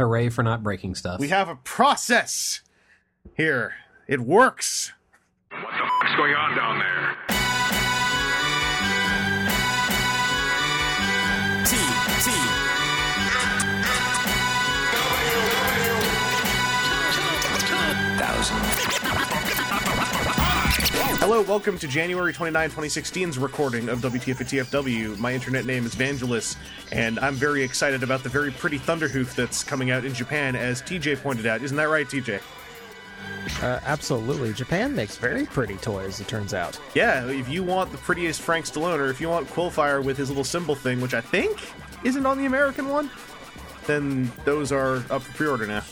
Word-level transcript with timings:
Hooray 0.00 0.28
for 0.30 0.42
not 0.42 0.62
breaking 0.62 0.94
stuff. 0.94 1.20
We 1.20 1.28
have 1.28 1.48
a 1.48 1.56
process 1.56 2.62
here. 3.34 3.74
It 4.08 4.20
works. 4.20 4.92
What 5.50 5.60
the 5.60 5.90
fuck's 6.00 6.16
going 6.16 6.34
on 6.34 6.56
down 6.56 6.78
there? 6.78 7.09
Hello, 21.02 21.40
welcome 21.40 21.78
to 21.78 21.88
January 21.88 22.30
29, 22.30 22.70
2016's 22.70 23.38
recording 23.38 23.88
of 23.88 24.00
WTF 24.00 24.40
at 24.40 24.46
TFW. 24.46 25.16
My 25.16 25.32
internet 25.32 25.64
name 25.64 25.86
is 25.86 25.94
Vangelus, 25.94 26.56
and 26.92 27.18
I'm 27.20 27.34
very 27.34 27.62
excited 27.62 28.02
about 28.02 28.22
the 28.22 28.28
very 28.28 28.50
pretty 28.50 28.78
Thunderhoof 28.78 29.34
that's 29.34 29.64
coming 29.64 29.90
out 29.90 30.04
in 30.04 30.12
Japan, 30.12 30.54
as 30.54 30.82
TJ 30.82 31.22
pointed 31.22 31.46
out. 31.46 31.62
Isn't 31.62 31.78
that 31.78 31.88
right, 31.88 32.06
TJ? 32.06 32.42
Uh, 33.62 33.80
absolutely. 33.86 34.52
Japan 34.52 34.94
makes 34.94 35.16
very 35.16 35.46
pretty 35.46 35.76
toys, 35.76 36.20
it 36.20 36.28
turns 36.28 36.52
out. 36.52 36.78
Yeah, 36.94 37.26
if 37.28 37.48
you 37.48 37.62
want 37.62 37.92
the 37.92 37.98
prettiest 37.98 38.42
Frank 38.42 38.66
Stallone, 38.66 38.98
or 38.98 39.08
if 39.08 39.22
you 39.22 39.30
want 39.30 39.48
Quillfire 39.48 40.04
with 40.04 40.18
his 40.18 40.28
little 40.28 40.44
symbol 40.44 40.74
thing, 40.74 41.00
which 41.00 41.14
I 41.14 41.22
think 41.22 41.58
isn't 42.04 42.26
on 42.26 42.36
the 42.36 42.44
American 42.44 42.88
one, 42.88 43.10
then 43.86 44.30
those 44.44 44.70
are 44.70 44.96
up 45.08 45.22
for 45.22 45.32
pre-order 45.32 45.66
now. 45.66 45.82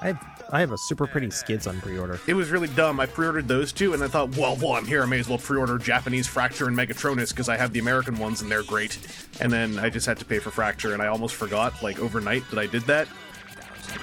I 0.00 0.18
I 0.50 0.60
have 0.60 0.72
a 0.72 0.78
super 0.78 1.06
pretty 1.06 1.30
skids 1.30 1.66
on 1.66 1.80
pre-order. 1.80 2.20
It 2.26 2.34
was 2.34 2.50
really 2.50 2.68
dumb. 2.68 3.00
I 3.00 3.06
pre-ordered 3.06 3.48
those 3.48 3.72
two, 3.72 3.94
and 3.94 4.02
I 4.02 4.08
thought, 4.08 4.36
well, 4.36 4.56
well, 4.56 4.72
I'm 4.72 4.86
here. 4.86 5.02
I 5.02 5.06
may 5.06 5.18
as 5.18 5.28
well 5.28 5.38
pre-order 5.38 5.78
Japanese 5.78 6.26
Fracture 6.26 6.68
and 6.68 6.76
Megatronus 6.76 7.30
because 7.30 7.48
I 7.48 7.56
have 7.56 7.72
the 7.72 7.78
American 7.80 8.18
ones 8.18 8.42
and 8.42 8.50
they're 8.50 8.62
great. 8.62 8.98
And 9.40 9.52
then 9.52 9.78
I 9.78 9.90
just 9.90 10.06
had 10.06 10.18
to 10.18 10.24
pay 10.24 10.38
for 10.38 10.50
Fracture, 10.50 10.92
and 10.92 11.02
I 11.02 11.08
almost 11.08 11.34
forgot, 11.34 11.82
like 11.82 11.98
overnight, 11.98 12.48
that 12.50 12.58
I 12.58 12.66
did 12.66 12.82
that. 12.82 13.08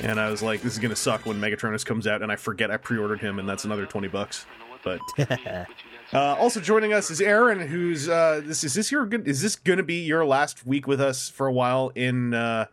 And 0.01 0.19
I 0.19 0.29
was 0.31 0.41
like, 0.41 0.61
this 0.61 0.73
is 0.73 0.79
gonna 0.79 0.95
suck 0.95 1.25
when 1.25 1.39
Megatronus 1.39 1.85
comes 1.85 2.07
out, 2.07 2.21
and 2.21 2.31
I 2.31 2.35
forget 2.35 2.71
I 2.71 2.77
pre-ordered 2.77 3.19
him, 3.19 3.39
and 3.39 3.47
that's 3.47 3.65
another 3.65 3.85
twenty 3.85 4.07
bucks. 4.07 4.45
But 4.83 4.99
uh, 6.13 6.35
also 6.39 6.59
joining 6.59 6.93
us 6.93 7.11
is 7.11 7.21
Aaron, 7.21 7.59
who's 7.59 8.09
uh, 8.09 8.41
this 8.43 8.63
is 8.63 8.73
this 8.73 8.91
your 8.91 9.05
good? 9.05 9.27
Is 9.27 9.41
this 9.41 9.55
gonna 9.55 9.83
be 9.83 10.03
your 10.03 10.25
last 10.25 10.65
week 10.65 10.87
with 10.87 11.01
us 11.01 11.29
for 11.29 11.45
a 11.47 11.53
while 11.53 11.91
in 11.93 12.33
uh, 12.33 12.65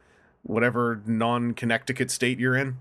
whatever 0.42 1.02
non-Connecticut 1.06 2.10
state 2.10 2.38
you're 2.38 2.56
in? 2.56 2.78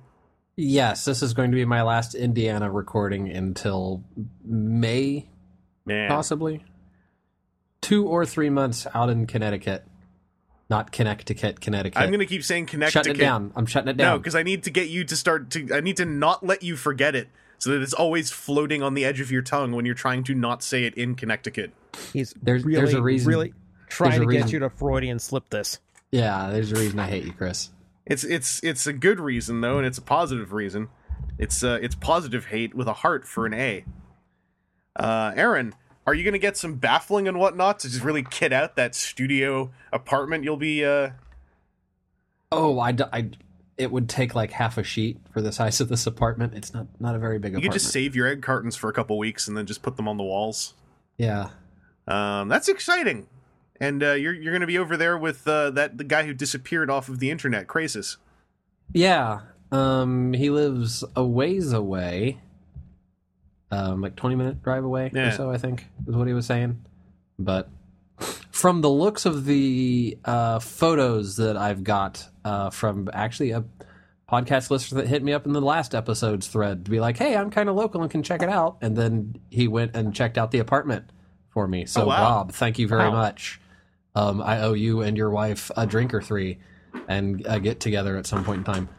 Yes, 0.58 1.05
this 1.05 1.22
is 1.23 1.33
going 1.33 1.52
to 1.52 1.55
be 1.55 1.63
my 1.63 1.83
last 1.83 2.13
Indiana 2.16 2.69
recording 2.69 3.30
until 3.30 4.03
May, 4.44 5.30
Man, 5.86 6.09
possibly. 6.09 6.66
Two 7.81 8.05
or 8.08 8.25
three 8.25 8.50
months 8.50 8.85
out 8.94 9.09
in 9.09 9.25
Connecticut. 9.28 9.85
Not 10.69 10.91
Connecticut, 10.91 11.61
Connecticut. 11.61 11.97
I'm 12.02 12.11
gonna 12.11 12.25
keep 12.25 12.44
saying 12.44 12.66
Connecticut. 12.66 12.91
shutting 13.05 13.16
it 13.16 13.19
down. 13.19 13.53
I'm 13.55 13.66
shutting 13.66 13.88
it 13.88 13.95
down. 13.95 14.16
No, 14.16 14.17
because 14.17 14.35
I 14.35 14.44
need 14.44 14.63
to 14.63 14.69
get 14.69 14.89
you 14.89 15.05
to 15.05 15.16
start 15.16 15.50
to. 15.52 15.69
I 15.73 15.80
need 15.80 15.95
to 15.97 16.05
not 16.05 16.45
let 16.45 16.61
you 16.61 16.75
forget 16.75 17.16
it, 17.16 17.30
so 17.58 17.69
that 17.69 17.81
it's 17.81 17.94
always 17.94 18.31
floating 18.31 18.83
on 18.83 18.94
the 18.94 19.05
edge 19.05 19.22
of 19.22 19.31
your 19.31 19.41
tongue 19.41 19.72
when 19.72 19.85
you're 19.85 19.95
trying 19.95 20.25
to 20.25 20.35
not 20.35 20.61
say 20.61 20.83
it 20.83 20.95
in 20.95 21.16
Connecticut. 21.16 21.72
He's 22.11 22.33
There's- 22.41 22.66
really, 22.66 22.75
there's 22.81 22.94
a 22.94 23.02
reason- 23.02 23.30
really 23.30 23.53
trying 23.88 24.11
there's 24.11 24.23
a 24.23 24.25
to 24.25 24.31
get 24.44 24.52
you 24.52 24.59
to 24.59 24.69
Freudian 24.69 25.19
slip 25.19 25.50
this. 25.50 25.80
yeah, 26.11 26.50
there's 26.52 26.73
a 26.73 26.75
reason 26.75 27.00
I 27.00 27.08
hate 27.08 27.23
you, 27.23 27.31
Chris. 27.31 27.69
It's 28.09 28.23
it's 28.23 28.63
it's 28.63 28.88
a 28.88 28.94
good 28.94 29.19
reason 29.19 29.61
though, 29.61 29.77
and 29.77 29.86
it's 29.86 29.97
a 29.97 30.02
positive 30.02 30.53
reason. 30.53 30.89
It's 31.38 31.63
uh 31.63 31.77
it's 31.81 31.94
positive 31.95 32.45
hate 32.47 32.73
with 32.73 32.88
a 32.88 32.94
heart 32.94 33.27
for 33.27 33.45
an 33.45 33.53
A. 33.53 33.83
Uh, 34.95 35.31
Aaron, 35.36 35.75
are 36.08 36.13
you 36.13 36.23
gonna 36.23 36.38
get 36.39 36.58
some 36.58 36.75
baffling 36.75 37.28
and 37.28 37.38
whatnot 37.39 37.80
to 37.81 37.89
just 37.89 38.03
really 38.03 38.23
kid 38.23 38.52
out 38.53 38.75
that 38.78 38.95
studio 38.95 39.72
apartment 39.94 40.44
you'll 40.44 40.58
be? 40.58 40.83
uh 40.85 41.11
Oh, 42.52 42.80
I, 42.80 42.94
d- 42.94 43.03
I- 43.11 43.31
it 43.78 43.91
would 43.91 44.08
take 44.09 44.33
like 44.33 44.52
half 44.52 44.78
a 44.78 44.83
sheet 44.83 45.19
for 45.31 45.41
the 45.41 45.52
size 45.52 45.81
of 45.81 45.89
this 45.89 46.08
apartment. 46.08 46.53
It's 46.55 46.73
not 46.73 46.88
not 47.00 47.13
a 47.16 47.19
very 47.19 47.38
big 47.39 47.52
You 47.52 47.58
apartment. 47.58 47.73
could 47.73 47.80
just 47.80 47.91
save 47.91 48.16
your 48.16 48.25
egg 48.28 48.41
cartons 48.41 48.75
for 48.75 48.89
a 48.89 48.94
couple 48.94 49.17
weeks 49.19 49.47
and 49.47 49.55
then 49.58 49.66
just 49.67 49.81
put 49.83 49.97
them 49.97 50.08
on 50.08 50.17
the 50.17 50.23
walls. 50.23 50.73
yeah. 51.18 51.50
Um, 52.07 52.47
that's 52.47 52.69
exciting. 52.69 53.28
And 53.79 54.01
uh, 54.03 54.13
you're 54.13 54.33
you're 54.33 54.53
gonna 54.53 54.65
be 54.67 54.77
over 54.77 54.97
there 54.97 55.17
with 55.17 55.47
uh, 55.47 55.69
that 55.71 55.97
the 55.97 56.03
guy 56.03 56.23
who 56.25 56.33
disappeared 56.33 56.89
off 56.89 57.09
of 57.09 57.19
the 57.19 57.29
internet, 57.29 57.67
Crasis. 57.67 58.17
Yeah. 58.93 59.41
Um, 59.71 60.33
he 60.33 60.49
lives 60.49 61.03
a 61.15 61.23
ways 61.23 61.73
away. 61.73 62.39
Um, 63.69 64.01
like 64.01 64.15
twenty 64.15 64.35
minute 64.35 64.63
drive 64.63 64.83
away 64.85 65.11
Yeah. 65.13 65.27
or 65.27 65.31
so, 65.31 65.51
I 65.51 65.57
think 65.57 65.88
is 66.07 66.15
what 66.15 66.27
he 66.27 66.33
was 66.33 66.45
saying. 66.45 66.83
But 67.38 67.69
from 68.51 68.81
the 68.81 68.89
looks 68.89 69.25
of 69.25 69.45
the 69.45 70.17
uh, 70.25 70.59
photos 70.59 71.35
that 71.35 71.57
I've 71.57 71.83
got 71.83 72.27
uh, 72.45 72.69
from 72.69 73.09
actually 73.13 73.51
a 73.51 73.65
podcast 74.31 74.71
listener 74.71 75.01
that 75.01 75.07
hit 75.07 75.21
me 75.23 75.33
up 75.33 75.45
in 75.45 75.53
the 75.53 75.61
last 75.61 75.94
episode's 75.94 76.47
thread 76.47 76.85
to 76.85 76.91
be 76.91 76.99
like, 76.99 77.17
"Hey, 77.17 77.35
I'm 77.35 77.51
kind 77.51 77.67
of 77.69 77.75
local 77.75 78.01
and 78.01 78.09
can 78.09 78.23
check 78.23 78.41
it 78.41 78.49
out," 78.49 78.77
and 78.81 78.95
then 78.95 79.35
he 79.49 79.67
went 79.67 79.95
and 79.95 80.15
checked 80.15 80.38
out 80.38 80.51
the 80.51 80.59
apartment 80.59 81.11
for 81.49 81.67
me. 81.67 81.85
So, 81.85 82.03
Oh, 82.03 82.07
wow. 82.07 82.21
Rob, 82.38 82.51
thank 82.53 82.79
you 82.79 82.88
very 82.88 83.03
Wow. 83.09 83.11
much. 83.11 83.59
Um, 84.17 84.41
I 84.41 84.61
owe 84.61 84.73
you 84.73 85.03
and 85.03 85.16
your 85.16 85.29
wife 85.29 85.69
a 85.78 85.85
drink 85.85 86.11
or 86.11 86.23
three, 86.23 86.57
and 87.07 87.45
uh, 87.45 87.59
get 87.59 87.79
together 87.79 88.17
at 88.17 88.25
some 88.25 88.44
point 88.44 88.59
in 88.59 88.63
time. 88.63 88.89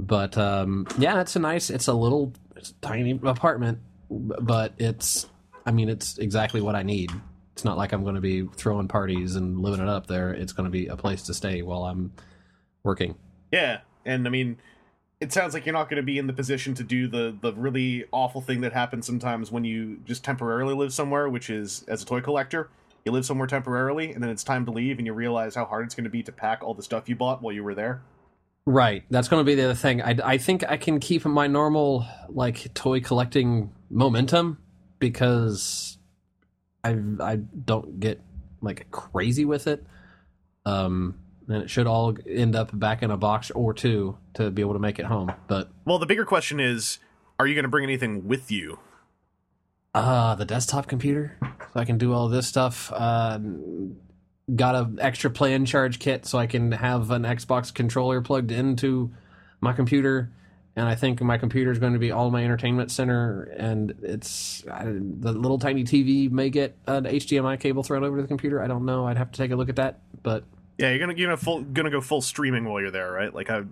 But 0.00 0.36
um, 0.36 0.88
yeah, 0.98 1.20
it's 1.20 1.36
a 1.36 1.38
nice. 1.38 1.70
It's 1.70 1.86
a 1.86 1.94
little 1.94 2.32
it's 2.56 2.70
a 2.70 2.74
tiny 2.80 3.12
apartment, 3.22 3.78
but 4.10 4.74
it's. 4.78 5.28
I 5.64 5.70
mean, 5.70 5.88
it's 5.88 6.18
exactly 6.18 6.60
what 6.60 6.74
I 6.74 6.82
need. 6.82 7.12
It's 7.52 7.64
not 7.64 7.76
like 7.76 7.92
I'm 7.92 8.02
going 8.02 8.16
to 8.16 8.20
be 8.20 8.46
throwing 8.56 8.88
parties 8.88 9.36
and 9.36 9.60
living 9.60 9.80
it 9.80 9.88
up 9.88 10.08
there. 10.08 10.32
It's 10.32 10.52
going 10.52 10.64
to 10.64 10.70
be 10.70 10.88
a 10.88 10.96
place 10.96 11.22
to 11.24 11.34
stay 11.34 11.62
while 11.62 11.84
I'm 11.84 12.12
working. 12.82 13.14
Yeah, 13.52 13.80
and 14.04 14.26
I 14.26 14.30
mean, 14.30 14.58
it 15.20 15.32
sounds 15.32 15.54
like 15.54 15.64
you're 15.64 15.74
not 15.74 15.88
going 15.88 15.96
to 15.96 16.06
be 16.06 16.18
in 16.18 16.26
the 16.26 16.32
position 16.32 16.74
to 16.74 16.82
do 16.82 17.06
the 17.06 17.36
the 17.40 17.52
really 17.52 18.04
awful 18.10 18.40
thing 18.40 18.62
that 18.62 18.72
happens 18.72 19.06
sometimes 19.06 19.52
when 19.52 19.64
you 19.64 19.98
just 20.04 20.24
temporarily 20.24 20.74
live 20.74 20.92
somewhere, 20.92 21.28
which 21.28 21.50
is 21.50 21.84
as 21.86 22.02
a 22.02 22.06
toy 22.06 22.20
collector, 22.20 22.68
you 23.06 23.12
live 23.12 23.24
somewhere 23.24 23.46
temporarily, 23.46 24.12
and 24.12 24.22
then 24.22 24.30
it's 24.30 24.44
time 24.44 24.66
to 24.66 24.72
leave, 24.72 24.98
and 24.98 25.06
you 25.06 25.14
realize 25.14 25.54
how 25.54 25.64
hard 25.64 25.86
it's 25.86 25.94
going 25.94 26.04
to 26.04 26.10
be 26.10 26.22
to 26.24 26.32
pack 26.32 26.62
all 26.62 26.74
the 26.74 26.82
stuff 26.82 27.08
you 27.08 27.16
bought 27.16 27.40
while 27.40 27.54
you 27.54 27.64
were 27.64 27.74
there. 27.74 28.02
Right. 28.66 29.04
That's 29.10 29.28
going 29.28 29.40
to 29.40 29.44
be 29.44 29.54
the 29.54 29.64
other 29.64 29.74
thing. 29.74 30.02
I, 30.02 30.16
I 30.24 30.38
think 30.38 30.64
I 30.68 30.76
can 30.76 30.98
keep 30.98 31.24
my 31.24 31.46
normal 31.46 32.04
like 32.28 32.74
toy 32.74 33.00
collecting 33.00 33.72
momentum 33.88 34.58
because 34.98 35.98
I 36.82 36.96
I 37.20 37.36
don't 37.36 38.00
get 38.00 38.20
like 38.60 38.90
crazy 38.90 39.44
with 39.44 39.68
it. 39.68 39.86
Um, 40.64 41.20
and 41.48 41.62
it 41.62 41.70
should 41.70 41.86
all 41.86 42.16
end 42.28 42.56
up 42.56 42.76
back 42.76 43.04
in 43.04 43.12
a 43.12 43.16
box 43.16 43.52
or 43.52 43.72
two 43.72 44.18
to 44.34 44.50
be 44.50 44.62
able 44.62 44.72
to 44.72 44.80
make 44.80 44.98
it 44.98 45.06
home. 45.06 45.30
But 45.46 45.70
Well, 45.84 46.00
the 46.00 46.06
bigger 46.06 46.24
question 46.24 46.58
is, 46.58 46.98
are 47.38 47.46
you 47.46 47.54
going 47.54 47.62
to 47.62 47.68
bring 47.68 47.84
anything 47.84 48.26
with 48.26 48.50
you? 48.50 48.80
Uh 49.96 50.34
the 50.34 50.44
desktop 50.44 50.86
computer, 50.86 51.36
so 51.40 51.80
I 51.80 51.84
can 51.84 51.98
do 51.98 52.12
all 52.12 52.28
this 52.28 52.46
stuff. 52.46 52.92
Uh, 52.92 53.38
got 54.54 54.74
an 54.74 54.98
extra 55.00 55.30
play 55.30 55.58
charge 55.64 55.98
kit 55.98 56.24
so 56.26 56.38
I 56.38 56.46
can 56.46 56.72
have 56.72 57.10
an 57.10 57.22
Xbox 57.22 57.74
controller 57.74 58.20
plugged 58.20 58.52
into 58.52 59.10
my 59.60 59.72
computer. 59.72 60.30
And 60.78 60.86
I 60.86 60.94
think 60.94 61.22
my 61.22 61.38
computer 61.38 61.70
is 61.70 61.78
going 61.78 61.94
to 61.94 61.98
be 61.98 62.12
all 62.12 62.30
my 62.30 62.44
entertainment 62.44 62.90
center, 62.90 63.44
and 63.56 63.94
it's 64.02 64.62
I, 64.70 64.84
the 64.84 65.32
little 65.32 65.58
tiny 65.58 65.84
TV 65.84 66.30
may 66.30 66.50
get 66.50 66.76
an 66.86 67.04
HDMI 67.04 67.58
cable 67.58 67.82
thrown 67.82 68.04
over 68.04 68.16
to 68.16 68.22
the 68.22 68.28
computer. 68.28 68.62
I 68.62 68.66
don't 68.66 68.84
know. 68.84 69.06
I'd 69.06 69.16
have 69.16 69.32
to 69.32 69.38
take 69.38 69.52
a 69.52 69.56
look 69.56 69.70
at 69.70 69.76
that, 69.76 70.00
but 70.22 70.44
Yeah, 70.76 70.90
you're 70.90 70.98
gonna 70.98 71.14
you're 71.14 71.28
gonna 71.28 71.38
full 71.38 71.62
gonna 71.62 71.90
go 71.90 72.02
full 72.02 72.20
streaming 72.20 72.66
while 72.66 72.82
you're 72.82 72.90
there, 72.90 73.10
right? 73.10 73.34
Like 73.34 73.48
I, 73.48 73.62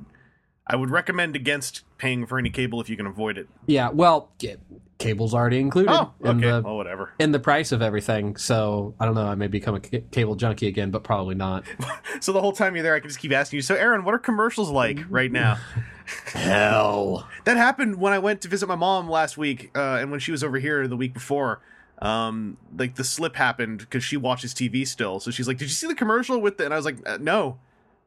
I 0.66 0.76
would 0.76 0.90
recommend 0.90 1.36
against 1.36 1.82
paying 1.98 2.26
for 2.26 2.38
any 2.38 2.50
cable 2.50 2.80
if 2.80 2.88
you 2.88 2.96
can 2.96 3.06
avoid 3.06 3.36
it. 3.38 3.48
yeah. 3.66 3.90
Well, 3.90 4.30
yeah, 4.40 4.54
cable's 4.98 5.34
already 5.34 5.58
included 5.60 5.92
Oh, 5.92 6.12
in 6.20 6.38
okay, 6.38 6.50
the 6.50 6.62
well, 6.62 6.76
whatever. 6.76 7.12
in 7.18 7.32
the 7.32 7.38
price 7.38 7.70
of 7.72 7.82
everything. 7.82 8.36
So 8.36 8.94
I 8.98 9.04
don't 9.04 9.14
know. 9.14 9.26
I 9.26 9.34
may 9.34 9.46
become 9.48 9.74
a 9.74 9.80
cable 9.80 10.36
junkie 10.36 10.66
again, 10.66 10.90
but 10.90 11.04
probably 11.04 11.34
not. 11.34 11.64
So 12.20 12.32
the 12.32 12.40
whole 12.40 12.52
time 12.52 12.74
you're 12.76 12.82
there, 12.84 12.94
I 12.94 13.00
can 13.00 13.10
just 13.10 13.18
keep 13.20 13.32
asking 13.32 13.58
you. 13.58 13.62
So, 13.62 13.74
Aaron, 13.74 14.04
what 14.04 14.14
are 14.14 14.18
commercials 14.18 14.70
like 14.70 15.00
right 15.10 15.30
now? 15.30 15.58
Hell. 16.32 17.28
That 17.44 17.56
happened 17.56 17.96
when 17.96 18.12
I 18.12 18.18
went 18.18 18.40
to 18.42 18.48
visit 18.48 18.66
my 18.68 18.74
mom 18.76 19.08
last 19.10 19.36
week, 19.36 19.70
uh, 19.76 19.98
and 20.00 20.10
when 20.10 20.20
she 20.20 20.30
was 20.32 20.42
over 20.44 20.58
here 20.58 20.86
the 20.88 20.96
week 20.96 21.12
before. 21.14 21.60
Um, 22.00 22.56
like 22.76 22.96
the 22.96 23.04
slip 23.04 23.36
happened 23.36 23.78
because 23.78 24.02
she 24.04 24.16
watches 24.16 24.52
TV 24.54 24.86
still. 24.86 25.20
So 25.20 25.30
she's 25.30 25.46
like, 25.48 25.58
"Did 25.58 25.66
you 25.66 25.70
see 25.74 25.86
the 25.86 25.94
commercial 25.94 26.40
with 26.40 26.58
the?" 26.58 26.64
And 26.64 26.74
I 26.74 26.76
was 26.76 26.84
like, 26.84 26.96
uh, 27.06 27.18
"No, 27.20 27.58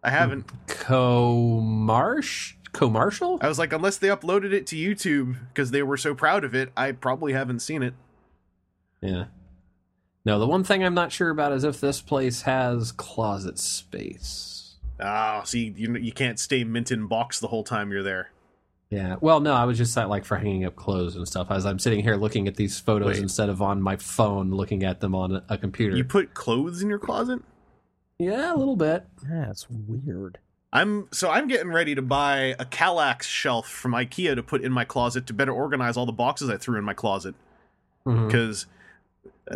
I 0.07 0.11
haven't." 0.11 0.51
Co-marsh? 0.67 2.55
Co-marshal? 2.71 3.39
I 3.41 3.47
was 3.47 3.59
like, 3.59 3.73
"Unless 3.73 3.97
they 3.97 4.07
uploaded 4.07 4.53
it 4.53 4.67
to 4.67 4.75
YouTube 4.75 5.37
because 5.49 5.71
they 5.71 5.83
were 5.83 5.97
so 5.97 6.15
proud 6.15 6.43
of 6.43 6.55
it, 6.55 6.71
I 6.77 6.91
probably 6.91 7.33
haven't 7.33 7.59
seen 7.59 7.83
it." 7.83 7.93
Yeah. 9.01 9.25
No, 10.25 10.39
the 10.39 10.47
one 10.47 10.63
thing 10.63 10.83
I'm 10.83 10.93
not 10.93 11.11
sure 11.11 11.29
about 11.29 11.53
is 11.53 11.63
if 11.63 11.79
this 11.79 12.01
place 12.01 12.41
has 12.41 12.91
closet 12.91 13.57
space. 13.57 14.75
Ah, 14.99 15.43
see, 15.43 15.73
you 15.77 15.95
you 15.95 16.11
can't 16.11 16.39
stay 16.39 16.63
mint 16.63 16.91
in 16.91 17.07
box 17.07 17.39
the 17.39 17.47
whole 17.47 17.63
time 17.63 17.91
you're 17.91 18.03
there. 18.03 18.31
Yeah. 18.89 19.17
Well, 19.19 19.39
no, 19.39 19.53
I 19.53 19.65
was 19.65 19.77
just 19.77 19.95
like 19.95 20.25
for 20.25 20.37
hanging 20.37 20.65
up 20.65 20.75
clothes 20.75 21.15
and 21.15 21.27
stuff. 21.27 21.47
As 21.51 21.65
I'm 21.65 21.79
sitting 21.79 22.01
here 22.01 22.15
looking 22.15 22.47
at 22.47 22.55
these 22.55 22.79
photos 22.79 23.15
Wait. 23.15 23.17
instead 23.21 23.49
of 23.49 23.61
on 23.61 23.81
my 23.81 23.97
phone 23.97 24.51
looking 24.51 24.83
at 24.83 25.01
them 25.01 25.13
on 25.13 25.41
a 25.49 25.57
computer. 25.57 25.95
You 25.95 26.03
put 26.03 26.33
clothes 26.33 26.81
in 26.81 26.89
your 26.89 26.99
closet? 26.99 27.41
Yeah, 28.19 28.53
a 28.53 28.57
little 28.57 28.75
bit. 28.75 29.05
That's 29.23 29.67
weird. 29.69 30.39
I'm 30.73 31.07
so 31.11 31.29
I'm 31.29 31.47
getting 31.47 31.71
ready 31.71 31.95
to 31.95 32.01
buy 32.01 32.55
a 32.59 32.65
Kallax 32.65 33.23
shelf 33.23 33.69
from 33.69 33.93
IKEA 33.93 34.35
to 34.35 34.43
put 34.43 34.61
in 34.61 34.71
my 34.71 34.83
closet 34.83 35.25
to 35.27 35.33
better 35.33 35.53
organize 35.53 35.95
all 35.95 36.05
the 36.05 36.11
boxes 36.11 36.49
I 36.49 36.57
threw 36.57 36.77
in 36.77 36.83
my 36.83 36.93
closet 36.93 37.35
because 38.03 38.65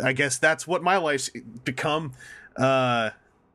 I 0.02 0.12
guess 0.12 0.38
that's 0.38 0.66
what 0.66 0.82
my 0.82 0.96
life's 0.96 1.30
become. 1.64 2.12
Uh, 2.56 3.10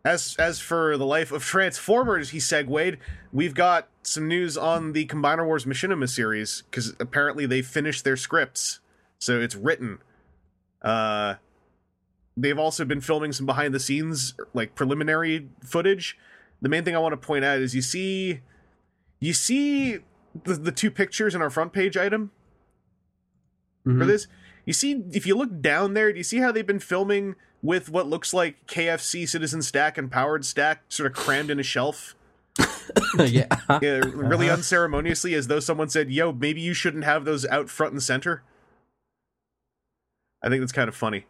as 0.06 0.36
as 0.40 0.60
for 0.60 0.98
the 0.98 1.06
life 1.06 1.32
of 1.32 1.44
Transformers, 1.44 2.30
he 2.30 2.40
segued. 2.40 2.98
We've 3.34 3.54
got 3.54 3.90
some 4.04 4.28
news 4.28 4.58
on 4.58 4.94
the 4.94 5.06
Combiner 5.08 5.46
Wars 5.46 5.66
Machinima 5.66 6.10
series 6.10 6.64
because 6.70 6.96
apparently 7.00 7.46
they 7.46 7.62
finished 7.62 8.04
their 8.04 8.18
scripts, 8.18 8.80
so 9.20 9.40
it's 9.40 9.56
written. 9.56 10.00
Uh, 10.82 11.36
they've 12.38 12.58
also 12.60 12.86
been 12.86 13.02
filming 13.02 13.34
some 13.34 13.46
behind 13.46 13.74
the 13.74 13.80
scenes 13.80 14.36
like 14.54 14.76
preliminary 14.76 15.50
footage. 15.66 16.18
The 16.62 16.70
main 16.70 16.84
thing 16.86 16.96
I 16.96 17.00
want 17.00 17.14
to 17.14 17.18
point 17.28 17.44
out 17.44 17.60
is 17.60 17.74
you 17.76 17.82
see, 17.82 18.42
you 19.20 19.34
see 19.34 19.98
the 20.44 20.54
the 20.54 20.72
two 20.72 20.92
pictures 20.92 21.34
in 21.36 21.42
our 21.42 21.50
front 21.50 21.74
page 21.74 21.98
item 21.98 22.32
for 23.84 23.90
Mhm. 23.92 24.08
this. 24.08 24.28
You 24.66 24.74
see, 24.74 25.04
if 25.14 25.26
you 25.26 25.36
look 25.36 25.62
down 25.62 25.94
there, 25.94 26.12
do 26.12 26.18
you 26.18 26.24
see 26.24 26.38
how 26.40 26.52
they've 26.52 26.66
been 26.68 26.80
filming 26.80 27.36
with 27.64 27.90
what 27.90 28.06
looks 28.08 28.34
like 28.34 28.68
KFC 28.68 29.26
Citizen 29.26 29.62
Stack 29.62 29.98
and 29.98 30.12
Powered 30.12 30.46
Stack 30.46 30.84
sort 30.90 31.10
of 31.10 31.16
crammed 31.18 31.50
in 31.50 31.60
a 31.60 31.64
shelf? 31.64 32.16
yeah. 33.20 33.46
Yeah, 33.82 34.02
really 34.14 34.50
unceremoniously, 34.50 35.34
as 35.36 35.48
though 35.48 35.60
someone 35.60 35.90
said, 35.90 36.12
"Yo, 36.12 36.32
maybe 36.34 36.60
you 36.62 36.74
shouldn't 36.74 37.04
have 37.06 37.24
those 37.26 37.46
out 37.46 37.70
front 37.70 37.94
and 37.94 38.04
center." 38.04 38.44
I 40.44 40.50
think 40.50 40.62
that's 40.62 40.72
kind 40.72 40.88
of 40.90 40.96
funny. 40.96 41.26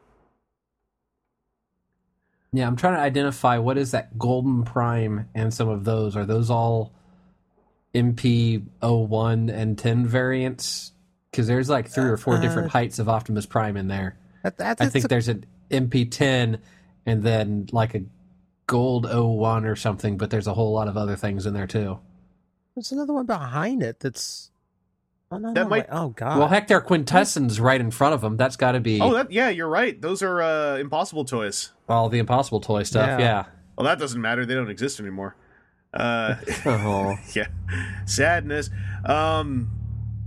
Yeah, 2.53 2.67
I'm 2.67 2.75
trying 2.75 2.95
to 2.95 3.01
identify 3.01 3.57
what 3.57 3.77
is 3.77 3.91
that 3.91 4.17
Golden 4.17 4.63
Prime 4.63 5.27
and 5.35 5.53
some 5.53 5.67
of 5.69 5.83
those. 5.83 6.15
Are 6.15 6.25
those 6.25 6.49
all 6.49 6.93
MP01 7.93 9.51
and 9.53 9.77
10 9.77 10.05
variants? 10.05 10.91
Because 11.31 11.47
there's 11.47 11.69
like 11.69 11.87
three 11.89 12.05
or 12.09 12.17
four 12.17 12.39
different 12.39 12.67
Uh, 12.67 12.71
heights 12.71 12.99
of 12.99 13.09
Optimus 13.09 13.45
Prime 13.45 13.77
in 13.77 13.87
there. 13.87 14.17
That, 14.43 14.77
I 14.79 14.87
think 14.87 15.05
a- 15.05 15.07
there's 15.07 15.27
an 15.27 15.45
MP10 15.69 16.59
and 17.05 17.23
then 17.23 17.67
like 17.71 17.95
a 17.95 18.03
Gold 18.65 19.05
01 19.05 19.65
or 19.65 19.75
something, 19.75 20.17
but 20.17 20.29
there's 20.29 20.47
a 20.47 20.53
whole 20.53 20.73
lot 20.73 20.87
of 20.87 20.97
other 20.97 21.15
things 21.15 21.45
in 21.45 21.53
there 21.53 21.67
too. 21.67 21.99
there's 22.75 22.91
another 22.91 23.13
one 23.13 23.25
behind 23.25 23.81
it 23.81 23.99
that's. 23.99 24.51
Oh, 25.29 25.37
no, 25.37 25.53
That 25.53 25.63
no, 25.63 25.69
might- 25.69 25.77
wait. 25.79 25.85
Oh, 25.91 26.09
God. 26.09 26.39
well, 26.39 26.47
heck, 26.47 26.67
there 26.67 26.77
are 26.77 26.81
quintessence 26.81 27.59
right 27.59 27.81
in 27.81 27.91
front 27.91 28.13
of 28.13 28.21
them. 28.21 28.37
That's 28.37 28.55
got 28.55 28.71
to 28.73 28.79
be 28.79 29.01
Oh, 29.01 29.13
that 29.13 29.31
yeah, 29.31 29.49
you're 29.49 29.67
right. 29.67 29.99
Those 30.01 30.21
are 30.23 30.41
uh, 30.41 30.77
impossible 30.77 31.25
toys. 31.25 31.73
all 31.89 32.07
the 32.09 32.19
Impossible 32.19 32.61
Toy 32.61 32.83
stuff. 32.83 33.07
Yeah. 33.07 33.19
Yeah. 33.19 33.45
Well, 33.77 33.85
that 33.85 33.99
doesn't 33.99 34.21
matter. 34.21 34.45
They 34.45 34.53
don't 34.55 34.69
exist 34.69 34.99
anymore. 34.99 35.35
Uh, 35.93 36.35
Oh. 36.65 37.15
yeah, 37.35 37.47
sadness. 38.05 38.69
Um, 39.05 39.69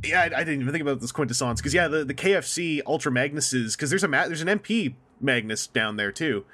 yeah, 0.05 0.21
I, 0.21 0.25
I 0.25 0.29
didn't 0.45 0.61
even 0.63 0.73
think 0.73 0.83
about 0.83 1.01
this 1.01 1.13
quintessence 1.13 1.61
because 1.61 1.75
yeah, 1.75 1.89
the, 1.89 2.05
the 2.05 2.15
KFC 2.15 2.81
Ultra 2.87 3.13
Magnuses 3.13 3.77
because 3.77 3.91
there's 3.91 4.05
a 4.05 4.09
ma- 4.09 4.27
there's 4.27 4.41
an 4.43 4.49
MP 4.49 4.95
Magnus 5.21 5.67
down 5.67 5.97
there 5.97 6.13
too, 6.13 6.45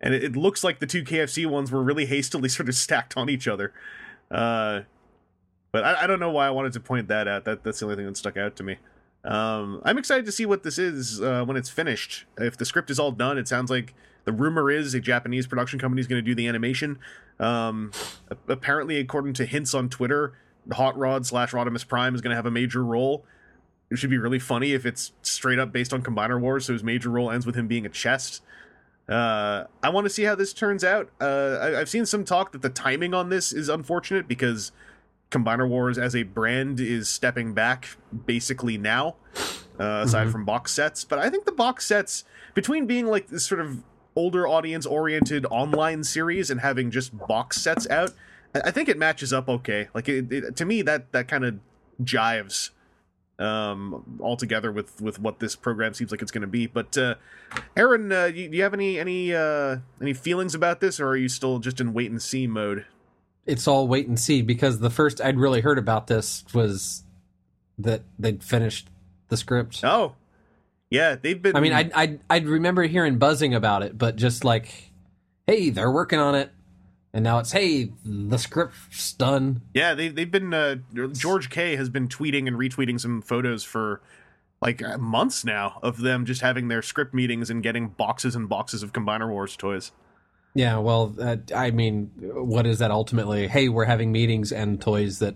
and 0.00 0.12
it, 0.14 0.24
it 0.24 0.36
looks 0.36 0.62
like 0.64 0.78
the 0.80 0.86
two 0.86 1.02
KFC 1.02 1.46
ones 1.46 1.70
were 1.72 1.82
really 1.82 2.06
hastily 2.06 2.48
sort 2.50 2.68
of 2.68 2.74
stacked 2.74 3.16
on 3.16 3.28
each 3.30 3.48
other. 3.48 3.72
Uh, 4.30 4.80
but 5.72 5.84
I, 5.84 6.04
I 6.04 6.06
don't 6.06 6.20
know 6.20 6.30
why 6.30 6.46
I 6.46 6.50
wanted 6.50 6.74
to 6.74 6.80
point 6.80 7.08
that 7.08 7.26
out. 7.26 7.44
That 7.44 7.64
that's 7.64 7.80
the 7.80 7.86
only 7.86 7.96
thing 7.96 8.06
that 8.06 8.16
stuck 8.16 8.36
out 8.36 8.56
to 8.56 8.62
me. 8.62 8.76
Um, 9.24 9.80
I'm 9.84 9.98
excited 9.98 10.26
to 10.26 10.32
see 10.32 10.46
what 10.46 10.62
this 10.62 10.78
is 10.78 11.20
uh, 11.20 11.44
when 11.44 11.56
it's 11.56 11.70
finished. 11.70 12.26
If 12.38 12.56
the 12.56 12.64
script 12.64 12.90
is 12.90 12.98
all 12.98 13.12
done, 13.12 13.38
it 13.38 13.48
sounds 13.48 13.70
like 13.70 13.94
the 14.24 14.32
rumor 14.32 14.70
is 14.70 14.94
a 14.94 15.00
Japanese 15.00 15.46
production 15.46 15.78
company 15.78 16.00
is 16.00 16.06
going 16.06 16.22
to 16.22 16.28
do 16.28 16.34
the 16.34 16.48
animation. 16.48 16.98
Um, 17.40 17.92
apparently, 18.48 18.98
according 18.98 19.34
to 19.34 19.46
hints 19.46 19.74
on 19.74 19.88
Twitter, 19.88 20.34
Hot 20.72 20.96
Rod 20.96 21.26
slash 21.26 21.52
Rodimus 21.52 21.86
Prime 21.86 22.14
is 22.14 22.20
going 22.20 22.30
to 22.30 22.36
have 22.36 22.46
a 22.46 22.50
major 22.50 22.84
role. 22.84 23.24
It 23.90 23.98
should 23.98 24.10
be 24.10 24.18
really 24.18 24.38
funny 24.38 24.72
if 24.72 24.86
it's 24.86 25.12
straight 25.22 25.58
up 25.58 25.72
based 25.72 25.92
on 25.92 26.02
Combiner 26.02 26.40
Wars, 26.40 26.66
so 26.66 26.72
his 26.72 26.82
major 26.82 27.10
role 27.10 27.30
ends 27.30 27.46
with 27.46 27.54
him 27.54 27.68
being 27.68 27.84
a 27.84 27.90
chest. 27.90 28.42
Uh, 29.08 29.64
I 29.82 29.90
want 29.90 30.06
to 30.06 30.10
see 30.10 30.22
how 30.22 30.34
this 30.34 30.52
turns 30.52 30.82
out. 30.82 31.10
Uh, 31.20 31.58
I, 31.60 31.80
I've 31.80 31.88
seen 31.88 32.06
some 32.06 32.24
talk 32.24 32.52
that 32.52 32.62
the 32.62 32.70
timing 32.70 33.12
on 33.12 33.28
this 33.28 33.52
is 33.52 33.68
unfortunate 33.68 34.26
because 34.28 34.72
Combiner 35.32 35.68
Wars 35.68 35.98
as 35.98 36.14
a 36.14 36.22
brand 36.22 36.78
is 36.78 37.08
stepping 37.08 37.54
back 37.54 37.96
basically 38.26 38.78
now, 38.78 39.16
uh, 39.80 40.02
aside 40.04 40.30
from 40.30 40.44
box 40.44 40.72
sets. 40.72 41.04
But 41.04 41.18
I 41.18 41.30
think 41.30 41.46
the 41.46 41.52
box 41.52 41.86
sets, 41.86 42.24
between 42.54 42.86
being 42.86 43.06
like 43.06 43.28
this 43.28 43.46
sort 43.46 43.60
of 43.60 43.82
older 44.14 44.46
audience 44.46 44.84
oriented 44.84 45.46
online 45.46 46.04
series 46.04 46.50
and 46.50 46.60
having 46.60 46.90
just 46.90 47.16
box 47.26 47.60
sets 47.60 47.88
out, 47.88 48.12
I 48.54 48.60
I 48.66 48.70
think 48.70 48.88
it 48.88 48.98
matches 48.98 49.32
up 49.32 49.48
okay. 49.48 49.88
Like 49.94 50.08
it, 50.08 50.30
it, 50.30 50.56
to 50.56 50.64
me, 50.64 50.82
that 50.82 51.10
that 51.12 51.26
kind 51.26 51.44
of 51.44 51.58
jives 52.02 52.70
um 53.38 54.18
altogether 54.20 54.70
with 54.70 55.00
with 55.00 55.18
what 55.18 55.40
this 55.40 55.56
program 55.56 55.94
seems 55.94 56.10
like 56.10 56.20
it's 56.20 56.30
going 56.30 56.42
to 56.42 56.46
be 56.46 56.66
but 56.66 56.96
uh 56.98 57.14
aaron 57.76 58.12
uh, 58.12 58.24
you, 58.26 58.48
do 58.48 58.56
you 58.56 58.62
have 58.62 58.74
any 58.74 58.98
any 58.98 59.34
uh 59.34 59.78
any 60.02 60.12
feelings 60.12 60.54
about 60.54 60.80
this 60.80 61.00
or 61.00 61.08
are 61.08 61.16
you 61.16 61.28
still 61.28 61.58
just 61.58 61.80
in 61.80 61.94
wait 61.94 62.10
and 62.10 62.20
see 62.20 62.46
mode 62.46 62.84
it's 63.46 63.66
all 63.66 63.88
wait 63.88 64.06
and 64.08 64.18
see 64.18 64.42
because 64.42 64.78
the 64.78 64.90
first 64.90 65.20
I'd 65.20 65.38
really 65.38 65.60
heard 65.60 65.78
about 65.78 66.06
this 66.06 66.44
was 66.54 67.02
that 67.78 68.02
they'd 68.18 68.42
finished 68.42 68.88
the 69.28 69.36
script. 69.36 69.80
oh 69.82 70.14
yeah 70.90 71.14
they've 71.14 71.40
been 71.40 71.56
I 71.56 71.60
mean, 71.60 71.72
I'd, 71.72 71.92
I'd 71.92 72.20
I'd 72.28 72.46
remember 72.46 72.82
hearing 72.84 73.18
buzzing 73.18 73.54
about 73.54 73.82
it, 73.82 73.96
but 73.96 74.16
just 74.16 74.44
like, 74.44 74.92
hey, 75.46 75.70
they're 75.70 75.90
working 75.90 76.18
on 76.18 76.34
it, 76.34 76.50
and 77.12 77.24
now 77.24 77.38
it's 77.38 77.52
hey, 77.52 77.92
the 78.04 78.38
script's 78.38 79.12
done. 79.14 79.62
Yeah, 79.74 79.94
they 79.94 80.08
they've 80.08 80.30
been 80.30 80.52
uh, 80.52 80.76
George 81.12 81.50
K 81.50 81.76
has 81.76 81.88
been 81.88 82.08
tweeting 82.08 82.46
and 82.46 82.56
retweeting 82.56 83.00
some 83.00 83.22
photos 83.22 83.64
for 83.64 84.02
like 84.60 84.82
uh, 84.82 84.96
months 84.98 85.44
now 85.44 85.80
of 85.82 85.98
them 85.98 86.24
just 86.24 86.40
having 86.40 86.68
their 86.68 86.82
script 86.82 87.12
meetings 87.12 87.50
and 87.50 87.62
getting 87.62 87.88
boxes 87.88 88.36
and 88.36 88.48
boxes 88.48 88.82
of 88.82 88.92
Combiner 88.92 89.28
Wars 89.28 89.56
toys. 89.56 89.92
Yeah, 90.54 90.78
well, 90.78 91.14
uh, 91.18 91.36
I 91.54 91.70
mean, 91.70 92.10
what 92.16 92.66
is 92.66 92.80
that 92.80 92.90
ultimately? 92.90 93.48
Hey, 93.48 93.68
we're 93.68 93.86
having 93.86 94.12
meetings 94.12 94.52
and 94.52 94.80
toys 94.80 95.18
that 95.20 95.34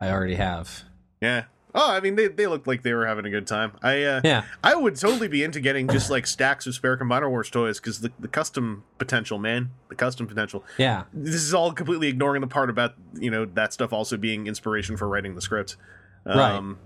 I 0.00 0.10
already 0.10 0.36
have. 0.36 0.84
Yeah. 1.20 1.44
Oh, 1.76 1.90
I 1.90 1.98
mean 1.98 2.14
they 2.14 2.28
they 2.28 2.46
looked 2.46 2.68
like 2.68 2.84
they 2.84 2.92
were 2.92 3.04
having 3.04 3.24
a 3.26 3.30
good 3.30 3.48
time. 3.48 3.72
I 3.82 4.04
uh, 4.04 4.20
Yeah, 4.22 4.44
I 4.62 4.76
would 4.76 4.94
totally 4.94 5.26
be 5.26 5.42
into 5.42 5.58
getting 5.58 5.88
just 5.88 6.08
like 6.08 6.24
stacks 6.24 6.68
of 6.68 6.74
spare 6.76 6.96
Combiner 6.96 7.28
Wars 7.28 7.50
toys 7.50 7.80
because 7.80 7.98
the 8.00 8.12
the 8.20 8.28
custom 8.28 8.84
potential, 8.98 9.40
man, 9.40 9.70
the 9.88 9.96
custom 9.96 10.28
potential. 10.28 10.62
yeah, 10.78 11.02
This 11.12 11.34
is 11.42 11.52
all 11.52 11.72
completely 11.72 12.06
ignoring 12.06 12.42
the 12.42 12.46
part 12.46 12.70
about 12.70 12.94
you 13.18 13.28
know 13.28 13.44
that 13.44 13.72
stuff 13.72 13.92
also 13.92 14.16
being 14.16 14.46
inspiration 14.46 14.96
for 14.96 15.08
writing 15.08 15.34
the 15.34 15.40
script. 15.40 15.76
Right. 16.24 16.52
Um, 16.54 16.78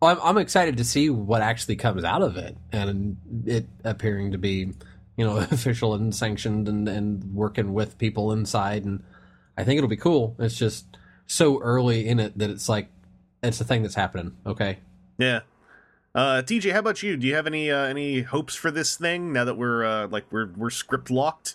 Well, 0.00 0.12
I'm, 0.12 0.20
I'm 0.22 0.38
excited 0.38 0.76
to 0.76 0.84
see 0.84 1.10
what 1.10 1.42
actually 1.42 1.74
comes 1.74 2.04
out 2.04 2.22
of 2.22 2.36
it, 2.36 2.56
and 2.70 3.16
it 3.44 3.66
appearing 3.82 4.30
to 4.32 4.38
be, 4.38 4.72
you 5.20 5.26
know, 5.26 5.36
official 5.52 5.94
and 5.94 6.12
sanctioned, 6.14 6.66
and 6.68 6.88
and 6.88 7.22
working 7.34 7.72
with 7.74 7.96
people 7.98 8.32
inside, 8.32 8.84
and 8.84 9.04
I 9.56 9.62
think 9.64 9.78
it'll 9.78 9.88
be 9.88 9.96
cool. 9.96 10.34
It's 10.38 10.56
just 10.56 10.96
so 11.26 11.60
early 11.60 12.08
in 12.08 12.18
it 12.18 12.36
that 12.38 12.50
it's 12.50 12.68
like 12.68 12.88
it's 13.42 13.60
a 13.60 13.64
thing 13.64 13.82
that's 13.82 13.94
happening. 13.94 14.36
Okay. 14.44 14.78
Yeah. 15.18 15.40
Uh, 16.12 16.42
TJ, 16.44 16.72
how 16.72 16.80
about 16.80 17.02
you? 17.04 17.16
Do 17.16 17.26
you 17.26 17.34
have 17.36 17.46
any 17.46 17.70
uh, 17.70 17.84
any 17.84 18.22
hopes 18.22 18.54
for 18.56 18.70
this 18.72 18.96
thing 18.96 19.32
now 19.32 19.44
that 19.44 19.56
we're 19.56 19.84
uh, 19.84 20.08
like 20.08 20.24
we're 20.32 20.50
we're 20.56 20.70
script 20.70 21.10
locked? 21.10 21.54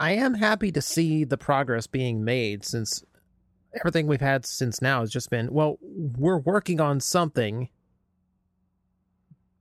I 0.00 0.12
am 0.12 0.34
happy 0.34 0.72
to 0.72 0.82
see 0.82 1.22
the 1.22 1.36
progress 1.38 1.86
being 1.86 2.24
made 2.24 2.64
since 2.64 3.04
everything 3.78 4.08
we've 4.08 4.20
had 4.20 4.44
since 4.44 4.82
now 4.82 5.00
has 5.00 5.10
just 5.10 5.30
been, 5.30 5.52
well, 5.52 5.78
we're 5.80 6.38
working 6.38 6.80
on 6.80 6.98
something. 7.00 7.68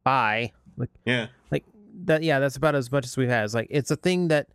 Bye. 0.04 0.52
Like, 0.76 0.90
Yeah. 1.06 1.28
like 1.52 1.64
that. 2.06 2.24
Yeah, 2.24 2.40
that's 2.40 2.56
about 2.56 2.76
as 2.76 2.92
much 2.92 3.06
as 3.06 3.18
we've 3.18 3.30
had. 3.30 3.46
It's 3.46 3.54
like 3.54 3.68
it's 3.70 3.92
a 3.92 3.96
thing 3.96 4.28
that 4.30 4.48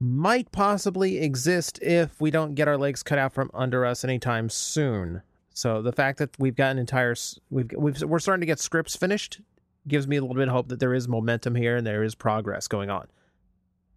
might 0.00 0.52
possibly 0.52 1.18
exist 1.18 1.78
if 1.82 2.20
we 2.20 2.30
don't 2.30 2.54
get 2.54 2.68
our 2.68 2.76
legs 2.76 3.02
cut 3.02 3.18
out 3.18 3.32
from 3.32 3.50
under 3.52 3.84
us 3.84 4.04
anytime 4.04 4.48
soon. 4.48 5.22
So 5.52 5.82
the 5.82 5.92
fact 5.92 6.18
that 6.18 6.30
we've 6.38 6.54
got 6.54 6.70
an 6.70 6.78
entire, 6.78 7.16
we've, 7.50 7.72
we've 7.76 8.00
we're 8.02 8.20
starting 8.20 8.42
to 8.42 8.46
get 8.46 8.60
scripts 8.60 8.94
finished 8.94 9.40
gives 9.88 10.06
me 10.06 10.16
a 10.16 10.20
little 10.20 10.36
bit 10.36 10.46
of 10.46 10.54
hope 10.54 10.68
that 10.68 10.78
there 10.78 10.94
is 10.94 11.08
momentum 11.08 11.54
here 11.54 11.76
and 11.76 11.86
there 11.86 12.04
is 12.04 12.14
progress 12.14 12.68
going 12.68 12.90
on. 12.90 13.08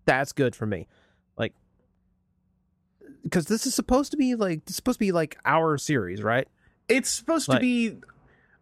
That's 0.06 0.34
good 0.34 0.56
for 0.56 0.66
me. 0.66 0.88
Like, 1.38 1.54
because 3.24 3.46
this 3.46 3.68
is 3.68 3.76
supposed 3.76 4.10
to 4.12 4.18
be 4.18 4.34
like 4.34 4.62
supposed 4.68 4.98
to 4.98 5.06
be 5.06 5.12
like 5.12 5.38
our 5.46 5.78
series, 5.78 6.24
right? 6.24 6.48
It's 6.88 7.10
supposed 7.10 7.50
to 7.52 7.60
be. 7.60 7.98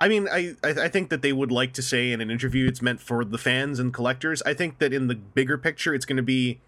I 0.02 0.08
mean, 0.08 0.28
I 0.32 0.56
I 0.64 0.88
think 0.88 1.10
that 1.10 1.22
they 1.22 1.34
would 1.34 1.52
like 1.52 1.74
to 1.74 1.82
say 1.82 2.12
in 2.12 2.22
an 2.22 2.32
interview 2.32 2.68
it's 2.68 2.82
meant 2.82 3.02
for 3.02 3.26
the 3.26 3.38
fans 3.38 3.80
and 3.80 3.94
collectors. 3.94 4.42
I 4.44 4.54
think 4.54 4.80
that 4.80 4.94
in 4.94 5.08
the 5.08 5.16
bigger 5.16 5.58
picture, 5.58 5.94
it's 5.94 6.06
going 6.06 6.18
to 6.18 6.24
be. 6.24 6.62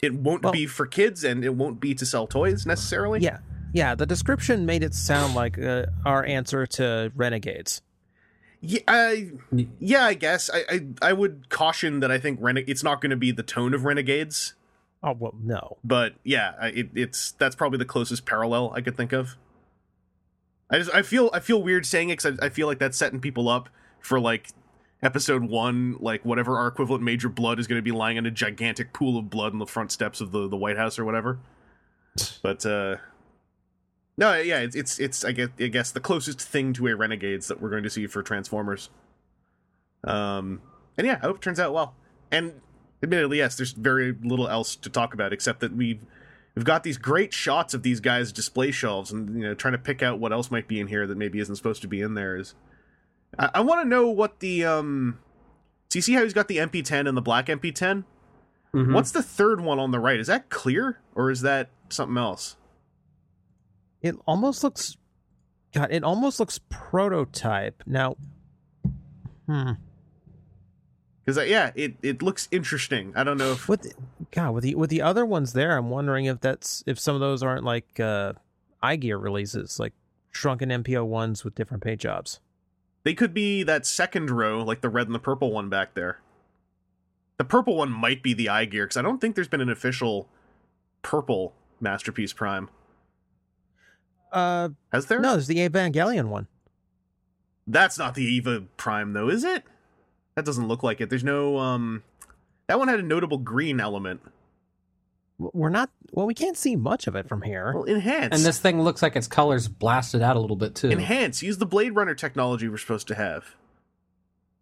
It 0.00 0.14
won't 0.14 0.42
Well- 0.44 0.52
be 0.52 0.66
for 0.66 0.86
kids, 0.86 1.24
and 1.24 1.44
it 1.44 1.54
won't 1.54 1.80
be 1.80 1.94
to 1.94 2.06
sell 2.06 2.26
toys 2.26 2.64
necessarily. 2.64 3.20
Yeah, 3.20 3.38
yeah. 3.72 3.94
The 3.96 4.06
description 4.06 4.64
made 4.64 4.82
it 4.84 4.94
sound 4.94 5.34
like 5.34 5.58
uh, 5.58 5.86
our 6.06 6.24
answer 6.24 6.66
to 6.66 7.12
Renegades. 7.16 7.82
Yeah, 8.60 8.80
I, 8.88 9.30
yeah, 9.78 10.04
I 10.04 10.14
guess 10.14 10.50
I, 10.52 10.64
I 10.68 11.10
I 11.10 11.12
would 11.12 11.48
caution 11.48 12.00
that 12.00 12.10
I 12.10 12.18
think 12.18 12.38
Rene- 12.40 12.64
it's 12.66 12.82
not 12.82 13.00
going 13.00 13.10
to 13.10 13.16
be 13.16 13.30
the 13.32 13.42
tone 13.42 13.74
of 13.74 13.84
Renegades. 13.84 14.54
Oh 15.02 15.12
well, 15.12 15.34
no. 15.40 15.76
but 15.84 16.14
yeah, 16.24 16.54
it, 16.66 16.88
it's 16.94 17.32
that's 17.32 17.54
probably 17.54 17.78
the 17.78 17.84
closest 17.84 18.24
parallel 18.26 18.72
I 18.74 18.80
could 18.80 18.96
think 18.96 19.12
of. 19.12 19.36
I 20.70 20.78
just 20.78 20.94
I 20.94 21.02
feel 21.02 21.30
I 21.32 21.40
feel 21.40 21.62
weird 21.62 21.86
saying 21.86 22.10
it 22.10 22.18
because 22.18 22.38
I, 22.40 22.46
I 22.46 22.48
feel 22.48 22.66
like 22.66 22.78
that's 22.78 22.98
setting 22.98 23.20
people 23.20 23.48
up 23.48 23.68
for 24.00 24.20
like 24.20 24.48
episode 25.02 25.44
one, 25.44 25.96
like 26.00 26.24
whatever 26.24 26.58
our 26.58 26.66
equivalent 26.68 27.02
Major 27.02 27.28
Bludd 27.28 27.58
is 27.58 27.66
going 27.66 27.78
to 27.78 27.82
be 27.82 27.92
lying 27.92 28.16
in 28.16 28.26
a 28.26 28.30
gigantic 28.30 28.92
pool 28.92 29.18
of 29.18 29.30
blood 29.30 29.52
in 29.52 29.58
the 29.58 29.66
front 29.66 29.92
steps 29.92 30.20
of 30.20 30.32
the 30.32 30.48
the 30.48 30.56
White 30.56 30.76
House 30.76 30.98
or 30.98 31.04
whatever. 31.04 31.38
But 32.42 32.66
uh 32.66 32.96
no, 34.18 34.34
yeah, 34.34 34.58
it's 34.58 34.74
it's 34.74 34.98
it's 34.98 35.24
I 35.24 35.30
guess 35.30 35.48
I 35.60 35.68
guess 35.68 35.92
the 35.92 36.00
closest 36.00 36.40
thing 36.40 36.72
to 36.74 36.88
a 36.88 36.96
Renegades 36.96 37.46
that 37.46 37.62
we're 37.62 37.70
going 37.70 37.84
to 37.84 37.90
see 37.90 38.08
for 38.08 38.20
Transformers. 38.20 38.90
Um, 40.02 40.60
and 40.96 41.06
yeah, 41.06 41.20
I 41.22 41.26
hope 41.26 41.36
it 41.36 41.42
turns 41.42 41.60
out 41.60 41.72
well. 41.72 41.94
And 42.32 42.60
admittedly, 43.00 43.38
yes, 43.38 43.56
there's 43.56 43.70
very 43.70 44.16
little 44.24 44.48
else 44.48 44.74
to 44.74 44.90
talk 44.90 45.14
about 45.14 45.32
except 45.32 45.60
that 45.60 45.72
we've 45.72 46.00
we've 46.54 46.64
got 46.64 46.82
these 46.82 46.98
great 46.98 47.32
shots 47.32 47.74
of 47.74 47.82
these 47.82 48.00
guys' 48.00 48.32
display 48.32 48.70
shelves, 48.70 49.12
and 49.12 49.36
you 49.36 49.42
know, 49.46 49.54
trying 49.54 49.72
to 49.72 49.78
pick 49.78 50.02
out 50.02 50.18
what 50.18 50.32
else 50.32 50.50
might 50.50 50.68
be 50.68 50.80
in 50.80 50.86
here 50.88 51.06
that 51.06 51.16
maybe 51.16 51.38
isn't 51.38 51.56
supposed 51.56 51.82
to 51.82 51.88
be 51.88 52.00
in 52.00 52.14
there 52.14 52.36
is. 52.36 52.54
I, 53.38 53.50
I 53.54 53.60
want 53.60 53.82
to 53.82 53.88
know 53.88 54.08
what 54.08 54.40
the 54.40 54.64
um. 54.64 55.18
So 55.90 55.98
you 55.98 56.02
see 56.02 56.12
how 56.14 56.22
he's 56.22 56.34
got 56.34 56.48
the 56.48 56.58
MP10 56.58 57.08
and 57.08 57.16
the 57.16 57.22
black 57.22 57.46
MP10. 57.46 58.04
Mhm. 58.74 58.92
What's 58.92 59.10
the 59.10 59.22
third 59.22 59.60
one 59.62 59.78
on 59.78 59.90
the 59.90 59.98
right? 59.98 60.20
Is 60.20 60.26
that 60.26 60.50
clear 60.50 61.00
or 61.14 61.30
is 61.30 61.40
that 61.40 61.70
something 61.88 62.18
else? 62.18 62.56
It 64.02 64.14
almost 64.26 64.62
looks. 64.62 64.96
God, 65.72 65.88
it 65.90 66.04
almost 66.04 66.38
looks 66.40 66.60
prototype. 66.68 67.82
Now, 67.86 68.16
hmm. 69.46 69.72
Because 71.28 71.46
yeah, 71.46 71.72
it 71.74 71.96
it 72.02 72.22
looks 72.22 72.48
interesting. 72.50 73.12
I 73.14 73.22
don't 73.22 73.36
know 73.36 73.52
if 73.52 73.68
With 73.68 73.82
the, 73.82 73.92
God, 74.30 74.52
with 74.52 74.64
the 74.64 74.74
with 74.76 74.88
the 74.88 75.02
other 75.02 75.26
ones 75.26 75.52
there, 75.52 75.76
I'm 75.76 75.90
wondering 75.90 76.24
if 76.24 76.40
that's 76.40 76.82
if 76.86 76.98
some 76.98 77.14
of 77.14 77.20
those 77.20 77.42
aren't 77.42 77.64
like 77.64 78.00
uh 78.00 78.32
iGear 78.82 79.22
releases, 79.22 79.78
like 79.78 79.92
shrunken 80.30 80.70
MPO 80.70 81.04
ones 81.04 81.44
with 81.44 81.54
different 81.54 81.82
paint 81.82 82.00
jobs. 82.00 82.40
they 83.04 83.12
could 83.12 83.34
be 83.34 83.62
that 83.62 83.84
second 83.84 84.30
row, 84.30 84.62
like 84.62 84.80
the 84.80 84.88
red 84.88 85.06
and 85.06 85.14
the 85.14 85.18
purple 85.18 85.52
one 85.52 85.68
back 85.68 85.92
there. 85.92 86.20
The 87.36 87.44
purple 87.44 87.76
one 87.76 87.92
might 87.92 88.22
be 88.22 88.32
the 88.32 88.46
iGear 88.46 88.84
because 88.84 88.96
I 88.96 89.02
don't 89.02 89.20
think 89.20 89.34
there's 89.34 89.48
been 89.48 89.60
an 89.60 89.68
official 89.68 90.30
purple 91.02 91.52
masterpiece 91.78 92.32
prime. 92.32 92.70
Uh, 94.32 94.70
Has 94.94 95.04
there? 95.06 95.20
no, 95.20 95.32
there's 95.32 95.46
the 95.46 95.56
Evangelion 95.58 96.28
one. 96.28 96.46
That's 97.66 97.98
not 97.98 98.14
the 98.14 98.24
Eva 98.24 98.62
Prime 98.78 99.12
though, 99.12 99.28
is 99.28 99.44
it? 99.44 99.64
That 100.38 100.44
doesn't 100.44 100.68
look 100.68 100.84
like 100.84 101.00
it. 101.00 101.10
There's 101.10 101.24
no 101.24 101.58
um 101.58 102.04
that 102.68 102.78
one 102.78 102.86
had 102.86 103.00
a 103.00 103.02
notable 103.02 103.38
green 103.38 103.80
element. 103.80 104.20
We're 105.36 105.68
not 105.68 105.90
well. 106.12 106.26
We 106.26 106.34
can't 106.34 106.56
see 106.56 106.76
much 106.76 107.08
of 107.08 107.16
it 107.16 107.28
from 107.28 107.42
here. 107.42 107.72
Well, 107.74 107.86
enhance. 107.86 108.36
And 108.36 108.44
this 108.44 108.60
thing 108.60 108.80
looks 108.80 109.02
like 109.02 109.16
its 109.16 109.26
colors 109.26 109.66
blasted 109.66 110.22
out 110.22 110.36
a 110.36 110.38
little 110.38 110.54
bit 110.54 110.76
too. 110.76 110.90
enhance. 110.90 111.42
Use 111.42 111.58
the 111.58 111.66
Blade 111.66 111.96
Runner 111.96 112.14
technology 112.14 112.68
we're 112.68 112.76
supposed 112.76 113.08
to 113.08 113.16
have. 113.16 113.46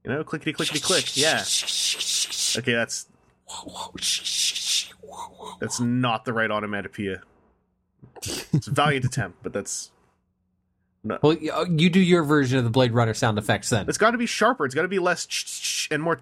You 0.02 0.12
know, 0.12 0.24
clickety 0.24 0.54
clickety 0.54 0.80
click. 0.80 1.14
Yeah. 1.14 1.44
Okay, 2.56 2.72
that's 2.72 3.08
that's 5.60 5.78
not 5.78 6.24
the 6.24 6.32
right 6.32 6.50
onomatopoeia. 6.50 7.20
It's 8.22 8.66
a 8.66 8.70
valiant 8.70 9.04
attempt, 9.04 9.42
but 9.42 9.52
that's 9.52 9.90
no. 11.06 11.18
Well, 11.22 11.36
uh, 11.52 11.66
you 11.70 11.88
do 11.88 12.00
your 12.00 12.24
version 12.24 12.58
of 12.58 12.64
the 12.64 12.70
Blade 12.70 12.92
Runner 12.92 13.14
sound 13.14 13.38
effects 13.38 13.70
then. 13.70 13.88
It's 13.88 13.98
got 13.98 14.10
to 14.10 14.18
be 14.18 14.26
sharper. 14.26 14.66
It's 14.66 14.74
got 14.74 14.82
to 14.82 14.88
be 14.88 14.98
less 14.98 15.24
and 15.90 16.02
more 16.02 16.20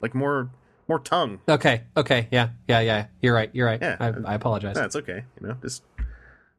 like 0.00 0.14
more 0.14 0.50
more 0.88 0.98
tongue. 0.98 1.40
Okay, 1.48 1.82
okay, 1.96 2.28
yeah, 2.30 2.50
yeah, 2.68 2.80
yeah. 2.80 3.06
You're 3.22 3.34
right. 3.34 3.50
You're 3.52 3.66
right. 3.66 3.80
Yeah. 3.80 3.96
I, 3.98 4.32
I 4.32 4.34
apologize. 4.34 4.74
That's 4.74 4.96
okay. 4.96 5.24
You 5.40 5.48
know, 5.48 5.56
just 5.62 5.82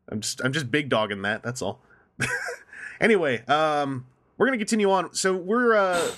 I'm 0.09 0.21
just 0.21 0.41
I'm 0.41 0.51
just 0.51 0.71
big 0.71 0.89
dogging 0.89 1.21
that. 1.23 1.43
That's 1.43 1.61
all. 1.61 1.81
anyway, 3.01 3.45
um, 3.45 4.05
we're 4.37 4.47
gonna 4.47 4.57
continue 4.57 4.91
on. 4.91 5.13
So 5.13 5.35
we're 5.35 5.75
uh, 5.75 6.11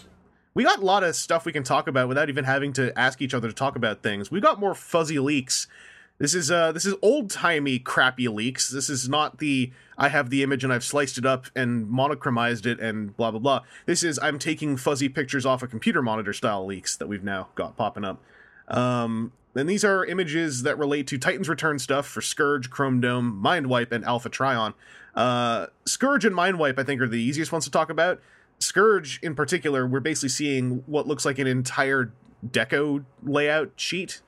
we 0.54 0.64
got 0.64 0.80
a 0.80 0.86
lot 0.86 1.04
of 1.04 1.16
stuff 1.16 1.46
we 1.46 1.52
can 1.52 1.64
talk 1.64 1.88
about 1.88 2.08
without 2.08 2.30
even 2.30 2.46
having 2.46 2.74
to 2.74 2.98
ask 2.98 3.22
each 3.22 3.34
other 3.34 3.48
to 3.48 3.54
talk 3.54 3.76
about 3.76 4.04
things. 4.04 4.32
We 4.32 4.42
got 4.42 4.60
more 4.60 4.74
fuzzy 4.74 5.20
leaks. 5.20 5.68
This 6.20 6.34
is 6.34 6.50
uh 6.50 6.72
this 6.72 6.86
is 6.86 6.96
old 7.02 7.30
timey 7.30 7.78
crappy 7.80 8.28
leaks. 8.28 8.70
This 8.70 8.90
is 8.90 9.08
not 9.08 9.38
the 9.38 9.72
I 9.98 10.10
have 10.10 10.30
the 10.30 10.42
image 10.42 10.64
and 10.64 10.74
I've 10.74 10.84
sliced 10.84 11.18
it 11.18 11.26
up 11.26 11.46
and 11.56 11.88
monochromized 11.88 12.66
it 12.66 12.80
and 12.80 13.16
blah 13.16 13.32
blah 13.32 13.40
blah. 13.40 13.62
This 13.86 14.04
is 14.04 14.20
I'm 14.22 14.40
taking 14.40 14.78
fuzzy 14.78 15.10
pictures 15.10 15.46
off 15.46 15.62
a 15.62 15.68
computer 15.68 16.02
monitor 16.02 16.34
style 16.34 16.66
leaks 16.66 16.96
that 16.98 17.08
we've 17.08 17.24
now 17.24 17.50
got 17.56 17.78
popping 17.78 18.04
up. 18.04 18.22
Um, 18.68 19.32
and 19.56 19.68
these 19.68 19.84
are 19.84 20.06
images 20.06 20.64
that 20.64 20.78
relate 20.78 21.08
to 21.08 21.18
Titan's 21.18 21.50
Return 21.50 21.80
stuff 21.80 22.06
for 22.06 22.22
Scourge, 22.22 22.70
Chrome 22.70 23.02
Dome, 23.02 23.42
Mindwipe, 23.44 23.92
and 23.92 24.06
Alpha 24.06 24.30
Trion. 24.30 24.74
Uh, 25.16 25.68
Scourge 25.86 26.26
and 26.26 26.36
Mindwipe, 26.36 26.78
I 26.78 26.84
think, 26.84 27.02
are 27.02 27.08
the 27.08 27.20
easiest 27.20 27.52
ones 27.52 27.66
to 27.66 27.72
talk 27.72 27.90
about. 27.90 28.22
Scourge, 28.60 29.20
in 29.24 29.34
particular, 29.34 29.88
we're 29.88 30.00
basically 30.00 30.30
seeing 30.30 30.84
what 30.86 31.08
looks 31.08 31.26
like 31.26 31.40
an 31.40 31.48
entire 31.48 32.12
deco 32.46 33.04
layout 33.24 33.72
sheet, 33.78 34.22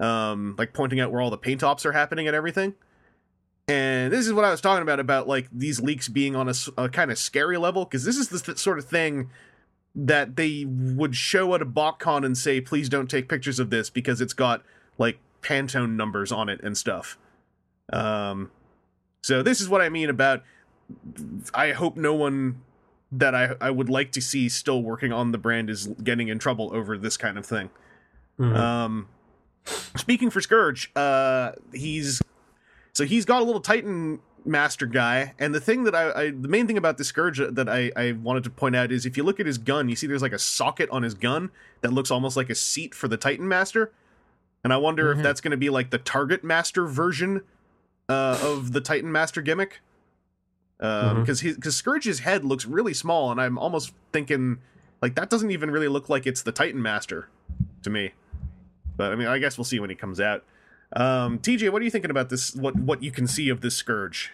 um, 0.00 0.54
like 0.58 0.72
pointing 0.72 0.98
out 0.98 1.12
where 1.12 1.20
all 1.20 1.30
the 1.30 1.38
paint 1.38 1.62
ops 1.62 1.86
are 1.86 1.92
happening 1.92 2.26
and 2.26 2.34
everything. 2.34 2.74
And 3.68 4.12
this 4.12 4.26
is 4.26 4.32
what 4.32 4.44
I 4.44 4.50
was 4.50 4.60
talking 4.60 4.82
about 4.82 4.98
about 4.98 5.28
like 5.28 5.48
these 5.52 5.80
leaks 5.80 6.08
being 6.08 6.34
on 6.34 6.52
a 6.76 6.88
kind 6.88 7.12
of 7.12 7.18
scary 7.18 7.56
level 7.56 7.84
because 7.84 8.04
this 8.04 8.16
is 8.16 8.28
the 8.28 8.40
th- 8.40 8.58
sort 8.58 8.78
of 8.78 8.86
thing 8.86 9.30
that 9.94 10.34
they 10.36 10.64
would 10.66 11.14
show 11.14 11.54
at 11.54 11.62
a 11.62 11.66
BotCon 11.66 12.24
and 12.24 12.36
say, 12.36 12.60
please 12.60 12.88
don't 12.88 13.08
take 13.08 13.28
pictures 13.28 13.60
of 13.60 13.70
this 13.70 13.88
because 13.90 14.20
it's 14.20 14.32
got 14.32 14.62
like 14.98 15.18
Pantone 15.42 15.96
numbers 15.96 16.32
on 16.32 16.48
it 16.48 16.60
and 16.62 16.76
stuff. 16.76 17.16
Um, 17.92 18.50
so 19.22 19.42
this 19.42 19.60
is 19.60 19.68
what 19.68 19.80
I 19.80 19.88
mean 19.88 20.08
about. 20.10 20.42
I 21.54 21.70
hope 21.72 21.96
no 21.96 22.14
one 22.14 22.62
that 23.12 23.34
I 23.34 23.54
I 23.60 23.70
would 23.70 23.88
like 23.88 24.12
to 24.12 24.20
see 24.20 24.48
still 24.48 24.82
working 24.82 25.12
on 25.12 25.32
the 25.32 25.38
brand 25.38 25.70
is 25.70 25.86
getting 26.02 26.28
in 26.28 26.38
trouble 26.38 26.70
over 26.74 26.98
this 26.98 27.16
kind 27.16 27.38
of 27.38 27.46
thing. 27.46 27.70
Mhm. 28.38 28.56
Um, 28.56 29.08
speaking 29.96 30.30
for 30.30 30.40
Scourge, 30.40 30.90
uh, 30.96 31.52
he's 31.72 32.20
so 32.92 33.04
he's 33.04 33.24
got 33.24 33.42
a 33.42 33.44
little 33.44 33.60
Titan 33.60 34.20
Master 34.44 34.86
guy, 34.86 35.34
and 35.38 35.54
the 35.54 35.60
thing 35.60 35.84
that 35.84 35.94
I, 35.94 36.10
I 36.12 36.30
the 36.30 36.48
main 36.48 36.66
thing 36.66 36.78
about 36.78 36.96
the 36.98 37.04
Scourge 37.04 37.38
that 37.38 37.68
I, 37.68 37.92
I 37.96 38.12
wanted 38.12 38.44
to 38.44 38.50
point 38.50 38.74
out 38.76 38.90
is 38.90 39.04
if 39.06 39.16
you 39.16 39.22
look 39.22 39.38
at 39.40 39.46
his 39.46 39.58
gun, 39.58 39.88
you 39.88 39.96
see 39.96 40.06
there's 40.06 40.22
like 40.22 40.32
a 40.32 40.38
socket 40.38 40.88
on 40.90 41.02
his 41.02 41.14
gun 41.14 41.50
that 41.82 41.92
looks 41.92 42.10
almost 42.10 42.36
like 42.36 42.48
a 42.50 42.54
seat 42.54 42.94
for 42.94 43.06
the 43.08 43.16
Titan 43.16 43.46
Master, 43.48 43.92
and 44.64 44.72
I 44.72 44.76
wonder 44.78 45.14
Mhm. 45.14 45.18
if 45.18 45.22
that's 45.22 45.40
going 45.40 45.50
to 45.52 45.56
be 45.58 45.70
like 45.70 45.90
the 45.90 45.98
Target 45.98 46.42
Master 46.42 46.86
version 46.86 47.42
uh, 48.08 48.38
of 48.42 48.72
the 48.72 48.80
Titan 48.80 49.12
Master 49.12 49.40
gimmick. 49.42 49.80
Because 50.78 51.42
because 51.42 51.76
Scourge's 51.76 52.20
head 52.20 52.42
looks 52.44 52.64
really 52.64 52.94
small, 52.94 53.30
and 53.30 53.38
I'm 53.40 53.58
almost 53.58 53.92
thinking 54.12 54.58
like 55.02 55.14
that 55.16 55.28
doesn't 55.28 55.50
even 55.50 55.70
really 55.70 55.88
look 55.88 56.08
like 56.08 56.26
it's 56.26 56.40
the 56.42 56.52
Titan 56.52 56.80
Master 56.80 57.28
to 57.82 57.90
me. 57.90 58.12
But 59.00 59.12
I 59.12 59.14
mean, 59.14 59.28
I 59.28 59.38
guess 59.38 59.56
we'll 59.56 59.64
see 59.64 59.80
when 59.80 59.88
he 59.88 59.96
comes 59.96 60.20
out. 60.20 60.44
Um, 60.92 61.38
TJ, 61.38 61.70
what 61.72 61.80
are 61.80 61.84
you 61.86 61.90
thinking 61.90 62.10
about 62.10 62.28
this? 62.28 62.54
What 62.54 62.76
what 62.76 63.02
you 63.02 63.10
can 63.10 63.26
see 63.26 63.48
of 63.48 63.62
this 63.62 63.74
Scourge? 63.74 64.30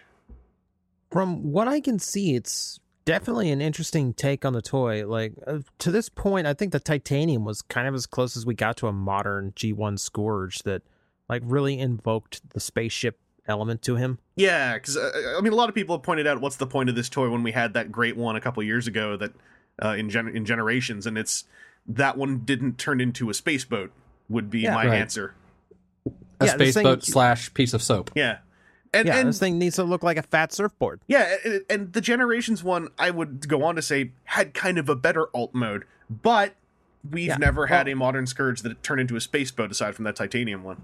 From 1.09 1.53
what 1.53 1.69
I 1.69 1.79
can 1.79 1.99
see, 1.99 2.35
it's 2.35 2.81
definitely 3.05 3.49
an 3.49 3.61
interesting 3.61 4.13
take 4.13 4.43
on 4.43 4.51
the 4.51 4.61
toy. 4.61 5.07
Like 5.07 5.35
uh, 5.47 5.59
to 5.79 5.89
this 5.89 6.09
point, 6.09 6.47
I 6.47 6.53
think 6.53 6.73
the 6.73 6.81
titanium 6.81 7.45
was 7.45 7.61
kind 7.61 7.87
of 7.87 7.95
as 7.95 8.05
close 8.05 8.35
as 8.35 8.45
we 8.45 8.55
got 8.55 8.75
to 8.77 8.87
a 8.87 8.91
modern 8.91 9.53
G1 9.53 9.99
Scourge 9.99 10.63
that 10.63 10.81
like 11.29 11.43
really 11.45 11.79
invoked 11.79 12.49
the 12.49 12.59
spaceship 12.59 13.21
element 13.47 13.81
to 13.83 13.95
him. 13.95 14.19
Yeah, 14.35 14.73
because 14.73 14.97
uh, 14.97 15.35
I 15.37 15.39
mean, 15.39 15.53
a 15.53 15.55
lot 15.55 15.69
of 15.69 15.75
people 15.75 15.95
have 15.95 16.03
pointed 16.03 16.27
out 16.27 16.41
what's 16.41 16.57
the 16.57 16.67
point 16.67 16.89
of 16.89 16.95
this 16.95 17.07
toy 17.07 17.29
when 17.29 17.41
we 17.41 17.53
had 17.53 17.73
that 17.75 17.89
great 17.89 18.17
one 18.17 18.35
a 18.35 18.41
couple 18.41 18.61
years 18.63 18.85
ago 18.85 19.15
that 19.15 19.31
uh, 19.81 19.95
in 19.97 20.09
gen- 20.09 20.35
in 20.35 20.43
generations, 20.43 21.07
and 21.07 21.17
it's 21.17 21.45
that 21.87 22.17
one 22.17 22.39
didn't 22.39 22.77
turn 22.77 22.99
into 22.99 23.29
a 23.29 23.33
space 23.33 23.63
boat. 23.63 23.93
Would 24.29 24.49
be 24.49 24.61
Yeah. 24.61 24.73
my 24.75 24.87
Right. 24.87 24.99
answer. 24.99 25.33
a 26.39 26.45
yeah, 26.45 26.55
this 26.57 26.73
space 26.75 26.83
thing- 26.83 27.01
slash 27.01 27.51
piece 27.55 27.73
of 27.73 27.81
soap. 27.81 28.11
Yeah, 28.13 28.37
and 28.93 29.07
yeah, 29.07 29.17
and 29.17 29.29
this 29.29 29.39
thing 29.39 29.57
needs 29.57 29.75
to 29.77 29.83
look 29.83 30.03
like 30.03 30.17
a 30.17 30.21
fat 30.21 30.53
surfboard. 30.53 31.01
Yeah, 31.07 31.35
and, 31.43 31.61
and 31.67 31.93
the 31.93 32.01
Generations 32.01 32.63
one, 32.63 32.89
I 32.99 33.09
would 33.09 33.47
go 33.47 33.63
on 33.63 33.75
to 33.75 33.81
say, 33.81 34.11
had 34.25 34.53
kind 34.53 34.77
of 34.77 34.87
a 34.87 34.95
better 34.95 35.29
alt 35.33 35.55
mode, 35.55 35.85
but 36.09 36.53
we've 37.09 37.25
Yeah, 37.29 37.37
never 37.37 37.65
had 37.67 37.87
well- 37.87 37.93
a 37.93 37.95
modern 37.95 38.27
Scourge 38.27 38.61
that 38.61 38.83
turned 38.83 39.01
into 39.01 39.15
a 39.15 39.21
space 39.21 39.49
boat 39.49 39.71
aside 39.71 39.95
from 39.95 40.05
that 40.05 40.15
titanium 40.15 40.63
one. 40.63 40.81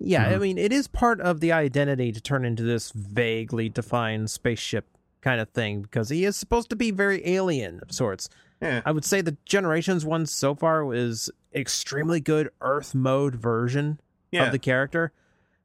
Yeah, 0.00 0.26
I 0.26 0.32
Mhm. 0.34 0.40
mean, 0.40 0.58
it 0.58 0.72
is 0.72 0.86
part 0.88 1.20
of 1.20 1.40
the 1.40 1.52
identity 1.52 2.10
to 2.12 2.20
turn 2.22 2.44
into 2.46 2.62
this 2.62 2.90
vaguely 2.92 3.68
defined 3.68 4.30
spaceship 4.30 4.86
kind 5.20 5.38
of 5.40 5.50
thing 5.50 5.82
because 5.82 6.08
he 6.08 6.24
is 6.24 6.34
supposed 6.36 6.70
to 6.70 6.76
be 6.76 6.90
very 6.92 7.20
alien 7.28 7.80
of 7.80 7.92
sorts. 7.92 8.30
Yeah, 8.60 8.82
I 8.84 8.92
would 8.92 9.04
say 9.04 9.20
the 9.20 9.36
Generations 9.44 10.04
one 10.04 10.26
so 10.26 10.54
far 10.54 10.92
is 10.92 11.30
extremely 11.54 12.20
good 12.20 12.50
Earth 12.60 12.94
mode 12.94 13.34
version 13.34 14.00
yeah, 14.32 14.46
of 14.46 14.52
the 14.52 14.58
character. 14.58 15.12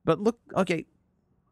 But 0.05 0.19
look, 0.19 0.39
okay, 0.55 0.85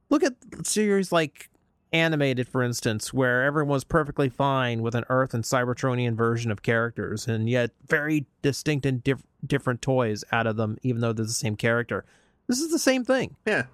look 0.10 0.24
at 0.24 0.36
series 0.63 1.12
like 1.12 1.50
animated, 1.93 2.48
for 2.48 2.63
instance, 2.63 3.13
where 3.13 3.43
everyone 3.43 3.74
was 3.74 3.83
perfectly 3.83 4.29
fine 4.29 4.81
with 4.81 4.95
an 4.95 5.03
Earth 5.10 5.33
and 5.33 5.43
Cybertronian 5.43 6.15
version 6.15 6.51
of 6.51 6.62
characters, 6.62 7.27
and 7.27 7.50
yet 7.50 7.71
very 7.88 8.25
distinct 8.41 8.86
and 8.86 9.03
diff- 9.03 9.24
different 9.45 9.81
toys 9.81 10.24
out 10.31 10.48
of 10.48 10.57
them, 10.57 10.77
even 10.83 11.01
though 11.01 11.13
they're 11.13 11.25
the 11.25 11.31
same 11.31 11.55
character. 11.55 12.05
This 12.48 12.60
is 12.60 12.71
the 12.71 12.79
same 12.79 13.03
thing. 13.03 13.36
Yeah. 13.45 13.65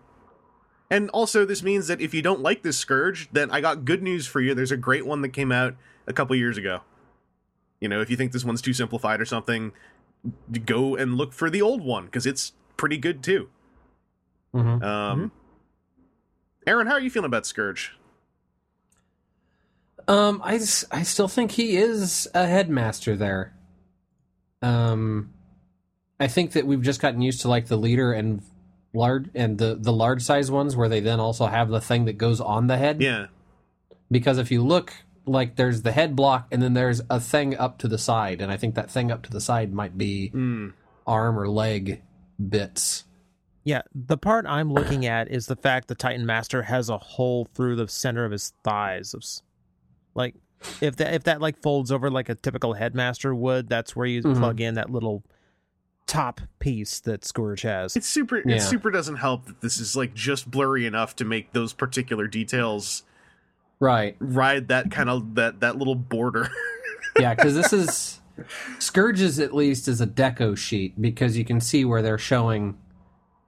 And 0.89 1.09
also, 1.09 1.45
this 1.45 1.62
means 1.62 1.88
that 1.88 2.00
if 2.00 2.13
you 2.13 2.21
don't 2.21 2.39
like 2.39 2.63
this 2.63 2.77
Scourge, 2.77 3.29
then 3.31 3.51
I 3.51 3.59
got 3.59 3.83
good 3.86 4.01
news 4.01 4.25
for 4.25 4.39
you. 4.39 4.53
There's 4.53 4.71
a 4.71 4.77
great 4.77 5.05
one 5.05 5.21
that 5.21 5.29
came 5.29 5.51
out 5.51 5.75
a 6.07 6.13
couple 6.13 6.36
years 6.36 6.57
ago. 6.57 6.81
You 7.79 7.88
know, 7.89 8.01
if 8.01 8.10
you 8.10 8.17
think 8.17 8.31
this 8.31 8.43
one's 8.43 8.62
too 8.62 8.74
simplified 8.74 9.22
or 9.22 9.25
something, 9.25 9.72
go 10.65 10.96
and 10.96 11.15
look 11.15 11.34
for 11.34 11.50
the 11.50 11.62
old 11.62 11.81
one 11.84 12.05
because 12.05 12.25
it's 12.25 12.53
pretty 12.75 12.98
good 12.98 13.24
too. 13.24 13.50
Mhm. 14.53 14.84
Um, 14.84 15.31
Aaron, 16.65 16.88
how 16.88 16.93
are 16.93 17.00
you 17.00 17.10
feeling 17.10 17.27
about 17.27 17.46
Scourge? 17.46 17.93
Um, 20.07 20.41
I, 20.43 20.53
I 20.91 21.03
still 21.03 21.27
think 21.27 21.51
he 21.51 21.75
is 21.77 22.27
a 22.34 22.46
headmaster 22.46 23.15
there. 23.15 23.53
Um, 24.62 25.34
I 26.19 26.27
think 26.27 26.53
that 26.53 26.65
we've 26.65 26.81
just 26.81 27.01
gotten 27.01 27.22
used 27.22 27.41
to 27.41 27.50
like 27.50 27.67
the 27.67 27.77
leader 27.77 28.12
and 28.13 28.41
large 28.93 29.29
and 29.36 29.57
the 29.57 29.75
the 29.75 29.93
large 29.93 30.24
size 30.24 30.50
ones 30.50 30.75
where 30.75 30.89
they 30.89 31.01
then 31.01 31.19
also 31.19 31.46
have 31.46 31.69
the 31.69 31.81
thing 31.81 32.05
that 32.05 32.17
goes 32.17 32.41
on 32.41 32.67
the 32.67 32.77
head. 32.77 33.01
Yeah. 33.01 33.27
Because 34.10 34.38
if 34.38 34.50
you 34.50 34.63
look, 34.63 34.93
like 35.27 35.55
there's 35.55 35.81
the 35.84 35.91
head 35.91 36.15
block 36.15 36.48
and 36.51 36.62
then 36.62 36.74
there's 36.74 37.01
a 37.10 37.19
thing 37.19 37.55
up 37.57 37.77
to 37.79 37.88
the 37.88 37.98
side, 37.98 38.41
and 38.41 38.51
I 38.51 38.57
think 38.57 38.75
that 38.75 38.89
thing 38.89 39.12
up 39.12 39.24
to 39.24 39.29
the 39.31 39.41
side 39.41 39.74
might 39.74 39.98
be 39.98 40.31
Mm. 40.34 40.74
arm 41.05 41.38
or 41.39 41.48
leg 41.48 42.01
bits. 42.50 43.03
Yeah, 43.63 43.81
the 43.93 44.17
part 44.17 44.46
I'm 44.48 44.72
looking 44.72 45.05
at 45.05 45.29
is 45.29 45.48
the 45.48 45.55
fact 45.57 45.89
the 45.89 45.96
Titan 45.96 46.25
Master 46.25 46.63
has 46.63 46.89
a 46.89 46.98
hole 46.98 47.46
through 47.53 47.75
the 47.75 47.88
center 47.89 48.24
of 48.24 48.31
his 48.31 48.53
thighs. 48.63 49.43
Like, 50.15 50.36
if 50.81 50.96
that 50.96 51.13
if 51.13 51.24
that 51.25 51.41
like 51.41 51.62
folds 51.62 51.91
over 51.91 52.10
like 52.10 52.29
a 52.29 52.36
typical 52.36 52.74
headmaster 52.74 53.36
would, 53.36 53.67
that's 53.67 53.96
where 53.96 54.05
you 54.07 54.24
Mhm. 54.24 54.38
plug 54.38 54.62
in 54.62 54.75
that 54.75 54.89
little 54.89 55.24
top 56.07 56.39
piece 56.60 57.01
that 57.01 57.25
Scourge 57.25 57.63
has. 57.63 57.96
It's 57.98 58.07
super. 58.07 58.41
Yeah. 58.46 58.55
It 58.55 58.62
super 58.62 58.89
doesn't 58.89 59.17
help 59.17 59.46
that 59.48 59.60
this 59.60 59.77
is 59.79 59.96
like 59.98 60.13
just 60.13 60.50
blurry 60.50 60.86
enough 60.86 61.15
to 61.17 61.25
make 61.25 61.51
those 61.51 61.74
particular 61.74 62.27
details 62.27 63.03
Right. 63.79 64.15
ride 64.19 64.69
that 64.69 64.89
kind 64.91 65.10
of 65.10 65.36
that 65.36 65.60
that 65.62 65.77
little 65.77 65.96
border. 65.96 66.50
Yeah, 67.19 67.34
because 67.34 67.55
this 67.55 67.74
is 67.74 68.22
Scourges 68.77 69.39
at 69.39 69.55
least 69.55 69.88
is 69.88 70.01
a 70.01 70.05
deco 70.05 70.55
sheet 70.55 71.01
because 71.01 71.36
you 71.36 71.43
can 71.43 71.60
see 71.60 71.84
where 71.84 72.03
they're 72.03 72.19
showing 72.19 72.77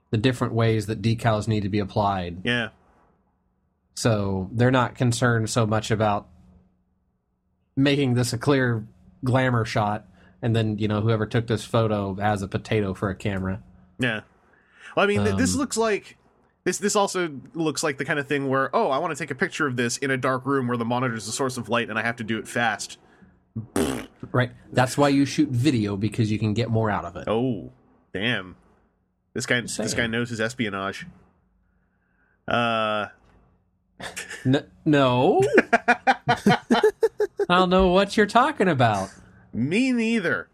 the 0.09 0.17
different 0.17 0.53
ways 0.55 0.87
that 0.87 1.03
decals 1.03 1.47
need 1.47 1.61
to 1.61 1.69
be 1.69 1.77
applied. 1.77 2.41
yeah. 2.43 2.69
So 3.93 4.49
they're 4.53 4.71
not 4.71 4.95
concerned 4.95 5.51
so 5.51 5.67
much 5.67 5.91
about 5.91 6.27
making 7.75 8.15
this 8.15 8.33
a 8.33 8.37
clear 8.37 8.87
glamour 9.23 9.65
shot 9.65 10.07
and 10.41 10.55
then, 10.55 10.77
you 10.79 10.87
know, 10.87 11.01
whoever 11.01 11.25
took 11.27 11.45
this 11.47 11.63
photo 11.65 12.15
has 12.15 12.41
a 12.41 12.47
potato 12.47 12.93
for 12.93 13.09
a 13.09 13.15
camera. 13.15 13.61
Yeah. 13.99 14.21
Well, 14.95 15.03
I 15.03 15.07
mean, 15.07 15.23
th- 15.25 15.35
this 15.37 15.53
Um, 15.53 15.59
looks 15.59 15.77
like 15.77 16.17
this. 16.63 16.77
This 16.77 16.95
also 16.95 17.29
looks 17.53 17.83
like 17.83 17.97
the 17.97 18.05
kind 18.05 18.19
of 18.19 18.27
thing 18.27 18.47
where, 18.49 18.73
oh, 18.75 18.89
I 18.89 18.97
want 18.99 19.15
to 19.15 19.21
take 19.21 19.31
a 19.31 19.35
picture 19.35 19.67
of 19.67 19.75
this 19.75 19.97
in 19.97 20.11
a 20.11 20.17
dark 20.17 20.45
room 20.45 20.67
where 20.67 20.77
the 20.77 20.85
monitor 20.85 21.15
is 21.15 21.25
the 21.25 21.31
source 21.31 21.57
of 21.57 21.69
light, 21.69 21.89
and 21.89 21.97
I 21.97 22.01
have 22.03 22.15
to 22.17 22.23
do 22.23 22.37
it 22.37 22.47
fast. 22.47 22.97
Right? 24.31 24.51
That's 24.71 24.97
why 24.97 25.09
you 25.09 25.25
shoot 25.25 25.49
video 25.49 25.97
because 25.97 26.31
you 26.31 26.37
can 26.39 26.53
get 26.53 26.69
more 26.69 26.89
out 26.89 27.05
of 27.05 27.15
it. 27.15 27.27
Oh, 27.27 27.71
damn! 28.13 28.55
This 29.33 29.45
guy, 29.45 29.61
this 29.61 29.75
saying. 29.75 29.89
guy 29.95 30.07
knows 30.07 30.29
his 30.29 30.39
espionage. 30.39 31.07
Uh, 32.47 33.07
N- 34.45 34.65
no. 34.85 35.41
I 35.87 36.57
don't 37.49 37.69
know 37.69 37.87
what 37.87 38.15
you're 38.15 38.25
talking 38.25 38.67
about. 38.67 39.09
me 39.53 39.91
neither. 39.91 40.47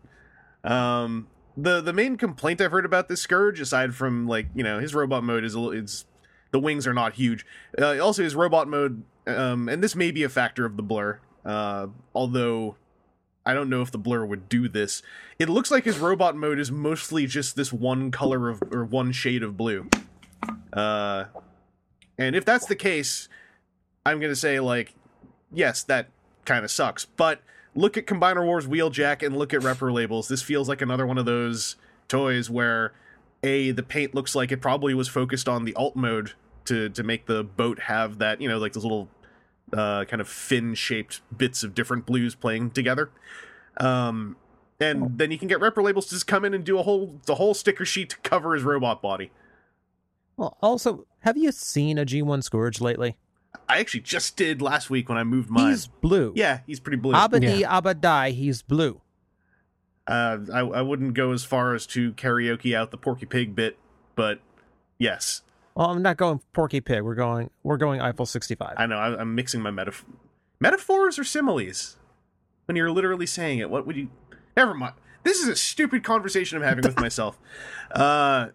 Um, 0.63 1.27
the 1.57 1.81
the 1.81 1.93
main 1.93 2.17
complaint 2.17 2.61
I've 2.61 2.71
heard 2.71 2.85
about 2.85 3.07
this 3.07 3.21
scourge, 3.21 3.59
aside 3.59 3.95
from 3.95 4.27
like 4.27 4.47
you 4.53 4.63
know 4.63 4.79
his 4.79 4.93
robot 4.93 5.23
mode 5.23 5.43
is 5.43 5.53
a 5.53 5.59
little, 5.59 5.77
it's 5.77 6.05
the 6.51 6.59
wings 6.59 6.87
are 6.87 6.93
not 6.93 7.13
huge. 7.13 7.45
Uh, 7.77 7.99
also, 7.99 8.23
his 8.23 8.35
robot 8.35 8.67
mode, 8.67 9.03
um, 9.27 9.67
and 9.69 9.83
this 9.83 9.95
may 9.95 10.11
be 10.11 10.23
a 10.23 10.29
factor 10.29 10.65
of 10.65 10.77
the 10.77 10.83
blur. 10.83 11.19
Uh, 11.45 11.87
although 12.13 12.75
I 13.45 13.53
don't 13.53 13.69
know 13.69 13.81
if 13.81 13.91
the 13.91 13.97
blur 13.97 14.25
would 14.25 14.49
do 14.49 14.67
this. 14.67 15.03
It 15.37 15.49
looks 15.49 15.69
like 15.69 15.85
his 15.85 15.99
robot 15.99 16.35
mode 16.35 16.57
is 16.57 16.71
mostly 16.71 17.27
just 17.27 17.55
this 17.55 17.71
one 17.71 18.09
color 18.09 18.49
of 18.49 18.63
or 18.71 18.83
one 18.83 19.11
shade 19.11 19.43
of 19.43 19.55
blue. 19.55 19.87
Uh, 20.73 21.25
and 22.17 22.35
if 22.35 22.43
that's 22.43 22.65
the 22.65 22.75
case, 22.75 23.29
I'm 24.05 24.19
gonna 24.19 24.35
say 24.35 24.59
like, 24.59 24.95
yes, 25.53 25.83
that 25.83 26.09
kind 26.45 26.65
of 26.65 26.71
sucks. 26.71 27.05
But 27.05 27.41
look 27.75 27.97
at 27.97 28.05
Combiner 28.05 28.43
Wars 28.43 28.67
Wheeljack 28.67 29.25
and 29.25 29.37
look 29.37 29.53
at 29.53 29.61
Repro 29.61 29.93
Labels. 29.93 30.27
This 30.27 30.41
feels 30.41 30.67
like 30.67 30.81
another 30.81 31.05
one 31.05 31.17
of 31.17 31.25
those 31.25 31.75
toys 32.07 32.49
where 32.49 32.93
a 33.43 33.71
the 33.71 33.83
paint 33.83 34.15
looks 34.15 34.33
like 34.33 34.51
it 34.51 34.61
probably 34.61 34.93
was 34.93 35.07
focused 35.07 35.47
on 35.47 35.65
the 35.65 35.75
alt 35.75 35.95
mode 35.95 36.33
to 36.65 36.89
to 36.89 37.03
make 37.03 37.25
the 37.27 37.43
boat 37.43 37.81
have 37.81 38.17
that 38.17 38.41
you 38.41 38.47
know 38.47 38.57
like 38.57 38.73
those 38.73 38.83
little 38.83 39.09
uh, 39.73 40.05
kind 40.05 40.21
of 40.21 40.27
fin 40.27 40.73
shaped 40.73 41.21
bits 41.35 41.63
of 41.63 41.75
different 41.75 42.05
blues 42.05 42.33
playing 42.35 42.71
together. 42.71 43.11
Um, 43.77 44.37
and 44.79 45.17
then 45.17 45.31
you 45.31 45.37
can 45.37 45.47
get 45.47 45.59
Repro 45.59 45.83
Labels 45.83 46.07
to 46.07 46.15
just 46.15 46.27
come 46.27 46.43
in 46.43 46.53
and 46.53 46.63
do 46.63 46.77
a 46.79 46.83
whole 46.83 47.19
the 47.25 47.35
whole 47.35 47.53
sticker 47.53 47.85
sheet 47.85 48.09
to 48.09 48.17
cover 48.17 48.53
his 48.53 48.63
robot 48.63 49.01
body. 49.01 49.31
Well, 50.37 50.57
also, 50.61 51.05
have 51.19 51.37
you 51.37 51.51
seen 51.51 51.97
a 51.97 52.05
G1 52.05 52.43
Scourge 52.43 52.81
lately? 52.81 53.17
I 53.69 53.79
actually 53.79 54.01
just 54.01 54.35
did 54.37 54.61
last 54.61 54.89
week 54.89 55.09
when 55.09 55.17
I 55.17 55.23
moved 55.23 55.49
mine. 55.49 55.71
He's 55.71 55.87
blue. 55.87 56.33
yeah, 56.35 56.59
he's 56.67 56.79
pretty 56.79 56.97
blue. 56.97 57.13
Abadi 57.13 57.59
Yeah. 57.61 57.79
Abadai, 57.81 58.33
he's 58.33 58.61
blue. 58.61 59.01
Uh, 60.07 60.37
I, 60.53 60.59
I 60.59 60.81
wouldn't 60.81 61.15
go 61.15 61.31
as 61.31 61.43
far 61.43 61.73
as 61.73 61.87
to 61.87 62.13
karaoke 62.13 62.75
out 62.75 62.91
the 62.91 62.97
Porky 62.97 63.25
Pig 63.25 63.55
bit, 63.55 63.77
but 64.15 64.39
yes, 64.99 65.41
Well, 65.73 65.89
I'm 65.89 66.01
not 66.03 66.17
going 66.17 66.41
Porky 66.53 66.79
Pig. 66.79 67.01
We're 67.01 67.15
going 67.15 67.49
we're 67.63 67.77
going 67.77 68.01
Eiffel 68.01 68.25
65. 68.27 68.75
I 68.77 68.85
know 68.85 68.97
I, 68.97 69.19
I'm 69.19 69.33
mixing 69.33 69.61
my 69.61 69.71
metaf- 69.71 70.03
metaphors 70.59 71.17
or 71.17 71.23
similes. 71.23 71.97
When 72.65 72.75
you're 72.75 72.91
literally 72.91 73.25
saying 73.25 73.59
it, 73.59 73.69
what 73.69 73.85
would 73.87 73.95
you? 73.95 74.09
Never 74.55 74.73
mind. 74.73 74.93
This 75.23 75.39
is 75.41 75.47
a 75.47 75.55
stupid 75.55 76.03
conversation 76.03 76.57
I'm 76.57 76.63
having 76.63 76.83
with 76.83 76.99
myself. 76.99 77.39
Uh, 77.91 78.49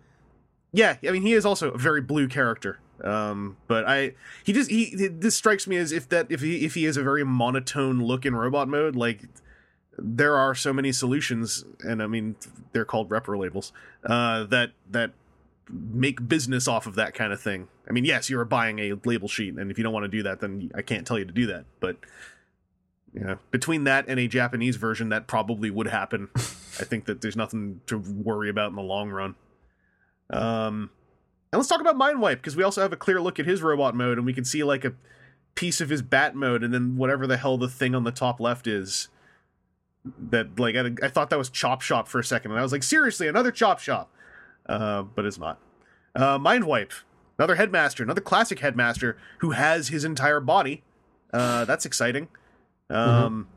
yeah, 0.73 0.97
I 1.07 1.11
mean 1.11 1.23
he 1.23 1.33
is 1.33 1.45
also 1.45 1.73
a 1.73 1.79
very 1.79 2.01
blue 2.01 2.29
character. 2.29 2.79
Um, 3.03 3.57
but 3.67 3.89
I 3.89 4.13
he 4.45 4.53
just 4.53 4.71
he 4.71 4.95
this 4.95 5.37
strikes 5.37 5.67
me 5.67 5.77
as 5.77 5.93
if 5.93 6.09
that 6.11 6.27
if 6.31 6.41
he 6.41 6.65
if 6.65 6.75
he 6.75 6.85
is 6.85 6.97
a 6.97 7.03
very 7.03 7.25
monotone 7.25 8.03
look 8.03 8.27
in 8.27 8.35
robot 8.35 8.69
mode, 8.69 8.97
like 8.97 9.23
there 9.99 10.37
are 10.37 10.55
so 10.55 10.73
many 10.73 10.93
solutions, 10.93 11.65
and 11.81 12.03
I 12.03 12.07
mean 12.07 12.37
they're 12.73 12.85
called 12.85 13.09
repro 13.09 13.39
labels 13.39 13.73
uh, 14.05 14.45
that 14.45 14.73
that 14.91 15.13
make 15.73 16.29
business 16.29 16.67
off 16.67 16.87
of 16.87 16.95
that 16.97 17.15
kind 17.15 17.33
of 17.33 17.41
thing. 17.41 17.69
I 17.89 17.93
mean, 17.93 18.05
yes, 18.05 18.29
you're 18.29 18.45
buying 18.45 18.79
a 18.79 18.95
label 19.05 19.29
sheet, 19.29 19.55
and 19.55 19.71
if 19.71 19.79
you 19.79 19.85
don't 19.85 19.93
want 19.93 20.05
to 20.05 20.09
do 20.09 20.23
that, 20.25 20.41
then 20.41 20.71
I 20.75 20.83
can't 20.83 21.07
tell 21.07 21.19
you 21.19 21.25
to 21.25 21.33
do 21.33 21.47
that. 21.47 21.65
But 21.81 21.97
you 23.15 23.21
know, 23.21 23.39
between 23.51 23.85
that 23.85 24.07
and 24.09 24.21
a 24.21 24.29
Japanese 24.29 24.77
version, 24.77 25.09
that 25.09 25.27
probably 25.27 25.71
would 25.71 25.89
happen. 25.89 26.29
I 26.37 26.85
think 26.85 27.07
that 27.07 27.21
there's 27.21 27.37
nothing 27.37 27.81
to 27.87 27.99
worry 27.99 28.49
about 28.49 28.71
in 28.71 28.77
the 28.77 28.83
long 28.83 29.11
run. 29.11 29.35
Um, 30.31 30.91
and 31.53 31.59
let's 31.59 31.69
talk 31.69 31.81
about 31.81 31.97
Mind 31.97 32.21
Wipe 32.21 32.39
because 32.39 32.57
we 32.57 32.63
also 32.63 32.81
have 32.81 32.93
a 32.93 32.97
clear 32.97 33.21
look 33.21 33.39
at 33.39 33.47
his 33.47 33.63
robot 33.63 33.95
mode, 33.95 34.19
and 34.19 34.27
we 34.27 34.33
can 34.33 34.45
see 34.45 34.63
like 34.63 34.85
a 34.85 34.95
piece 35.55 35.81
of 35.81 35.89
his 35.89 36.03
bat 36.03 36.35
mode, 36.35 36.63
and 36.63 36.73
then 36.73 36.97
whatever 36.97 37.27
the 37.27 37.37
hell 37.37 37.59
the 37.59 37.69
thing 37.69 37.95
on 37.95 38.05
the 38.05 38.13
top 38.13 38.41
left 38.41 38.67
is. 38.67 39.09
That 40.05 40.59
like 40.59 40.77
I, 40.77 40.93
I 41.03 41.09
thought 41.09 41.29
that 41.31 41.39
was 41.39 41.51
Chop 41.51 41.83
Shop 41.83 42.09
for 42.09 42.19
a 42.19 42.25
second, 42.25 42.53
and 42.53 42.61
I 42.61 42.63
was 42.63 42.73
like, 42.73 42.83
seriously, 42.83 43.29
another 43.29 43.51
Chop 43.51 43.81
Shop, 43.81 44.11
uh, 44.67 45.03
but 45.03 45.27
it's 45.27 45.39
not. 45.39 45.59
Uh, 46.15 46.39
Mind 46.39 46.65
Wipe, 46.65 46.93
another 47.39 47.57
headmaster, 47.57 48.03
another 48.03 48.23
classic 48.23 48.61
headmaster 48.61 49.19
who 49.39 49.51
has 49.51 49.89
his 49.89 50.05
entire 50.05 50.41
body. 50.41 50.83
Uh, 51.33 51.65
that's 51.67 51.85
exciting. 51.85 52.29
Um, 52.89 53.49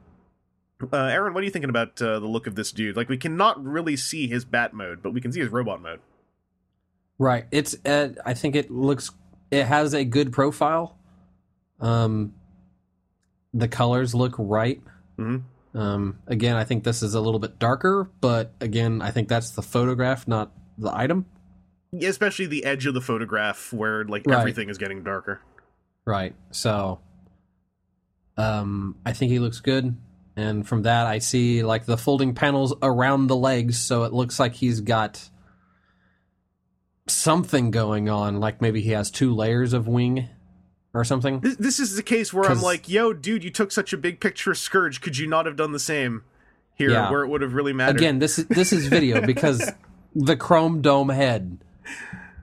uh, 0.92 0.98
Aaron, 0.98 1.34
what 1.34 1.42
are 1.42 1.46
you 1.46 1.52
thinking 1.52 1.70
about 1.70 2.02
uh, 2.02 2.20
the 2.20 2.28
look 2.28 2.46
of 2.46 2.56
this 2.56 2.72
dude? 2.72 2.98
Like, 2.98 3.10
we 3.10 3.18
cannot 3.18 3.64
really 3.64 3.96
see 3.96 4.28
his 4.28 4.46
bat 4.46 4.74
mode, 4.74 5.02
but 5.02 5.14
we 5.14 5.22
can 5.22 5.32
see 5.32 5.40
his 5.40 5.50
robot 5.50 5.82
mode. 5.82 6.02
Right. 7.20 7.46
It's. 7.52 7.76
Uh, 7.86 8.10
I 8.26 8.34
think 8.34 8.56
it 8.56 8.72
looks. 8.72 9.12
It 9.52 9.66
has 9.66 9.94
a 9.94 10.04
good 10.04 10.32
profile. 10.34 10.98
Um. 11.80 12.34
The 13.54 13.68
colors 13.68 14.16
look 14.16 14.34
right. 14.38 14.82
Mhm. 15.18 15.44
Um. 15.76 16.18
Again, 16.28 16.56
I 16.56 16.64
think 16.64 16.84
this 16.84 17.04
is 17.04 17.14
a 17.14 17.22
little 17.22 17.40
bit 17.40 17.60
darker, 17.60 18.10
but 18.20 18.52
again, 18.60 19.02
I 19.02 19.12
think 19.12 19.28
that's 19.30 19.52
the 19.52 19.62
photograph, 19.62 20.28
not 20.28 20.52
the 20.78 20.96
item. 20.96 21.26
Yeah, 21.92 22.10
especially 22.10 22.48
the 22.48 22.66
edge 22.66 22.88
of 22.88 22.96
the 22.96 23.02
photograph 23.02 23.72
where 23.72 24.04
like 24.06 24.24
Right. 24.26 24.40
everything 24.40 24.70
is 24.70 24.78
getting 24.80 25.04
darker. 25.04 25.40
Right. 26.06 26.34
So. 26.52 27.00
Um. 28.38 28.96
I 29.06 29.14
think 29.14 29.32
he 29.32 29.38
looks 29.38 29.60
good, 29.60 29.96
and 30.36 30.68
from 30.68 30.82
that, 30.84 31.06
I 31.06 31.20
see 31.20 31.64
like 31.64 31.86
the 31.86 31.98
folding 31.98 32.34
panels 32.34 32.74
around 32.82 33.28
the 33.28 33.36
legs, 33.36 33.80
so 33.80 34.04
it 34.04 34.12
looks 34.14 34.40
like 34.40 34.56
he's 34.56 34.82
got 34.82 35.30
something 37.08 37.72
going 37.72 38.10
on. 38.10 38.40
Like 38.40 38.62
maybe 38.62 38.82
he 38.82 38.92
has 38.92 39.12
two 39.12 39.34
layers 39.34 39.74
of 39.74 39.88
wing. 39.88 40.30
or 40.94 41.04
something. 41.04 41.40
This, 41.40 41.56
this 41.58 41.80
is 41.80 41.96
the 41.96 42.04
case 42.04 42.32
where 42.34 42.50
I'm 42.50 42.62
like, 42.62 42.88
yo, 42.88 43.14
dude, 43.14 43.44
you 43.44 43.50
took 43.50 43.72
such 43.72 43.94
a 43.94 43.98
big 43.98 44.20
picture 44.20 44.52
of 44.52 44.58
Scourge. 44.60 45.02
Could 45.02 45.18
you 45.18 45.26
not 45.28 45.46
have 45.48 45.56
done 45.56 45.72
the 45.72 45.80
same 45.80 46.24
here, 46.76 46.92
Yeah. 46.92 47.10
where 47.10 47.24
it 47.24 47.30
would 47.30 47.42
have 47.42 47.54
really 47.56 47.74
mattered? 47.74 47.98
Again, 47.98 48.20
this 48.20 48.38
is 48.38 48.46
this 48.48 48.72
is 48.72 48.86
video 48.88 49.20
because 49.26 49.72
the 50.16 50.38
Chrome 50.38 50.82
Dome 50.82 51.10
head 51.10 51.58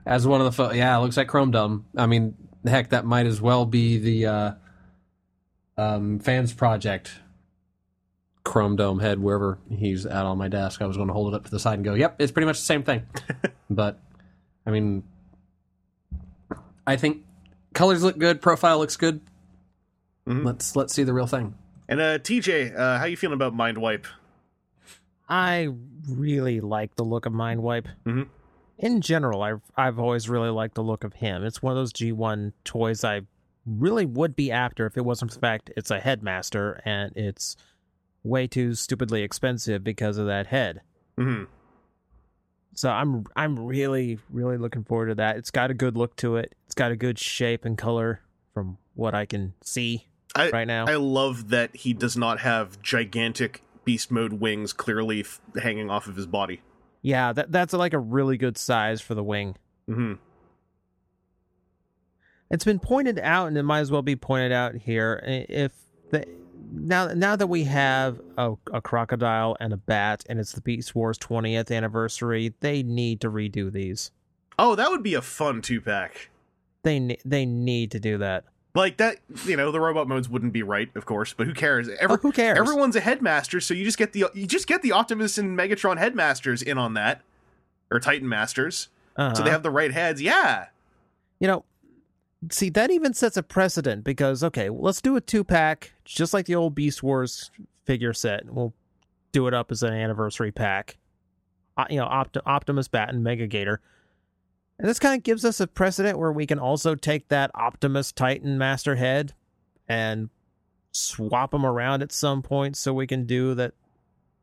as 0.05 0.27
one 0.27 0.41
of 0.41 0.45
the 0.45 0.51
pho- 0.51 0.73
yeah, 0.73 0.97
it 0.97 0.99
looks 1.01 1.15
like 1.15 1.27
Chrome 1.29 1.51
Dome. 1.51 1.85
I 1.95 2.07
mean, 2.07 2.35
heck, 2.65 2.89
that 2.89 3.05
might 3.05 3.25
as 3.25 3.39
well 3.41 3.65
be 3.65 3.97
the 3.97 4.25
uh, 4.25 4.51
um, 5.77 6.19
fans 6.19 6.51
project 6.53 7.11
Chrome 8.43 8.75
Dome 8.75 8.99
head 8.99 9.19
wherever 9.19 9.59
he's 9.69 10.05
at 10.05 10.25
on 10.25 10.37
my 10.37 10.47
desk. 10.49 10.81
I 10.81 10.87
was 10.87 10.97
going 10.97 11.07
to 11.07 11.13
hold 11.13 11.33
it 11.33 11.37
up 11.37 11.45
to 11.45 11.51
the 11.51 11.59
side 11.59 11.75
and 11.75 11.85
go, 11.85 11.93
"Yep, 11.93 12.15
it's 12.19 12.31
pretty 12.33 12.47
much 12.47 12.59
the 12.59 12.65
same 12.65 12.83
thing." 12.83 13.03
but 13.69 13.99
I 14.65 14.71
mean, 14.71 15.03
I 16.85 16.95
think 16.95 17.23
colors 17.73 18.03
look 18.03 18.17
good, 18.17 18.41
profile 18.41 18.79
looks 18.79 18.97
good. 18.97 19.21
Mhm. 20.27 20.45
Let's 20.45 20.75
let's 20.75 20.93
see 20.93 21.03
the 21.03 21.13
real 21.13 21.27
thing. 21.27 21.55
And 21.87 21.99
uh, 21.99 22.19
TJ, 22.19 22.77
uh, 22.77 22.99
how 22.99 23.05
you 23.05 23.17
feeling 23.17 23.33
about 23.33 23.53
Mind 23.53 23.77
Wipe? 23.77 24.05
I 25.27 25.69
really 26.07 26.59
like 26.59 26.95
the 26.95 27.03
look 27.03 27.25
of 27.25 27.33
Mind 27.33 27.63
Wipe. 27.63 27.87
Mhm. 28.05 28.27
In 28.77 29.01
general, 29.01 29.41
I've 29.41 29.61
I've 29.77 29.99
always 29.99 30.29
really 30.29 30.49
liked 30.49 30.75
the 30.75 30.83
look 30.83 31.03
of 31.03 31.13
him. 31.13 31.43
It's 31.43 31.61
one 31.61 31.71
of 31.71 31.77
those 31.77 31.93
G1 31.93 32.53
toys 32.63 33.03
I 33.03 33.21
really 33.65 34.05
would 34.05 34.35
be 34.35 34.51
after 34.51 34.85
if 34.87 34.97
it 34.97 35.05
wasn't 35.05 35.31
for 35.31 35.35
the 35.35 35.41
fact 35.41 35.71
it's 35.77 35.91
a 35.91 35.99
headmaster 35.99 36.81
and 36.83 37.15
it's 37.15 37.55
way 38.23 38.47
too 38.47 38.73
stupidly 38.73 39.21
expensive 39.23 39.83
because 39.83 40.17
of 40.17 40.25
that 40.27 40.47
head. 40.47 40.81
hmm 41.17 41.43
So 42.73 42.89
I'm 42.89 43.25
I'm 43.35 43.59
really 43.59 44.19
really 44.29 44.57
looking 44.57 44.83
forward 44.83 45.07
to 45.07 45.15
that. 45.15 45.37
It's 45.37 45.51
got 45.51 45.71
a 45.71 45.73
good 45.73 45.97
look 45.97 46.15
to 46.17 46.37
it. 46.37 46.55
It's 46.65 46.75
got 46.75 46.91
a 46.91 46.95
good 46.95 47.19
shape 47.19 47.65
and 47.65 47.77
color 47.77 48.21
from 48.53 48.77
what 48.95 49.13
I 49.13 49.25
can 49.25 49.53
see 49.61 50.07
I, 50.35 50.49
right 50.49 50.67
now. 50.67 50.85
I 50.87 50.95
love 50.95 51.49
that 51.49 51.75
he 51.75 51.93
does 51.93 52.15
not 52.17 52.39
have 52.39 52.81
gigantic 52.81 53.63
beast 53.83 54.11
mode 54.11 54.33
wings 54.33 54.73
clearly 54.73 55.21
f- 55.21 55.41
hanging 55.61 55.89
off 55.89 56.07
of 56.07 56.15
his 56.15 56.27
body. 56.27 56.61
yeah, 57.01 57.33
that 57.33 57.51
that's 57.51 57.73
like 57.73 57.93
a 57.93 57.99
really 57.99 58.37
good 58.37 58.57
size 58.57 59.01
for 59.01 59.15
the 59.15 59.23
wing. 59.23 59.55
hmm 59.87 60.13
It's 62.49 62.63
been 62.65 62.79
pointed 62.79 63.19
out, 63.19 63.47
and 63.47 63.57
it 63.57 63.63
might 63.63 63.79
as 63.79 63.91
well 63.91 64.01
be 64.01 64.15
pointed 64.15 64.51
out 64.51 64.75
here. 64.75 65.21
If 65.23 65.71
the 66.11 66.25
now 66.71 67.07
now 67.07 67.35
that 67.35 67.47
we 67.47 67.63
have 67.65 68.19
a, 68.37 68.53
a 68.73 68.81
crocodile 68.81 69.55
and 69.59 69.73
a 69.73 69.77
bat, 69.77 70.23
and 70.29 70.39
it's 70.39 70.51
the 70.53 70.61
Beast 70.61 70.95
Wars 70.95 71.17
20th 71.17 71.75
anniversary, 71.75 72.53
they 72.59 72.83
need 72.83 73.21
to 73.21 73.29
redo 73.31 73.71
these. 73.71 74.11
Oh, 74.59 74.75
that 74.75 74.89
would 74.91 75.03
be 75.03 75.13
a 75.13 75.21
fun 75.21 75.61
two 75.61 75.81
pack. 75.81 76.29
They 76.83 76.99
ne- 76.99 77.19
they 77.25 77.45
need 77.45 77.91
to 77.91 77.99
do 77.99 78.17
that. 78.19 78.45
Like 78.73 78.97
that, 78.97 79.17
you 79.45 79.57
know, 79.57 79.69
the 79.71 79.81
robot 79.81 80.07
modes 80.07 80.29
wouldn't 80.29 80.53
be 80.53 80.63
right, 80.63 80.89
of 80.95 81.05
course, 81.05 81.33
but 81.33 81.45
who 81.45 81.53
cares? 81.53 81.89
Every, 81.99 82.15
Oh, 82.15 82.19
who 82.21 82.31
cares? 82.31 82.57
Everyone's 82.57 82.95
a 82.95 83.01
headmaster, 83.01 83.59
so 83.59 83.73
you 83.73 83.83
just 83.83 83.97
get 83.97 84.13
the 84.13 84.25
you 84.33 84.47
just 84.47 84.65
get 84.67 84.81
the 84.81 84.93
Optimus 84.93 85.37
and 85.37 85.57
Megatron 85.57 85.97
headmasters 85.97 86.61
in 86.61 86.77
on 86.77 86.93
that, 86.93 87.21
or 87.91 87.99
Titan 87.99 88.29
masters, 88.29 88.87
Uh-huh. 89.17 89.35
so 89.35 89.43
they 89.43 89.49
have 89.51 89.63
the 89.63 89.69
right 89.71 89.91
heads. 89.91 90.21
Yeah, 90.21 90.67
you 91.39 91.47
know, 91.47 91.65
see 92.49 92.69
that 92.69 92.89
even 92.91 93.13
sets 93.13 93.37
a 93.37 93.43
precedent 93.43 94.03
because 94.03 94.43
okay, 94.43 94.69
let's 94.69 95.01
do 95.01 95.15
a 95.15 95.21
two 95.21 95.43
pack 95.43 95.93
just 96.05 96.33
like 96.33 96.45
the 96.45 96.55
old 96.55 96.73
Beast 96.75 97.03
Wars 97.03 97.51
figure 97.85 98.13
set. 98.13 98.45
We'll 98.45 98.73
do 99.31 99.47
it 99.47 99.53
up 99.53 99.71
as 99.71 99.83
an 99.83 99.93
anniversary 99.93 100.51
pack. 100.51 100.97
Uh, 101.77 101.85
you 101.89 101.97
know, 101.97 102.05
Opt- 102.05 102.37
Optimus 102.45 102.87
Bat 102.87 103.09
and 103.09 103.23
Mega 103.23 103.47
Gator. 103.47 103.79
And 104.77 104.89
this 104.89 104.99
kind 104.99 105.15
of 105.15 105.23
gives 105.23 105.45
us 105.45 105.59
a 105.59 105.67
precedent 105.67 106.17
where 106.17 106.31
we 106.31 106.45
can 106.45 106.59
also 106.59 106.95
take 106.95 107.27
that 107.29 107.51
Optimus 107.53 108.11
Titan 108.11 108.57
Master 108.57 108.95
Head 108.95 109.33
and 109.87 110.29
swap 110.91 111.51
them 111.51 111.65
around 111.65 112.01
at 112.01 112.11
some 112.11 112.41
point 112.41 112.75
so 112.75 112.93
we 112.93 113.07
can 113.07 113.25
do 113.25 113.53
that 113.55 113.73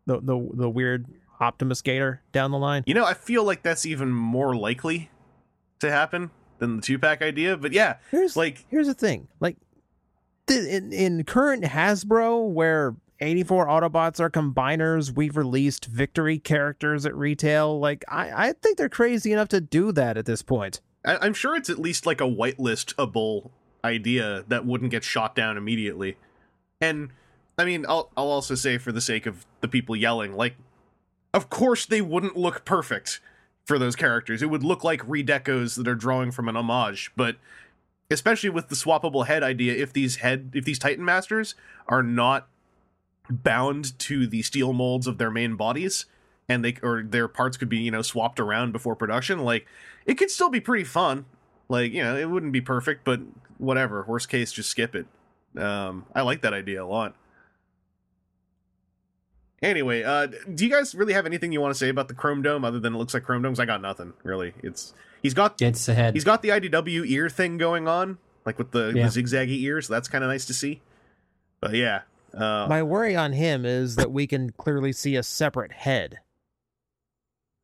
the 0.07 0.21
the, 0.21 0.51
the 0.55 0.71
weird 0.71 1.07
Optimus 1.41 1.83
Gator 1.83 2.23
down 2.33 2.51
the 2.51 2.59
line. 2.59 2.83
you 2.87 2.95
know, 2.95 3.05
I 3.05 3.15
feel 3.15 3.45
like 3.45 3.63
that's 3.63 3.87
even 3.87 4.11
more 4.11 4.57
likely 4.57 5.11
to 5.81 5.91
happen 5.91 6.31
than 6.59 6.77
the 6.77 6.83
two 6.83 6.99
pack 6.99 7.23
idea. 7.23 7.57
But 7.57 7.73
yeah, 7.73 7.97
Here's 8.11 8.37
like 8.37 8.65
here's 8.71 8.87
the 8.87 8.95
thing 8.95 9.29
like 9.41 9.57
in, 10.49 10.93
in 10.93 11.25
current 11.25 11.65
hasbro 11.65 12.49
where 12.49 12.97
84 13.21 13.67
autobots 13.67 14.21
are 14.21 14.31
combiners 14.31 15.15
we've 15.15 15.37
released 15.37 15.87
victory 15.87 16.39
characters 16.39 17.05
at 17.05 17.15
retail 17.17 17.79
like 17.79 18.05
i 18.09 18.49
i 18.49 18.53
think 18.53 18.79
they're 18.79 18.89
crazy 18.89 19.33
enough 19.33 19.49
to 19.49 19.61
do 19.61 19.91
that 19.91 20.17
at 20.17 20.25
this 20.25 20.41
point 20.41 20.81
I, 21.05 21.19
I'm 21.21 21.35
sure 21.35 21.57
it's 21.57 21.69
at 21.69 21.79
least 21.79 22.07
like 22.07 22.21
a 22.21 22.25
whitelistable 22.25 23.51
idea 23.85 24.45
that 24.49 24.67
wouldn't 24.67 24.91
get 24.91 25.05
shot 25.05 25.35
down 25.35 25.57
immediately. 25.57 26.17
And 26.81 27.11
I 27.57 27.65
mean, 27.65 27.87
I'll 27.89 28.11
I'll 28.17 28.31
also 28.31 28.55
say 28.55 28.79
for 28.79 28.93
the 28.93 29.01
sake 29.01 29.27
of 29.27 29.47
the 29.61 29.69
people 29.69 29.97
yelling, 29.97 30.37
like, 30.37 30.57
of 31.35 31.51
course 31.51 31.87
they 31.87 32.01
wouldn't 32.01 32.37
look 32.37 32.65
perfect 32.65 33.21
for 33.69 33.79
those 33.79 33.95
characters. 33.95 34.43
It 34.43 34.47
would 34.47 34.65
look 34.65 34.83
like 34.83 35.07
redecos 35.07 35.77
that 35.77 35.87
are 35.87 35.95
drawing 35.95 36.33
from 36.33 36.49
an 36.49 36.57
homage, 36.57 37.13
but 37.15 37.37
especially 38.11 38.49
with 38.49 38.69
the 38.69 38.75
swappable 38.75 39.27
head 39.27 39.43
idea, 39.43 39.75
if 39.75 39.93
these 39.93 40.17
head 40.17 40.53
if 40.55 40.65
these 40.65 40.79
Titan 40.79 41.05
Masters 41.05 41.55
are 41.87 42.03
not 42.03 42.49
bound 43.29 43.97
to 43.99 44.27
the 44.27 44.41
steel 44.41 44.73
molds 44.73 45.07
of 45.07 45.19
their 45.19 45.31
main 45.31 45.55
bodies 45.55 46.07
and 46.49 46.65
they 46.65 46.79
or 46.83 47.03
their 47.03 47.29
parts 47.29 47.59
could 47.59 47.69
be 47.69 47.77
you 47.77 47.91
know 47.91 48.01
swapped 48.01 48.41
around 48.41 48.73
before 48.73 48.97
production 48.97 49.41
like 49.41 49.67
it 50.07 50.15
could 50.15 50.31
still 50.31 50.49
be 50.49 50.61
pretty 50.61 50.85
fun. 50.85 51.27
Like 51.69 51.93
you 51.93 52.03
know 52.03 52.17
it 52.17 52.31
wouldn't 52.31 52.53
be 52.53 52.63
perfect 52.63 53.05
but 53.05 53.21
whatever. 53.59 54.03
Worst 54.09 54.31
case 54.31 54.51
just 54.51 54.71
skip 54.71 54.97
it. 54.97 55.07
Um 55.61 56.07
i 56.15 56.23
like 56.23 56.41
that 56.41 56.55
idea 56.55 56.83
a 56.83 56.87
lot 56.87 57.15
anyway 59.63 60.03
uh 60.03 60.27
do 60.55 60.65
you 60.65 60.71
guys 60.71 60.95
really 60.95 61.13
have 61.13 61.27
anything 61.27 61.53
you 61.53 61.61
want 61.61 61.73
to 61.75 61.79
say 61.79 61.89
about 61.89 62.09
the 62.09 62.15
chrome 62.15 62.43
dome 62.43 62.65
other 62.65 62.79
than 62.79 62.95
it 62.95 62.99
looks 62.99 63.15
like 63.15 63.25
chrome 63.25 63.43
domes? 63.43 63.59
I 63.61 63.65
got 63.65 63.81
nothing 63.83 64.13
really. 64.23 64.53
It's 64.63 64.95
he's 65.23 65.35
got 65.35 65.61
It's 65.61 65.87
the 65.87 65.95
head. 65.95 66.15
he's 66.15 66.25
got 66.25 66.43
the 66.43 66.49
idw 66.51 67.05
ear 67.09 67.29
thing 67.29 67.59
going 67.59 67.89
on 67.89 68.19
like 68.47 68.57
with 68.59 68.71
the, 68.71 68.93
Yeah. 68.95 69.09
the 69.09 69.23
zigzaggy 69.23 69.61
ears 69.63 69.89
so 69.89 69.93
that's 69.95 70.09
kind 70.09 70.23
of 70.25 70.29
nice 70.31 70.47
to 70.47 70.55
see. 70.55 70.81
But 71.61 71.75
yeah 71.75 72.03
uh 72.35 72.67
my 72.69 72.83
worry 72.83 73.17
on 73.17 73.33
him 73.33 73.65
is 73.65 73.97
that 73.97 74.13
we 74.13 74.27
can 74.27 74.51
clearly 74.51 74.93
see 74.93 75.17
a 75.17 75.23
separate 75.23 75.73
head. 75.73 76.19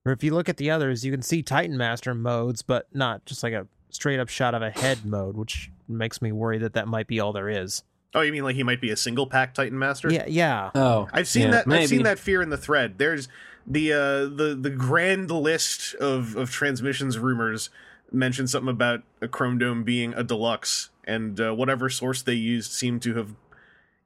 Or 0.07 0.13
if 0.13 0.23
you 0.23 0.35
look 0.35 0.49
at 0.49 0.57
the 0.57 0.71
others 0.71 1.05
you 1.05 1.13
can 1.13 1.23
see 1.23 1.43
titan 1.43 1.77
master 1.77 2.15
modes 2.15 2.63
but 2.63 2.87
not 2.93 3.25
just 3.25 3.43
like 3.43 3.53
a 3.53 3.67
straight 3.91 4.19
up 4.19 4.29
shot 4.29 4.55
of 4.55 4.63
a 4.63 4.71
head 4.71 5.05
mode 5.07 5.37
which 5.37 5.71
makes 5.87 6.21
me 6.21 6.33
worry 6.33 6.59
that 6.59 6.73
that 6.73 6.89
might 6.89 7.07
be 7.07 7.21
all 7.21 7.33
there 7.33 7.49
is 7.49 7.85
oh 8.15 8.21
you 8.21 8.33
mean 8.33 8.45
like 8.45 8.57
he 8.57 8.63
might 8.63 8.81
be 8.81 8.91
a 8.91 8.97
single 8.97 9.27
pack 9.27 9.55
titan 9.55 9.79
master 9.79 10.11
yeah 10.11 10.25
yeah 10.27 10.71
oh, 10.75 11.09
I've 11.13 11.29
seen 11.29 11.45
yeah, 11.45 11.51
that. 11.53 11.67
Maybe. 11.67 11.83
I've 11.83 11.89
seen 11.89 12.03
that 12.05 12.19
fear 12.19 12.43
in 12.43 12.51
the 12.51 12.57
thread. 12.57 12.99
There's 12.99 13.29
the 13.67 13.93
uh, 13.93 13.97
the 14.35 14.59
the 14.61 14.71
grand 14.71 15.31
list 15.31 15.95
of 15.95 16.37
of 16.37 16.51
transmissions 16.51 17.19
rumors 17.19 17.71
mentioned 18.13 18.51
something 18.51 18.71
about 18.71 19.03
a 19.21 19.29
Chrome 19.29 19.59
Dome 19.59 19.85
being 19.85 20.15
a 20.15 20.23
deluxe, 20.23 20.91
and 21.05 21.41
uh, 21.41 21.53
whatever 21.53 21.89
source 21.89 22.23
they 22.23 22.35
used 22.35 22.73
seemed 22.73 23.03
to 23.03 23.15
have. 23.15 23.35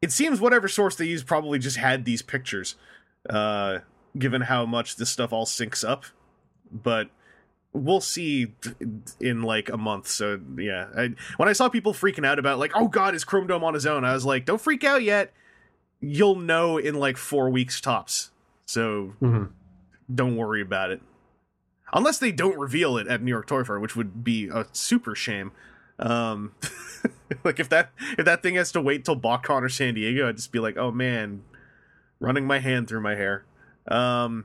It 0.00 0.12
seems 0.12 0.40
whatever 0.40 0.68
source 0.68 0.96
they 0.96 1.06
used 1.06 1.26
probably 1.26 1.58
just 1.58 1.76
had 1.76 2.04
these 2.04 2.22
pictures, 2.22 2.76
uh, 3.28 3.80
given 4.16 4.42
how 4.42 4.64
much 4.64 4.96
this 4.96 5.10
stuff 5.10 5.32
all 5.32 5.46
syncs 5.46 5.86
up. 5.86 6.04
But 6.70 7.10
we'll 7.72 8.00
see 8.00 8.54
in 9.20 9.42
like 9.42 9.68
a 9.68 9.76
month. 9.76 10.08
So 10.08 10.40
yeah, 10.56 10.86
I, 10.96 11.14
when 11.36 11.48
I 11.48 11.52
saw 11.52 11.68
people 11.68 11.92
freaking 11.92 12.26
out 12.26 12.38
about 12.38 12.58
like, 12.58 12.72
oh 12.74 12.88
god, 12.88 13.14
is 13.14 13.24
Chrome 13.24 13.46
Dome 13.46 13.64
on 13.64 13.74
his 13.74 13.86
own? 13.86 14.04
I 14.04 14.12
was 14.14 14.24
like, 14.24 14.44
don't 14.44 14.60
freak 14.60 14.84
out 14.84 15.02
yet 15.02 15.32
you'll 16.00 16.36
know 16.36 16.78
in 16.78 16.94
like 16.94 17.16
four 17.16 17.50
weeks 17.50 17.80
tops. 17.80 18.30
So 18.66 19.14
Mhm. 19.20 19.48
don't 20.14 20.36
worry 20.36 20.62
about 20.62 20.92
it. 20.92 21.02
Unless 21.92 22.18
they 22.20 22.30
don't 22.30 22.56
reveal 22.56 22.96
it 22.98 23.08
at 23.08 23.20
New 23.20 23.30
York 23.32 23.48
Toy 23.48 23.64
Fair, 23.64 23.80
which 23.80 23.96
would 23.96 24.22
be 24.22 24.46
a 24.46 24.66
super 24.70 25.16
shame. 25.16 25.50
Um, 25.98 26.52
like 27.44 27.58
if 27.58 27.68
that 27.70 27.90
if 28.16 28.24
that 28.26 28.44
thing 28.44 28.54
has 28.54 28.70
to 28.72 28.80
wait 28.80 29.04
till 29.04 29.16
BotCon 29.18 29.62
or 29.62 29.68
San 29.68 29.94
Diego, 29.94 30.28
I'd 30.28 30.36
just 30.36 30.52
be 30.52 30.60
like, 30.60 30.76
oh 30.76 30.92
man, 30.92 31.42
running 32.20 32.46
my 32.46 32.60
hand 32.60 32.86
through 32.86 33.00
my 33.00 33.16
hair. 33.16 33.44
Um, 33.88 34.44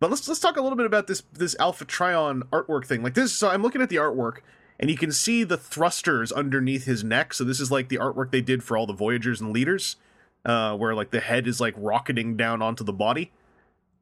but 0.00 0.10
let's 0.10 0.26
let's 0.28 0.40
talk 0.40 0.56
a 0.56 0.62
little 0.62 0.76
bit 0.76 0.86
about 0.86 1.06
this 1.06 1.22
this 1.32 1.56
Alpha 1.58 1.84
Trion 1.84 2.42
artwork 2.50 2.86
thing. 2.86 3.02
Like 3.02 3.14
this, 3.14 3.32
so 3.32 3.48
I'm 3.48 3.62
looking 3.62 3.82
at 3.82 3.88
the 3.88 3.96
artwork, 3.96 4.38
and 4.78 4.90
you 4.90 4.96
can 4.96 5.10
see 5.10 5.44
the 5.44 5.56
thrusters 5.56 6.30
underneath 6.30 6.84
his 6.84 7.02
neck. 7.02 7.34
So 7.34 7.44
this 7.44 7.60
is 7.60 7.70
like 7.70 7.88
the 7.88 7.98
artwork 7.98 8.30
they 8.30 8.40
did 8.40 8.62
for 8.62 8.76
all 8.76 8.86
the 8.86 8.92
Voyagers 8.92 9.40
and 9.40 9.52
Leaders, 9.52 9.96
uh, 10.44 10.76
where 10.76 10.94
like 10.94 11.10
the 11.10 11.20
head 11.20 11.48
is 11.48 11.60
like 11.60 11.74
rocketing 11.76 12.36
down 12.36 12.62
onto 12.62 12.84
the 12.84 12.92
body. 12.92 13.32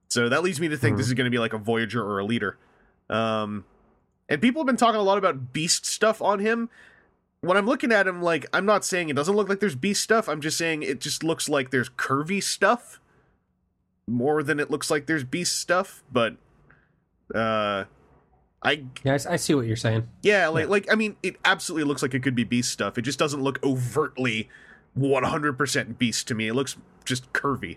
So 0.08 0.28
that 0.28 0.42
leads 0.42 0.60
me 0.60 0.68
to 0.68 0.76
think 0.76 0.96
this 0.96 1.08
is 1.08 1.14
going 1.14 1.24
to 1.24 1.30
be 1.30 1.38
like 1.38 1.52
a 1.52 1.58
Voyager 1.58 2.02
or 2.04 2.20
a 2.20 2.24
Leader. 2.24 2.58
Um, 3.10 3.64
and 4.28 4.40
people 4.40 4.60
have 4.60 4.66
been 4.66 4.76
talking 4.76 5.00
a 5.00 5.04
lot 5.04 5.18
about 5.18 5.52
Beast 5.52 5.86
stuff 5.86 6.20
on 6.20 6.40
him. 6.40 6.68
When 7.40 7.56
I'm 7.56 7.66
looking 7.66 7.90
at 7.90 8.06
him, 8.06 8.22
like 8.22 8.46
I'm 8.52 8.66
not 8.66 8.84
saying 8.84 9.08
it 9.08 9.16
doesn't 9.16 9.34
look 9.34 9.48
like 9.48 9.60
there's 9.60 9.74
Beast 9.74 10.02
stuff. 10.02 10.28
I'm 10.28 10.40
just 10.40 10.58
saying 10.58 10.82
it 10.82 11.00
just 11.00 11.24
looks 11.24 11.48
like 11.48 11.70
there's 11.70 11.88
curvy 11.88 12.42
stuff 12.42 13.00
more 14.06 14.42
than 14.42 14.60
it 14.60 14.70
looks 14.70 14.90
like 14.90 15.06
there's 15.06 15.24
Beast 15.24 15.58
stuff. 15.58 16.02
But 16.12 16.36
uh, 17.34 17.84
I 18.62 18.84
Yeah, 19.04 19.18
I, 19.28 19.36
see 19.36 19.54
what 19.54 19.66
you're 19.66 19.76
saying. 19.76 20.08
yeah, 20.22 20.48
like 20.48 20.68
like 20.68 20.92
I 20.92 20.96
mean, 20.96 21.16
it 21.22 21.36
absolutely 21.44 21.86
looks 21.86 22.02
like 22.02 22.14
it 22.14 22.22
could 22.22 22.34
be 22.34 22.44
beast 22.44 22.70
stuff. 22.70 22.98
It 22.98 23.02
just 23.02 23.18
doesn't 23.18 23.42
look 23.42 23.62
overtly 23.64 24.48
100% 24.98 25.98
beast 25.98 26.26
to 26.28 26.34
me. 26.34 26.48
It 26.48 26.54
looks 26.54 26.76
just 27.04 27.32
curvy. 27.32 27.76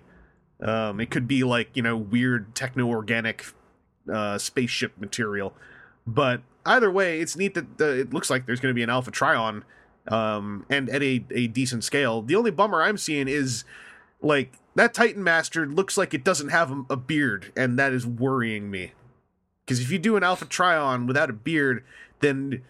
Um, 0.62 1.00
it 1.00 1.10
could 1.12 1.28
be 1.28 1.44
like 1.44 1.70
you 1.74 1.82
know 1.84 1.96
weird 1.96 2.56
techno 2.56 2.88
organic 2.88 3.46
uh, 4.12 4.38
spaceship 4.38 4.98
material, 5.00 5.54
but 6.08 6.42
either 6.65 6.92
way, 6.92 7.20
it's 7.20 7.38
neat 7.38 7.54
that 7.54 7.65
uh, 7.80 7.86
it 7.86 8.13
looks 8.13 8.30
like 8.30 8.46
there's 8.46 8.60
going 8.60 8.72
to 8.72 8.76
be 8.76 8.84
an 8.84 8.89
Alpha 8.89 9.12
Trion, 9.12 9.63
um, 10.08 10.65
and 10.70 10.89
at 10.89 11.02
a 11.02 11.24
a 11.32 11.48
decent 11.48 11.84
scale. 11.84 12.22
The 12.22 12.36
only 12.36 12.52
bummer 12.52 12.82
I'm 12.82 12.98
seeing 12.98 13.28
is 13.28 13.63
like 14.21 14.53
that 14.75 14.93
Titan 14.93 15.23
Master 15.23 15.65
looks 15.65 15.97
like 15.97 16.13
it 16.13 16.23
doesn't 16.23 16.49
have 16.49 16.71
a, 16.89 16.95
beard, 16.95 17.51
and 17.55 17.77
that 17.79 17.93
is 17.93 18.05
worrying 18.05 18.69
me. 18.71 18.91
Because 19.65 19.79
if 19.82 19.91
you 19.91 19.99
do 19.99 20.15
an 20.15 20.23
Alpha 20.23 20.45
Trion 20.45 21.05
without 21.08 21.29
a 21.29 21.34
beard, 21.34 21.84
then 22.21 22.63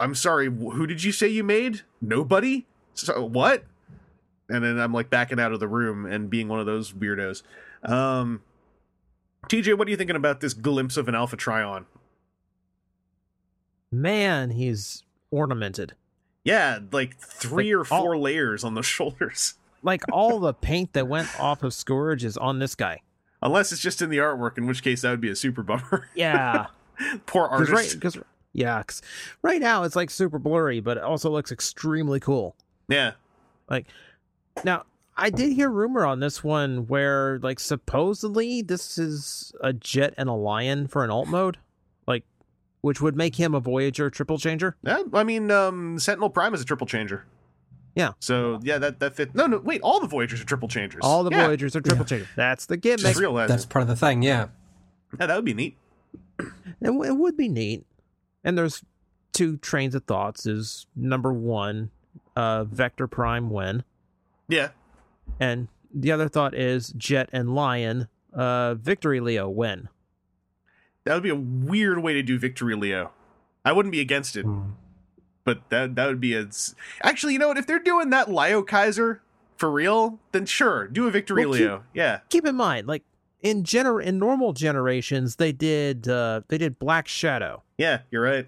I'm 0.00 0.14
sorry, 0.14 0.46
who 0.46 0.86
did 0.86 1.04
you 1.04 1.12
say 1.12 1.28
you 1.28 1.44
made? 1.44 1.82
Nobody. 2.00 2.66
So 2.94 3.24
what? 3.24 3.64
And 4.48 4.64
then 4.64 4.78
I'm 4.80 4.92
like 4.92 5.08
backing 5.10 5.38
out 5.38 5.52
of 5.52 5.60
the 5.60 5.68
room 5.68 6.04
and 6.06 6.28
being 6.28 6.48
one 6.48 6.58
of 6.58 6.66
those 6.66 6.92
weirdos. 6.92 7.42
Um, 7.84 8.42
TJ, 9.48 9.78
what 9.78 9.86
are 9.86 9.90
you 9.90 9.96
thinking 9.96 10.16
about 10.16 10.40
this 10.40 10.52
glimpse 10.54 10.96
of 10.96 11.06
an 11.08 11.14
Alpha 11.14 11.36
Trion? 11.36 11.84
Man, 13.92 14.50
he's 14.50 15.02
ornamented. 15.30 15.94
Yeah, 16.44 16.78
like 16.92 17.18
three 17.18 17.74
Like, 17.74 17.80
or 17.82 17.84
four 17.84 18.14
all- 18.14 18.22
layers 18.22 18.64
on 18.64 18.74
the 18.74 18.82
shoulders. 18.84 19.54
Like 19.82 20.02
all 20.12 20.40
the 20.40 20.52
paint 20.54 20.92
that 20.92 21.08
went 21.08 21.28
off 21.40 21.62
of 21.62 21.72
Scourge 21.74 22.24
is 22.24 22.36
on 22.36 22.58
this 22.58 22.74
guy. 22.74 23.00
Unless 23.42 23.72
it's 23.72 23.80
just 23.80 24.02
in 24.02 24.10
the 24.10 24.18
artwork, 24.18 24.58
in 24.58 24.66
which 24.66 24.82
case 24.82 25.00
that 25.02 25.10
would 25.10 25.20
be 25.20 25.30
a 25.30 25.36
super 25.36 25.62
bummer. 25.62 26.08
Yeah. 26.14 26.66
Poor 27.26 27.46
artist. 27.46 27.72
right, 27.72 28.00
'cause- 28.00 28.18
yeah, 28.52 28.82
'cause 28.82 29.00
right 29.42 29.60
now 29.60 29.84
it's 29.84 29.96
like 29.96 30.10
super 30.10 30.38
blurry, 30.38 30.80
but 30.80 30.98
it 30.98 31.02
also 31.02 31.30
looks 31.30 31.50
extremely 31.50 32.20
cool. 32.20 32.54
Yeah. 32.88 33.12
Like 33.70 33.86
now, 34.64 34.84
I 35.16 35.30
did 35.30 35.52
hear 35.52 35.70
rumor 35.70 36.04
on 36.04 36.20
this 36.20 36.44
one 36.44 36.86
where 36.88 37.38
like 37.42 37.58
supposedly 37.60 38.60
this 38.62 38.98
is 38.98 39.52
a 39.62 39.72
jet 39.72 40.12
and 40.18 40.28
a 40.28 40.32
lion 40.34 40.88
for 40.88 41.02
an 41.04 41.10
alt 41.10 41.28
mode, 41.28 41.56
like 42.06 42.24
which 42.82 43.00
would 43.00 43.16
make 43.16 43.36
him 43.36 43.54
a 43.54 43.60
Voyager 43.60 44.10
triple 44.10 44.36
changer. 44.38 44.76
Yeah, 44.82 45.02
I 45.14 45.24
mean, 45.24 45.50
um, 45.50 45.98
Sentinel 45.98 46.28
Prime 46.30 46.52
is 46.52 46.60
a 46.60 46.64
triple 46.66 46.86
changer. 46.86 47.24
Yeah. 47.94 48.12
So 48.20 48.60
yeah, 48.62 48.78
that 48.78 49.00
that 49.00 49.16
fit. 49.16 49.34
No, 49.34 49.46
no, 49.46 49.58
wait. 49.58 49.80
All 49.82 50.00
the 50.00 50.06
Voyagers 50.06 50.40
are 50.40 50.44
triple 50.44 50.68
changers. 50.68 51.00
All 51.02 51.24
the 51.24 51.30
yeah. 51.30 51.46
Voyagers 51.46 51.74
are 51.76 51.80
triple 51.80 52.04
changer. 52.04 52.28
That's 52.36 52.66
the 52.66 52.76
gimmick. 52.76 53.00
Just 53.00 53.18
realized 53.20 53.50
That's 53.52 53.66
part 53.66 53.82
of 53.82 53.88
the 53.88 53.96
thing. 53.96 54.22
Yeah. 54.22 54.48
Yeah, 55.18 55.26
that 55.26 55.36
would 55.36 55.44
be 55.44 55.54
neat. 55.54 55.76
It, 56.38 56.46
w- 56.86 57.02
it 57.04 57.16
would 57.16 57.36
be 57.36 57.48
neat. 57.48 57.84
And 58.44 58.56
there's 58.56 58.82
two 59.32 59.56
trains 59.56 59.94
of 59.94 60.04
thoughts. 60.04 60.46
Is 60.46 60.86
number 60.94 61.32
one, 61.32 61.90
uh, 62.36 62.64
Vector 62.64 63.06
Prime 63.08 63.50
win, 63.50 63.82
Yeah. 64.48 64.68
and 65.40 65.68
the 65.92 66.12
other 66.12 66.28
thought 66.28 66.54
is 66.54 66.94
Jet 66.96 67.28
and 67.32 67.54
Lion, 67.54 68.06
uh, 68.32 68.74
Victory 68.74 69.18
Leo 69.20 69.48
win. 69.48 69.88
That 71.04 71.14
would 71.14 71.22
be 71.24 71.30
a 71.30 71.34
weird 71.34 71.98
way 71.98 72.12
to 72.14 72.22
do 72.22 72.38
Victory 72.38 72.76
Leo. 72.76 73.10
I 73.64 73.72
wouldn't 73.72 73.92
be 73.92 74.00
against 74.00 74.36
it, 74.36 74.44
Hmm. 74.44 74.70
But 75.54 75.68
that 75.70 75.94
that 75.96 76.06
would 76.06 76.20
be 76.20 76.34
a. 76.34 76.46
Actually, 77.02 77.32
you 77.34 77.38
know 77.38 77.48
what? 77.48 77.58
If 77.58 77.66
they're 77.66 77.78
doing 77.78 78.10
that 78.10 78.30
Leo 78.32 78.62
Kaiser 78.62 79.22
for 79.56 79.70
real, 79.70 80.18
then 80.32 80.46
sure, 80.46 80.86
do 80.88 81.06
a 81.06 81.10
Victory 81.10 81.44
Well, 81.46 81.54
keep- 81.54 81.60
Leo. 81.62 81.84
Yeah. 81.94 82.20
Keep 82.28 82.46
in 82.46 82.56
mind, 82.56 82.86
like 82.86 83.02
in 83.42 83.62
gener 83.64 84.02
in 84.02 84.18
normal 84.18 84.52
generations, 84.52 85.36
they 85.36 85.52
did 85.52 86.08
uh, 86.08 86.42
they 86.48 86.58
did 86.58 86.78
Black 86.78 87.08
Shadow. 87.08 87.62
Yeah, 87.78 88.00
you're 88.10 88.22
right. 88.22 88.46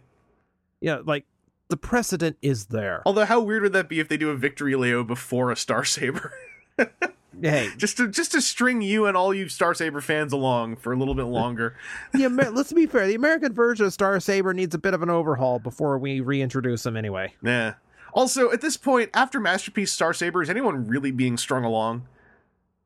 Yeah, 0.81 0.99
like 1.05 1.25
the 1.69 1.77
precedent 1.77 2.37
is 2.43 2.67
there. 2.67 3.03
Although, 3.07 3.25
how 3.25 3.41
weird 3.41 3.62
would 3.62 3.73
that 3.73 3.88
be 3.88 4.01
if 4.01 4.09
they 4.09 4.17
do 4.17 4.31
a 4.31 4.37
Victory 4.37 4.75
Leo 4.75 5.03
before 5.05 5.51
a 5.51 5.57
Star 5.57 5.85
Saber? 5.85 6.33
Hey, 7.40 7.71
just 7.77 7.97
to 7.97 8.09
just 8.09 8.33
to 8.33 8.40
string 8.42 8.83
you 8.83 9.07
and 9.07 9.16
all 9.16 9.33
you 9.33 9.49
Star 9.49 9.75
Saber 9.75 10.01
fans 10.01 10.33
along 10.33 10.77
for 10.77 10.92
a 10.92 10.97
little 10.97 11.14
bit 11.14 11.25
longer. 11.25 11.77
Amer- 12.14 12.51
let's 12.51 12.73
be 12.73 12.87
fair. 12.87 13.07
The 13.07 13.14
American 13.14 13.53
version 13.53 13.87
of 13.87 13.92
Star 13.92 14.18
Saber 14.21 14.53
needs 14.53 14.75
a 14.75 14.79
bit 14.79 14.95
of 14.95 15.03
an 15.03 15.11
overhaul 15.11 15.59
before 15.59 15.99
we 15.99 16.21
reintroduce 16.21 16.83
them. 16.83 16.97
Anyway, 16.97 17.35
Yeah. 17.42 17.75
Also, 18.14 18.51
at 18.53 18.61
this 18.61 18.77
point, 18.77 19.09
after 19.14 19.40
Masterpiece 19.40 19.90
Star 19.90 20.12
Saber, 20.12 20.42
is 20.42 20.51
anyone 20.51 20.87
really 20.87 21.11
being 21.11 21.38
strung 21.38 21.64
along? 21.64 22.07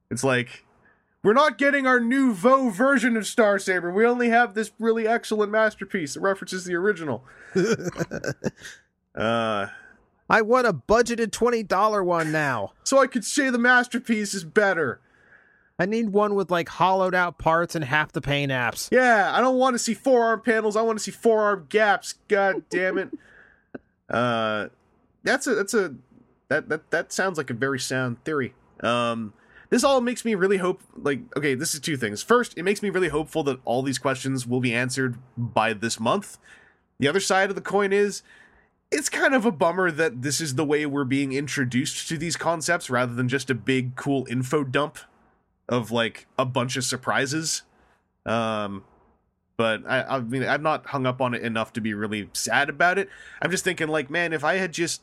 It's 0.09 0.23
like, 0.23 0.65
we're 1.25 1.33
not 1.33 1.59
getting 1.59 1.85
our 1.85 1.99
new 1.99 2.33
Vo 2.33 2.71
version 2.71 3.17
of 3.17 3.27
Star 3.27 3.59
Saber. 3.59 3.91
We 3.91 4.07
only 4.07 4.29
have 4.29 4.55
this 4.55 4.71
really 4.79 5.09
excellent 5.09 5.51
masterpiece 5.51 6.15
that 6.15 6.21
references 6.21 6.65
the 6.65 6.77
original. 6.77 7.25
uh, 9.17 9.67
I 10.29 10.43
want 10.43 10.67
a 10.67 10.73
budgeted 10.73 11.31
twenty 11.33 11.63
dollar 11.63 12.03
one 12.03 12.33
now. 12.33 12.73
so 12.85 12.99
I 12.99 13.07
could 13.07 13.25
say 13.25 13.51
the 13.51 13.59
masterpiece 13.59 14.35
is 14.35 14.45
better. 14.45 15.01
I 15.79 15.85
need 15.85 16.09
one 16.11 16.35
with 16.35 16.51
like 16.51 16.69
hollowed 16.71 17.15
out 17.15 17.39
parts 17.39 17.75
and 17.75 17.85
half 17.85 18.11
the 18.13 18.23
paint 18.23 18.51
apps. 18.51 18.89
Yeah, 18.91 19.31
I 19.35 19.41
don't 19.41 19.59
want 19.59 19.75
to 19.75 19.79
see 19.79 19.93
forearm 19.95 20.41
panels. 20.41 20.75
I 20.75 20.83
want 20.83 20.99
to 20.99 21.05
see 21.05 21.11
forearm 21.11 21.67
gaps. 21.69 22.15
God 22.29 22.63
damn 22.71 22.99
it. 22.99 23.11
Uh, 24.09 24.69
that's 25.25 25.49
a 25.49 25.57
that's 25.57 25.75
a 25.75 25.93
that 26.47 26.69
that 26.69 26.93
that 26.93 27.13
sounds 27.13 27.37
like 27.37 27.51
a 27.51 27.55
very 27.55 27.81
sound 27.81 28.23
theory. 28.23 28.55
Um, 28.79 29.33
this 29.69 29.83
all 29.83 30.01
makes 30.01 30.25
me 30.25 30.37
really 30.37 30.59
hope. 30.59 30.81
Like, 30.97 31.23
okay, 31.37 31.55
this 31.57 31.75
is 31.75 31.81
two 31.81 31.97
things. 31.97 32.23
First, 32.23 32.57
it 32.57 32.63
makes 32.63 32.85
me 32.85 32.91
really 32.91 33.09
hopeful 33.09 33.43
that 33.43 33.59
all 33.65 33.83
these 33.83 33.99
questions 33.99 34.47
will 34.47 34.61
be 34.61 34.73
answered 34.73 35.19
by 35.37 35.73
this 35.73 35.99
month. 35.99 36.39
The 37.01 37.09
other 37.09 37.19
side 37.19 37.49
of 37.51 37.57
the 37.57 37.63
coin 37.63 37.93
is. 37.93 38.23
It's 38.91 39.09
kind 39.09 39.35
of 39.35 39.45
a 39.45 39.51
bummer 39.51 39.91
that 39.91 40.23
this 40.23 40.41
is 40.41 40.55
the 40.55 40.65
way 40.65 40.87
we're 40.87 41.05
being 41.05 41.33
introduced 41.33 42.09
to 42.09 42.17
these 42.17 42.37
concepts 42.37 42.89
rather 42.89 43.15
than 43.15 43.29
just 43.29 43.51
a 43.51 43.55
big 43.55 43.97
cool 43.97 44.27
info 44.31 44.63
dump 44.65 44.99
of 45.69 45.91
like 45.91 46.27
a 46.39 46.45
bunch 46.45 46.77
of 46.77 46.85
surprises. 46.85 47.63
Um, 48.25 48.85
but 49.57 49.83
I, 49.87 50.03
I 50.03 50.21
mean, 50.21 50.45
I'm 50.45 50.63
not 50.63 50.87
hung 50.87 51.07
up 51.07 51.21
on 51.21 51.35
it 51.35 51.43
enough 51.43 51.73
to 51.75 51.81
be 51.81 51.95
really 51.95 52.29
sad 52.33 52.69
about 52.69 52.99
it. 52.99 53.09
I'm 53.41 53.51
just 53.51 53.65
thinking, 53.65 53.89
like, 53.89 54.11
man, 54.11 54.33
if 54.33 54.45
I 54.45 54.55
had 54.57 54.73
just 54.73 55.03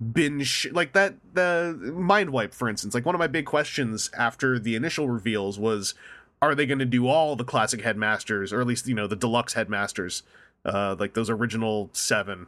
been 0.00 0.42
sh- 0.42 0.66
like 0.72 0.92
that, 0.92 1.14
the 1.34 1.92
mind 1.94 2.30
wipe, 2.30 2.54
for 2.54 2.68
instance, 2.68 2.94
like 2.94 3.06
one 3.06 3.14
of 3.14 3.18
my 3.18 3.26
big 3.26 3.46
questions 3.46 4.10
after 4.16 4.58
the 4.58 4.76
initial 4.76 5.08
reveals 5.08 5.58
was, 5.58 5.94
are 6.40 6.54
they 6.54 6.66
going 6.66 6.78
to 6.78 6.84
do 6.84 7.08
all 7.08 7.34
the 7.34 7.44
classic 7.44 7.80
headmasters, 7.82 8.52
or 8.52 8.60
at 8.60 8.66
least 8.66 8.86
you 8.86 8.94
know 8.94 9.06
the 9.06 9.16
deluxe 9.16 9.54
headmasters, 9.54 10.22
uh, 10.64 10.94
like 10.98 11.14
those 11.14 11.30
original 11.30 11.90
seven? 11.92 12.46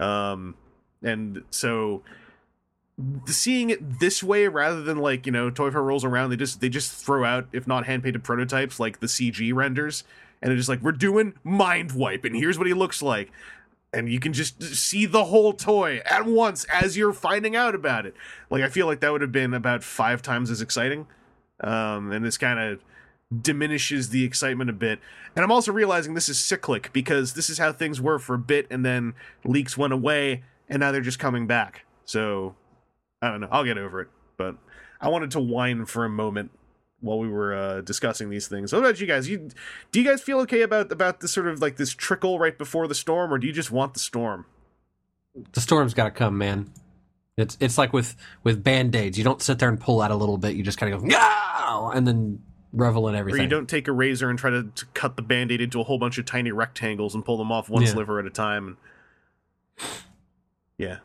Um, 0.00 0.54
and 1.02 1.44
so 1.50 2.02
seeing 3.26 3.70
it 3.70 4.00
this 4.00 4.22
way 4.22 4.48
rather 4.48 4.82
than 4.82 4.98
like 4.98 5.26
you 5.26 5.32
know 5.32 5.50
toy 5.50 5.70
fair 5.70 5.82
rolls 5.82 6.04
around 6.04 6.30
they 6.30 6.36
just 6.36 6.60
they 6.60 6.68
just 6.68 6.92
throw 6.92 7.24
out 7.24 7.48
if 7.52 7.66
not 7.66 7.86
hand 7.86 8.02
painted 8.02 8.22
prototypes 8.22 8.80
like 8.80 9.00
the 9.00 9.06
cg 9.06 9.54
renders. 9.54 10.04
And 10.42 10.48
they're 10.48 10.56
just 10.56 10.68
like 10.70 10.80
we're 10.80 10.92
doing 10.92 11.34
mind 11.44 11.92
wipe 11.92 12.24
and 12.24 12.34
here's 12.34 12.58
what 12.58 12.66
he 12.66 12.74
looks 12.74 13.02
like. 13.02 13.30
And 13.92 14.08
you 14.10 14.20
can 14.20 14.32
just 14.32 14.62
see 14.62 15.04
the 15.04 15.24
whole 15.24 15.52
toy 15.52 16.00
at 16.06 16.24
once 16.24 16.64
as 16.72 16.96
you're 16.96 17.12
finding 17.12 17.56
out 17.56 17.74
about 17.74 18.06
it. 18.06 18.14
Like 18.48 18.62
i 18.62 18.68
feel 18.68 18.86
like 18.86 19.00
that 19.00 19.12
would 19.12 19.20
have 19.20 19.32
been 19.32 19.54
about 19.54 19.82
five 19.84 20.22
times 20.22 20.50
as 20.50 20.62
exciting. 20.62 21.06
Um 21.60 22.10
and 22.10 22.24
this 22.24 22.38
kind 22.38 22.58
of 22.58 22.80
diminishes 23.42 24.08
the 24.10 24.24
excitement 24.24 24.68
a 24.68 24.72
bit 24.72 24.98
and 25.36 25.44
i'm 25.44 25.52
also 25.52 25.70
realizing 25.70 26.14
this 26.14 26.28
is 26.28 26.38
cyclic 26.38 26.92
because 26.92 27.34
this 27.34 27.48
is 27.48 27.58
how 27.58 27.72
things 27.72 28.00
were 28.00 28.18
for 28.18 28.34
a 28.34 28.38
bit 28.38 28.66
and 28.70 28.84
then 28.84 29.14
leaks 29.44 29.78
went 29.78 29.92
away 29.92 30.42
and 30.68 30.80
now 30.80 30.90
they're 30.90 31.00
just 31.00 31.20
coming 31.20 31.46
back 31.46 31.84
so 32.04 32.56
I 33.22 33.30
don't 33.30 33.40
know. 33.40 33.48
I'll 33.50 33.64
get 33.64 33.78
over 33.78 34.00
it. 34.00 34.08
But 34.36 34.56
I 35.00 35.08
wanted 35.08 35.30
to 35.32 35.40
whine 35.40 35.86
for 35.86 36.04
a 36.04 36.08
moment 36.08 36.50
while 37.00 37.18
we 37.18 37.28
were 37.28 37.54
uh, 37.54 37.80
discussing 37.82 38.30
these 38.30 38.48
things. 38.48 38.72
What 38.72 38.80
about 38.80 39.00
you 39.00 39.06
guys? 39.06 39.28
You 39.28 39.50
do 39.92 40.00
you 40.00 40.08
guys 40.08 40.20
feel 40.20 40.40
okay 40.40 40.62
about 40.62 40.90
about 40.90 41.20
this 41.20 41.32
sort 41.32 41.48
of 41.48 41.60
like 41.60 41.76
this 41.76 41.94
trickle 41.94 42.38
right 42.38 42.56
before 42.56 42.88
the 42.88 42.94
storm, 42.94 43.32
or 43.32 43.38
do 43.38 43.46
you 43.46 43.52
just 43.52 43.70
want 43.70 43.94
the 43.94 44.00
storm? 44.00 44.46
The 45.52 45.60
storm's 45.60 45.94
got 45.94 46.04
to 46.04 46.10
come, 46.10 46.38
man. 46.38 46.72
It's 47.36 47.56
it's 47.60 47.78
like 47.78 47.92
with 47.92 48.16
with 48.42 48.62
band 48.62 48.96
aids. 48.96 49.16
You 49.16 49.24
don't 49.24 49.42
sit 49.42 49.58
there 49.58 49.68
and 49.68 49.80
pull 49.80 50.00
out 50.00 50.10
a 50.10 50.16
little 50.16 50.38
bit. 50.38 50.56
You 50.56 50.62
just 50.62 50.78
kind 50.78 50.92
of 50.92 51.00
go 51.00 51.06
no, 51.06 51.90
and 51.94 52.06
then 52.06 52.42
revel 52.72 53.08
in 53.08 53.14
everything. 53.14 53.40
Or 53.40 53.42
you 53.44 53.48
don't 53.48 53.68
take 53.68 53.88
a 53.88 53.92
razor 53.92 54.30
and 54.30 54.38
try 54.38 54.50
to, 54.50 54.64
to 54.64 54.86
cut 54.94 55.16
the 55.16 55.22
band-aid 55.22 55.60
into 55.60 55.80
a 55.80 55.84
whole 55.84 55.98
bunch 55.98 56.18
of 56.18 56.24
tiny 56.24 56.52
rectangles 56.52 57.14
and 57.14 57.24
pull 57.24 57.36
them 57.36 57.50
off 57.50 57.68
one 57.68 57.82
Yeah. 57.82 57.88
sliver 57.88 58.18
at 58.18 58.26
a 58.26 58.30
time. 58.30 58.76
Yeah. 60.78 60.98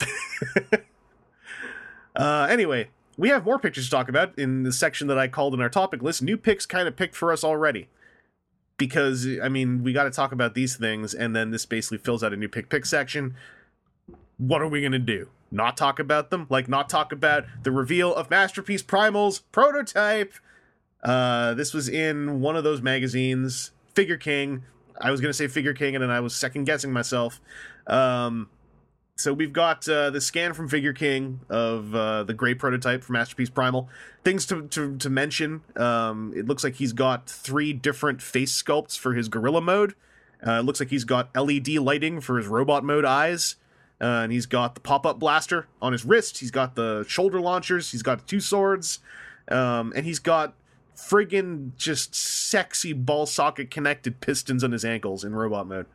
uh, 2.16 2.46
anyway, 2.50 2.88
we 3.16 3.28
have 3.28 3.44
more 3.44 3.58
pictures 3.58 3.84
to 3.86 3.90
talk 3.90 4.08
about 4.08 4.38
in 4.38 4.62
the 4.62 4.72
section 4.72 5.08
that 5.08 5.18
I 5.18 5.28
called 5.28 5.54
in 5.54 5.60
our 5.60 5.68
topic 5.68 6.02
list. 6.02 6.22
New 6.22 6.36
picks 6.36 6.66
kind 6.66 6.88
of 6.88 6.96
picked 6.96 7.16
for 7.16 7.32
us 7.32 7.44
already. 7.44 7.88
Because, 8.76 9.26
I 9.42 9.48
mean, 9.48 9.82
we 9.82 9.92
got 9.92 10.04
to 10.04 10.10
talk 10.10 10.30
about 10.30 10.54
these 10.54 10.76
things, 10.76 11.12
and 11.12 11.34
then 11.34 11.50
this 11.50 11.66
basically 11.66 11.98
fills 11.98 12.22
out 12.22 12.32
a 12.32 12.36
new 12.36 12.48
pick 12.48 12.68
pick 12.68 12.86
section. 12.86 13.34
What 14.36 14.62
are 14.62 14.68
we 14.68 14.80
going 14.80 14.92
to 14.92 15.00
do? 15.00 15.30
Not 15.50 15.76
talk 15.76 15.98
about 15.98 16.30
them? 16.30 16.46
Like, 16.48 16.68
not 16.68 16.88
talk 16.88 17.10
about 17.10 17.44
the 17.64 17.72
reveal 17.72 18.14
of 18.14 18.30
Masterpiece 18.30 18.82
Primal's 18.82 19.40
prototype? 19.40 20.32
Uh, 21.02 21.54
this 21.54 21.72
was 21.72 21.88
in 21.88 22.40
one 22.40 22.56
of 22.56 22.64
those 22.64 22.82
magazines, 22.82 23.70
Figure 23.94 24.16
King. 24.16 24.64
I 25.00 25.10
was 25.10 25.20
gonna 25.20 25.32
say 25.32 25.46
Figure 25.46 25.74
King, 25.74 25.94
and 25.94 26.02
then 26.02 26.10
I 26.10 26.20
was 26.20 26.34
second 26.34 26.64
guessing 26.64 26.92
myself. 26.92 27.40
Um, 27.86 28.48
so 29.16 29.32
we've 29.32 29.52
got 29.52 29.88
uh, 29.88 30.10
the 30.10 30.20
scan 30.20 30.54
from 30.54 30.68
Figure 30.68 30.92
King 30.92 31.40
of 31.48 31.94
uh, 31.94 32.22
the 32.24 32.34
gray 32.34 32.54
prototype 32.54 33.02
for 33.02 33.12
Masterpiece 33.12 33.50
Primal. 33.50 33.88
Things 34.24 34.46
to 34.46 34.66
to, 34.68 34.96
to 34.96 35.10
mention: 35.10 35.62
um, 35.76 36.32
it 36.36 36.46
looks 36.46 36.64
like 36.64 36.76
he's 36.76 36.92
got 36.92 37.28
three 37.28 37.72
different 37.72 38.22
face 38.22 38.60
sculpts 38.62 38.98
for 38.98 39.14
his 39.14 39.28
gorilla 39.28 39.60
mode. 39.60 39.94
Uh, 40.46 40.60
it 40.60 40.64
looks 40.64 40.80
like 40.80 40.90
he's 40.90 41.04
got 41.04 41.34
LED 41.36 41.68
lighting 41.68 42.20
for 42.20 42.38
his 42.38 42.46
robot 42.46 42.84
mode 42.84 43.04
eyes. 43.04 43.56
Uh, 44.00 44.22
and 44.22 44.32
he's 44.32 44.46
got 44.46 44.76
the 44.76 44.80
pop-up 44.80 45.18
blaster 45.18 45.66
on 45.82 45.90
his 45.90 46.04
wrist. 46.04 46.38
He's 46.38 46.52
got 46.52 46.76
the 46.76 47.04
shoulder 47.08 47.40
launchers. 47.40 47.90
He's 47.90 48.04
got 48.04 48.28
two 48.28 48.38
swords, 48.38 49.00
um, 49.48 49.92
and 49.96 50.06
he's 50.06 50.20
got 50.20 50.54
friggin' 50.98 51.76
just 51.76 52.14
sexy 52.14 52.92
ball 52.92 53.24
socket 53.24 53.70
connected 53.70 54.20
pistons 54.20 54.64
on 54.64 54.72
his 54.72 54.84
ankles 54.84 55.24
in 55.24 55.34
robot 55.34 55.66
mode. 55.66 55.86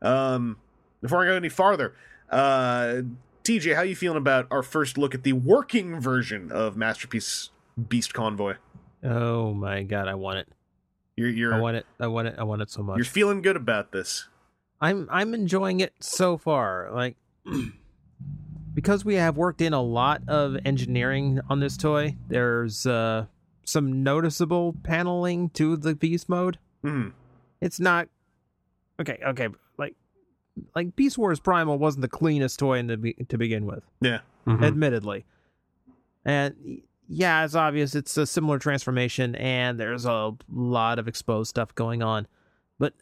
Um, 0.00 0.58
before 1.00 1.24
I 1.24 1.26
go 1.26 1.34
any 1.34 1.48
farther, 1.48 1.94
uh, 2.30 3.02
TJ, 3.42 3.74
how 3.74 3.82
you 3.82 3.96
feeling 3.96 4.18
about 4.18 4.46
our 4.50 4.62
first 4.62 4.96
look 4.96 5.14
at 5.14 5.24
the 5.24 5.32
working 5.32 6.00
version 6.00 6.52
of 6.52 6.76
Masterpiece 6.76 7.50
Beast 7.88 8.14
Convoy? 8.14 8.54
Oh 9.02 9.52
my 9.52 9.82
god, 9.82 10.06
I 10.06 10.14
want 10.14 10.38
it. 10.38 10.48
You're 11.16 11.28
you're 11.28 11.54
I 11.54 11.58
want 11.60 11.76
it. 11.76 11.86
I 11.98 12.06
want 12.06 12.28
it. 12.28 12.36
I 12.38 12.44
want 12.44 12.62
it 12.62 12.70
so 12.70 12.82
much. 12.82 12.96
you're 12.96 13.04
feeling 13.04 13.42
good 13.42 13.56
about 13.56 13.90
this. 13.92 14.28
I'm 14.80 15.08
I'm 15.10 15.34
enjoying 15.34 15.80
it 15.80 15.92
so 16.00 16.38
far. 16.38 16.88
Like 16.92 17.16
because 18.74 19.04
we 19.04 19.16
have 19.16 19.36
worked 19.36 19.60
in 19.60 19.72
a 19.72 19.82
lot 19.82 20.22
of 20.28 20.56
engineering 20.64 21.40
on 21.50 21.58
this 21.58 21.76
toy, 21.76 22.16
there's 22.28 22.86
uh 22.86 23.26
some 23.64 24.02
noticeable 24.02 24.74
paneling 24.82 25.50
to 25.50 25.76
the 25.76 25.94
beast 25.94 26.28
mode. 26.28 26.58
Hmm. 26.82 27.08
It's 27.60 27.78
not 27.80 28.08
okay, 29.00 29.18
okay, 29.24 29.48
like 29.78 29.94
like 30.74 30.94
Beast 30.96 31.16
Wars 31.18 31.40
Primal 31.40 31.78
wasn't 31.78 32.02
the 32.02 32.08
cleanest 32.08 32.58
toy 32.58 32.78
in 32.78 32.86
the 32.88 32.96
be- 32.96 33.14
to 33.28 33.38
begin 33.38 33.64
with, 33.66 33.84
Yeah. 34.00 34.20
Mhm. 34.46 34.62
admittedly. 34.64 35.24
And 36.24 36.82
yeah, 37.08 37.44
it's 37.44 37.54
obvious 37.54 37.94
it's 37.94 38.16
a 38.16 38.26
similar 38.26 38.58
transformation 38.58 39.34
and 39.36 39.78
there's 39.78 40.04
a 40.04 40.32
lot 40.50 40.98
of 40.98 41.08
exposed 41.08 41.50
stuff 41.50 41.74
going 41.74 42.02
on. 42.02 42.26
But 42.78 42.94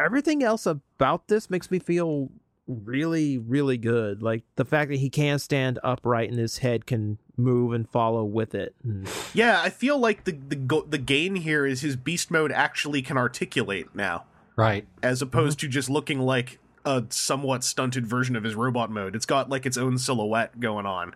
everything 0.00 0.42
else 0.42 0.66
about 0.66 1.28
this 1.28 1.48
makes 1.50 1.70
me 1.70 1.78
feel 1.78 2.30
really 2.68 3.38
really 3.38 3.78
good. 3.78 4.22
Like 4.22 4.42
the 4.56 4.64
fact 4.64 4.90
that 4.90 4.98
he 4.98 5.10
can 5.10 5.38
stand 5.38 5.78
upright 5.84 6.30
and 6.30 6.38
his 6.38 6.58
head 6.58 6.86
can 6.86 7.18
move 7.36 7.72
and 7.72 7.88
follow 7.88 8.24
with 8.24 8.54
it. 8.54 8.74
And 8.82 9.08
Yeah, 9.34 9.60
I 9.62 9.70
feel 9.70 9.98
like 9.98 10.24
the 10.24 10.32
the 10.32 10.56
go- 10.56 10.86
the 10.88 10.98
gain 10.98 11.36
here 11.36 11.66
is 11.66 11.80
his 11.82 11.96
beast 11.96 12.30
mode 12.30 12.50
actually 12.52 13.02
can 13.02 13.16
articulate 13.16 13.94
now, 13.94 14.24
Right. 14.56 14.86
as 15.02 15.20
opposed 15.22 15.58
to 15.60 15.68
just 15.68 15.90
looking 15.90 16.20
like 16.20 16.58
a 16.84 17.04
somewhat 17.10 17.64
stunted 17.64 18.06
version 18.06 18.36
of 18.36 18.44
his 18.44 18.54
robot 18.54 18.90
mode. 18.90 19.14
It's 19.16 19.26
got 19.26 19.50
like 19.50 19.66
its 19.66 19.76
own 19.76 19.98
silhouette 19.98 20.60
going 20.60 20.86
on. 20.86 21.14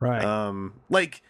right. 0.00 0.24
Um, 0.24 0.74
like 0.90 1.22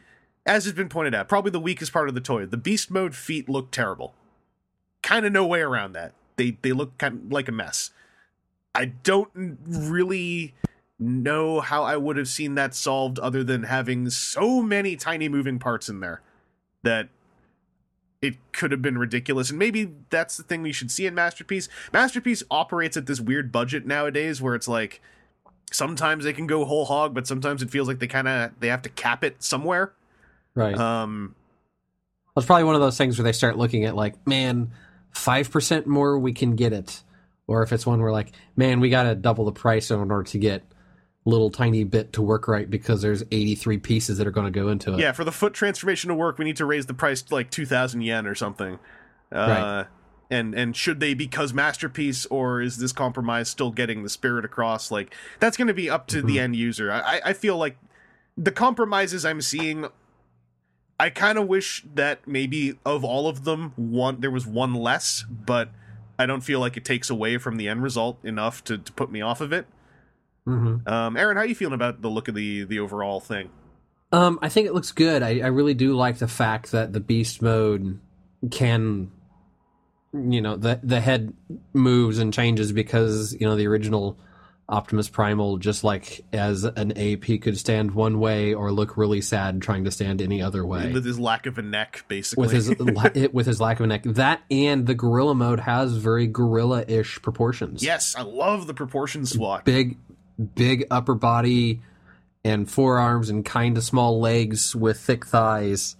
as 0.46 0.64
has 0.64 0.72
been 0.74 0.88
pointed 0.88 1.14
out, 1.14 1.28
probably 1.28 1.50
the 1.50 1.60
weakest 1.60 1.92
part 1.92 2.08
of 2.08 2.14
the 2.14 2.20
toy. 2.20 2.44
The 2.46 2.56
beast 2.56 2.90
mode 2.90 3.14
feet 3.14 3.48
look 3.48 3.70
terrible. 3.70 4.14
Kind 5.02 5.24
of 5.26 5.32
no 5.32 5.46
way 5.46 5.60
around 5.60 5.92
that. 5.92 6.12
They 6.36 6.56
they 6.62 6.72
look 6.72 6.98
kind 6.98 7.26
of 7.26 7.32
like 7.32 7.46
a 7.48 7.52
mess. 7.52 7.90
I 8.74 8.86
don't 8.86 9.30
really 9.66 10.54
know 10.98 11.60
how 11.60 11.82
I 11.82 11.96
would 11.96 12.16
have 12.16 12.28
seen 12.28 12.54
that 12.54 12.74
solved 12.74 13.18
other 13.18 13.42
than 13.42 13.64
having 13.64 14.10
so 14.10 14.62
many 14.62 14.96
tiny 14.96 15.28
moving 15.28 15.58
parts 15.58 15.88
in 15.88 16.00
there 16.00 16.22
that 16.82 17.08
it 18.22 18.36
could 18.52 18.70
have 18.70 18.80
been 18.80 18.96
ridiculous. 18.96 19.50
And 19.50 19.58
maybe 19.58 19.92
that's 20.08 20.36
the 20.36 20.42
thing 20.42 20.62
we 20.62 20.72
should 20.72 20.90
see 20.90 21.06
in 21.06 21.14
Masterpiece. 21.14 21.68
Masterpiece 21.92 22.42
operates 22.50 22.96
at 22.96 23.06
this 23.06 23.20
weird 23.20 23.52
budget 23.52 23.86
nowadays 23.86 24.40
where 24.40 24.54
it's 24.54 24.68
like 24.68 25.02
sometimes 25.70 26.24
they 26.24 26.32
can 26.32 26.46
go 26.46 26.64
whole 26.64 26.84
hog, 26.84 27.12
but 27.12 27.26
sometimes 27.26 27.62
it 27.62 27.70
feels 27.70 27.88
like 27.88 27.98
they 27.98 28.06
kind 28.06 28.28
of 28.28 28.52
they 28.60 28.68
have 28.68 28.82
to 28.82 28.88
cap 28.88 29.24
it 29.24 29.42
somewhere. 29.42 29.92
Right. 30.54 30.78
Um, 30.78 31.34
It's 32.36 32.46
probably 32.46 32.64
one 32.64 32.76
of 32.76 32.80
those 32.80 32.96
things 32.96 33.18
where 33.18 33.24
they 33.24 33.32
start 33.32 33.58
looking 33.58 33.84
at 33.84 33.94
like, 33.94 34.26
man, 34.26 34.70
five 35.10 35.50
percent 35.50 35.86
more 35.86 36.18
we 36.18 36.32
can 36.32 36.56
get 36.56 36.72
it, 36.72 37.02
or 37.46 37.62
if 37.62 37.72
it's 37.72 37.84
one 37.84 38.00
where 38.00 38.12
like, 38.12 38.32
man, 38.56 38.80
we 38.80 38.88
got 38.88 39.02
to 39.02 39.14
double 39.14 39.44
the 39.44 39.52
price 39.52 39.90
in 39.90 39.98
order 39.98 40.22
to 40.22 40.38
get 40.38 40.62
little 41.24 41.50
tiny 41.50 41.84
bit 41.84 42.12
to 42.12 42.20
work 42.22 42.46
right 42.48 42.68
because 42.68 43.00
there's 43.02 43.22
83 43.30 43.78
pieces 43.78 44.18
that 44.18 44.26
are 44.26 44.30
going 44.30 44.52
to 44.52 44.58
go 44.60 44.68
into 44.68 44.92
it. 44.94 45.00
yeah, 45.00 45.12
for 45.12 45.24
the 45.24 45.32
foot 45.32 45.54
transformation 45.54 46.08
to 46.08 46.14
work, 46.14 46.38
we 46.38 46.44
need 46.44 46.56
to 46.56 46.66
raise 46.66 46.86
the 46.86 46.94
price 46.94 47.22
to 47.22 47.34
like 47.34 47.50
two 47.50 47.64
thousand 47.66 48.02
yen 48.02 48.26
or 48.26 48.34
something. 48.34 48.78
Uh, 49.32 49.36
Right. 49.36 49.86
And 50.30 50.54
and 50.54 50.74
should 50.74 51.00
they 51.00 51.12
because 51.14 51.52
masterpiece 51.52 52.24
or 52.26 52.60
is 52.62 52.78
this 52.78 52.92
compromise 52.92 53.48
still 53.50 53.70
getting 53.70 54.02
the 54.02 54.08
spirit 54.08 54.44
across? 54.44 54.90
Like 54.90 55.14
that's 55.38 55.56
going 55.56 55.68
to 55.68 55.74
be 55.74 55.88
up 55.90 56.06
to 56.08 56.22
the 56.22 56.40
end 56.40 56.56
user. 56.56 56.90
I 56.90 57.00
I- 57.00 57.20
I 57.26 57.32
feel 57.34 57.56
like 57.58 57.76
the 58.36 58.50
compromises 58.50 59.24
I'm 59.24 59.40
seeing. 59.42 59.86
I 60.98 61.10
kind 61.10 61.38
of 61.38 61.46
wish 61.48 61.84
that 61.94 62.26
maybe 62.26 62.78
of 62.86 63.04
all 63.04 63.28
of 63.28 63.44
them, 63.44 63.72
one 63.76 64.20
there 64.20 64.30
was 64.30 64.46
one 64.46 64.74
less, 64.74 65.24
but 65.28 65.70
I 66.18 66.24
don't 66.26 66.40
feel 66.42 66.58
like 66.60 66.76
it 66.76 66.84
takes 66.84 67.10
away 67.10 67.36
from 67.38 67.56
the 67.56 67.68
end 67.68 67.82
result 67.82 68.18
enough 68.24 68.62
to, 68.64 68.78
to 68.78 68.92
put 68.92 69.10
me 69.10 69.20
off 69.20 69.40
of 69.40 69.52
it. 69.52 69.66
Hmm 70.44 70.76
Um, 70.86 71.16
Aaron, 71.16 71.36
how 71.36 71.42
are 71.42 71.46
you 71.46 71.54
feeling 71.54 71.74
about 71.74 72.02
the 72.02 72.08
look 72.08 72.28
of 72.28 72.34
the 72.34 72.64
the 72.64 72.78
overall 72.80 73.20
thing? 73.20 73.50
Um, 74.12 74.38
I 74.42 74.48
think 74.48 74.66
it 74.68 74.74
looks 74.74 74.92
good. 74.92 75.22
I, 75.22 75.40
I 75.40 75.46
really 75.48 75.74
do 75.74 75.94
like 75.94 76.18
the 76.18 76.28
fact 76.28 76.70
that 76.72 76.92
the 76.92 77.00
beast 77.00 77.42
mode 77.42 77.98
can, 78.50 79.10
you 80.12 80.40
know, 80.40 80.56
the 80.56 80.78
the 80.82 81.00
head 81.00 81.32
moves 81.72 82.18
and 82.18 82.32
changes 82.32 82.70
because 82.72 83.34
you 83.40 83.46
know 83.46 83.56
the 83.56 83.66
original 83.66 84.16
Optimus 84.68 85.08
Primal, 85.10 85.58
just 85.58 85.84
like 85.84 86.24
as 86.32 86.64
an 86.64 86.92
ape, 86.96 87.24
he 87.24 87.38
could 87.38 87.58
stand 87.58 87.90
one 87.90 88.18
way 88.18 88.54
or 88.54 88.72
look 88.72 88.96
really 88.96 89.20
sad 89.20 89.60
trying 89.60 89.84
to 89.84 89.90
stand 89.90 90.22
any 90.22 90.40
other 90.40 90.64
way. 90.64 90.90
With 90.92 91.04
his 91.04 91.18
lack 91.18 91.44
of 91.46 91.58
a 91.58 91.62
neck, 91.62 92.04
basically. 92.08 92.42
with 92.42 92.52
his 92.52 92.70
la- 92.80 93.10
with 93.32 93.46
his 93.46 93.60
lack 93.60 93.80
of 93.80 93.84
a 93.84 93.86
neck, 93.88 94.04
that 94.04 94.42
and 94.50 94.86
the 94.86 94.94
gorilla 94.94 95.34
mode 95.34 95.60
has 95.60 95.96
very 95.96 96.26
gorilla-ish 96.26 97.20
proportions. 97.20 97.82
yes, 97.82 98.14
I 98.16 98.22
love 98.22 98.66
the 98.66 98.72
proportion 98.74 99.26
swat. 99.26 99.64
big, 99.66 99.98
big 100.54 100.86
upper 100.90 101.14
body 101.14 101.80
and 102.44 102.70
forearms 102.70 103.30
and 103.30 103.44
kind 103.44 103.76
of 103.76 103.84
small 103.84 104.20
legs 104.20 104.76
with 104.76 105.00
thick 105.00 105.24
thighs. 105.26 105.96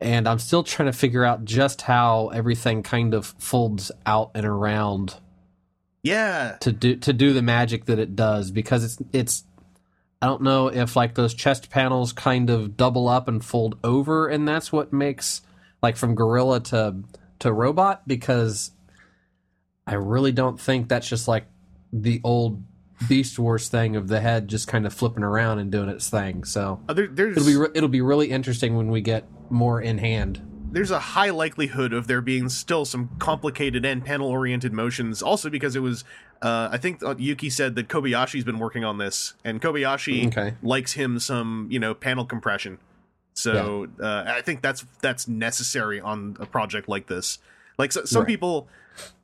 And 0.00 0.28
I'm 0.28 0.38
still 0.38 0.62
trying 0.62 0.86
to 0.86 0.96
figure 0.96 1.24
out 1.24 1.44
just 1.44 1.82
how 1.82 2.28
everything 2.28 2.82
kind 2.82 3.14
of 3.14 3.26
folds 3.38 3.90
out 4.04 4.30
and 4.34 4.46
around 4.46 5.16
Yeah, 6.02 6.56
to 6.60 6.72
do 6.72 6.96
to 6.96 7.12
do 7.12 7.32
the 7.32 7.42
magic 7.42 7.86
that 7.86 7.98
it 7.98 8.14
does 8.14 8.50
because 8.50 8.84
it's 8.84 8.98
it's 9.12 9.44
I 10.20 10.26
don't 10.26 10.42
know 10.42 10.68
if 10.68 10.96
like 10.96 11.14
those 11.14 11.34
chest 11.34 11.70
panels 11.70 12.12
kind 12.12 12.50
of 12.50 12.76
double 12.76 13.08
up 13.08 13.28
and 13.28 13.44
fold 13.44 13.78
over 13.84 14.28
and 14.28 14.46
that's 14.46 14.72
what 14.72 14.92
makes 14.92 15.42
like 15.82 15.96
from 15.96 16.14
gorilla 16.14 16.60
to 16.60 16.96
to 17.40 17.52
robot 17.52 18.06
because 18.06 18.70
I 19.86 19.94
really 19.94 20.32
don't 20.32 20.60
think 20.60 20.88
that's 20.88 21.08
just 21.08 21.28
like 21.28 21.46
the 21.92 22.20
old 22.24 22.62
Beast 23.08 23.38
Wars 23.38 23.68
thing 23.68 23.94
of 23.96 24.08
the 24.08 24.20
head 24.20 24.48
just 24.48 24.68
kind 24.68 24.86
of 24.86 24.92
flipping 24.94 25.22
around 25.22 25.58
and 25.58 25.70
doing 25.70 25.88
its 25.88 26.08
thing. 26.08 26.44
So 26.44 26.80
Uh, 26.88 26.94
there, 26.94 27.06
there's 27.06 27.36
it'll 27.36 27.46
be 27.48 27.56
re- 27.56 27.68
it'll 27.74 27.88
be 27.88 28.00
really 28.00 28.30
interesting 28.30 28.76
when 28.76 28.90
we 28.90 29.00
get 29.00 29.24
more 29.50 29.80
in 29.80 29.98
hand. 29.98 30.40
there's 30.72 30.90
a 30.90 30.98
high 30.98 31.30
likelihood 31.30 31.92
of 31.94 32.06
there 32.06 32.20
being 32.20 32.48
still 32.48 32.84
some 32.84 33.08
complicated 33.18 33.84
and 33.86 34.04
panel 34.04 34.28
oriented 34.28 34.72
motions. 34.72 35.22
Also 35.22 35.48
because 35.48 35.74
it 35.76 35.80
was, 35.80 36.04
uh, 36.42 36.68
I 36.70 36.76
think 36.76 37.02
uh, 37.02 37.14
Yuki 37.16 37.48
said 37.50 37.76
that 37.76 37.88
Kobayashi's 37.88 38.44
been 38.44 38.58
working 38.58 38.84
on 38.84 38.98
this, 38.98 39.34
and 39.44 39.62
Kobayashi 39.62 40.26
Okay. 40.26 40.54
likes 40.62 40.92
him 40.92 41.18
some 41.20 41.68
you 41.70 41.78
know 41.78 41.94
panel 41.94 42.24
compression. 42.26 42.78
So 43.34 43.86
uh, 44.02 44.24
I 44.26 44.40
think 44.42 44.62
that's 44.62 44.84
that's 45.02 45.28
necessary 45.28 46.00
on 46.00 46.36
a 46.40 46.46
project 46.46 46.88
like 46.88 47.06
this. 47.06 47.38
Like 47.78 47.92
so, 47.92 48.04
some 48.04 48.20
Right. 48.22 48.26
people, 48.28 48.68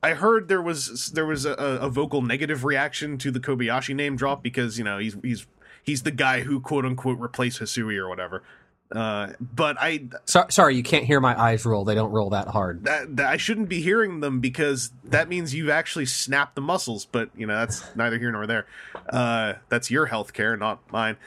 I 0.01 0.11
heard 0.11 0.47
there 0.47 0.61
was 0.61 1.11
there 1.13 1.25
was 1.25 1.45
a, 1.45 1.53
a 1.53 1.89
vocal 1.89 2.21
negative 2.21 2.63
reaction 2.63 3.17
to 3.19 3.31
the 3.31 3.39
Kobayashi 3.39 3.95
name 3.95 4.15
drop 4.15 4.43
because 4.43 4.77
you 4.77 4.83
know 4.83 4.97
he's 4.97 5.15
he's 5.21 5.47
he's 5.83 6.03
the 6.03 6.11
guy 6.11 6.41
who 6.41 6.59
quote 6.59 6.85
unquote 6.85 7.19
replaced 7.19 7.59
Hasui 7.59 7.97
or 7.97 8.07
whatever. 8.09 8.43
Uh, 8.91 9.33
but 9.39 9.75
I 9.79 10.07
So, 10.25 10.45
sorry, 10.49 10.75
you 10.75 10.83
can't 10.83 11.05
hear 11.05 11.19
my 11.19 11.39
eyes 11.39 11.65
roll. 11.65 11.83
They 11.83 11.95
don't 11.95 12.11
roll 12.11 12.29
that 12.29 12.47
hard. 12.49 12.83
that, 12.83 13.15
that 13.17 13.25
I 13.25 13.37
shouldn't 13.37 13.67
be 13.67 13.81
hearing 13.81 14.19
them 14.19 14.39
because 14.39 14.91
that 15.05 15.29
means 15.29 15.55
you've 15.55 15.69
actually 15.69 16.05
snapped 16.05 16.55
the 16.55 16.61
muscles. 16.61 17.05
But 17.05 17.29
you 17.35 17.47
know 17.47 17.57
that's 17.57 17.83
neither 17.95 18.19
here 18.19 18.31
nor 18.31 18.45
there. 18.45 18.67
Uh, 19.09 19.53
that's 19.69 19.89
your 19.89 20.05
health 20.07 20.33
care, 20.33 20.55
not 20.55 20.79
mine. 20.91 21.17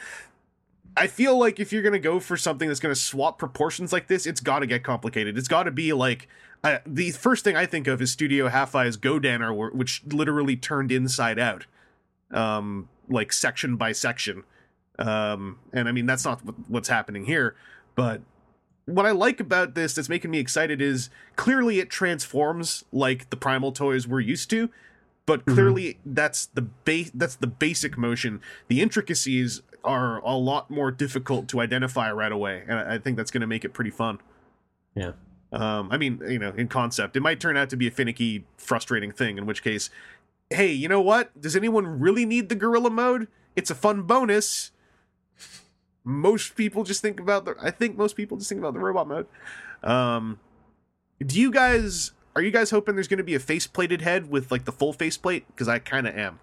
I 0.97 1.09
feel 1.09 1.36
like 1.36 1.59
if 1.59 1.72
you're 1.72 1.82
gonna 1.82 1.99
go 1.99 2.20
for 2.20 2.36
something 2.36 2.68
that's 2.68 2.80
gonna 2.80 2.94
swap 2.94 3.38
proportions 3.38 3.92
like 3.92 4.07
this, 4.07 4.26
it's 4.26 4.40
got 4.40 4.61
to 4.61 4.66
get 4.66 4.84
complicated. 4.84 5.36
It's 5.36 5.49
got 5.49 5.64
to 5.64 5.72
be 5.72 5.92
like 5.92 6.28
uh, 6.64 6.78
the 6.86 7.11
first 7.12 7.44
thing 7.44 7.57
I 7.57 7.66
think 7.66 7.86
of 7.86 8.00
is 8.02 8.11
Studio 8.11 8.48
Half-Eye's 8.48 8.96
Godannar, 8.96 9.72
which 9.74 10.02
literally 10.07 10.57
turned 10.57 10.90
inside 10.90 11.38
out, 11.38 11.66
um, 12.30 12.88
like 13.09 13.32
section 13.32 13.76
by 13.76 13.92
section. 13.92 14.44
Um, 14.98 15.59
and 15.72 15.88
I 15.88 15.92
mean 15.92 16.07
that's 16.07 16.24
not 16.24 16.40
what's 16.68 16.88
happening 16.88 17.26
here, 17.26 17.54
but 17.94 18.22
what 18.86 19.04
I 19.04 19.11
like 19.11 19.40
about 19.40 19.74
this 19.74 19.94
that's 19.94 20.09
making 20.09 20.30
me 20.30 20.38
excited 20.38 20.80
is 20.80 21.11
clearly 21.34 21.80
it 21.80 21.90
transforms 21.90 22.84
like 22.92 23.28
the 23.30 23.36
primal 23.36 23.72
toys 23.72 24.07
we're 24.07 24.20
used 24.20 24.48
to, 24.50 24.70
but 25.26 25.44
clearly 25.44 25.98
that's 26.07 26.46
the 26.46 26.62
base 26.62 27.11
that's 27.12 27.34
the 27.36 27.48
basic 27.48 27.98
motion. 27.98 28.40
The 28.68 28.80
intricacies 28.80 29.61
are 29.84 30.18
a 30.18 30.36
lot 30.36 30.70
more 30.70 30.90
difficult 30.90 31.48
to 31.48 31.61
identify 31.61 32.11
right 32.11 32.32
away, 32.32 32.64
and 32.66 32.78
I 32.78 32.98
think 32.98 33.16
that's 33.16 33.30
going 33.30 33.40
to 33.40 33.46
make 33.46 33.64
it 33.64 33.74
pretty 33.74 33.90
fun. 33.90 34.20
Yeah. 34.94 35.12
Um, 35.53 35.88
I 35.90 35.97
mean, 35.97 36.20
you 36.28 36.38
know, 36.38 36.53
in 36.57 36.68
concept, 36.68 37.16
it 37.16 37.20
might 37.20 37.40
turn 37.40 37.57
out 37.57 37.70
to 37.70 37.76
be 37.76 37.86
a 37.86 37.90
finicky, 37.90 38.44
frustrating 38.57 39.12
thing. 39.12 39.38
In 39.38 39.47
which 39.47 39.62
case, 39.62 39.90
hey, 40.51 40.72
you 40.72 40.88
know 40.88 41.01
what? 41.01 41.40
Does 41.40 41.57
anyone 41.57 42.01
really 42.01 42.26
need 42.26 42.49
the 42.49 42.55
gorilla 42.55 42.90
mode? 42.90 43.28
It's 43.55 43.70
a 43.70 43.74
fun 43.74 44.03
bonus. 44.03 44.72
Most 46.05 46.57
people 46.57 46.84
just 46.84 47.03
think 47.03 47.18
about 47.18 47.44
the. 47.44 47.55
I 47.61 47.70
think 47.70 47.97
most 47.97 48.16
people 48.16 48.36
just 48.36 48.49
think 48.49 48.61
about 48.61 48.74
the 48.74 48.80
robot 48.80 49.09
mode. 49.09 49.26
Um, 49.82 50.38
do 51.24 51.40
you 51.40 51.51
guys? 51.51 52.12
Are 52.34 52.42
you 52.42 52.51
guys 52.51 52.70
hoping 52.70 52.97
there's 52.97 53.09
going 53.09 53.18
to 53.18 53.24
be 53.24 53.34
a 53.34 53.40
face-plated 53.40 54.03
head 54.03 54.30
with 54.30 54.51
like 54.51 54.66
the 54.66 54.72
full 54.72 54.92
faceplate? 54.92 55.47
Because 55.49 55.68
I 55.68 55.78
kind 55.78 56.07
of 56.07 56.14
am. 56.16 56.38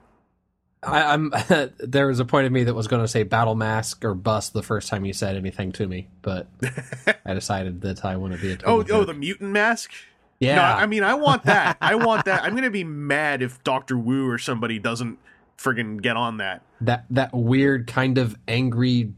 I, 0.86 1.14
I'm. 1.14 1.34
there 1.80 2.08
was 2.08 2.20
a 2.20 2.26
point 2.26 2.46
of 2.46 2.52
me 2.52 2.64
that 2.66 2.74
was 2.74 2.88
going 2.88 3.02
to 3.02 3.08
say 3.08 3.24
battle 3.24 3.56
mask 3.56 4.04
or 4.04 4.14
bust 4.14 4.54
the 4.54 4.64
first 4.64 4.90
time 4.90 5.06
you 5.06 5.14
said 5.14 5.36
anything 5.36 5.72
to 5.74 5.88
me, 5.88 6.08
but 6.22 6.48
I 7.26 7.34
decided 7.34 7.82
that 7.82 8.06
I 8.06 8.18
want 8.18 8.34
to 8.34 8.40
be 8.40 8.54
a. 8.54 8.58
Oh, 8.66 8.84
oh, 8.92 9.04
the 9.04 9.14
mutant 9.14 9.52
mask. 9.52 9.92
yeah. 10.40 10.56
No, 10.56 10.62
I 10.62 10.86
mean, 10.86 11.04
I 11.04 11.14
want 11.14 11.44
that. 11.46 11.78
I 11.82 11.96
want 11.96 12.26
that. 12.26 12.44
I'm 12.44 12.56
gonna 12.56 12.70
be 12.70 12.84
mad 12.84 13.42
if 13.42 13.64
Doctor 13.64 13.98
Wu 13.98 14.30
or 14.30 14.38
somebody 14.38 14.80
doesn't 14.80 15.20
friggin' 15.58 16.02
get 16.02 16.18
on 16.18 16.38
that 16.38 16.62
that 16.82 17.06
that 17.10 17.34
weird 17.34 17.88
kind 17.88 18.18
of 18.18 18.36
angry 18.48 19.14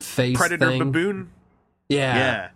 face 0.00 0.36
predator 0.36 0.68
thing. 0.68 0.78
baboon. 0.78 1.30
Yeah. 1.88 2.16
Yeah. 2.16 2.48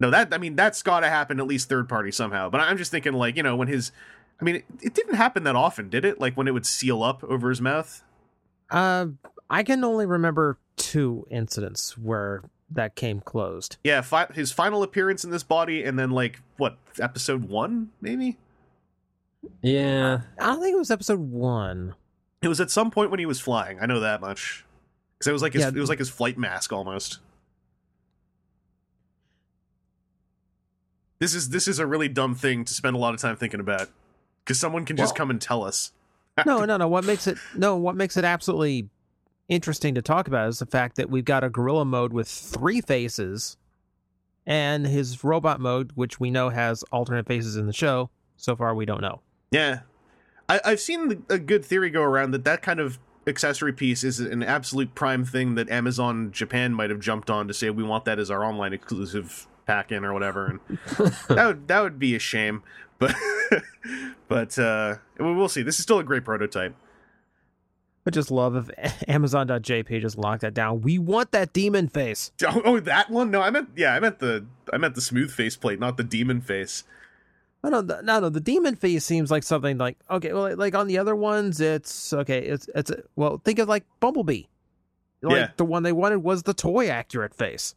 No, 0.00 0.10
that 0.10 0.32
I 0.32 0.38
mean 0.38 0.54
that's 0.54 0.82
got 0.82 1.00
to 1.00 1.08
happen 1.08 1.40
at 1.40 1.46
least 1.46 1.68
third 1.68 1.88
party 1.88 2.12
somehow. 2.12 2.50
But 2.50 2.60
I'm 2.60 2.78
just 2.78 2.90
thinking 2.90 3.14
like 3.14 3.36
you 3.36 3.42
know 3.42 3.56
when 3.56 3.68
his, 3.68 3.90
I 4.40 4.44
mean 4.44 4.56
it, 4.56 4.64
it 4.80 4.94
didn't 4.94 5.14
happen 5.14 5.44
that 5.44 5.56
often, 5.56 5.88
did 5.88 6.04
it? 6.04 6.20
Like 6.20 6.36
when 6.36 6.46
it 6.48 6.52
would 6.52 6.66
seal 6.66 7.02
up 7.02 7.24
over 7.24 7.48
his 7.48 7.60
mouth. 7.60 8.02
Uh, 8.70 9.06
I 9.50 9.62
can 9.62 9.82
only 9.82 10.06
remember 10.06 10.58
two 10.76 11.26
incidents 11.30 11.96
where 11.96 12.42
that 12.70 12.94
came 12.94 13.20
closed. 13.20 13.78
Yeah, 13.82 14.02
fi- 14.02 14.26
his 14.34 14.52
final 14.52 14.82
appearance 14.82 15.24
in 15.24 15.30
this 15.30 15.42
body, 15.42 15.82
and 15.82 15.98
then 15.98 16.10
like 16.10 16.40
what 16.58 16.76
episode 17.00 17.48
one 17.48 17.90
maybe. 18.00 18.36
Yeah. 19.62 20.20
I 20.38 20.46
don't 20.46 20.60
think 20.60 20.74
it 20.74 20.78
was 20.78 20.90
episode 20.90 21.20
one. 21.20 21.94
It 22.42 22.48
was 22.48 22.60
at 22.60 22.70
some 22.70 22.90
point 22.90 23.10
when 23.10 23.18
he 23.20 23.26
was 23.26 23.40
flying. 23.40 23.78
I 23.80 23.86
know 23.86 24.00
that 24.00 24.20
much 24.20 24.64
because 25.18 25.28
it 25.28 25.32
was 25.32 25.42
like 25.42 25.52
his, 25.54 25.62
Yeah. 25.62 25.68
it 25.68 25.74
was 25.76 25.88
like 25.88 25.98
his 25.98 26.10
flight 26.10 26.36
mask 26.38 26.72
almost. 26.72 27.18
This 31.18 31.34
is 31.34 31.48
this 31.48 31.66
is 31.66 31.78
a 31.78 31.86
really 31.86 32.08
dumb 32.08 32.34
thing 32.34 32.64
to 32.64 32.72
spend 32.74 32.94
a 32.94 32.98
lot 32.98 33.14
of 33.14 33.20
time 33.20 33.34
thinking 33.36 33.60
about 33.60 33.88
because 34.48 34.58
someone 34.58 34.86
can 34.86 34.96
just 34.96 35.12
Well- 35.12 35.16
come 35.18 35.30
and 35.30 35.40
tell 35.40 35.62
us. 35.62 35.92
No, 36.46 36.64
no, 36.64 36.76
no. 36.76 36.86
What 36.86 37.04
makes 37.04 37.26
it 37.26 37.36
no? 37.56 37.76
What 37.76 37.96
makes 37.96 38.16
it 38.16 38.24
absolutely 38.24 38.88
interesting 39.48 39.96
to 39.96 40.02
talk 40.02 40.28
about 40.28 40.48
is 40.48 40.60
the 40.60 40.66
fact 40.66 40.94
that 40.94 41.10
we've 41.10 41.24
got 41.24 41.42
a 41.42 41.50
gorilla 41.50 41.84
mode 41.84 42.12
with 42.12 42.28
three 42.28 42.80
faces, 42.80 43.56
and 44.46 44.86
his 44.86 45.24
robot 45.24 45.58
mode, 45.60 45.90
which 45.96 46.20
we 46.20 46.30
know 46.30 46.50
has 46.50 46.84
alternate 46.92 47.26
faces 47.26 47.56
in 47.56 47.66
the 47.66 47.72
show. 47.72 48.08
So 48.36 48.54
far, 48.54 48.72
we 48.72 48.86
don't 48.86 49.00
know. 49.00 49.20
Yeah, 49.50 49.80
I, 50.48 50.60
I've 50.64 50.78
seen 50.80 51.08
the, 51.08 51.18
a 51.28 51.38
good 51.40 51.64
theory 51.64 51.90
go 51.90 52.02
around 52.02 52.30
that 52.30 52.44
that 52.44 52.62
kind 52.62 52.78
of 52.78 53.00
accessory 53.26 53.72
piece 53.72 54.04
is 54.04 54.20
an 54.20 54.44
absolute 54.44 54.94
prime 54.94 55.24
thing 55.24 55.56
that 55.56 55.68
Amazon 55.68 56.30
Japan 56.30 56.72
might 56.72 56.90
have 56.90 57.00
jumped 57.00 57.30
on 57.30 57.48
to 57.48 57.52
say 57.52 57.68
we 57.68 57.82
want 57.82 58.04
that 58.04 58.20
as 58.20 58.30
our 58.30 58.44
online 58.44 58.72
exclusive 58.72 59.48
pack 59.68 59.92
in 59.92 60.04
or 60.04 60.12
whatever, 60.12 60.46
and 60.46 60.60
that 61.28 61.46
would 61.46 61.68
that 61.68 61.80
would 61.82 61.98
be 62.00 62.16
a 62.16 62.18
shame. 62.18 62.64
But 62.98 63.14
but 64.28 64.58
uh, 64.58 64.96
we- 65.18 65.32
we'll 65.34 65.48
see. 65.48 65.62
This 65.62 65.78
is 65.78 65.82
still 65.84 66.00
a 66.00 66.04
great 66.04 66.24
prototype. 66.24 66.74
I 68.06 68.10
just 68.10 68.30
love 68.30 68.56
if 68.56 69.04
Amazon.jp 69.08 70.00
just 70.00 70.16
locked 70.16 70.40
that 70.40 70.54
down. 70.54 70.80
We 70.80 70.98
want 70.98 71.30
that 71.32 71.52
demon 71.52 71.88
face. 71.88 72.32
Oh, 72.44 72.62
oh, 72.64 72.80
that 72.80 73.10
one? 73.10 73.30
No, 73.30 73.42
I 73.42 73.50
meant 73.50 73.68
yeah, 73.76 73.94
I 73.94 74.00
meant 74.00 74.18
the 74.18 74.46
I 74.72 74.78
meant 74.78 74.94
the 74.94 75.00
smooth 75.02 75.30
face 75.30 75.56
plate, 75.56 75.78
not 75.78 75.96
the 75.98 76.04
demon 76.04 76.40
face. 76.40 76.84
No, 77.62 77.70
no, 77.70 77.82
the, 77.82 78.00
no, 78.02 78.20
no. 78.20 78.28
The 78.30 78.40
demon 78.40 78.76
face 78.76 79.04
seems 79.04 79.30
like 79.30 79.42
something 79.42 79.76
like 79.78 79.98
okay, 80.10 80.32
well, 80.32 80.56
like 80.56 80.74
on 80.74 80.86
the 80.86 80.96
other 80.98 81.14
ones, 81.14 81.60
it's 81.60 82.12
okay. 82.14 82.38
It's 82.38 82.68
it's 82.74 82.90
well, 83.16 83.40
think 83.44 83.58
of 83.58 83.68
like 83.68 83.84
Bumblebee. 84.00 84.44
Like 85.20 85.36
Yeah. 85.36 85.50
the 85.56 85.64
one 85.64 85.82
they 85.82 85.92
wanted 85.92 86.18
was 86.22 86.44
the 86.44 86.54
toy 86.54 86.88
accurate 86.88 87.34
face. 87.34 87.74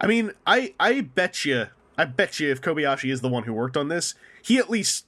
I 0.00 0.06
mean, 0.06 0.32
I 0.46 0.74
I 0.78 1.00
bet 1.00 1.44
you, 1.44 1.66
I 1.96 2.04
bet 2.04 2.40
you, 2.40 2.50
if 2.50 2.60
Kobayashi 2.60 3.10
is 3.12 3.20
the 3.20 3.28
one 3.28 3.44
who 3.44 3.52
worked 3.52 3.76
on 3.76 3.88
this, 3.88 4.14
he 4.42 4.58
at 4.58 4.70
least 4.70 5.06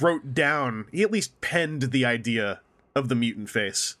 wrote 0.00 0.34
down, 0.34 0.86
he 0.90 1.02
at 1.02 1.10
least 1.10 1.40
penned 1.40 1.82
the 1.82 2.04
idea 2.04 2.60
of 2.94 3.08
the 3.08 3.14
mutant 3.14 3.50
face. 3.50 3.96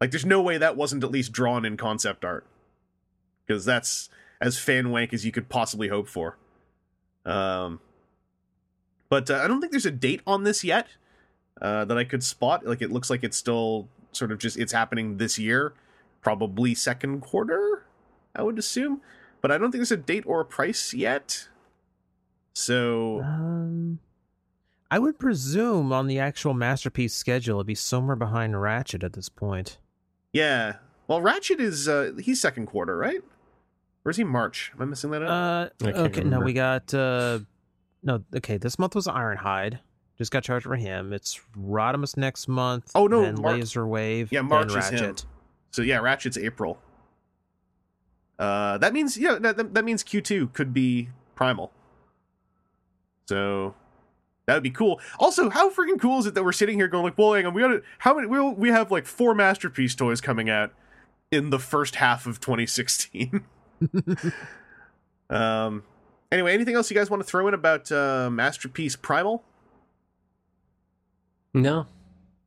Like, 0.00 0.10
there's 0.10 0.26
no 0.26 0.40
way 0.40 0.58
that 0.58 0.76
wasn't 0.76 1.02
at 1.02 1.10
least 1.10 1.32
drawn 1.32 1.64
in 1.64 1.76
concept 1.76 2.24
art, 2.24 2.46
because 3.46 3.64
that's 3.64 4.10
as 4.40 4.58
fan 4.58 4.90
wank 4.90 5.12
as 5.12 5.24
you 5.24 5.32
could 5.32 5.48
possibly 5.48 5.88
hope 5.88 6.08
for. 6.08 6.36
Um, 7.24 7.80
but 9.08 9.30
uh, 9.30 9.40
I 9.42 9.48
don't 9.48 9.60
think 9.60 9.72
there's 9.72 9.86
a 9.86 9.90
date 9.90 10.20
on 10.26 10.44
this 10.44 10.62
yet 10.62 10.88
uh, 11.60 11.84
that 11.86 11.98
I 11.98 12.04
could 12.04 12.22
spot. 12.22 12.64
Like, 12.64 12.82
it 12.82 12.92
looks 12.92 13.10
like 13.10 13.24
it's 13.24 13.36
still 13.36 13.88
sort 14.12 14.30
of 14.30 14.38
just 14.38 14.56
it's 14.56 14.72
happening 14.72 15.16
this 15.16 15.38
year, 15.38 15.74
probably 16.22 16.74
second 16.74 17.20
quarter. 17.20 17.84
I 18.36 18.42
would 18.42 18.58
assume, 18.58 19.00
but 19.40 19.50
I 19.50 19.58
don't 19.58 19.70
think 19.70 19.80
there's 19.80 19.92
a 19.92 19.96
date 19.96 20.24
or 20.26 20.40
a 20.40 20.44
price 20.44 20.92
yet. 20.94 21.48
So 22.54 23.20
Um, 23.22 23.98
I 24.90 24.98
would 24.98 25.18
presume 25.18 25.92
on 25.92 26.06
the 26.06 26.18
actual 26.18 26.54
masterpiece 26.54 27.14
schedule, 27.14 27.58
it'd 27.58 27.66
be 27.66 27.74
somewhere 27.74 28.16
behind 28.16 28.60
Ratchet 28.60 29.04
at 29.04 29.12
this 29.12 29.28
point. 29.28 29.78
yeah, 30.32 30.76
well, 31.06 31.20
Ratchet 31.22 31.58
is 31.60 31.88
uh 31.88 32.12
he's 32.20 32.40
second 32.40 32.66
quarter, 32.66 32.96
right? 32.96 33.22
Or 34.04 34.10
is 34.10 34.16
he 34.16 34.24
March? 34.24 34.72
Am 34.74 34.82
I 34.82 34.84
missing 34.86 35.10
that 35.12 35.22
out? 35.22 35.30
Uh, 35.30 35.68
I 35.80 35.92
can't 35.92 35.96
okay, 35.98 36.24
no, 36.24 36.40
we 36.40 36.52
got 36.52 36.92
uh, 36.94 37.40
no, 38.02 38.22
okay. 38.36 38.56
This 38.58 38.78
month 38.78 38.94
was 38.94 39.06
Ironhide. 39.06 39.78
Just 40.16 40.30
got 40.32 40.42
charged 40.42 40.66
for 40.66 40.76
him. 40.76 41.12
It's 41.12 41.40
Rodimus 41.56 42.16
next 42.16 42.48
month. 42.48 42.90
Oh, 42.94 43.06
no, 43.06 43.22
then 43.22 43.40
Mar- 43.40 43.54
Laserwave. 43.54 44.28
Yeah, 44.30 44.40
then 44.40 44.48
March 44.48 44.74
is 44.74 44.88
him. 44.88 45.14
So 45.70 45.82
yeah, 45.82 45.98
Ratchet's 45.98 46.36
April. 46.38 46.78
Uh, 48.38 48.78
that 48.78 48.92
means 48.92 49.16
yeah, 49.18 49.38
that, 49.40 49.74
that- 49.74 49.84
means 49.84 50.02
Q 50.02 50.20
two 50.20 50.48
could 50.48 50.72
be 50.72 51.08
Primal. 51.34 51.72
So 53.28 53.74
that 54.46 54.54
would 54.54 54.62
be 54.62 54.70
cool. 54.70 55.00
Also, 55.18 55.50
how 55.50 55.70
freaking 55.70 56.00
cool 56.00 56.18
is 56.20 56.26
it 56.26 56.34
that 56.34 56.44
we're 56.44 56.52
sitting 56.52 56.78
here 56.78 56.88
going 56.88 57.04
like, 57.04 57.18
well, 57.18 57.34
hang 57.34 57.46
on, 57.46 57.54
we 57.54 57.60
got 57.62 57.82
how 57.98 58.14
many? 58.14 58.26
We 58.26 58.40
we 58.52 58.68
have 58.70 58.90
like 58.90 59.06
four 59.06 59.34
masterpiece 59.34 59.94
toys 59.94 60.20
coming 60.20 60.48
out 60.48 60.72
in 61.30 61.50
the 61.50 61.58
first 61.58 61.96
half 61.96 62.26
of 62.26 62.40
2016. 62.40 63.44
um. 65.30 65.82
Anyway, 66.30 66.52
anything 66.52 66.74
else 66.74 66.90
you 66.90 66.96
guys 66.96 67.08
want 67.08 67.22
to 67.22 67.26
throw 67.26 67.48
in 67.48 67.54
about 67.54 67.90
uh, 67.90 68.28
masterpiece 68.30 68.96
Primal? 68.96 69.42
No. 71.54 71.86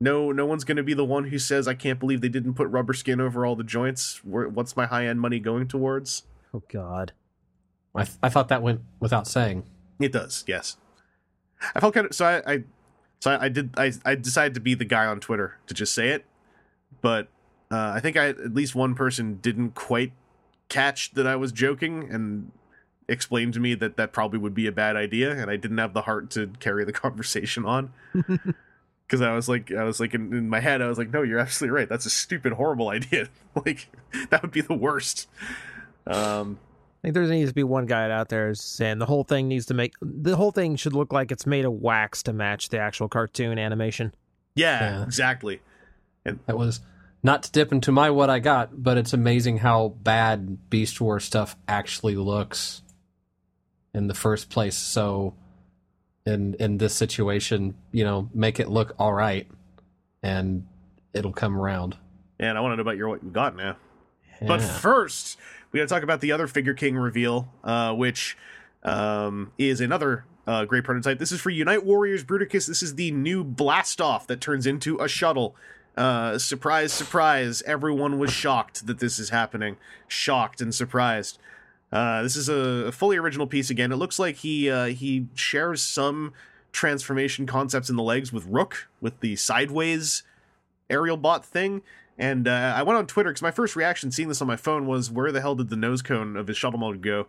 No, 0.02 0.32
no 0.32 0.48
one's 0.48 0.64
going 0.64 0.78
to 0.78 0.84
be 0.84 0.96
the 0.96 1.06
one 1.06 1.26
who 1.26 1.38
says, 1.38 1.68
"I 1.68 1.76
can't 1.76 2.00
believe 2.00 2.22
they 2.22 2.28
didn't 2.28 2.56
put 2.56 2.68
rubber 2.70 2.94
skin 2.94 3.22
over 3.22 3.46
all 3.46 3.56
the 3.56 3.64
joints." 3.64 4.20
Where, 4.26 4.50
what's 4.50 4.76
my 4.76 4.88
high 4.88 5.06
end 5.06 5.22
money 5.22 5.40
going 5.40 5.68
towards? 5.68 6.24
Oh 6.54 6.64
God. 6.68 7.14
I, 7.94 8.06
th- 8.06 8.18
I 8.24 8.30
thought 8.30 8.48
that 8.48 8.64
went 8.64 8.82
without 9.00 9.28
saying. 9.28 9.64
It 10.00 10.12
does, 10.12 10.44
yes. 10.48 10.78
I 11.76 11.80
felt 11.80 11.94
kind 11.94 12.08
of 12.08 12.16
so. 12.16 12.26
I, 12.26 12.54
I 12.54 12.64
so 13.20 13.32
I, 13.32 13.46
I 13.46 13.50
did. 13.50 13.76
I 13.78 13.94
I 14.04 14.16
decided 14.16 14.56
to 14.56 14.60
be 14.60 14.74
the 14.74 14.86
guy 14.86 15.06
on 15.06 15.20
Twitter 15.20 15.60
to 15.68 15.74
just 15.76 15.94
say 15.94 16.10
it, 16.10 16.26
but 17.02 17.28
uh, 17.70 17.92
I 17.96 18.00
think 18.00 18.18
I 18.18 18.30
at 18.30 18.56
least 18.56 18.74
one 18.74 18.96
person 18.96 19.38
didn't 19.40 19.76
quite 19.76 20.14
catch 20.68 21.12
that 21.14 21.28
I 21.28 21.36
was 21.36 21.52
joking 21.52 22.10
and 22.12 22.52
explained 23.08 23.54
to 23.54 23.60
me 23.60 23.76
that 23.76 23.98
that 23.98 24.14
probably 24.14 24.40
would 24.40 24.56
be 24.56 24.66
a 24.66 24.72
bad 24.72 24.96
idea, 24.96 25.32
and 25.32 25.52
I 25.52 25.58
didn't 25.58 25.78
have 25.78 25.94
the 25.94 26.02
heart 26.02 26.32
to 26.32 26.48
carry 26.60 26.86
the 26.86 26.94
conversation 27.06 27.66
on. 27.66 27.94
Because 29.12 29.22
I 29.22 29.34
was 29.36 29.50
like, 29.50 29.74
I 29.74 29.84
was 29.84 30.00
like 30.00 30.14
in, 30.14 30.34
in 30.34 30.48
my 30.48 30.62
head, 30.62 30.82
I 30.82 30.88
was 30.88 30.98
like, 30.98 31.12
no, 31.12 31.22
you're 31.22 31.38
absolutely 31.38 31.76
right. 31.78 31.90
That's 31.90 32.06
a 32.06 32.10
stupid, 32.10 32.54
horrible 32.54 32.88
idea. 32.88 33.28
like 33.66 33.90
that 34.30 34.42
would 34.42 34.52
be 34.52 34.62
the 34.62 34.74
worst. 34.74 35.28
Um, 36.08 36.58
I 37.04 37.08
think 37.08 37.16
there 37.16 37.24
needs 37.26 37.50
to 37.50 37.54
be 37.54 37.64
one 37.64 37.88
guy 37.88 38.10
out 38.10 38.30
there 38.30 38.56
saying 38.56 39.00
the 39.00 39.06
whole 39.06 39.26
thing 39.26 39.50
needs 39.50 39.66
to 39.66 39.74
make 39.74 39.96
the 40.02 40.38
whole 40.38 40.52
thing 40.54 40.78
should 40.78 40.94
look 40.94 41.12
like 41.12 41.30
it's 41.30 41.46
made 41.46 41.66
of 41.66 41.74
wax 41.74 42.24
to 42.24 42.32
match 42.32 42.70
the 42.70 42.80
actual 42.80 43.10
cartoon 43.10 43.60
animation. 43.60 44.16
yeah, 44.56 44.80
Yeah. 45.00 45.04
exactly. 45.04 45.60
That 46.24 46.58
was 46.58 46.80
not 47.22 47.44
to 47.44 47.52
dip 47.52 47.74
into 47.74 47.92
my 47.92 48.12
what 48.12 48.30
I 48.30 48.40
got, 48.40 48.82
but 48.82 48.98
it's 48.98 49.12
amazing 49.12 49.58
how 49.58 49.90
bad 49.90 50.70
Beast 50.70 51.02
War 51.02 51.20
stuff 51.20 51.58
actually 51.68 52.16
looks 52.16 52.82
in 53.94 54.08
the 54.08 54.14
first 54.14 54.50
place. 54.50 54.78
So 54.78 55.34
in 56.26 56.56
in 56.56 56.78
this 56.78 56.94
situation, 56.94 57.76
you 57.92 58.04
know, 58.04 58.30
make 58.34 58.60
it 58.60 58.70
look 58.70 58.94
all 59.00 59.14
right 59.14 59.48
and 60.24 60.66
it'll 61.14 61.34
come 61.34 61.58
around. 61.60 61.98
And 62.40 62.58
I 62.58 62.62
want 62.62 62.74
to 62.74 62.78
know 62.78 62.82
about 62.82 62.98
your 62.98 63.10
what 63.10 63.24
you 63.24 63.30
got 63.30 63.56
now. 63.56 63.78
But 64.42 64.60
first, 64.60 65.38
we 65.72 65.80
got 65.80 65.84
to 65.84 65.94
talk 65.94 66.04
about 66.04 66.20
the 66.20 66.32
other 66.32 66.48
Figure 66.48 66.74
King 66.74 66.98
reveal, 66.98 67.54
uh, 67.64 67.94
which 67.94 68.36
um, 68.82 69.52
is 69.60 69.80
another 69.80 70.26
uh, 70.48 70.66
great 70.66 70.84
prototype. 70.84 71.20
This 71.20 71.32
is 71.32 71.40
for 71.40 71.52
Unite 71.52 71.86
Warriors 71.86 72.24
Bruticus. 72.24 72.66
This 72.66 72.82
is 72.82 72.96
the 72.96 73.12
new 73.12 73.44
blast 73.44 74.02
off 74.02 74.26
that 74.28 74.42
turns 74.42 74.66
into 74.66 74.98
a 75.00 75.08
shuttle. 75.08 75.56
Uh, 75.96 76.40
surprise, 76.40 76.92
surprise! 76.92 77.62
Everyone 77.68 78.18
was 78.18 78.32
shocked 78.32 78.88
that 78.88 79.00
this 79.00 79.20
is 79.20 79.30
happening. 79.30 79.78
Shocked 80.08 80.62
and 80.62 80.74
surprised. 80.74 81.38
Uh, 81.92 82.24
this 82.24 82.36
is 82.36 82.48
a, 82.48 82.92
fully 82.92 83.18
original 83.18 83.48
piece 83.48 83.70
again. 83.70 83.92
It 83.92 83.98
looks 83.98 84.18
like 84.18 84.38
he 84.38 84.70
uh, 84.70 84.86
he 84.86 85.28
shares 85.36 85.82
some 85.82 86.34
transformation 86.72 87.46
concepts 87.46 87.90
in 87.90 87.98
the 87.98 88.04
legs 88.04 88.32
with 88.32 88.46
Rook 88.46 88.88
with 89.02 89.20
the 89.20 89.36
sideways 89.36 90.24
aerial 90.90 91.18
bot 91.18 91.46
thing. 91.46 91.82
And 92.18 92.48
uh, 92.48 92.74
I 92.76 92.84
went 92.84 92.98
on 92.98 93.08
Twitter 93.08 93.30
because 93.30 93.42
my 93.42 93.52
first 93.52 93.76
reaction 93.76 94.12
seeing 94.12 94.28
this 94.28 94.42
on 94.42 94.48
my 94.48 94.56
phone 94.56 94.86
was, 94.86 95.12
"Where 95.12 95.32
the 95.32 95.42
hell 95.42 95.56
did 95.56 95.70
the 95.70 95.76
nose 95.76 96.02
cone 96.02 96.38
of 96.38 96.48
his 96.48 96.58
shuttle 96.58 96.80
mode 96.80 97.02
go?" 97.02 97.28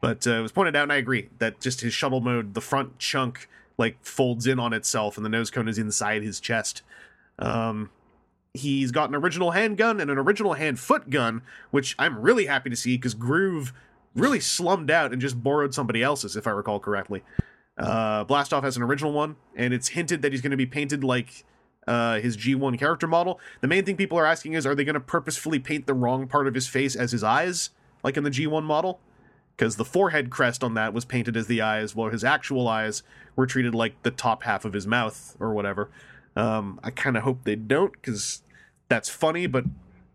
But 0.00 0.26
uh, 0.26 0.32
it 0.32 0.42
was 0.42 0.52
pointed 0.52 0.74
out, 0.74 0.84
and 0.84 0.92
I 0.92 0.96
agree 0.96 1.28
that 1.38 1.60
just 1.60 1.80
his 1.80 1.94
shuttle 1.94 2.20
mode, 2.20 2.54
the 2.54 2.60
front 2.60 2.98
chunk 2.98 3.48
like 3.78 4.04
folds 4.04 4.46
in 4.46 4.58
on 4.58 4.72
itself, 4.72 5.16
and 5.16 5.24
the 5.24 5.30
nose 5.30 5.50
cone 5.50 5.68
is 5.68 5.78
inside 5.78 6.22
his 6.22 6.40
chest. 6.40 6.82
Um, 7.38 7.90
he's 8.52 8.90
got 8.90 9.08
an 9.08 9.14
original 9.14 9.52
handgun 9.52 10.00
and 10.00 10.10
an 10.10 10.18
original 10.18 10.54
hand 10.54 10.78
foot 10.78 11.08
gun, 11.08 11.42
which 11.70 11.94
I'm 11.98 12.18
really 12.18 12.46
happy 12.46 12.68
to 12.68 12.76
see 12.76 12.96
because 12.96 13.14
Groove 13.14 13.72
really 14.14 14.40
slummed 14.40 14.90
out 14.90 15.12
and 15.12 15.20
just 15.20 15.42
borrowed 15.42 15.74
somebody 15.74 16.02
else's, 16.02 16.36
if 16.36 16.46
I 16.46 16.50
recall 16.50 16.80
correctly. 16.80 17.22
Uh, 17.78 18.24
Blastoff 18.24 18.62
has 18.62 18.76
an 18.76 18.82
original 18.82 19.12
one, 19.12 19.36
and 19.56 19.72
it's 19.72 19.88
hinted 19.88 20.22
that 20.22 20.32
he's 20.32 20.40
going 20.40 20.50
to 20.50 20.56
be 20.56 20.66
painted 20.66 21.02
like 21.02 21.44
uh, 21.86 22.20
his 22.20 22.36
G1 22.36 22.78
character 22.78 23.06
model. 23.06 23.40
The 23.60 23.68
main 23.68 23.84
thing 23.84 23.96
people 23.96 24.18
are 24.18 24.26
asking 24.26 24.52
is, 24.52 24.66
are 24.66 24.74
they 24.74 24.84
going 24.84 24.94
to 24.94 25.00
purposefully 25.00 25.58
paint 25.58 25.86
the 25.86 25.94
wrong 25.94 26.26
part 26.26 26.46
of 26.46 26.54
his 26.54 26.68
face 26.68 26.94
as 26.94 27.12
his 27.12 27.24
eyes, 27.24 27.70
like 28.04 28.16
in 28.16 28.24
the 28.24 28.30
G1 28.30 28.62
model? 28.64 29.00
Because 29.56 29.76
the 29.76 29.84
forehead 29.84 30.30
crest 30.30 30.62
on 30.62 30.74
that 30.74 30.94
was 30.94 31.04
painted 31.04 31.36
as 31.36 31.46
the 31.46 31.60
eyes, 31.60 31.94
while 31.94 32.10
his 32.10 32.24
actual 32.24 32.68
eyes 32.68 33.02
were 33.36 33.46
treated 33.46 33.74
like 33.74 34.02
the 34.02 34.10
top 34.10 34.44
half 34.44 34.64
of 34.64 34.72
his 34.72 34.86
mouth 34.86 35.36
or 35.40 35.52
whatever. 35.52 35.90
Um, 36.36 36.80
I 36.82 36.90
kind 36.90 37.16
of 37.16 37.22
hope 37.22 37.44
they 37.44 37.56
don't, 37.56 37.92
because 37.92 38.42
that's 38.88 39.08
funny, 39.08 39.46
but 39.46 39.64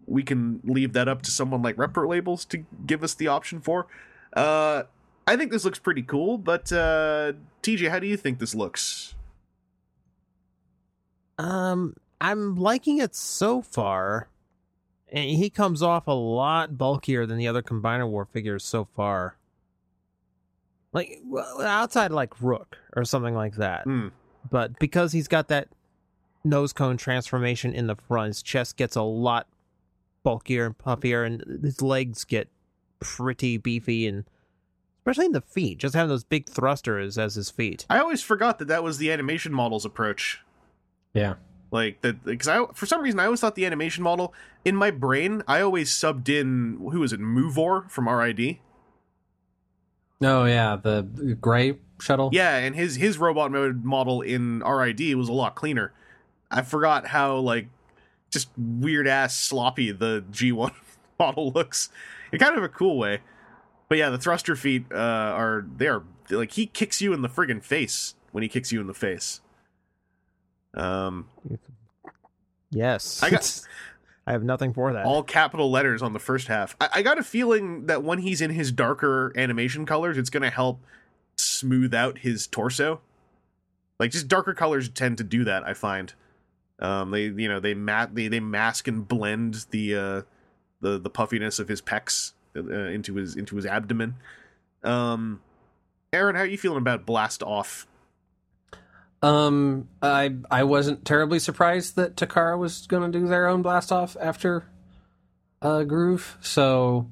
we 0.07 0.23
can 0.23 0.61
leave 0.63 0.93
that 0.93 1.07
up 1.07 1.21
to 1.23 1.31
someone 1.31 1.61
like 1.61 1.75
Repro 1.75 2.07
Labels 2.07 2.45
to 2.45 2.65
give 2.85 3.03
us 3.03 3.13
the 3.13 3.27
option 3.27 3.61
for. 3.61 3.87
Uh, 4.33 4.83
I 5.27 5.35
think 5.35 5.51
this 5.51 5.65
looks 5.65 5.79
pretty 5.79 6.01
cool, 6.01 6.37
but 6.37 6.71
uh, 6.71 7.33
TJ, 7.61 7.89
how 7.89 7.99
do 7.99 8.07
you 8.07 8.17
think 8.17 8.39
this 8.39 8.55
looks? 8.55 9.13
Um, 11.37 11.95
I'm 12.21 12.55
liking 12.55 12.99
it 12.99 13.15
so 13.15 13.61
far. 13.61 14.29
And 15.09 15.29
he 15.29 15.49
comes 15.49 15.81
off 15.81 16.07
a 16.07 16.11
lot 16.11 16.77
bulkier 16.77 17.25
than 17.25 17.37
the 17.37 17.47
other 17.47 17.61
Combiner 17.61 18.09
War 18.09 18.25
figures 18.25 18.65
so 18.65 18.87
far. 18.95 19.37
Like 20.91 21.21
outside 21.61 22.11
like 22.11 22.41
Rook 22.41 22.77
or 22.95 23.05
something 23.05 23.35
like 23.35 23.55
that. 23.55 23.83
Hmm. 23.83 24.07
But 24.49 24.79
because 24.79 25.11
he's 25.11 25.27
got 25.27 25.47
that 25.49 25.69
nose 26.43 26.73
cone 26.73 26.97
transformation 26.97 27.73
in 27.73 27.87
the 27.87 27.95
front, 27.95 28.27
his 28.27 28.41
chest 28.41 28.75
gets 28.75 28.95
a 28.95 29.01
lot 29.01 29.47
bulkier 30.27 30.65
and 30.65 30.77
puffier, 30.77 31.25
and 31.25 31.63
his 31.63 31.81
legs 31.81 32.25
get 32.25 32.49
pretty 32.99 33.55
beefy, 33.55 34.05
and 34.05 34.25
especially 34.99 35.27
in 35.27 35.31
the 35.31 35.39
feet, 35.39 35.77
just 35.77 35.95
having 35.95 36.09
those 36.09 36.25
big 36.25 36.49
thrusters 36.49 37.17
as 37.17 37.35
his 37.35 37.49
feet. 37.49 37.85
I 37.89 37.99
always 37.99 38.21
forgot 38.21 38.59
that 38.59 38.67
that 38.67 38.83
was 38.83 38.97
the 38.97 39.09
animation 39.09 39.53
model's 39.53 39.85
approach. 39.85 40.41
Yeah. 41.13 41.35
Like 41.71 42.01
that, 42.01 42.25
because 42.25 42.49
I 42.49 42.65
for 42.73 42.85
some 42.85 43.01
reason 43.01 43.21
I 43.21 43.25
always 43.25 43.39
thought 43.39 43.55
the 43.55 43.65
animation 43.65 44.03
model 44.03 44.33
in 44.65 44.75
my 44.75 44.91
brain 44.91 45.43
I 45.47 45.61
always 45.61 45.91
subbed 45.91 46.27
in 46.27 46.77
who 46.91 46.99
was 46.99 47.13
it 47.13 47.21
Movor 47.21 47.89
from 47.89 48.09
RID. 48.09 48.57
Oh 50.21 50.43
yeah, 50.43 50.75
the 50.75 51.03
gray 51.39 51.77
shuttle. 52.01 52.31
Yeah, 52.33 52.57
and 52.57 52.75
his 52.75 52.95
his 52.95 53.17
robot 53.17 53.51
mode 53.51 53.85
model 53.85 54.21
in 54.21 54.59
RID 54.59 55.15
was 55.15 55.29
a 55.29 55.33
lot 55.33 55.55
cleaner. 55.55 55.93
I 56.51 56.63
forgot 56.63 57.07
how 57.07 57.37
like 57.37 57.67
just 58.31 58.49
weird 58.57 59.07
ass 59.07 59.35
sloppy 59.37 59.91
the 59.91 60.23
G1 60.31 60.71
model 61.19 61.51
looks. 61.51 61.89
In 62.31 62.39
kind 62.39 62.57
of 62.57 62.63
a 62.63 62.69
cool 62.69 62.97
way. 62.97 63.19
But 63.89 63.97
yeah, 63.97 64.09
the 64.09 64.17
thruster 64.17 64.55
feet 64.55 64.85
uh, 64.91 64.95
are 64.97 65.65
they 65.77 65.87
are 65.87 66.03
like 66.29 66.51
he 66.51 66.65
kicks 66.65 67.01
you 67.01 67.13
in 67.13 67.21
the 67.21 67.29
friggin' 67.29 67.63
face 67.63 68.15
when 68.33 68.41
he 68.43 68.49
kicks 68.49 68.71
you 68.71 68.81
in 68.81 68.87
the 68.87 68.93
face. 68.93 69.39
Um, 70.73 71.27
Yes, 72.69 73.23
I 73.23 73.29
got- 73.29 73.61
I 74.27 74.33
have 74.33 74.43
nothing 74.43 74.73
for 74.73 74.91
that. 74.91 75.05
all 75.05 75.23
capital 75.23 75.71
letters 75.71 76.01
on 76.01 76.11
the 76.11 76.19
first 76.19 76.47
half. 76.49 76.75
I, 76.81 76.89
I 76.95 77.01
got 77.01 77.17
a 77.17 77.23
feeling 77.23 77.85
that 77.85 78.03
when 78.03 78.19
he's 78.19 78.41
in 78.41 78.49
his 78.51 78.73
darker 78.73 79.31
animation 79.37 79.85
colors, 79.85 80.17
it's 80.17 80.29
going 80.29 80.43
to 80.43 80.49
help 80.49 80.81
smooth 81.37 81.93
out 81.93 82.17
his 82.19 82.45
torso. 82.45 82.99
Like 84.01 84.11
just 84.11 84.27
darker 84.27 84.53
colors 84.53 84.89
tend 84.89 85.17
to 85.19 85.23
do 85.23 85.45
that. 85.45 85.63
I 85.63 85.73
find 85.73 86.13
um, 86.79 87.11
they 87.11 87.23
you 87.23 87.47
know 87.47 87.59
they 87.59 87.73
mat 87.73 88.13
they, 88.13 88.27
they 88.27 88.39
mask 88.39 88.87
and 88.87 89.07
blend 89.07 89.65
the 89.71 89.95
uh, 89.95 90.21
the 90.81 90.99
the 90.99 91.09
puffiness 91.09 91.59
of 91.59 91.67
his 91.67 91.81
pecs 91.81 92.33
uh, 92.55 92.61
into 92.61 93.15
his 93.15 93.35
into 93.35 93.55
his 93.55 93.65
abdomen. 93.65 94.15
Um, 94.83 95.41
Aaron, 96.13 96.35
how 96.35 96.41
are 96.41 96.47
you 96.47 96.57
feeling 96.57 96.77
about 96.77 97.05
Blast 97.05 97.43
Off? 97.43 97.87
Um, 99.21 99.89
I 100.01 100.35
I 100.51 100.63
wasn't 100.63 101.03
terribly 101.03 101.39
surprised 101.39 101.95
that 101.95 102.15
Takara 102.15 102.57
was 102.57 102.85
going 102.87 103.11
to 103.11 103.19
do 103.19 103.27
their 103.27 103.47
own 103.47 103.61
blast 103.61 103.91
off 103.91 104.15
after 104.19 104.65
uh, 105.61 105.83
Groove. 105.83 106.37
So 106.41 107.09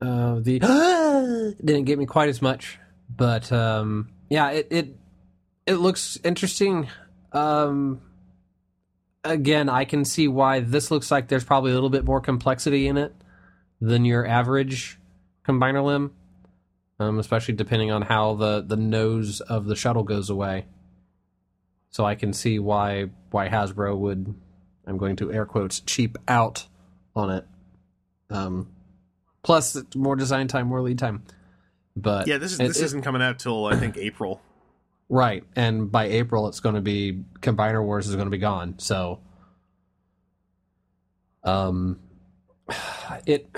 uh, 0.00 0.40
the 0.40 0.58
didn't 1.64 1.84
get 1.84 1.98
me 1.98 2.06
quite 2.06 2.30
as 2.30 2.40
much, 2.40 2.78
but 3.14 3.52
um, 3.52 4.08
yeah, 4.30 4.50
it 4.50 4.68
it 4.70 4.96
it 5.66 5.74
looks 5.74 6.18
interesting. 6.24 6.88
Um, 7.32 8.00
again, 9.24 9.68
I 9.68 9.84
can 9.84 10.04
see 10.04 10.28
why 10.28 10.60
this 10.60 10.90
looks 10.90 11.10
like 11.10 11.28
there's 11.28 11.44
probably 11.44 11.70
a 11.70 11.74
little 11.74 11.90
bit 11.90 12.04
more 12.04 12.20
complexity 12.20 12.86
in 12.86 12.96
it 12.96 13.14
than 13.80 14.04
your 14.04 14.26
average 14.26 14.98
combiner 15.46 15.84
limb, 15.84 16.12
um, 16.98 17.18
especially 17.18 17.54
depending 17.54 17.90
on 17.90 18.02
how 18.02 18.34
the 18.34 18.60
the 18.62 18.76
nose 18.76 19.40
of 19.40 19.66
the 19.66 19.76
shuttle 19.76 20.02
goes 20.04 20.30
away. 20.30 20.66
So 21.90 22.04
I 22.04 22.14
can 22.14 22.32
see 22.32 22.58
why 22.58 23.10
why 23.30 23.48
Hasbro 23.48 23.96
would 23.98 24.34
I'm 24.86 24.96
going 24.98 25.16
to 25.16 25.32
air 25.32 25.44
quotes 25.46 25.80
cheap 25.80 26.16
out 26.28 26.66
on 27.14 27.30
it. 27.30 27.46
Um, 28.30 28.68
plus 29.42 29.76
more 29.94 30.16
design 30.16 30.46
time, 30.48 30.68
more 30.68 30.80
lead 30.82 30.98
time. 30.98 31.24
But 31.96 32.26
Yeah, 32.28 32.38
this 32.38 32.52
is 32.52 32.60
it- 32.60 32.68
this 32.68 32.80
isn't 32.80 33.02
coming 33.02 33.22
out 33.22 33.38
till 33.38 33.66
I 33.66 33.76
think 33.76 33.96
April. 33.96 34.40
Right, 35.10 35.44
and 35.54 35.92
by 35.92 36.06
April 36.06 36.48
it's 36.48 36.60
going 36.60 36.76
to 36.76 36.80
be 36.80 37.24
Combiner 37.40 37.84
Wars 37.84 38.08
is 38.08 38.14
going 38.14 38.26
to 38.26 38.30
be 38.30 38.38
gone. 38.38 38.78
So, 38.78 39.20
um, 41.44 42.00
it 43.26 43.54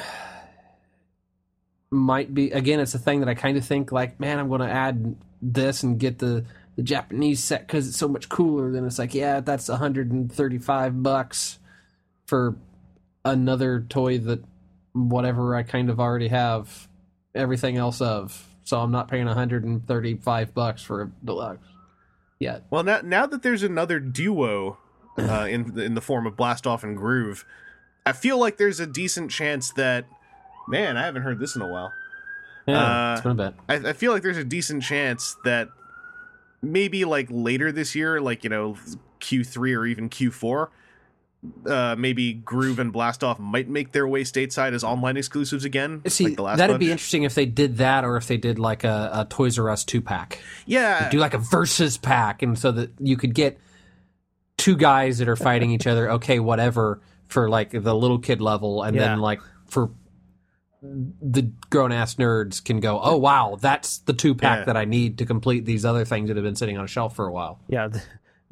might 1.91 2.35
be 2.35 2.51
again. 2.51 2.81
It's 2.81 2.95
a 2.95 2.99
thing 2.99 3.21
that 3.21 3.29
I 3.29 3.35
kind 3.35 3.57
of 3.57 3.65
think 3.65 3.93
like, 3.93 4.19
man, 4.19 4.41
I'm 4.41 4.49
going 4.49 4.63
to 4.63 4.71
add 4.71 5.15
this 5.41 5.85
and 5.85 6.01
get 6.01 6.19
the 6.19 6.45
the 6.77 6.83
Japanese 6.83 7.45
set 7.45 7.67
because 7.67 7.87
it's 7.87 7.99
so 7.99 8.09
much 8.09 8.29
cooler. 8.29 8.73
Then 8.73 8.87
it's 8.87 8.99
like, 8.99 9.15
yeah, 9.15 9.41
that's 9.41 9.69
135 9.69 11.03
bucks 11.03 11.59
for 12.27 12.57
another 13.25 13.85
toy 13.89 14.19
that 14.19 14.43
whatever 14.93 15.55
I 15.55 15.63
kind 15.63 15.91
of 15.91 16.01
already 16.01 16.29
have 16.29 16.89
everything 17.35 17.77
else 17.77 18.01
of. 18.01 18.49
So 18.65 18.81
I'm 18.81 18.91
not 18.93 19.09
paying 19.09 19.27
135 19.27 20.55
bucks 20.55 20.83
for 20.83 21.03
a 21.03 21.11
deluxe 21.25 21.67
yet. 22.39 22.65
Well, 22.71 22.83
now 22.85 23.01
now 23.03 23.27
that 23.27 23.43
there's 23.43 23.63
another 23.63 23.99
duo 24.01 24.79
uh, 25.19 25.47
in 25.51 25.79
in 25.79 25.95
the 25.95 26.01
form 26.01 26.27
of 26.27 26.37
Blastoff 26.37 26.83
and 26.83 26.97
Groove, 26.97 27.45
I 28.07 28.13
feel 28.13 28.39
like 28.39 28.57
there's 28.57 28.81
a 28.81 28.87
decent 28.87 29.31
chance 29.31 29.73
that. 29.73 30.07
Man, 30.69 30.97
I 30.97 31.05
haven't 31.05 31.23
heard 31.23 31.41
this 31.41 31.57
in 31.57 31.63
a 31.63 31.67
while. 31.67 31.93
Yeah, 32.69 33.11
Uh, 33.11 33.13
it's 33.15 33.23
been 33.23 33.33
a 33.33 33.35
bit. 33.35 33.55
I, 33.69 33.91
I 33.91 33.93
feel 33.95 34.13
like 34.13 34.23
there's 34.23 34.37
a 34.37 34.45
decent 34.45 34.85
chance 34.85 35.37
that 35.45 35.69
maybe 36.63 37.05
like 37.05 37.27
later 37.31 37.73
this 37.73 37.97
year, 37.97 38.21
like 38.21 38.45
you 38.45 38.51
know 38.51 38.77
Q3 39.21 39.77
or 39.77 39.87
even 39.87 40.09
Q4, 40.09 40.69
uh, 41.67 41.97
maybe 41.99 42.33
Groove 42.33 42.79
and 42.79 42.93
Blastoff 42.93 43.39
might 43.39 43.69
make 43.69 43.93
their 43.93 44.07
way 44.07 44.23
stateside 44.23 44.73
as 44.75 44.85
online 44.85 45.17
exclusives 45.17 45.65
again. 45.65 46.03
See, 46.07 46.25
like 46.27 46.37
the 46.37 46.43
last 46.43 46.59
that'd 46.59 46.79
be 46.79 46.91
interesting 46.93 47.25
if 47.25 47.35
they 47.35 47.47
did 47.47 47.79
that, 47.79 48.05
or 48.05 48.17
if 48.17 48.27
they 48.29 48.37
did 48.37 48.59
like 48.59 48.85
a, 48.85 49.11
a 49.13 49.27
Toys 49.29 49.59
R 49.59 49.69
Us 49.71 49.85
two 49.85 50.01
pack. 50.01 50.41
Yeah, 50.67 51.09
do 51.11 51.19
like 51.19 51.35
a 51.35 51.39
versus 51.39 51.97
pack, 51.99 52.43
and 52.43 52.59
so 52.59 52.71
that 52.73 52.93
you 53.01 53.17
could 53.17 53.35
get 53.35 53.59
two 54.57 54.77
guys 54.77 55.19
that 55.19 55.29
are 55.29 55.37
fighting 55.37 55.71
each 55.73 55.87
other. 55.87 56.13
Okay, 56.13 56.39
whatever 56.39 57.01
for 57.27 57.49
like 57.49 57.71
the 57.71 57.95
little 57.95 58.19
kid 58.19 58.41
level, 58.41 58.83
and 58.83 58.95
Yeah. 58.95 59.09
then 59.09 59.19
like 59.19 59.41
for 59.67 59.91
the 60.83 61.43
grown 61.71 61.93
ass 61.93 62.17
nerds 62.17 62.63
can 62.65 62.81
go. 62.81 63.01
Oh 63.01 63.17
wow, 63.17 63.57
that's 63.61 63.99
the 63.99 64.13
two 64.13 64.35
pack 64.35 64.61
Yeah. 64.61 64.65
that 64.67 64.77
I 64.77 64.85
need 64.85 65.19
to 65.19 65.27
complete 65.27 65.65
these 65.65 65.85
other 65.85 66.05
things 66.05 66.29
that 66.29 66.37
have 66.37 66.45
been 66.45 66.57
sitting 66.57 66.77
on 66.77 66.85
a 66.85 66.89
shelf 66.89 67.15
for 67.17 67.27
a 67.27 67.33
while. 67.33 67.61
Yeah, 67.69 67.89
the, 67.89 68.03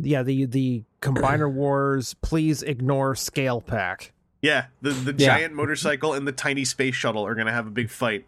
yeah. 0.03 0.23
The 0.23 0.45
the 0.47 0.85
Combiner 1.03 1.51
Wars. 1.53 2.15
Please 2.23 2.63
ignore 2.63 3.15
scale 3.15 3.61
pack. 3.61 4.13
Yeah, 4.43 4.67
the 4.83 4.91
the 4.91 5.13
Yeah. 5.17 5.27
giant 5.39 5.55
motorcycle 5.55 6.15
and 6.15 6.27
the 6.27 6.33
tiny 6.33 6.65
space 6.65 6.95
shuttle 6.95 7.27
are 7.27 7.35
going 7.35 7.47
to 7.47 7.53
have 7.53 7.67
a 7.67 7.71
big 7.71 7.91
fight. 7.91 8.27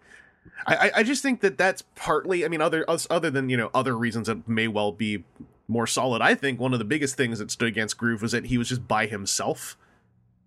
I, 0.66 0.74
I 0.76 0.90
I 0.96 1.02
just 1.02 1.22
think 1.22 1.40
that 1.40 1.56
that's 1.58 1.82
partly. 1.94 2.44
I 2.44 2.48
mean, 2.48 2.60
other 2.60 2.88
us- 2.88 3.06
other 3.10 3.30
than 3.30 3.48
you 3.48 3.56
know 3.56 3.70
other 3.74 3.96
reasons 3.96 4.26
that 4.26 4.46
may 4.48 4.68
well 4.68 4.92
be 4.92 5.24
more 5.68 5.86
solid. 5.86 6.20
I 6.20 6.34
think 6.34 6.60
one 6.60 6.72
of 6.72 6.78
the 6.78 6.84
biggest 6.84 7.16
things 7.16 7.38
that 7.38 7.50
stood 7.50 7.68
against 7.68 7.96
Groove 7.96 8.20
was 8.20 8.32
that 8.32 8.46
he 8.46 8.58
was 8.58 8.68
just 8.68 8.86
by 8.86 9.06
himself. 9.06 9.76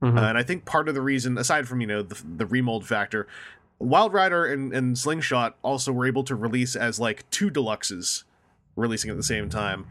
Mhm. 0.04 0.18
Uh, 0.18 0.22
and 0.30 0.38
I 0.38 0.44
think 0.44 0.66
part 0.66 0.88
of 0.90 0.94
the 0.94 1.02
reason, 1.02 1.38
aside 1.38 1.68
from 1.68 1.82
you 1.82 1.88
know 1.88 2.02
the, 2.02 2.22
the 2.38 2.46
remold 2.46 2.86
factor, 2.86 3.28
Wildrider 3.82 4.52
and, 4.52 4.74
and 4.74 4.98
Slingshot 4.98 5.58
also 5.64 5.92
were 5.92 6.06
able 6.06 6.24
to 6.26 6.36
release 6.36 6.76
as 6.76 7.00
like 7.00 7.28
two 7.32 7.50
deluxes, 7.50 8.24
releasing 8.76 9.10
at 9.10 9.18
the 9.18 9.24
same 9.24 9.50
time. 9.50 9.86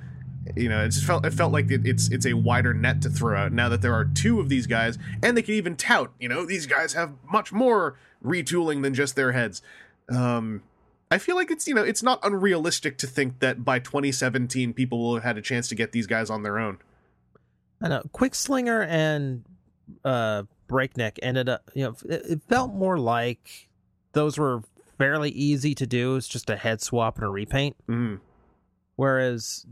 You 0.57 0.69
know, 0.69 0.85
it 0.85 0.89
just 0.89 1.05
felt 1.05 1.25
it 1.25 1.33
felt 1.33 1.53
like 1.53 1.71
it, 1.71 1.87
it's 1.87 2.11
it's 2.11 2.27
a 2.27 2.35
wider 2.35 2.75
net 2.75 3.03
to 3.03 3.11
throw 3.11 3.37
out 3.37 3.53
now 3.53 3.69
that 3.69 3.83
there 3.83 3.95
are 3.95 4.05
two 4.05 4.41
of 4.41 4.49
these 4.49 4.67
guys, 4.67 4.99
and 5.23 5.37
they 5.37 5.43
can 5.43 5.55
even 5.55 5.77
tout. 5.77 6.13
You 6.19 6.29
know, 6.29 6.45
these 6.45 6.67
guys 6.67 6.93
have 6.93 7.13
much 7.31 7.53
more 7.53 7.99
retooling 8.25 8.83
than 8.83 8.95
just 8.95 9.17
their 9.17 9.33
heads. 9.33 9.63
Um, 10.09 10.63
I 11.11 11.19
feel 11.19 11.37
like 11.37 11.51
it's 11.51 11.67
you 11.67 11.75
know 11.75 11.83
it's 11.83 12.03
not 12.03 12.19
unrealistic 12.23 12.99
to 12.99 13.07
think 13.07 13.41
that 13.41 13.65
by 13.65 13.79
2017 13.79 14.73
people 14.75 14.99
will 14.99 15.15
have 15.15 15.25
had 15.25 15.39
a 15.39 15.43
chance 15.43 15.69
to 15.69 15.75
get 15.75 15.93
these 15.93 16.07
guys 16.07 16.31
on 16.31 16.43
their 16.43 16.59
own. 16.59 16.79
I 17.81 17.89
know 17.89 18.03
Quickslinger 18.13 18.87
and 18.87 19.45
uh, 20.05 20.45
Breakneck 20.67 21.19
ended 21.23 21.49
up. 21.49 21.71
You 21.75 21.85
know, 21.85 21.97
it, 22.09 22.23
it 22.31 22.43
felt 22.49 22.73
more 22.73 22.99
like 22.99 23.69
those 24.13 24.39
were 24.39 24.63
fairly 24.99 25.31
easy 25.31 25.75
to 25.75 25.87
do. 25.87 26.17
It's 26.17 26.29
just 26.29 26.51
a 26.51 26.57
head 26.57 26.81
swap 26.81 27.17
and 27.17 27.27
a 27.27 27.29
repaint. 27.29 27.77
Mm. 27.89 28.21
Whereas 28.97 29.67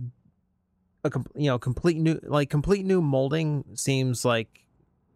a 1.04 1.10
you 1.34 1.46
know 1.46 1.58
complete 1.58 1.96
new 1.96 2.20
like 2.22 2.50
complete 2.50 2.84
new 2.86 3.02
molding 3.02 3.64
seems 3.74 4.24
like 4.24 4.62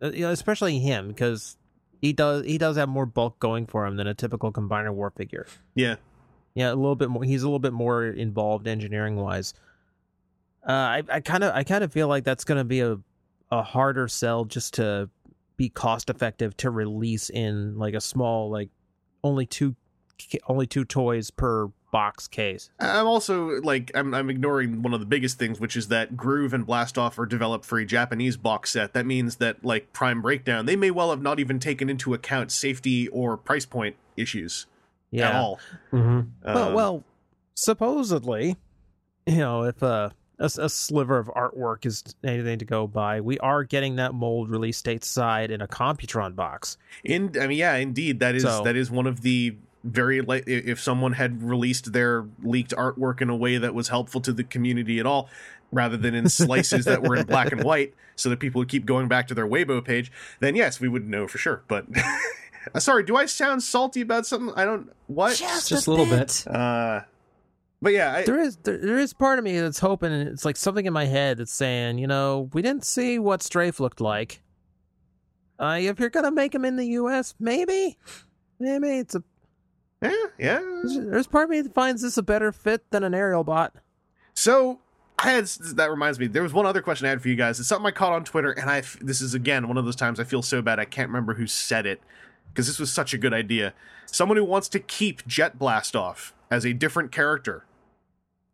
uh, 0.03 0.11
you 0.11 0.21
know, 0.21 0.31
especially 0.31 0.79
him 0.79 1.09
because 1.09 1.57
he 2.01 2.13
does 2.13 2.45
he 2.45 2.59
does 2.59 2.77
have 2.77 2.89
more 2.89 3.07
bulk 3.07 3.39
going 3.39 3.67
for 3.67 3.87
him 3.87 3.97
than 3.97 4.07
a 4.07 4.15
typical 4.15 4.53
combiner 4.53 4.93
war 4.93 5.11
figure. 5.11 5.47
Yeah, 5.75 5.97
Yeah, 6.55 6.73
a 6.73 6.75
little 6.75 6.97
bit 6.97 7.09
more. 7.09 7.25
He's 7.25 7.43
a 7.43 7.47
little 7.47 7.59
bit 7.59 7.73
more 7.73 8.05
involved 8.05 8.67
engineering 8.67 9.17
wise. 9.17 9.55
Uh, 10.67 10.73
I 10.73 11.03
I 11.09 11.21
kind 11.21 11.45
of 11.45 11.55
I 11.55 11.63
kind 11.63 11.83
of 11.83 11.93
feel 11.93 12.09
like 12.09 12.25
that's 12.25 12.45
going 12.45 12.59
to 12.59 12.65
be 12.65 12.81
a 12.81 12.99
a 13.51 13.63
harder 13.63 14.09
sell 14.09 14.45
just 14.45 14.75
to 14.75 15.09
be 15.57 15.69
cost 15.71 16.11
effective 16.11 16.57
to 16.59 16.71
release 16.71 17.31
in 17.31 17.79
like 17.79 17.95
a 17.95 18.01
small 18.01 18.51
like 18.51 18.69
only 19.25 19.47
two 19.47 19.75
only 20.49 20.67
two 20.67 20.85
toys 20.85 21.31
per 21.31 21.71
box 21.97 22.29
case. 22.29 22.69
I'm 22.79 23.07
also 23.07 23.61
like 23.63 23.91
I'm 23.95 24.13
I'm 24.13 24.29
ignoring 24.29 24.83
one 24.83 24.93
of 24.93 25.01
the 25.01 25.07
biggest 25.07 25.39
things, 25.39 25.59
which 25.59 25.77
is 25.77 25.89
that 25.89 26.15
Groove 26.17 26.53
and 26.53 26.67
Blastoff 26.67 27.19
are 27.19 27.25
developed 27.25 27.65
for 27.65 27.79
a 27.79 27.87
Japanese 27.87 28.37
box 28.37 28.73
set. 28.73 28.93
That 28.93 29.07
means 29.07 29.37
that 29.37 29.65
like 29.65 29.93
Prime 29.95 30.21
Breakdown, 30.21 30.67
they 30.67 30.77
may 30.77 30.91
well 30.91 31.09
have 31.11 31.23
not 31.23 31.41
even 31.41 31.59
taken 31.59 31.89
into 31.89 32.13
account 32.13 32.53
safety 32.53 33.09
or 33.09 33.37
price 33.39 33.65
point 33.65 33.97
issues 34.17 34.67
Yeah. 35.11 35.31
at 35.31 35.35
all. 35.37 35.59
Mhm. 35.91 36.27
Well, 36.45 36.69
Um, 36.69 36.75
well, 36.75 37.05
supposedly, 37.55 38.57
you 39.27 39.39
know, 39.39 39.65
if 39.65 39.81
a, 39.83 40.13
a 40.39 40.45
a 40.59 40.69
sliver 40.69 41.19
of 41.19 41.29
artwork 41.29 41.87
is 41.87 42.05
anything 42.23 42.59
to 42.59 42.65
go 42.67 42.87
by, 42.87 43.21
we 43.23 43.39
are 43.39 43.65
getting 43.65 43.97
that 43.97 44.13
mold 44.15 44.51
released 44.51 44.85
stateside 44.85 45.49
in 45.51 45.61
a 45.63 45.67
Computron 45.67 46.37
box. 46.37 46.77
in 47.05 47.33
I 47.41 47.47
mean, 47.47 47.59
yeah, 47.59 47.75
indeed, 47.77 48.21
that 48.21 48.35
is 48.35 48.43
So- 48.43 48.63
that 48.65 48.77
is 48.77 48.91
one 48.91 49.07
of 49.07 49.23
the 49.23 49.57
very 49.87 50.21
like 50.21 50.45
if 50.47 50.81
someone 50.81 51.13
had 51.13 51.43
released 51.43 51.93
their 51.93 52.27
leaked 52.43 52.75
artwork 52.77 53.21
in 53.21 53.31
a 53.31 53.37
way 53.37 53.57
that 53.59 53.75
was 53.75 53.89
helpful 53.89 54.21
to 54.21 54.33
the 54.33 54.45
community 54.45 54.99
at 54.99 55.07
all 55.07 55.29
rather 55.73 55.97
than 55.97 56.15
in 56.15 56.29
slices 56.29 56.85
that 56.85 57.03
were 57.03 57.17
in 57.17 57.27
black 57.35 57.53
and 57.53 57.63
white 57.65 57.95
so 58.17 58.29
that 58.29 58.39
people 58.41 58.59
would 58.59 58.69
keep 58.69 58.85
going 58.87 59.09
back 59.09 59.27
to 59.29 59.35
their 59.35 59.47
Weibo 59.47 59.85
page 59.85 60.11
then 60.41 60.57
yes 60.57 60.81
we 60.81 60.89
would 60.89 61.09
know 61.09 61.27
for 61.29 61.39
sure 61.39 61.63
but 61.69 61.87
sorry 62.79 63.05
do 63.05 63.17
I 63.17 63.27
sound 63.27 63.63
salty 63.63 64.01
about 64.01 64.27
something 64.27 64.53
I 64.57 64.65
don't 64.65 64.91
what 65.07 65.37
Just 65.37 65.71
a 65.87 65.91
little 65.91 66.07
bit. 66.07 66.47
uh 66.47 67.03
but 67.83 67.93
yeah 67.93 68.13
I, 68.15 68.25
There 68.25 68.41
is 68.41 68.57
there, 68.57 68.79
there 68.79 68.99
is 68.99 69.13
part 69.13 69.39
of 69.39 69.45
me 69.45 69.61
that's 69.61 69.79
hoping, 69.79 70.11
it's 70.13 70.45
like 70.45 70.57
something 70.57 70.87
in 70.87 70.93
my 70.93 71.05
head 71.05 71.39
that's 71.39 71.53
saying, 71.53 71.99
you 71.99 72.07
know, 72.07 72.49
we 72.53 72.63
didn't 72.63 72.85
see 72.85 73.19
what 73.19 73.43
Strafe 73.43 73.79
looked 73.81 74.01
like. 74.01 74.41
Uh, 75.59 75.79
if 75.81 75.99
you're 76.01 76.11
gonna 76.11 76.31
make 76.31 76.55
him 76.55 76.65
in 76.65 76.77
the 76.77 76.87
U.S., 76.87 77.35
maybe, 77.39 77.97
maybe 78.59 78.99
it's 78.99 79.15
a. 79.15 79.23
yeah 80.03 80.13
yeah 80.39 80.61
There's 80.85 81.27
part 81.27 81.45
of 81.45 81.51
me 81.51 81.61
that 81.61 81.73
finds 81.73 82.03
this 82.03 82.17
a 82.17 82.23
better 82.23 82.53
fit 82.53 82.91
than 82.91 83.03
an 83.03 83.15
aerial 83.15 83.45
bot. 83.45 83.75
So 84.35 84.81
I 85.19 85.31
had 85.31 85.47
that 85.47 85.91
reminds 85.91 86.19
me. 86.19 86.27
There 86.27 86.43
was 86.43 86.53
one 86.53 86.67
other 86.67 86.83
question 86.83 87.07
I 87.07 87.11
had 87.11 87.23
for 87.23 87.29
you 87.29 87.37
guys. 87.37 87.59
It's 87.59 87.69
something 87.69 87.87
I 87.87 87.91
caught 87.91 88.13
on 88.13 88.25
Twitter, 88.25 88.53
and 88.53 88.71
I 88.71 88.83
this 89.01 89.21
is 89.21 89.35
again 89.35 89.67
one 89.69 89.79
of 89.79 89.85
those 89.85 89.97
times 89.97 90.21
I 90.21 90.25
feel 90.25 90.43
so 90.43 90.61
bad 90.61 90.79
I 90.79 90.85
can't 90.85 91.09
remember 91.09 91.35
who 91.35 91.47
said 91.47 91.87
it 91.87 92.01
because 92.53 92.67
this 92.67 92.79
was 92.79 92.93
such 92.93 93.15
a 93.15 93.19
good 93.19 93.33
idea. 93.33 93.73
Someone 94.05 94.37
who 94.37 94.45
wants 94.45 94.69
to 94.71 94.79
keep 94.79 95.27
Jet 95.27 95.59
Blast 95.59 95.97
off 95.97 96.35
as 96.51 96.67
a 96.67 96.75
different 96.75 97.13
character, 97.13 97.65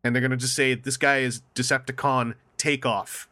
and 0.05 0.15
they're 0.15 0.23
gonna 0.23 0.37
just 0.37 0.55
say 0.55 0.75
this 0.75 0.97
guy 0.97 1.19
is 1.19 1.43
Decepticon 1.55 2.35
Takeoff. 2.57 3.29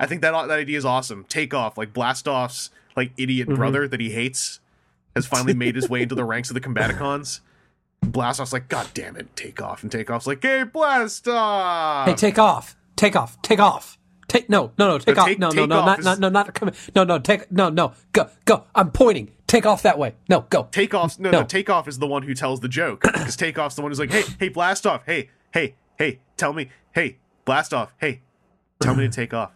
I 0.00 0.06
think 0.06 0.20
that 0.22 0.32
that 0.32 0.58
idea 0.58 0.76
is 0.76 0.84
awesome. 0.84 1.24
Takeoff, 1.28 1.78
like 1.78 1.92
Blastoff's 1.92 2.70
like 2.96 3.12
idiot 3.16 3.46
mm-hmm. 3.46 3.56
brother 3.56 3.86
that 3.86 4.00
he 4.00 4.10
hates, 4.10 4.58
has 5.14 5.24
finally 5.24 5.54
made 5.54 5.76
his 5.76 5.88
way 5.88 6.02
into 6.02 6.16
the 6.16 6.24
ranks 6.24 6.50
of 6.50 6.54
the 6.54 6.60
Combaticons. 6.60 7.40
Blastoff's 8.02 8.52
like, 8.52 8.68
God 8.68 8.88
damn 8.94 9.16
it, 9.16 9.34
Takeoff, 9.36 9.82
and 9.82 9.90
Takeoff's 9.92 10.26
like, 10.26 10.42
Hey, 10.42 10.64
Blastoff. 10.64 12.06
Hey, 12.06 12.14
take 12.14 12.38
off. 12.38 12.76
Take 12.96 13.16
off. 13.16 13.40
Take 13.42 13.60
off. 13.60 13.98
Take 14.28 14.48
no, 14.48 14.72
no, 14.78 14.88
no. 14.88 14.98
Take 14.98 15.16
No, 15.16 15.22
off. 15.22 15.28
take- 15.28 15.38
no, 15.38 15.48
no, 15.48 15.54
take 15.62 15.68
no, 15.68 15.78
off 15.80 15.86
not, 15.86 15.98
is- 15.98 16.04
not, 16.04 16.18
no, 16.20 16.28
not 16.28 16.54
come. 16.54 16.70
No, 16.94 17.04
no, 17.04 17.18
take. 17.18 17.50
No, 17.52 17.68
no. 17.68 17.92
Go, 18.12 18.28
go. 18.44 18.64
I'm 18.74 18.90
pointing. 18.90 19.30
Take 19.46 19.66
off 19.66 19.82
that 19.82 19.98
way. 19.98 20.14
No, 20.28 20.46
go. 20.48 20.64
Takeoff's 20.70 21.18
no, 21.18 21.30
no, 21.30 21.40
No. 21.40 21.46
Takeoff 21.46 21.86
is 21.86 21.98
the 21.98 22.06
one 22.06 22.22
who 22.22 22.32
tells 22.34 22.60
the 22.60 22.68
joke 22.68 23.02
because 23.02 23.36
Takeoff's 23.36 23.74
the 23.74 23.82
one 23.82 23.90
who's 23.90 23.98
like, 23.98 24.10
"Hey, 24.10 24.22
hey, 24.38 24.48
blast 24.48 24.86
off! 24.86 25.02
Hey, 25.04 25.28
hey, 25.52 25.74
hey, 25.98 26.20
tell 26.38 26.54
me, 26.54 26.70
hey, 26.94 27.18
blast 27.44 27.74
off! 27.74 27.92
Hey, 27.98 28.22
tell 28.80 28.94
me 28.94 29.02
to 29.04 29.10
take 29.10 29.34
off." 29.34 29.50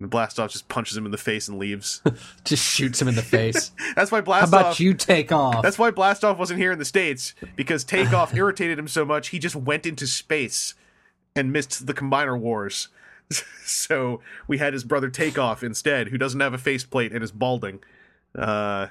And 0.00 0.08
blast 0.08 0.40
off 0.40 0.50
just 0.50 0.66
punches 0.68 0.96
him 0.96 1.04
in 1.04 1.12
the 1.12 1.18
face 1.18 1.46
and 1.46 1.58
leaves. 1.58 2.00
Just 2.44 2.64
shoots 2.64 3.02
him 3.02 3.06
in 3.08 3.14
the 3.16 3.22
face. 3.22 3.70
That's 3.96 4.10
why 4.10 4.22
Blastoff. 4.22 4.40
How 4.40 4.46
about 4.46 4.80
you 4.80 4.94
take 4.94 5.30
off? 5.30 5.62
That's 5.62 5.78
why 5.78 5.90
Blastoff 5.90 6.38
wasn't 6.38 6.58
here 6.58 6.72
in 6.72 6.78
the 6.78 6.86
states 6.86 7.34
because 7.54 7.84
Takeoff 7.84 8.34
irritated 8.34 8.78
him 8.78 8.88
so 8.88 9.04
much 9.04 9.28
he 9.28 9.38
just 9.38 9.54
went 9.54 9.84
into 9.84 10.06
space 10.06 10.72
and 11.36 11.52
missed 11.52 11.86
the 11.86 11.92
Combiner 11.92 12.38
Wars. 12.38 12.88
so 13.64 14.22
we 14.48 14.56
had 14.56 14.72
his 14.72 14.84
brother 14.84 15.10
Takeoff 15.10 15.62
instead, 15.62 16.08
who 16.08 16.16
doesn't 16.18 16.40
have 16.40 16.54
a 16.54 16.58
faceplate 16.58 17.12
and 17.12 17.22
is 17.22 17.30
balding. 17.30 17.80
Uh, 18.34 18.86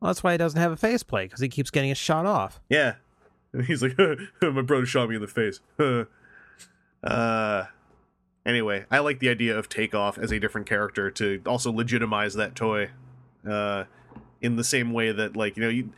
Well, 0.00 0.08
that's 0.10 0.24
why 0.24 0.32
he 0.32 0.38
doesn't 0.38 0.60
have 0.60 0.72
a 0.72 0.76
faceplate 0.76 1.30
because 1.30 1.40
he 1.40 1.48
keeps 1.48 1.70
getting 1.70 1.88
his 1.90 1.98
shot 1.98 2.26
off. 2.26 2.60
Yeah. 2.68 2.96
And 3.52 3.64
he's 3.64 3.80
like, 3.80 3.96
my 4.42 4.62
brother 4.62 4.86
shot 4.86 5.08
me 5.08 5.14
in 5.14 5.20
the 5.20 5.28
face. 5.28 5.60
uh, 7.04 7.64
anyway, 8.44 8.86
I 8.90 8.98
like 9.00 9.18
the 9.18 9.28
idea 9.28 9.56
of 9.56 9.68
Takeoff 9.68 10.18
as 10.18 10.30
a 10.30 10.38
different 10.40 10.66
character 10.66 11.10
to 11.10 11.42
also 11.46 11.72
legitimize 11.72 12.34
that 12.34 12.54
toy. 12.54 12.90
Uh, 13.48 13.84
in 14.40 14.56
the 14.56 14.64
same 14.64 14.92
way 14.92 15.12
that, 15.12 15.36
like, 15.36 15.56
you 15.56 15.62
know, 15.62 15.68
you, 15.68 15.90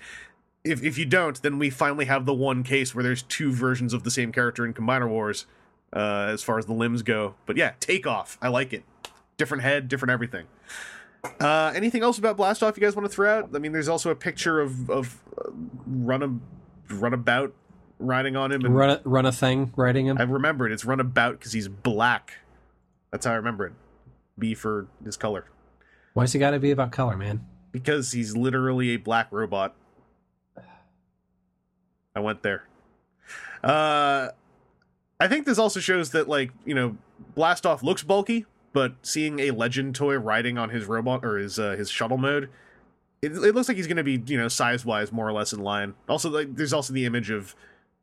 if, 0.64 0.82
if 0.82 0.98
you 0.98 1.04
don't, 1.06 1.40
then 1.42 1.58
we 1.58 1.70
finally 1.70 2.04
have 2.04 2.26
the 2.26 2.34
one 2.34 2.62
case 2.62 2.94
where 2.94 3.02
there's 3.02 3.22
two 3.22 3.52
versions 3.52 3.92
of 3.92 4.02
the 4.02 4.10
same 4.10 4.32
character 4.32 4.64
in 4.64 4.74
Combiner 4.74 5.08
Wars, 5.08 5.46
uh, 5.92 6.28
as 6.30 6.42
far 6.42 6.58
as 6.58 6.66
the 6.66 6.72
limbs 6.72 7.02
go. 7.02 7.34
But 7.46 7.56
yeah, 7.56 7.72
Takeoff. 7.80 8.38
I 8.40 8.48
like 8.48 8.72
it. 8.72 8.84
Different 9.36 9.62
head, 9.62 9.88
different 9.88 10.10
everything. 10.12 10.46
Uh, 11.40 11.72
anything 11.74 12.02
else 12.02 12.18
about 12.18 12.36
Blastoff 12.36 12.76
you 12.76 12.82
guys 12.82 12.94
want 12.94 13.08
to 13.08 13.14
throw 13.14 13.38
out? 13.38 13.50
I 13.54 13.58
mean, 13.58 13.72
there's 13.72 13.88
also 13.88 14.10
a 14.10 14.14
picture 14.14 14.60
of 14.60 14.90
of 14.90 15.22
uh, 15.38 15.50
run 15.86 16.22
a 16.22 16.94
runabout 16.94 17.54
riding 17.98 18.36
on 18.36 18.52
him, 18.52 18.64
and 18.64 18.76
run 18.76 18.90
a, 18.90 19.00
run 19.04 19.26
a 19.26 19.32
thing, 19.32 19.72
riding 19.76 20.06
him. 20.06 20.18
I 20.18 20.22
remember 20.22 20.66
it. 20.66 20.72
It's 20.72 20.84
run 20.84 21.00
about 21.00 21.38
because 21.38 21.52
he's 21.52 21.68
black. 21.68 22.34
That's 23.10 23.26
how 23.26 23.32
I 23.32 23.36
remember 23.36 23.66
it. 23.66 23.72
B 24.36 24.54
for 24.54 24.88
his 25.04 25.16
color 25.16 25.44
Why's 26.14 26.32
he 26.32 26.40
got 26.40 26.50
to 26.50 26.58
be 26.58 26.72
about 26.72 26.90
color, 26.90 27.16
man? 27.16 27.46
because 27.74 28.12
he's 28.12 28.36
literally 28.36 28.90
a 28.90 28.96
black 28.96 29.26
robot. 29.32 29.74
I 32.14 32.20
went 32.20 32.44
there. 32.44 32.62
Uh, 33.64 34.28
I 35.18 35.26
think 35.26 35.44
this 35.44 35.58
also 35.58 35.80
shows 35.80 36.10
that, 36.12 36.28
like, 36.28 36.52
you 36.64 36.72
know, 36.72 36.96
Blastoff 37.36 37.82
looks 37.82 38.04
bulky, 38.04 38.46
but 38.72 38.94
seeing 39.02 39.40
a 39.40 39.50
legend 39.50 39.96
toy 39.96 40.16
riding 40.16 40.56
on 40.56 40.70
his 40.70 40.84
robot 40.84 41.24
or 41.24 41.36
his 41.36 41.58
uh, 41.58 41.72
his 41.72 41.90
shuttle 41.90 42.16
mode, 42.16 42.48
it, 43.20 43.32
it 43.32 43.56
looks 43.56 43.66
like 43.66 43.76
he's 43.76 43.88
going 43.88 43.96
to 43.96 44.04
be, 44.04 44.22
you 44.24 44.38
know, 44.38 44.46
size 44.46 44.84
wise 44.84 45.10
more 45.10 45.28
or 45.28 45.32
less 45.32 45.52
in 45.52 45.58
line. 45.60 45.94
Also, 46.08 46.30
like, 46.30 46.54
there's 46.54 46.72
also 46.72 46.92
the 46.92 47.04
image 47.04 47.30
of 47.30 47.56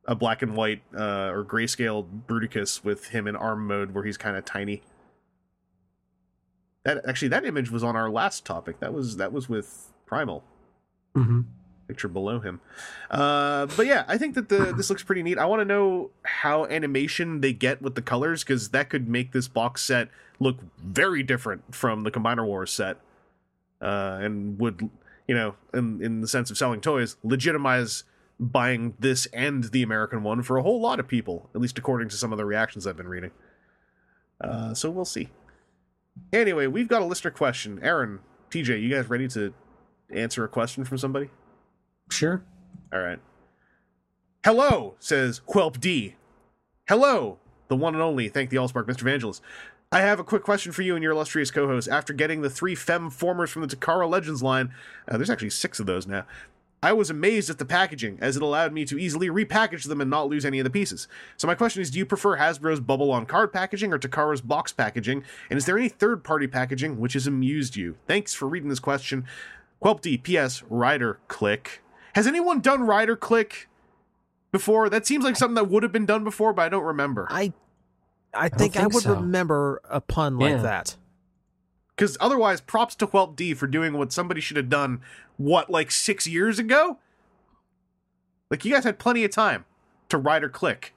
a 0.05 0.15
black 0.15 0.41
and 0.41 0.55
white 0.55 0.81
uh, 0.95 1.29
or 1.31 1.43
grayscale 1.45 2.05
Bruticus 2.27 2.83
with 2.83 3.09
him 3.09 3.27
in 3.27 3.35
arm 3.35 3.67
mode 3.67 3.93
where 3.93 4.03
he's 4.03 4.17
kind 4.17 4.35
of 4.37 4.45
tiny. 4.45 4.81
That 6.83 7.01
actually, 7.07 7.27
that 7.29 7.45
image 7.45 7.69
was 7.69 7.83
on 7.83 7.95
our 7.95 8.09
last 8.09 8.43
topic. 8.45 8.79
That 8.79 8.93
was 8.93 9.17
that 9.17 9.31
was 9.31 9.47
with 9.47 9.91
Primal 10.05 10.43
Mm-hmm. 11.15 11.41
picture 11.87 12.07
below 12.07 12.39
him. 12.39 12.61
Uh, 13.09 13.65
but 13.75 13.85
yeah, 13.85 14.05
I 14.07 14.17
think 14.17 14.33
that 14.35 14.47
the 14.49 14.73
this 14.75 14.89
looks 14.89 15.03
pretty 15.03 15.21
neat. 15.23 15.37
I 15.37 15.45
want 15.45 15.59
to 15.59 15.65
know 15.65 16.11
how 16.23 16.65
animation 16.65 17.41
they 17.41 17.51
get 17.53 17.81
with 17.81 17.95
the 17.95 18.01
colors 18.01 18.43
because 18.43 18.69
that 18.69 18.89
could 18.89 19.07
make 19.09 19.33
this 19.33 19.47
box 19.49 19.83
set 19.83 20.07
look 20.39 20.57
very 20.81 21.21
different 21.21 21.75
from 21.75 22.03
the 22.03 22.11
Combiner 22.11 22.45
Wars 22.45 22.71
set. 22.71 22.97
uh, 23.81 24.19
and 24.21 24.57
would 24.57 24.89
you 25.27 25.35
know 25.35 25.55
in 25.73 26.01
in 26.01 26.21
the 26.21 26.27
sense 26.27 26.49
of 26.49 26.57
selling 26.57 26.79
toys 26.81 27.17
legitimize 27.23 28.05
buying 28.41 28.95
this 28.99 29.27
and 29.27 29.65
the 29.65 29.83
American 29.83 30.23
one 30.23 30.41
for 30.41 30.57
a 30.57 30.63
whole 30.63 30.81
lot 30.81 30.99
of 30.99 31.07
people, 31.07 31.49
at 31.53 31.61
least 31.61 31.77
according 31.77 32.09
to 32.09 32.17
some 32.17 32.31
of 32.31 32.39
the 32.39 32.45
reactions 32.45 32.87
I've 32.87 32.97
been 32.97 33.07
reading. 33.07 33.31
Uh, 34.43 34.73
so 34.73 34.89
we'll 34.89 35.05
see. 35.05 35.29
Anyway, 36.33 36.65
we've 36.65 36.87
got 36.87 37.03
a 37.03 37.05
listener 37.05 37.29
question. 37.29 37.79
Aaron, 37.83 38.19
TJ, 38.49 38.81
you 38.81 38.89
guys 38.89 39.07
ready 39.09 39.27
to 39.29 39.53
answer 40.09 40.43
a 40.43 40.47
question 40.47 40.83
from 40.83 40.97
somebody? 40.97 41.29
Sure. 42.09 42.43
All 42.91 42.99
right. 42.99 43.19
Hello, 44.43 44.95
says 44.99 45.39
Quelp 45.47 45.79
D. 45.79 46.15
Hello, 46.89 47.37
the 47.67 47.75
one 47.75 47.93
and 47.93 48.01
only. 48.01 48.27
Thank 48.27 48.49
the 48.49 48.57
Allspark, 48.57 48.87
Mr. 48.87 49.03
Vangelus. 49.03 49.39
I 49.91 49.99
have 49.99 50.19
a 50.19 50.23
quick 50.23 50.43
question 50.43 50.71
for 50.71 50.81
you 50.81 50.95
and 50.95 51.03
your 51.03 51.11
illustrious 51.11 51.51
co-host. 51.51 51.87
After 51.87 52.11
getting 52.11 52.41
the 52.41 52.49
three 52.49 52.75
Fem 52.75 53.09
formers 53.09 53.51
from 53.51 53.61
the 53.61 53.67
Takara 53.67 54.09
Legends 54.09 54.41
line, 54.41 54.73
uh, 55.07 55.17
there's 55.17 55.29
actually 55.29 55.51
six 55.51 55.79
of 55.79 55.85
those 55.85 56.07
now. 56.07 56.25
I 56.83 56.93
was 56.93 57.11
amazed 57.11 57.51
at 57.51 57.59
the 57.59 57.65
packaging, 57.65 58.17
as 58.21 58.35
it 58.35 58.41
allowed 58.41 58.73
me 58.73 58.85
to 58.85 58.97
easily 58.97 59.29
repackage 59.29 59.83
them 59.87 60.01
and 60.01 60.09
not 60.09 60.29
lose 60.29 60.43
any 60.45 60.57
of 60.59 60.63
the 60.63 60.71
pieces. 60.71 61.07
So 61.37 61.45
my 61.47 61.53
question 61.53 61.81
is, 61.83 61.91
do 61.91 61.99
you 61.99 62.07
prefer 62.07 62.37
Hasbro's 62.37 62.79
bubble 62.79 63.11
on 63.11 63.27
card 63.27 63.53
packaging 63.53 63.93
or 63.93 63.99
Takara's 63.99 64.41
box 64.41 64.71
packaging? 64.73 65.23
And 65.51 65.57
is 65.57 65.65
there 65.67 65.77
any 65.77 65.89
third-party 65.89 66.47
packaging 66.47 66.99
which 66.99 67.13
has 67.13 67.27
amused 67.27 67.75
you? 67.75 67.97
Thanks 68.07 68.33
for 68.33 68.47
reading 68.47 68.69
this 68.69 68.79
question. 68.79 69.25
Quelp 69.79 70.01
D, 70.01 70.17
P.S. 70.17 70.63
Rider 70.69 71.19
Click. 71.27 71.83
Has 72.15 72.25
anyone 72.25 72.61
done 72.61 72.81
Rider 72.81 73.15
Click 73.15 73.69
before? 74.51 74.89
That 74.89 75.05
seems 75.05 75.23
like 75.23 75.35
something 75.35 75.55
that 75.55 75.69
would 75.69 75.83
have 75.83 75.91
been 75.91 76.07
done 76.07 76.23
before, 76.23 76.51
but 76.51 76.63
I 76.63 76.69
don't 76.69 76.83
remember. 76.83 77.27
I 77.29 77.53
I 78.33 78.49
think 78.49 78.75
I, 78.75 78.81
think 78.81 78.93
would 78.93 79.03
so. 79.03 79.13
remember 79.15 79.81
a 79.89 80.01
pun 80.01 80.39
like 80.39 80.51
Yeah. 80.51 80.61
that. 80.63 80.95
Because 81.95 82.17
otherwise, 82.19 82.61
props 82.61 82.95
to 82.95 83.07
Quelp 83.07 83.35
D 83.35 83.53
for 83.53 83.67
doing 83.67 83.93
what 83.93 84.11
somebody 84.11 84.41
should 84.41 84.57
have 84.57 84.69
done, 84.69 85.01
what, 85.37 85.69
like 85.69 85.91
six 85.91 86.25
years 86.27 86.57
ago? 86.57 86.97
Like, 88.49 88.65
you 88.65 88.73
guys 88.73 88.83
had 88.83 88.97
plenty 88.99 89.23
of 89.23 89.31
time 89.31 89.65
to 90.09 90.17
write 90.17 90.43
or 90.43 90.49
click. 90.49 90.93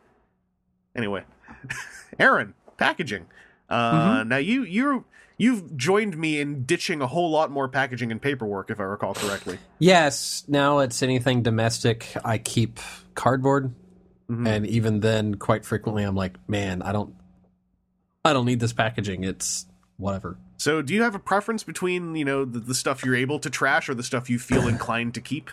Anyway, 0.96 1.24
Aaron, 2.18 2.54
packaging. 2.76 3.26
Uh, 3.68 4.24
Now, 4.26 4.36
you, 4.38 4.62
you, 4.64 5.04
you've 5.36 5.76
joined 5.76 6.16
me 6.16 6.40
in 6.40 6.64
ditching 6.64 7.00
a 7.00 7.06
whole 7.06 7.30
lot 7.30 7.50
more 7.50 7.68
packaging 7.68 8.10
and 8.12 8.20
paperwork, 8.22 8.70
if 8.70 8.80
I 8.80 8.84
recall 8.84 9.14
correctly. 9.14 9.58
Yes. 9.78 10.44
Now 10.48 10.78
it's 10.80 11.02
anything 11.02 11.42
domestic. 11.42 12.08
I 12.24 12.38
keep 12.38 12.78
cardboard, 13.14 13.74
Mhm. 14.30 14.48
and 14.48 14.66
even 14.66 15.00
then, 15.00 15.34
quite 15.34 15.64
frequently, 15.66 16.02
I'm 16.02 16.14
like, 16.16 16.36
man, 16.48 16.80
I 16.82 16.92
don't, 16.92 17.14
I 18.24 18.32
don't 18.32 18.46
need 18.46 18.58
this 18.60 18.72
packaging. 18.72 19.22
It's 19.24 19.66
whatever. 19.98 20.38
So, 20.56 20.82
do 20.82 20.94
you 20.94 21.02
have 21.02 21.14
a 21.14 21.18
preference 21.18 21.62
between, 21.64 22.14
you 22.16 22.24
know, 22.24 22.44
the, 22.44 22.58
the 22.60 22.74
stuff 22.74 23.04
you're 23.04 23.16
able 23.16 23.38
to 23.40 23.50
trash 23.50 23.88
or 23.88 23.94
the 23.94 24.02
stuff 24.02 24.30
you 24.30 24.38
feel 24.38 24.68
inclined 24.68 25.14
to 25.14 25.20
keep? 25.20 25.50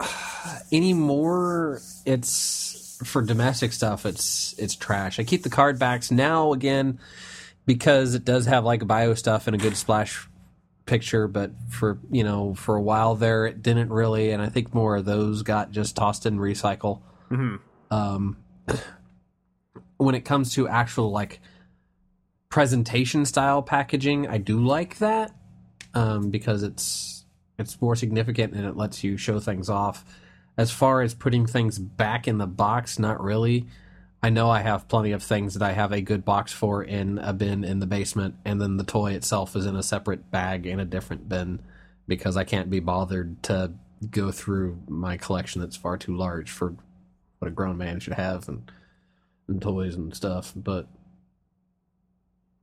anymore 0.72 1.80
it's 2.06 2.98
for 3.04 3.22
domestic 3.22 3.72
stuff 3.72 4.04
it's 4.06 4.54
it's 4.58 4.74
trash 4.74 5.18
i 5.20 5.24
keep 5.24 5.42
the 5.42 5.50
card 5.50 5.78
backs 5.78 6.10
now 6.10 6.52
again 6.52 6.98
because 7.66 8.14
it 8.14 8.24
does 8.24 8.46
have 8.46 8.64
like 8.64 8.84
bio 8.86 9.14
stuff 9.14 9.46
and 9.46 9.54
a 9.54 9.58
good 9.58 9.76
splash 9.76 10.28
picture 10.86 11.28
but 11.28 11.52
for 11.68 11.98
you 12.10 12.24
know 12.24 12.54
for 12.54 12.74
a 12.76 12.82
while 12.82 13.14
there 13.14 13.46
it 13.46 13.62
didn't 13.62 13.90
really 13.92 14.30
and 14.30 14.42
i 14.42 14.48
think 14.48 14.74
more 14.74 14.96
of 14.96 15.04
those 15.04 15.42
got 15.42 15.70
just 15.70 15.94
tossed 15.94 16.26
in 16.26 16.38
recycle 16.38 17.00
Mhm. 17.30 17.60
um 17.90 18.36
when 19.98 20.14
it 20.14 20.24
comes 20.24 20.54
to 20.54 20.66
actual 20.68 21.10
like 21.12 21.40
presentation 22.52 23.24
style 23.24 23.62
packaging 23.62 24.28
i 24.28 24.38
do 24.38 24.60
like 24.60 24.98
that 24.98 25.34
um 25.94 26.30
because 26.30 26.62
it's 26.62 27.24
it's 27.58 27.80
more 27.80 27.96
significant 27.96 28.52
and 28.52 28.66
it 28.66 28.76
lets 28.76 29.02
you 29.02 29.16
show 29.16 29.40
things 29.40 29.68
off 29.68 30.04
as 30.56 30.70
far 30.70 31.02
as 31.02 31.14
putting 31.14 31.46
things 31.46 31.78
back 31.78 32.28
in 32.28 32.38
the 32.38 32.46
box, 32.46 32.98
not 32.98 33.22
really. 33.22 33.66
I 34.22 34.30
know 34.30 34.50
I 34.50 34.60
have 34.60 34.88
plenty 34.88 35.12
of 35.12 35.22
things 35.22 35.54
that 35.54 35.62
I 35.62 35.72
have 35.72 35.92
a 35.92 36.00
good 36.00 36.24
box 36.24 36.52
for 36.52 36.84
in 36.84 37.18
a 37.18 37.32
bin 37.32 37.64
in 37.64 37.80
the 37.80 37.86
basement, 37.86 38.36
and 38.44 38.60
then 38.60 38.76
the 38.76 38.84
toy 38.84 39.12
itself 39.12 39.56
is 39.56 39.66
in 39.66 39.74
a 39.74 39.82
separate 39.82 40.30
bag 40.30 40.66
in 40.66 40.78
a 40.78 40.84
different 40.84 41.28
bin 41.28 41.60
because 42.06 42.36
I 42.36 42.44
can't 42.44 42.70
be 42.70 42.80
bothered 42.80 43.42
to 43.44 43.72
go 44.10 44.30
through 44.30 44.78
my 44.88 45.16
collection 45.16 45.60
that's 45.60 45.76
far 45.76 45.96
too 45.96 46.16
large 46.16 46.50
for 46.50 46.74
what 47.38 47.48
a 47.48 47.50
grown 47.50 47.78
man 47.78 47.98
should 48.00 48.14
have 48.14 48.48
and, 48.48 48.70
and 49.48 49.60
toys 49.60 49.94
and 49.94 50.14
stuff. 50.14 50.52
But 50.54 50.86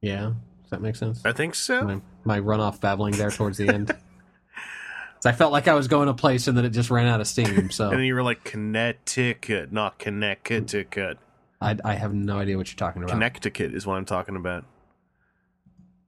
yeah, 0.02 0.34
does 0.64 0.70
that 0.72 0.82
make 0.82 0.96
sense? 0.96 1.22
I 1.26 1.32
think 1.32 1.56
so. 1.56 1.84
My, 1.84 2.02
my 2.24 2.40
runoff 2.40 2.80
babbling 2.80 3.14
there 3.14 3.32
towards 3.32 3.58
the 3.58 3.68
end. 3.70 3.96
I 5.26 5.34
felt 5.34 5.52
like 5.52 5.68
I 5.68 5.74
was 5.74 5.88
going 5.88 6.08
a 6.08 6.14
place 6.14 6.48
and 6.48 6.58
then 6.58 6.64
it 6.64 6.70
just 6.70 6.90
ran 6.90 7.06
out 7.06 7.20
of 7.20 7.28
steam. 7.28 7.72
So 7.72 7.90
And 7.90 7.98
then 7.98 8.06
you 8.06 8.16
were 8.16 8.24
like, 8.24 8.44
Connecticut, 8.44 9.72
not 9.72 10.00
Connecticut. 10.00 11.18
I, 11.62 11.78
I 11.84 11.96
have 11.96 12.14
no 12.14 12.38
idea 12.38 12.56
what 12.56 12.70
you're 12.70 12.78
talking 12.78 13.04
about. 13.04 13.12
Connecticut 13.12 13.74
is 13.74 13.86
what 13.86 13.96
I'm 13.96 14.06
talking 14.06 14.38
about. 14.38 14.64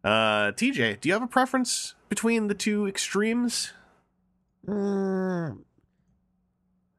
Uh, 0.03 0.51
TJ, 0.53 1.01
do 1.01 1.09
you 1.09 1.13
have 1.13 1.21
a 1.21 1.27
preference 1.27 1.95
between 2.09 2.47
the 2.47 2.55
two 2.55 2.87
extremes? 2.87 3.73
Mm, 4.65 5.59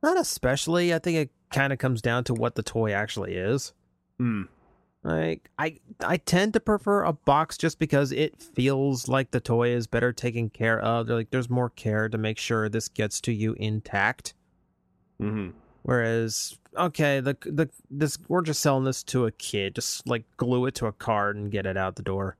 not 0.03 0.19
especially. 0.19 0.93
I 0.93 0.99
think 0.99 1.17
it 1.17 1.31
kind 1.51 1.73
of 1.73 1.79
comes 1.79 2.03
down 2.03 2.25
to 2.25 2.35
what 2.35 2.55
the 2.55 2.63
toy 2.63 2.93
actually 2.93 3.35
is. 3.35 3.73
Hmm. 4.19 4.43
Like 5.05 5.51
I 5.59 5.79
I 6.01 6.17
tend 6.19 6.53
to 6.53 6.61
prefer 6.61 7.03
a 7.03 7.13
box 7.13 7.59
just 7.59 7.79
because 7.81 8.13
it 8.13 8.41
feels 8.41 9.09
like 9.09 9.33
the 9.33 9.41
toy 9.41 9.71
is 9.71 9.87
better 9.89 10.13
taken 10.13 10.49
care 10.49 10.81
of. 10.81 11.07
They're 11.07 11.17
like 11.17 11.31
there's 11.31 11.51
more 11.51 11.71
care 11.71 12.09
to 12.09 12.19
make 12.19 12.39
sure 12.39 12.69
this 12.69 12.89
gets 12.89 13.21
to 13.23 13.33
you 13.33 13.55
intact. 13.55 14.35
hmm 15.19 15.51
Whereas 15.83 16.59
okay, 16.77 17.21
the 17.21 17.37
the 17.45 17.69
this 17.91 18.19
we're 18.29 18.43
just 18.43 18.63
selling 18.63 18.85
this 18.85 19.03
to 19.05 19.27
a 19.27 19.33
kid, 19.33 19.75
just 19.75 20.07
like 20.07 20.25
glue 20.37 20.67
it 20.67 20.75
to 20.77 20.87
a 20.87 20.93
card 20.93 21.37
and 21.37 21.51
get 21.51 21.67
it 21.67 21.77
out 21.77 21.97
the 21.97 22.03
door. 22.03 22.37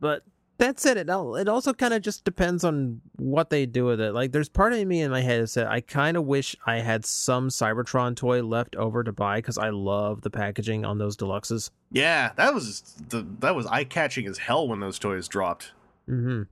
But 0.00 0.24
that's 0.56 0.82
said, 0.82 0.96
It 0.96 1.08
it 1.08 1.48
also 1.48 1.72
kind 1.74 1.94
of 1.94 2.02
just 2.02 2.24
depends 2.24 2.64
on 2.64 3.00
what 3.16 3.50
they 3.50 3.66
do 3.66 3.84
with 3.84 4.00
it. 4.00 4.12
Like 4.12 4.32
there's 4.32 4.48
part 4.48 4.72
of 4.72 4.86
me 4.86 5.00
in 5.00 5.10
my 5.10 5.20
head 5.20 5.46
that 5.48 5.66
I 5.66 5.80
kind 5.80 6.16
of 6.16 6.24
wish 6.24 6.54
I 6.64 6.76
had 6.76 7.04
some 7.04 7.48
Cybertron 7.48 8.14
toy 8.14 8.42
left 8.42 8.76
over 8.76 9.02
to 9.02 9.12
buy 9.12 9.38
because 9.38 9.58
I 9.58 9.70
love 9.70 10.20
the 10.20 10.30
packaging 10.30 10.84
on 10.84 10.98
those 10.98 11.16
deluxes. 11.16 11.70
Yeah, 11.90 12.32
that 12.36 12.54
was 12.54 12.82
the 13.08 13.26
that 13.40 13.56
was 13.56 13.66
eye 13.66 13.84
catching 13.84 14.26
as 14.26 14.38
hell 14.38 14.68
when 14.68 14.80
those 14.80 14.98
toys 14.98 15.26
dropped. 15.26 15.72
Mm-hmm. 16.08 16.42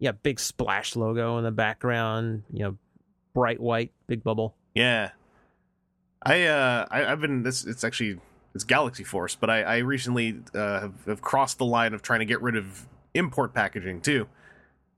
Yeah, 0.00 0.12
big 0.12 0.40
splash 0.40 0.96
logo 0.96 1.38
in 1.38 1.44
the 1.44 1.50
background. 1.52 2.42
You 2.52 2.64
know, 2.64 2.78
bright 3.32 3.60
white, 3.60 3.92
big 4.06 4.24
bubble. 4.24 4.56
Yeah, 4.74 5.10
I 6.22 6.44
uh, 6.44 6.86
I, 6.90 7.06
I've 7.06 7.20
been 7.20 7.42
this. 7.42 7.64
It's 7.64 7.84
actually 7.84 8.18
it's 8.54 8.64
Galaxy 8.64 9.04
Force, 9.04 9.34
but 9.34 9.50
I 9.50 9.62
I 9.62 9.76
recently 9.78 10.40
uh, 10.54 10.80
have, 10.80 11.04
have 11.06 11.20
crossed 11.20 11.58
the 11.58 11.64
line 11.64 11.94
of 11.94 12.02
trying 12.02 12.20
to 12.20 12.26
get 12.26 12.40
rid 12.42 12.56
of 12.56 12.86
import 13.14 13.54
packaging 13.54 14.00
too. 14.00 14.28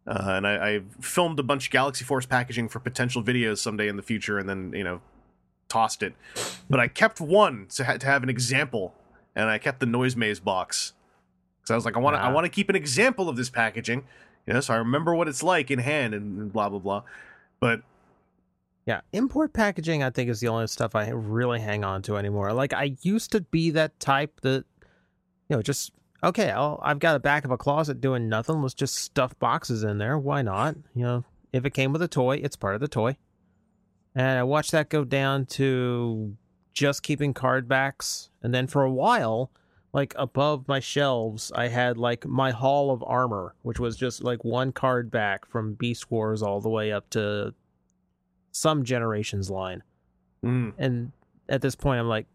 Uh, 0.06 0.24
and 0.28 0.46
I, 0.46 0.68
I 0.68 0.80
filmed 1.00 1.38
a 1.38 1.42
bunch 1.42 1.66
of 1.66 1.72
Galaxy 1.72 2.04
Force 2.04 2.26
packaging 2.26 2.68
for 2.68 2.80
potential 2.80 3.22
videos 3.22 3.58
someday 3.58 3.88
in 3.88 3.96
the 3.96 4.02
future, 4.02 4.38
and 4.38 4.48
then 4.48 4.72
you 4.74 4.84
know 4.84 5.00
tossed 5.68 6.02
it. 6.02 6.14
But 6.68 6.80
I 6.80 6.88
kept 6.88 7.20
one 7.20 7.66
to, 7.74 7.84
ha- 7.84 7.96
to 7.96 8.06
have 8.06 8.22
an 8.22 8.28
example, 8.28 8.94
and 9.34 9.48
I 9.48 9.58
kept 9.58 9.80
the 9.80 9.86
Noise 9.86 10.16
Maze 10.16 10.40
box. 10.40 10.94
So 11.64 11.74
I 11.74 11.76
was 11.76 11.84
like, 11.84 11.96
I 11.96 12.00
want 12.00 12.16
to 12.16 12.20
I 12.20 12.32
want 12.32 12.44
to 12.44 12.50
keep 12.50 12.68
an 12.68 12.76
example 12.76 13.28
of 13.28 13.36
this 13.36 13.50
packaging, 13.50 14.04
you 14.46 14.54
know, 14.54 14.60
so 14.60 14.74
I 14.74 14.78
remember 14.78 15.14
what 15.14 15.28
it's 15.28 15.42
like 15.42 15.70
in 15.70 15.78
hand 15.78 16.14
and, 16.14 16.38
and 16.38 16.52
blah 16.52 16.68
blah 16.68 16.78
blah. 16.78 17.02
But 17.60 17.82
Yeah, 18.86 19.02
import 19.12 19.52
packaging 19.52 20.02
I 20.02 20.10
think 20.10 20.30
is 20.30 20.40
the 20.40 20.48
only 20.48 20.66
stuff 20.66 20.94
I 20.94 21.10
really 21.10 21.60
hang 21.60 21.84
on 21.84 22.02
to 22.02 22.16
anymore. 22.16 22.52
Like 22.52 22.72
I 22.72 22.96
used 23.02 23.32
to 23.32 23.40
be 23.40 23.70
that 23.70 23.98
type 24.00 24.40
that 24.42 24.64
you 25.48 25.56
know, 25.56 25.62
just 25.62 25.92
okay, 26.22 26.50
I'll, 26.50 26.80
I've 26.82 26.98
got 26.98 27.16
a 27.16 27.20
back 27.20 27.44
of 27.44 27.50
a 27.50 27.58
closet 27.58 28.00
doing 28.00 28.28
nothing. 28.28 28.62
Let's 28.62 28.74
just 28.74 28.96
stuff 28.96 29.38
boxes 29.38 29.82
in 29.82 29.98
there. 29.98 30.18
Why 30.18 30.42
not? 30.42 30.76
You 30.94 31.02
know, 31.02 31.24
if 31.52 31.64
it 31.64 31.74
came 31.74 31.92
with 31.92 32.02
a 32.02 32.08
toy, 32.08 32.36
it's 32.36 32.56
part 32.56 32.74
of 32.74 32.80
the 32.80 32.88
toy. 32.88 33.16
And 34.14 34.38
I 34.38 34.42
watched 34.42 34.72
that 34.72 34.88
go 34.88 35.04
down 35.04 35.46
to 35.46 36.36
just 36.72 37.02
keeping 37.02 37.34
card 37.34 37.68
backs, 37.68 38.30
and 38.42 38.54
then 38.54 38.66
for 38.66 38.82
a 38.82 38.90
while, 38.90 39.50
like 39.92 40.14
above 40.16 40.68
my 40.68 40.80
shelves, 40.80 41.50
I 41.54 41.68
had 41.68 41.96
like 41.96 42.26
my 42.26 42.52
Hall 42.52 42.90
of 42.90 43.02
Armor, 43.04 43.54
which 43.62 43.80
was 43.80 43.96
just 43.96 44.22
like 44.22 44.44
one 44.44 44.72
card 44.72 45.10
back 45.10 45.46
from 45.46 45.74
Beast 45.74 46.10
Wars 46.10 46.42
all 46.42 46.60
the 46.60 46.68
way 46.68 46.92
up 46.92 47.10
to 47.10 47.54
some 48.52 48.84
generations 48.84 49.50
line. 49.50 49.82
mm, 50.44 50.72
And 50.78 51.12
at 51.48 51.62
this 51.62 51.74
point, 51.74 52.00
I'm 52.00 52.08
like, 52.08 52.26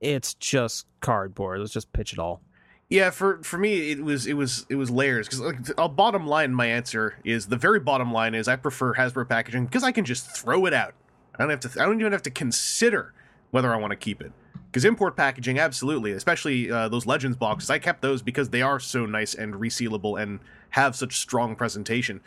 it's 0.00 0.34
just 0.34 0.86
cardboard. 1.00 1.60
Let's 1.60 1.72
just 1.72 1.92
pitch 1.92 2.12
it 2.12 2.18
all. 2.18 2.42
Yeah, 2.90 3.10
for 3.10 3.42
for 3.42 3.56
me 3.58 3.90
it 3.92 4.04
was 4.04 4.26
it 4.26 4.34
was 4.34 4.66
it 4.68 4.74
was 4.74 4.90
layers 4.90 5.26
because 5.26 5.40
like 5.40 5.56
a 5.78 5.88
bottom 5.88 6.26
line 6.26 6.52
my 6.52 6.66
answer 6.66 7.16
is 7.24 7.46
the 7.46 7.56
very 7.56 7.80
bottom 7.80 8.12
line 8.12 8.34
is 8.34 8.46
I 8.46 8.56
prefer 8.56 8.94
Hasbro 8.94 9.26
packaging 9.28 9.64
because 9.64 9.82
I 9.82 9.90
can 9.90 10.04
just 10.04 10.26
throw 10.36 10.66
it 10.66 10.74
out. 10.74 10.94
I 11.34 11.38
don't 11.42 11.50
have 11.50 11.60
to 11.60 11.82
I 11.82 11.86
don't 11.86 11.98
even 11.98 12.12
have 12.12 12.22
to 12.22 12.30
consider 12.30 13.14
whether 13.50 13.72
I 13.72 13.78
want 13.78 13.92
to 13.92 13.96
keep 13.96 14.20
it 14.20 14.32
Because 14.66 14.84
import 14.84 15.16
packaging, 15.16 15.58
absolutely, 15.58 16.12
especially 16.12 16.70
uh, 16.70 16.88
those 16.88 17.06
Legends 17.06 17.36
boxes, 17.38 17.70
I 17.70 17.78
kept 17.78 18.02
those 18.02 18.20
because 18.20 18.50
they 18.50 18.62
are 18.62 18.78
so 18.78 19.06
nice 19.06 19.34
and 19.34 19.54
resealable 19.54 20.20
and 20.20 20.40
have 20.70 20.94
such 20.94 21.16
strong 21.16 21.56
presentation. 21.56 22.20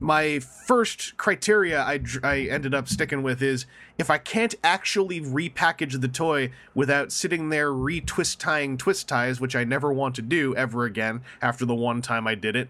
My 0.00 0.40
first 0.40 1.16
criteria 1.16 1.80
I, 1.80 2.00
I 2.24 2.40
ended 2.40 2.74
up 2.74 2.88
sticking 2.88 3.22
with 3.22 3.40
is 3.40 3.66
if 3.98 4.10
I 4.10 4.18
can't 4.18 4.54
actually 4.64 5.20
repackage 5.20 6.00
the 6.00 6.08
toy 6.08 6.50
without 6.74 7.12
sitting 7.12 7.50
there 7.50 7.70
retwist 7.70 8.38
tying 8.38 8.76
twist 8.76 9.08
ties, 9.08 9.40
which 9.40 9.54
I 9.54 9.62
never 9.62 9.92
want 9.92 10.16
to 10.16 10.22
do 10.22 10.56
ever 10.56 10.84
again 10.84 11.20
after 11.40 11.64
the 11.64 11.74
one 11.74 12.02
time 12.02 12.26
I 12.26 12.34
did 12.34 12.56
it, 12.56 12.68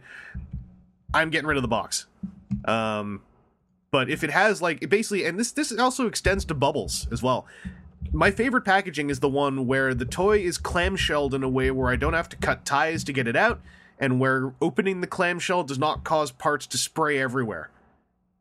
I'm 1.14 1.30
getting 1.30 1.46
rid 1.46 1.56
of 1.56 1.62
the 1.62 1.68
box. 1.68 2.06
Um, 2.66 3.22
but 3.90 4.10
if 4.10 4.24
it 4.24 4.30
has 4.30 4.60
like 4.60 4.88
basically, 4.88 5.24
and 5.24 5.38
this 5.38 5.52
this 5.52 5.76
also 5.78 6.06
extends 6.06 6.44
to 6.46 6.54
bubbles 6.54 7.06
as 7.10 7.22
well. 7.22 7.46
My 8.14 8.30
favorite 8.30 8.66
packaging 8.66 9.08
is 9.08 9.20
the 9.20 9.28
one 9.28 9.66
where 9.66 9.94
the 9.94 10.04
toy 10.04 10.40
is 10.40 10.58
clamshelled 10.58 11.32
in 11.32 11.42
a 11.42 11.48
way 11.48 11.70
where 11.70 11.90
I 11.90 11.96
don't 11.96 12.12
have 12.12 12.28
to 12.30 12.36
cut 12.36 12.66
ties 12.66 13.04
to 13.04 13.12
get 13.12 13.26
it 13.26 13.36
out, 13.36 13.60
and 14.02 14.18
where 14.18 14.52
opening 14.60 15.00
the 15.00 15.06
clamshell 15.06 15.62
does 15.62 15.78
not 15.78 16.02
cause 16.02 16.32
parts 16.32 16.66
to 16.66 16.76
spray 16.76 17.20
everywhere. 17.20 17.70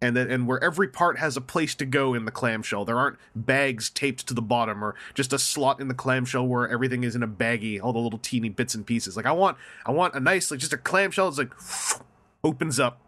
And 0.03 0.17
that, 0.17 0.31
and 0.31 0.47
where 0.47 0.61
every 0.63 0.87
part 0.87 1.19
has 1.19 1.37
a 1.37 1.41
place 1.41 1.75
to 1.75 1.85
go 1.85 2.15
in 2.15 2.25
the 2.25 2.31
clamshell. 2.31 2.83
There 2.83 2.97
aren't 2.97 3.19
bags 3.35 3.87
taped 3.91 4.25
to 4.27 4.33
the 4.33 4.41
bottom 4.41 4.83
or 4.83 4.95
just 5.13 5.31
a 5.31 5.37
slot 5.37 5.79
in 5.79 5.87
the 5.87 5.93
clamshell 5.93 6.47
where 6.47 6.67
everything 6.67 7.03
is 7.03 7.15
in 7.15 7.21
a 7.21 7.27
baggie, 7.27 7.79
all 7.79 7.93
the 7.93 7.99
little 7.99 8.17
teeny 8.17 8.49
bits 8.49 8.73
and 8.73 8.87
pieces. 8.87 9.15
Like 9.15 9.27
I 9.27 9.31
want, 9.31 9.57
I 9.85 9.91
want 9.91 10.15
a 10.15 10.19
nice, 10.19 10.49
like 10.49 10.59
just 10.59 10.73
a 10.73 10.77
clamshell. 10.77 11.29
that's 11.29 11.37
like 11.37 12.01
opens 12.43 12.79
up. 12.79 12.99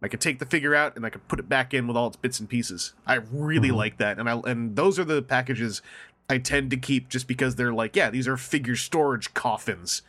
I 0.00 0.06
could 0.06 0.20
take 0.20 0.38
the 0.38 0.46
figure 0.46 0.76
out 0.76 0.94
and 0.94 1.04
I 1.04 1.10
could 1.10 1.26
put 1.26 1.40
it 1.40 1.48
back 1.48 1.74
in 1.74 1.88
with 1.88 1.96
all 1.96 2.06
its 2.06 2.16
bits 2.16 2.38
and 2.38 2.48
pieces. 2.48 2.94
I 3.04 3.14
really 3.32 3.70
mm-hmm. 3.70 3.78
like 3.78 3.96
that, 3.96 4.20
and 4.20 4.30
I 4.30 4.38
and 4.46 4.76
those 4.76 5.00
are 5.00 5.04
the 5.04 5.22
packages 5.22 5.82
I 6.30 6.38
tend 6.38 6.70
to 6.70 6.76
keep 6.76 7.08
just 7.08 7.26
because 7.26 7.56
they're 7.56 7.72
like, 7.72 7.96
yeah, 7.96 8.10
these 8.10 8.28
are 8.28 8.36
figure 8.36 8.76
storage 8.76 9.34
coffins, 9.34 10.02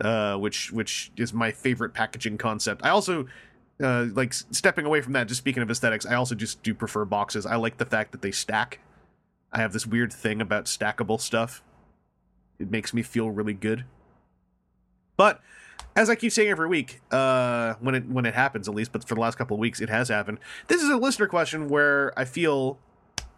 uh, 0.00 0.36
which 0.36 0.72
which 0.72 1.12
is 1.16 1.32
my 1.32 1.50
favorite 1.50 1.94
packaging 1.94 2.38
concept. 2.38 2.82
I 2.84 2.90
also 2.90 3.26
uh, 3.82 4.06
like 4.12 4.32
stepping 4.32 4.86
away 4.86 5.00
from 5.00 5.12
that. 5.14 5.28
Just 5.28 5.38
speaking 5.38 5.62
of 5.62 5.70
aesthetics, 5.70 6.06
I 6.06 6.14
also 6.14 6.34
just 6.34 6.62
do 6.62 6.74
prefer 6.74 7.04
boxes. 7.04 7.46
I 7.46 7.56
like 7.56 7.78
the 7.78 7.86
fact 7.86 8.12
that 8.12 8.22
they 8.22 8.30
stack. 8.30 8.80
I 9.52 9.58
have 9.58 9.72
this 9.72 9.86
weird 9.86 10.12
thing 10.12 10.40
about 10.40 10.66
stackable 10.66 11.20
stuff. 11.20 11.62
It 12.58 12.70
makes 12.70 12.94
me 12.94 13.02
feel 13.02 13.30
really 13.30 13.54
good. 13.54 13.84
But 15.16 15.40
as 15.96 16.08
I 16.08 16.14
keep 16.14 16.32
saying 16.32 16.48
every 16.48 16.68
week, 16.68 17.00
uh, 17.10 17.74
when 17.80 17.94
it 17.94 18.08
when 18.08 18.26
it 18.26 18.34
happens 18.34 18.68
at 18.68 18.74
least, 18.74 18.92
but 18.92 19.06
for 19.06 19.14
the 19.14 19.20
last 19.20 19.36
couple 19.36 19.54
of 19.54 19.60
weeks, 19.60 19.80
it 19.80 19.88
has 19.88 20.08
happened. 20.08 20.38
This 20.68 20.82
is 20.82 20.88
a 20.88 20.96
listener 20.96 21.26
question 21.26 21.68
where 21.68 22.18
I 22.18 22.24
feel 22.24 22.78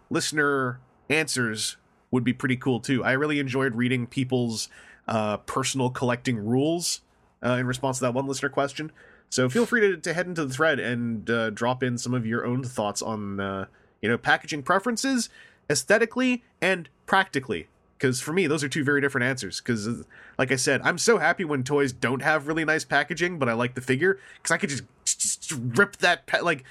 listener 0.09 0.79
answers 1.09 1.77
would 2.11 2.23
be 2.23 2.33
pretty 2.33 2.55
cool 2.55 2.79
too. 2.79 3.03
I 3.03 3.13
really 3.13 3.39
enjoyed 3.39 3.75
reading 3.75 4.05
people's 4.05 4.69
uh, 5.07 5.37
personal 5.37 5.89
collecting 5.89 6.37
rules 6.37 7.01
uh, 7.43 7.57
in 7.59 7.67
response 7.67 7.99
to 7.99 8.05
that 8.05 8.13
one 8.13 8.27
listener 8.27 8.49
question. 8.49 8.91
So 9.29 9.49
feel 9.49 9.65
free 9.65 9.81
to, 9.81 9.97
to 9.97 10.13
head 10.13 10.27
into 10.27 10.45
the 10.45 10.53
thread 10.53 10.79
and 10.79 11.29
uh, 11.29 11.49
drop 11.49 11.81
in 11.81 11.97
some 11.97 12.13
of 12.13 12.25
your 12.25 12.45
own 12.45 12.63
thoughts 12.63 13.01
on 13.01 13.39
uh, 13.39 13.65
you 14.01 14.09
know 14.09 14.17
packaging 14.17 14.63
preferences, 14.63 15.29
aesthetically 15.69 16.43
and 16.61 16.89
practically. 17.05 17.67
Because 17.97 18.19
for 18.19 18.33
me, 18.33 18.47
those 18.47 18.63
are 18.63 18.69
two 18.69 18.83
very 18.83 18.99
different 18.99 19.25
answers. 19.25 19.61
Because, 19.61 20.03
like 20.37 20.51
I 20.51 20.57
said, 20.57 20.81
I'm 20.83 20.97
so 20.97 21.19
happy 21.19 21.45
when 21.45 21.63
toys 21.63 21.93
don't 21.93 22.21
have 22.21 22.47
really 22.47 22.65
nice 22.65 22.83
packaging, 22.83 23.39
but 23.39 23.47
I 23.47 23.53
like 23.53 23.75
the 23.75 23.81
figure 23.81 24.19
because 24.37 24.51
I 24.51 24.57
could 24.57 24.69
just, 24.69 24.83
just 25.05 25.53
rip 25.57 25.97
that 25.97 26.27
pa- 26.27 26.41
like 26.41 26.65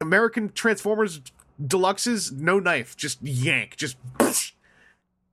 American 0.00 0.50
Transformers 0.52 1.20
deluxes, 1.62 2.32
no 2.32 2.58
knife, 2.58 2.96
just 2.96 3.22
yank, 3.22 3.76
just. 3.76 3.96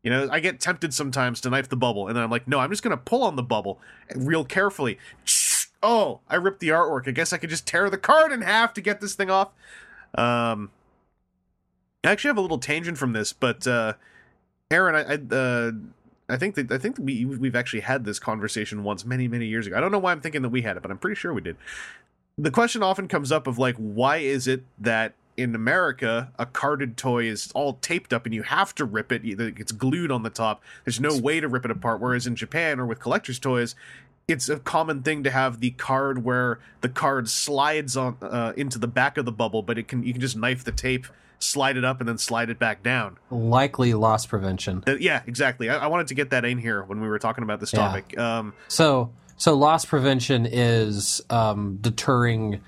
You 0.04 0.12
know, 0.12 0.30
I 0.32 0.40
get 0.40 0.60
tempted 0.60 0.94
sometimes 0.94 1.42
to 1.42 1.50
knife 1.50 1.70
the 1.70 1.76
bubble, 1.76 2.08
and 2.08 2.16
then 2.16 2.24
I'm 2.24 2.30
like, 2.30 2.48
no, 2.48 2.60
I'm 2.60 2.70
just 2.70 2.84
gonna 2.84 2.98
pull 2.98 3.24
on 3.24 3.36
the 3.36 3.44
bubble 3.44 3.80
real 4.16 4.46
carefully. 4.46 4.98
Oh, 5.84 6.22
I 6.28 6.38
ripped 6.38 6.60
the 6.60 6.70
artwork. 6.70 7.08
I 7.08 7.12
guess 7.12 7.32
I 7.32 7.38
could 7.38 7.52
just 7.52 7.68
tear 7.68 7.88
the 7.88 8.00
card 8.00 8.32
in 8.32 8.42
half 8.42 8.74
to 8.74 8.82
get 8.82 9.00
this 9.00 9.14
thing 9.14 9.30
off. 9.30 9.50
Um, 10.16 10.72
I 12.04 12.10
actually 12.10 12.30
have 12.30 12.38
a 12.38 12.42
little 12.42 12.58
tangent 12.58 12.98
from 12.98 13.14
this, 13.14 13.32
but 13.32 13.68
uh, 13.68 13.94
Aaron, 14.72 14.96
I 14.96 15.14
I, 15.14 15.40
uh, 15.40 15.72
I 16.30 16.38
think 16.38 16.56
that 16.56 16.72
I 16.72 16.78
think 16.78 16.98
we 17.00 17.26
we've 17.26 17.56
actually 17.56 17.82
had 17.82 18.06
this 18.06 18.18
conversation 18.18 18.84
once 18.84 19.06
many 19.06 19.28
many 19.28 19.46
years 19.46 19.68
ago. 19.68 19.78
I 19.78 19.80
don't 19.80 19.92
know 19.92 20.00
why 20.00 20.12
I'm 20.12 20.20
thinking 20.22 20.42
that 20.42 20.50
we 20.50 20.64
had 20.64 20.78
it, 20.78 20.82
but 20.82 20.92
I'm 20.92 20.98
pretty 20.98 21.16
sure 21.16 21.34
we 21.34 21.42
did. 21.42 21.58
The 22.38 22.52
question 22.52 22.84
often 22.84 23.08
comes 23.08 23.32
up 23.32 23.48
of 23.48 23.58
like, 23.58 23.76
why 23.78 24.18
is 24.18 24.48
it 24.48 24.64
that 24.80 25.14
in 25.38 25.54
America 25.56 26.32
a 26.40 26.46
carded 26.46 26.98
toy 26.98 27.26
is 27.26 27.52
all 27.54 27.74
taped 27.76 28.12
up 28.12 28.26
and 28.26 28.34
you 28.34 28.44
have 28.44 28.74
to 28.76 28.84
rip 28.86 29.12
it? 29.12 29.22
It's 29.24 29.72
glued 29.72 30.12
on 30.12 30.24
the 30.24 30.30
top. 30.32 30.64
There's 30.84 31.00
no 31.00 31.16
way 31.18 31.40
to 31.40 31.48
rip 31.48 31.64
it 31.64 31.72
apart. 31.72 32.02
Whereas 32.02 32.26
in 32.28 32.36
Japan 32.36 32.80
or 32.80 32.86
with 32.86 33.00
collectors' 33.00 33.40
toys, 33.40 33.76
it's 34.28 34.50
a 34.50 34.58
common 34.60 35.04
thing 35.04 35.24
to 35.24 35.32
have 35.32 35.60
the 35.62 35.70
card 35.72 36.24
where 36.26 36.60
the 36.82 36.90
card 36.90 37.30
slides 37.30 37.96
on 37.96 38.18
uh, 38.22 38.52
into 38.58 38.78
the 38.78 38.88
back 38.88 39.18
of 39.18 39.24
the 39.26 39.32
bubble, 39.32 39.62
but 39.62 39.78
it 39.78 39.88
can 39.88 40.04
you 40.04 40.12
can 40.12 40.20
just 40.20 40.36
knife 40.36 40.66
the 40.66 40.72
tape, 40.74 41.08
slide 41.40 41.78
it 41.78 41.86
up, 41.86 42.02
and 42.02 42.10
then 42.10 42.18
slide 42.18 42.50
it 42.50 42.60
back 42.60 42.84
down. 42.84 43.18
Likely 43.32 43.94
loss 43.94 44.26
prevention. 44.26 44.84
Uh, 44.86 44.96
yeah, 44.98 45.22
exactly. 45.28 45.70
I, 45.70 45.78
I 45.78 45.88
wanted 45.88 46.08
to 46.08 46.14
get 46.14 46.32
that 46.32 46.44
in 46.44 46.58
here 46.58 46.84
when 46.84 47.00
we 47.00 47.08
were 47.08 47.20
talking 47.20 47.44
about 47.44 47.62
this 47.62 47.72
Yeah. 47.72 47.80
topic. 47.88 48.18
Um, 48.18 48.54
So, 48.68 49.12
so 49.38 49.54
loss 49.54 49.86
prevention 49.86 50.46
is 50.46 51.22
um, 51.30 51.78
deterring 51.80 52.60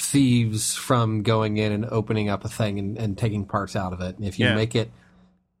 thieves 0.00 0.74
from 0.74 1.22
going 1.22 1.56
in 1.56 1.72
and 1.72 1.84
opening 1.86 2.28
up 2.28 2.44
a 2.44 2.48
thing 2.48 2.78
and, 2.78 2.98
and 2.98 3.16
taking 3.16 3.44
parts 3.46 3.76
out 3.76 3.92
of 3.92 4.00
it. 4.00 4.16
If 4.20 4.38
you 4.38 4.46
Yeah. 4.46 4.54
make 4.54 4.74
it 4.74 4.90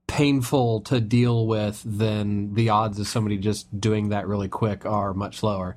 painful 0.06 0.80
to 0.82 1.00
deal 1.00 1.46
with, 1.46 1.82
then 1.84 2.54
the 2.54 2.68
odds 2.68 2.98
of 2.98 3.06
somebody 3.06 3.38
just 3.38 3.80
doing 3.80 4.10
that 4.10 4.26
really 4.26 4.48
quick 4.48 4.84
are 4.84 5.14
much 5.14 5.42
lower. 5.42 5.76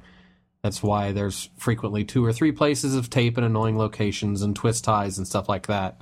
That's 0.64 0.84
why 0.84 1.12
there's 1.12 1.50
frequently 1.58 2.04
two 2.04 2.26
or 2.26 2.34
three 2.34 2.52
places 2.52 2.96
of 2.96 3.10
tape 3.10 3.38
in 3.38 3.44
annoying 3.44 3.78
locations 3.78 4.42
and 4.42 4.56
twist 4.56 4.84
ties 4.84 5.18
and 5.18 5.28
stuff 5.28 5.48
like 5.48 5.68
that. 5.68 6.02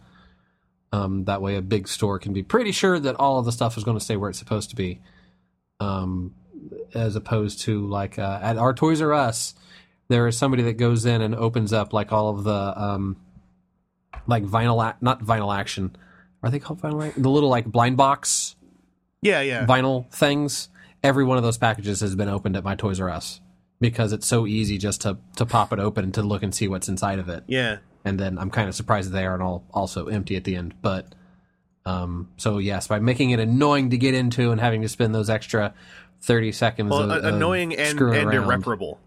Um, 0.92 1.26
that 1.26 1.42
way, 1.42 1.56
a 1.56 1.62
big 1.62 1.88
store 1.88 2.20
can 2.20 2.32
be 2.34 2.42
pretty 2.42 2.72
sure 2.72 2.98
that 3.00 3.16
all 3.16 3.38
of 3.38 3.46
the 3.46 3.52
stuff 3.52 3.78
is 3.78 3.84
going 3.84 3.98
to 3.98 4.04
stay 4.04 4.16
where 4.16 4.30
it's 4.30 4.40
supposed 4.40 4.70
to 4.70 4.76
be. 4.76 5.02
Um, 5.80 6.34
as 6.94 7.16
opposed 7.16 7.62
to 7.62 7.86
like 7.86 8.18
uh, 8.18 8.40
at 8.42 8.58
our 8.58 8.74
Toys 8.74 9.02
R 9.02 9.14
Us, 9.14 9.54
there 10.08 10.28
is 10.28 10.38
somebody 10.38 10.64
that 10.64 10.74
goes 10.74 11.06
in 11.06 11.22
and 11.22 11.34
opens 11.36 11.74
up 11.74 11.94
like 11.94 12.12
all 12.12 12.30
of 12.30 12.44
the 12.44 12.52
um, 12.82 13.18
like 14.28 14.44
vinyl, 14.44 14.86
ac- 14.88 14.98
not 15.02 15.22
vinyl 15.24 15.56
action. 15.56 15.96
Are 16.44 16.50
they 16.50 16.60
called 16.60 16.82
vinyl? 16.82 17.08
ac- 17.08 17.20
The 17.22 17.30
little 17.30 17.50
like 17.50 17.66
blind 17.66 17.98
box 17.98 18.56
yeah, 19.22 19.42
yeah. 19.42 19.66
vinyl 19.66 20.10
things. 20.12 20.70
Every 21.04 21.24
one 21.24 21.38
of 21.38 21.44
those 21.44 21.58
packages 21.58 22.00
has 22.02 22.16
been 22.16 22.30
opened 22.30 22.56
at 22.56 22.64
my 22.64 22.76
Toys 22.76 23.00
R 23.00 23.10
Us 23.10 23.42
because 23.80 24.14
it's 24.14 24.28
so 24.28 24.46
easy 24.48 24.78
just 24.78 25.02
to 25.02 25.18
to 25.38 25.46
pop 25.46 25.74
it 25.74 25.80
open 25.80 26.04
and 26.06 26.14
to 26.16 26.22
look 26.22 26.44
and 26.44 26.54
see 26.54 26.68
what's 26.68 26.88
inside 26.90 27.20
of 27.20 27.30
it. 27.30 27.44
yeah. 27.48 27.78
And 28.08 28.20
then 28.20 28.38
I'm 28.38 28.52
kind 28.52 28.70
of 28.70 28.76
surprised 28.76 29.10
that 29.10 29.14
they 29.14 29.26
aren't 29.26 29.42
all 29.42 29.64
also 29.74 30.06
empty 30.06 30.36
at 30.36 30.44
the 30.44 30.56
end. 30.56 30.76
But 30.84 31.16
um, 31.88 32.30
so 32.38 32.60
yes, 32.60 32.88
by 32.88 33.00
making 33.00 33.32
it 33.32 33.40
annoying 33.40 33.90
to 33.90 33.98
get 33.98 34.14
into 34.14 34.52
and 34.52 34.62
having 34.62 34.84
to 34.84 34.88
spend 34.90 35.14
those 35.16 35.28
extra 35.30 35.74
thirty 36.22 36.52
seconds, 36.52 36.92
Well, 36.92 37.10
of, 37.10 37.24
a- 37.24 37.28
of 37.28 37.34
annoying 37.36 37.76
and, 37.76 38.00
and 38.00 38.32
irreparable 38.34 39.00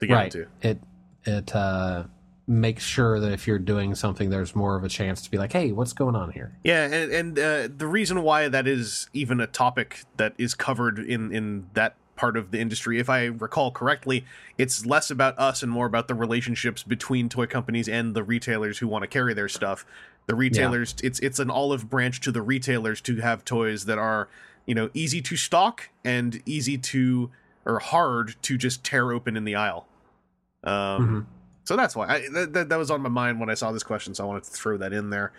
to 0.00 0.06
get 0.06 0.14
right? 0.14 0.34
into. 0.34 0.48
It 0.62 0.80
it 1.24 1.54
uh, 1.54 2.04
makes 2.46 2.84
sure 2.84 3.20
that 3.20 3.32
if 3.32 3.46
you're 3.46 3.58
doing 3.58 3.94
something, 3.94 4.30
there's 4.30 4.56
more 4.56 4.76
of 4.76 4.84
a 4.84 4.88
chance 4.88 5.22
to 5.22 5.30
be 5.30 5.38
like, 5.38 5.52
hey, 5.52 5.72
what's 5.72 5.92
going 5.92 6.16
on 6.16 6.32
here? 6.32 6.58
Yeah, 6.64 6.84
and, 6.84 7.12
and 7.12 7.38
uh, 7.38 7.68
the 7.74 7.86
reason 7.86 8.22
why 8.22 8.48
that 8.48 8.66
is 8.66 9.08
even 9.12 9.40
a 9.40 9.46
topic 9.46 10.04
that 10.16 10.34
is 10.38 10.54
covered 10.54 10.98
in 10.98 11.32
in 11.32 11.68
that 11.74 11.96
part 12.16 12.36
of 12.36 12.50
the 12.50 12.60
industry, 12.60 12.98
if 12.98 13.08
I 13.08 13.24
recall 13.26 13.70
correctly, 13.70 14.26
it's 14.58 14.84
less 14.84 15.10
about 15.10 15.38
us 15.38 15.62
and 15.62 15.72
more 15.72 15.86
about 15.86 16.06
the 16.06 16.14
relationships 16.14 16.82
between 16.82 17.30
toy 17.30 17.46
companies 17.46 17.88
and 17.88 18.14
the 18.14 18.22
retailers 18.22 18.78
who 18.78 18.88
want 18.88 19.04
to 19.04 19.08
carry 19.08 19.32
their 19.32 19.48
stuff. 19.48 19.86
The 20.26 20.34
retailers, 20.34 20.94
it's 21.02 21.18
it's 21.20 21.38
an 21.38 21.50
olive 21.50 21.88
branch 21.88 22.20
to 22.20 22.32
the 22.32 22.42
retailers 22.42 23.00
to 23.02 23.16
have 23.16 23.44
toys 23.44 23.86
that 23.86 23.98
are 23.98 24.28
you 24.66 24.74
know 24.74 24.90
easy 24.92 25.22
to 25.22 25.36
stock 25.36 25.88
and 26.04 26.42
easy 26.46 26.76
to 26.76 27.30
or 27.64 27.78
hard 27.78 28.36
to 28.42 28.58
just 28.58 28.84
tear 28.84 29.12
open 29.12 29.36
in 29.36 29.44
the 29.44 29.54
aisle. 29.54 29.86
Um, 30.64 31.26
so 31.64 31.76
that's 31.76 31.94
why 31.96 32.06
I, 32.08 32.24
that, 32.32 32.52
that 32.52 32.68
that 32.68 32.76
was 32.76 32.90
on 32.90 33.00
my 33.00 33.08
mind 33.08 33.40
when 33.40 33.48
I 33.48 33.54
saw 33.54 33.72
this 33.72 33.82
question, 33.82 34.14
so 34.14 34.24
I 34.24 34.26
wanted 34.26 34.44
to 34.44 34.50
throw 34.50 34.76
that 34.78 34.92
in 34.92 35.10
there. 35.10 35.32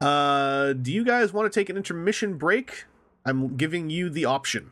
Uh, 0.00 0.72
do 0.72 0.92
you 0.92 1.04
guys 1.04 1.32
want 1.32 1.50
to 1.52 1.60
take 1.60 1.68
an 1.68 1.76
intermission 1.76 2.38
break? 2.38 2.84
I'm 3.24 3.56
giving 3.56 3.90
you 3.90 4.08
the 4.08 4.24
option. 4.24 4.70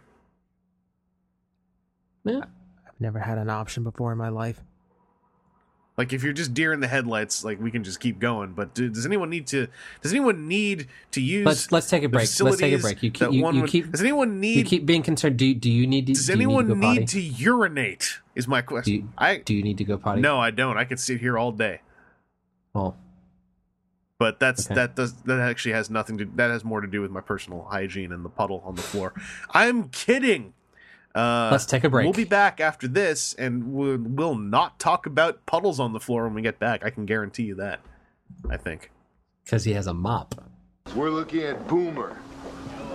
Yeah. 2.24 2.44
I've 2.86 3.00
never 3.00 3.18
had 3.18 3.38
an 3.38 3.50
option 3.50 3.84
before 3.84 4.12
in 4.12 4.18
my 4.18 4.28
life. 4.28 4.62
Like 5.98 6.12
if 6.12 6.22
you're 6.22 6.32
just 6.32 6.54
deer 6.54 6.72
in 6.72 6.78
the 6.78 6.86
headlights, 6.86 7.44
like 7.44 7.60
we 7.60 7.72
can 7.72 7.82
just 7.82 7.98
keep 7.98 8.20
going. 8.20 8.52
But 8.52 8.72
do, 8.72 8.88
does 8.88 9.04
anyone 9.04 9.28
need 9.30 9.48
to? 9.48 9.66
Does 10.00 10.12
anyone 10.12 10.46
need 10.46 10.86
to 11.10 11.20
use? 11.20 11.44
Let's 11.44 11.72
let's 11.72 11.90
take 11.90 12.04
a 12.04 12.08
break. 12.08 12.28
Let's 12.40 12.56
take 12.58 12.72
a 12.72 12.78
break. 12.78 13.02
You 13.02 13.10
keep 13.10 13.32
you, 13.32 13.50
you 13.52 13.60
would- 13.62 13.68
keep 13.70 13.90
Does 13.90 14.00
anyone 14.00 14.38
need? 14.38 14.58
you 14.58 14.64
keep 14.64 14.86
being 14.86 15.02
concerned. 15.02 15.36
Do 15.38 15.52
do 15.54 15.68
you 15.68 15.88
need 15.88 16.06
to? 16.06 16.12
does 16.14 16.26
do 16.28 16.32
anyone 16.32 16.68
need, 16.68 16.80
to, 16.80 17.00
need 17.00 17.08
to 17.08 17.20
urinate? 17.20 18.20
Is 18.36 18.46
my 18.46 18.60
Do 18.60 18.66
question. 18.68 18.94
you, 18.94 19.08
I 19.18 19.38
do 19.38 19.52
you 19.52 19.62
need 19.64 19.78
to 19.78 19.84
go 19.84 19.98
potty? 19.98 20.20
no, 20.20 20.38
I 20.38 20.52
don't. 20.52 20.78
I 20.78 20.84
could 20.84 21.00
sit 21.00 21.18
here 21.20 21.36
all 21.36 21.50
day. 21.50 21.80
Well, 22.74 22.96
But 24.20 24.38
that's 24.38 24.66
Okay. 24.66 24.76
that 24.76 24.94
does 24.94 25.14
that 25.22 25.40
actually 25.40 25.72
has 25.72 25.90
nothing 25.90 26.16
to 26.18 26.24
that 26.36 26.50
has 26.50 26.64
more 26.64 26.80
to 26.80 26.86
do 26.86 27.00
with 27.00 27.10
my 27.10 27.20
personal 27.20 27.66
hygiene 27.70 28.12
and 28.12 28.24
the 28.24 28.28
puddle 28.28 28.62
on 28.64 28.76
the 28.76 28.82
floor. 28.82 29.14
I'm 29.50 29.88
kidding. 29.88 30.54
Uh, 31.18 31.48
Let's 31.50 31.66
take 31.66 31.82
a 31.82 31.88
break. 31.88 32.04
We'll 32.04 32.12
be 32.12 32.22
back 32.22 32.60
after 32.60 32.86
this, 32.86 33.34
and 33.34 33.72
we'll, 33.72 33.98
we'll 33.98 34.36
not 34.36 34.78
talk 34.78 35.04
about 35.04 35.44
puddles 35.46 35.80
on 35.80 35.92
the 35.92 35.98
floor 35.98 36.22
when 36.24 36.34
we 36.34 36.42
get 36.42 36.60
back. 36.60 36.84
I 36.84 36.90
can 36.90 37.06
guarantee 37.06 37.42
you 37.42 37.56
that. 37.56 37.80
I 38.48 38.56
think. 38.56 38.92
Because 39.42 39.64
he 39.64 39.72
has 39.72 39.88
a 39.88 39.94
mop. 39.94 40.36
We're 40.94 41.10
looking 41.10 41.42
at 41.42 41.66
Boomer. 41.66 42.16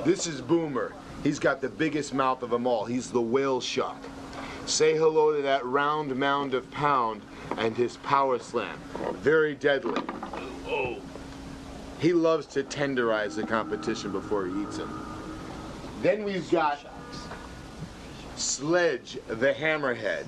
This 0.05 0.25
is 0.25 0.39
Boomer. 0.39 0.93
He's 1.21 1.37
got 1.37 1.59
the 1.59 1.67
biggest 1.67 2.13
mouth 2.13 2.43
of 2.43 2.49
them 2.49 2.65
all. 2.65 2.85
He's 2.85 3.11
the 3.11 3.21
whale 3.21 3.59
shark. 3.59 3.97
Say 4.67 4.95
hello 4.95 5.35
to 5.35 5.41
that 5.41 5.65
round 5.65 6.15
mound 6.15 6.53
of 6.53 6.71
pound 6.71 7.23
and 7.57 7.75
his 7.75 7.97
power 7.97 8.39
slam. 8.39 8.79
Very 9.15 9.53
deadly. 9.53 10.01
Oh. 10.67 10.95
He 11.99 12.13
loves 12.13 12.45
to 12.47 12.63
tenderize 12.63 13.35
the 13.35 13.43
competition 13.45 14.13
before 14.13 14.47
he 14.47 14.61
eats 14.63 14.77
him. 14.77 15.05
Then 16.01 16.23
we've 16.23 16.49
got 16.49 16.92
Sledge 18.43 19.17
the 19.27 19.53
Hammerhead. 19.53 20.25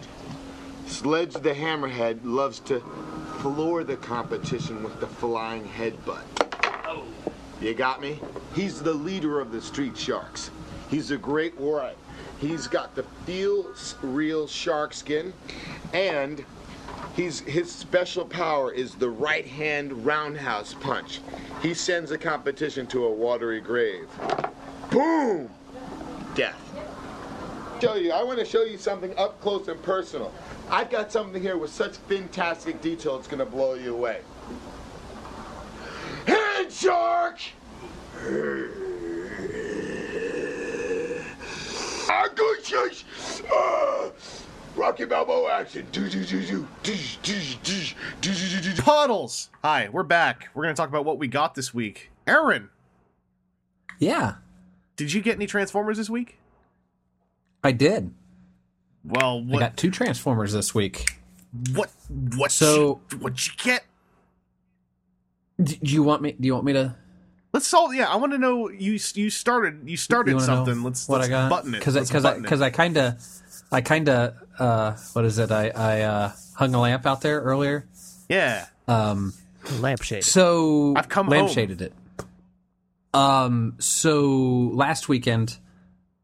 Sledge 0.87 1.33
the 1.33 1.53
Hammerhead 1.53 2.21
loves 2.23 2.61
to 2.61 2.79
floor 3.39 3.83
the 3.83 3.97
competition 3.97 4.81
with 4.83 5.01
the 5.01 5.05
flying 5.05 5.65
headbutt. 5.65 6.23
You 7.59 7.73
got 7.73 8.01
me? 8.01 8.21
He's 8.55 8.81
the 8.81 8.93
leader 8.93 9.41
of 9.41 9.51
the 9.51 9.61
street 9.61 9.97
sharks. 9.97 10.49
He's 10.89 11.11
a 11.11 11.17
great 11.17 11.59
warrior. 11.59 11.95
He's 12.39 12.67
got 12.67 12.95
the 12.95 13.03
feel 13.25 13.73
real 14.01 14.47
shark 14.47 14.93
skin, 14.93 15.33
and 15.93 16.45
he's 17.17 17.41
his 17.41 17.69
special 17.69 18.23
power 18.23 18.71
is 18.71 18.95
the 18.95 19.09
right 19.09 19.45
hand 19.45 20.05
roundhouse 20.05 20.73
punch. 20.73 21.19
He 21.61 21.73
sends 21.73 22.11
a 22.11 22.17
competition 22.17 22.87
to 22.87 23.07
a 23.07 23.11
watery 23.11 23.59
grave. 23.59 24.07
Boom! 24.89 25.49
Death. 26.33 26.61
Show 27.81 27.95
you. 27.95 28.11
I 28.11 28.23
want 28.23 28.39
to 28.39 28.45
show 28.45 28.63
you 28.63 28.77
something 28.77 29.15
up 29.17 29.39
close 29.41 29.67
and 29.67 29.81
personal. 29.83 30.33
I've 30.69 30.89
got 30.89 31.11
something 31.11 31.41
here 31.41 31.57
with 31.57 31.71
such 31.71 31.97
fantastic 31.97 32.81
detail, 32.81 33.17
it's 33.17 33.27
gonna 33.27 33.45
blow 33.45 33.73
you 33.73 33.93
away. 33.93 34.21
Head 36.25 36.71
shark! 36.71 37.39
Good 42.35 42.63
chase! 42.63 43.03
Ah, 43.51 44.09
Rocky 44.75 45.05
Balboa 45.05 45.51
action. 45.51 45.85
Puddles. 48.77 49.49
Hi, 49.63 49.89
we're 49.91 50.03
back. 50.03 50.49
We're 50.53 50.63
gonna 50.63 50.75
talk 50.75 50.89
about 50.89 51.05
what 51.05 51.19
we 51.19 51.27
got 51.27 51.55
this 51.55 51.73
week. 51.73 52.11
Aaron, 52.27 52.69
Yeah, 53.99 54.35
did 54.95 55.13
you 55.13 55.21
get 55.21 55.35
any 55.35 55.45
Transformers 55.45 55.97
this 55.97 56.09
week? 56.09 56.39
I 57.65 57.71
did. 57.71 58.13
Well, 59.03 59.45
I 59.53 59.59
got 59.59 59.77
two 59.77 59.91
Transformers 59.91 60.53
this 60.53 60.73
week. 60.75 61.17
what 61.73 61.89
what 62.35 62.51
So- 62.51 63.01
you, 63.11 63.17
what 63.19 63.45
you 63.47 63.53
get? 63.57 63.83
D- 65.61 65.79
Do 65.81 65.91
you 65.93 66.03
want 66.03 66.21
me? 66.21 66.33
Do 66.33 66.45
you 66.45 66.53
want 66.53 66.65
me 66.65 66.73
to? 66.73 66.95
Let's 67.53 67.67
solve. 67.67 67.95
Yeah, 67.95 68.07
I 68.09 68.17
want 68.17 68.33
to 68.33 68.37
know. 68.37 68.69
You 68.69 68.99
you 69.13 69.29
started 69.29 69.81
you 69.89 69.95
started 69.95 70.31
you 70.31 70.39
something. 70.41 70.83
Let's 70.83 71.07
what 71.07 71.19
let's 71.21 71.29
I 71.29 71.31
got 71.31 71.49
button 71.49 71.73
it. 71.73 71.79
because 71.79 71.95
Let's 71.95 72.09
because 72.09 72.25
I 72.25 72.39
because 72.39 72.61
I 72.61 72.69
kind 72.69 72.97
of 72.97 73.23
I 73.71 73.79
kind 73.81 74.09
of 74.09 74.33
uh 74.59 74.91
what 75.13 75.23
is 75.23 75.39
it? 75.39 75.51
I 75.51 75.69
I 75.69 76.01
uh, 76.01 76.31
hung 76.55 76.75
a 76.75 76.81
lamp 76.81 77.05
out 77.05 77.21
there 77.21 77.39
earlier. 77.41 77.87
yeah. 78.29 78.65
Um, 78.87 79.33
Lampshade. 79.79 80.23
So 80.25 80.93
I've 80.97 81.07
come 81.09 81.27
lampshaded 81.29 81.79
it. 81.81 81.93
Um. 83.13 83.75
So 83.79 84.25
last 84.73 85.07
weekend, 85.07 85.57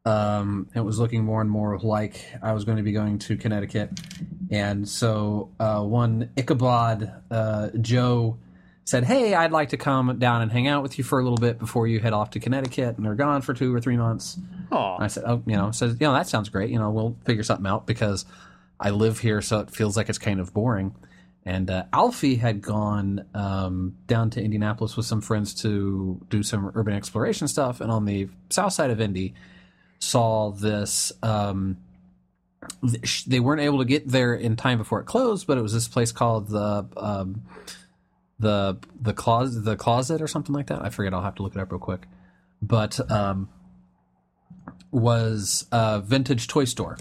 um, 0.05 0.67
it 0.73 0.81
was 0.81 0.99
looking 0.99 1.23
more 1.23 1.41
and 1.41 1.49
more 1.49 1.77
like 1.79 2.25
I 2.41 2.53
was 2.53 2.63
going 2.65 2.77
to 2.77 2.83
be 2.83 2.91
going 2.91 3.19
to 3.19 3.37
Connecticut, 3.37 3.91
and 4.49 4.87
so 4.87 5.51
uh, 5.59 5.83
one 5.83 6.31
Ichabod 6.35 7.11
uh, 7.29 7.69
Joe 7.79 8.37
said, 8.83 9.03
"Hey, 9.03 9.35
I'd 9.35 9.51
like 9.51 9.69
to 9.69 9.77
come 9.77 10.17
down 10.17 10.41
and 10.41 10.51
hang 10.51 10.67
out 10.67 10.81
with 10.81 10.97
you 10.97 11.03
for 11.03 11.19
a 11.19 11.23
little 11.23 11.37
bit 11.37 11.59
before 11.59 11.87
you 11.87 11.99
head 11.99 12.13
off 12.13 12.31
to 12.31 12.39
Connecticut, 12.39 12.97
and 12.97 13.05
they're 13.05 13.15
gone 13.15 13.41
for 13.41 13.53
two 13.53 13.73
or 13.73 13.79
three 13.79 13.97
months." 13.97 14.37
And 14.95 15.03
I 15.03 15.07
said, 15.07 15.23
"Oh, 15.27 15.43
you 15.45 15.55
know," 15.55 15.71
says, 15.71 15.97
"You 15.99 16.07
know, 16.07 16.13
that 16.13 16.27
sounds 16.27 16.49
great. 16.49 16.71
You 16.71 16.79
know, 16.79 16.89
we'll 16.89 17.15
figure 17.25 17.43
something 17.43 17.67
out 17.67 17.85
because 17.85 18.25
I 18.79 18.89
live 18.89 19.19
here, 19.19 19.41
so 19.41 19.59
it 19.59 19.69
feels 19.69 19.95
like 19.97 20.09
it's 20.09 20.17
kind 20.17 20.39
of 20.39 20.53
boring." 20.53 20.95
And 21.45 21.71
uh, 21.71 21.85
Alfie 21.91 22.35
had 22.35 22.61
gone 22.61 23.25
um, 23.33 23.95
down 24.05 24.29
to 24.31 24.43
Indianapolis 24.43 24.95
with 24.95 25.07
some 25.07 25.21
friends 25.21 25.55
to 25.61 26.19
do 26.29 26.43
some 26.43 26.71
urban 26.75 26.95
exploration 26.95 27.47
stuff, 27.47 27.81
and 27.81 27.91
on 27.91 28.05
the 28.05 28.29
south 28.49 28.73
side 28.73 28.91
of 28.91 29.01
Indy, 29.01 29.33
saw 30.01 30.51
this. 30.51 31.11
Um, 31.23 31.77
th- 32.85 33.25
they 33.25 33.39
weren't 33.39 33.61
able 33.61 33.79
to 33.79 33.85
get 33.85 34.07
there 34.07 34.33
in 34.33 34.55
time 34.55 34.77
before 34.77 34.99
it 34.99 35.05
closed, 35.05 35.47
but 35.47 35.57
it 35.57 35.61
was 35.61 35.73
this 35.73 35.87
place 35.87 36.11
called 36.11 36.49
the 36.49 36.87
um, 36.97 37.43
the 38.39 38.77
the 38.99 39.13
closet 39.13 39.63
the 39.63 39.75
closet 39.75 40.21
or 40.21 40.27
something 40.27 40.53
like 40.53 40.67
that. 40.67 40.83
I 40.83 40.89
forget. 40.89 41.13
I'll 41.13 41.21
have 41.21 41.35
to 41.35 41.43
look 41.43 41.55
it 41.55 41.61
up 41.61 41.71
real 41.71 41.79
quick. 41.79 42.07
But 42.61 42.99
um, 43.11 43.49
was 44.91 45.65
a 45.71 46.01
vintage 46.01 46.47
toy 46.47 46.65
store. 46.65 46.97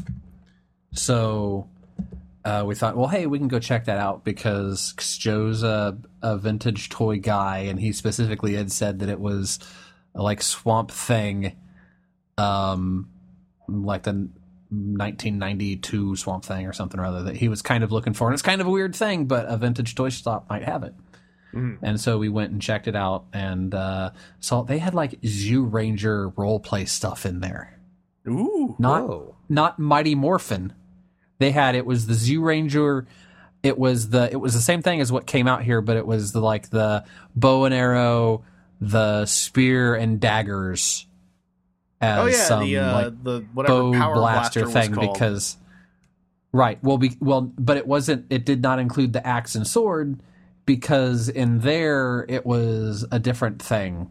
So 0.92 1.68
uh, 2.44 2.64
we 2.66 2.74
thought, 2.74 2.96
well, 2.96 3.08
hey, 3.08 3.26
we 3.26 3.38
can 3.38 3.48
go 3.48 3.58
check 3.58 3.84
that 3.84 3.98
out 3.98 4.24
because 4.24 4.94
Joe's 5.18 5.62
a, 5.62 5.98
a 6.22 6.38
vintage 6.38 6.88
toy 6.88 7.18
guy, 7.18 7.58
and 7.58 7.78
he 7.78 7.92
specifically 7.92 8.54
had 8.54 8.72
said 8.72 9.00
that 9.00 9.08
it 9.08 9.20
was 9.20 9.58
like 10.14 10.42
Swamp 10.42 10.90
Thing, 10.90 11.56
um, 12.40 13.08
like 13.68 14.04
the 14.04 14.12
1992 14.12 16.16
Swamp 16.16 16.44
Thing 16.44 16.66
or 16.66 16.72
something 16.72 17.00
or 17.00 17.04
other 17.04 17.24
that 17.24 17.36
he 17.36 17.48
was 17.48 17.62
kind 17.62 17.82
of 17.82 17.92
looking 17.92 18.14
for. 18.14 18.28
And 18.28 18.34
it's 18.34 18.42
kind 18.42 18.60
of 18.60 18.66
a 18.66 18.70
weird 18.70 18.94
thing, 18.94 19.26
but 19.26 19.46
a 19.46 19.56
vintage 19.56 19.94
toy 19.94 20.10
shop 20.10 20.46
might 20.48 20.64
have 20.64 20.82
it. 20.84 20.94
And 21.82 22.00
so 22.00 22.18
we 22.18 22.28
went 22.28 22.52
and 22.52 22.62
checked 22.62 22.86
it 22.86 22.94
out 22.94 23.24
and 23.32 23.74
uh, 23.74 24.10
saw 24.38 24.62
they 24.62 24.78
had 24.78 24.94
like 24.94 25.20
Zyuranger 25.22 26.32
role 26.36 26.60
play 26.60 26.84
stuff 26.84 27.26
in 27.26 27.40
there. 27.40 27.76
Ooh. 28.28 28.76
Not 28.78 29.08
Whoa. 29.08 29.36
not 29.48 29.78
Mighty 29.78 30.14
Morphin. 30.14 30.72
They 31.38 31.50
had 31.50 31.74
it 31.74 31.86
was 31.86 32.06
the 32.06 32.14
Zyuranger. 32.14 33.06
It 33.64 33.78
was 33.78 34.10
the 34.10 34.30
it 34.30 34.36
was 34.36 34.54
the 34.54 34.60
same 34.60 34.82
thing 34.82 35.00
as 35.00 35.10
what 35.10 35.26
came 35.26 35.48
out 35.48 35.64
here, 35.64 35.80
but 35.80 35.96
it 35.96 36.06
was 36.06 36.30
the 36.32 36.40
like 36.40 36.70
the 36.70 37.04
bow 37.34 37.64
and 37.64 37.74
arrow, 37.74 38.44
the 38.80 39.26
spear 39.26 39.96
and 39.96 40.20
daggers. 40.20 41.06
As 42.00 42.18
Oh 42.18 42.26
yeah, 42.26 42.44
some, 42.44 42.64
the 42.64 42.78
uh, 42.78 42.92
like, 42.92 43.22
the 43.24 43.40
whatever 43.52 43.82
bow 43.82 43.92
power 43.92 44.14
blaster, 44.14 44.60
blaster, 44.64 44.80
thing 44.96 45.12
because 45.12 45.56
right 46.52 46.78
well 46.82 46.98
be, 46.98 47.16
well 47.20 47.42
but 47.42 47.76
it 47.76 47.86
wasn't 47.86 48.26
it 48.30 48.44
did 48.44 48.62
not 48.62 48.78
include 48.78 49.12
the 49.12 49.24
axe 49.26 49.54
and 49.54 49.66
sword 49.66 50.18
because 50.66 51.28
in 51.28 51.60
there 51.60 52.24
it 52.28 52.46
was 52.46 53.04
a 53.12 53.18
different 53.18 53.60
thing. 53.62 54.10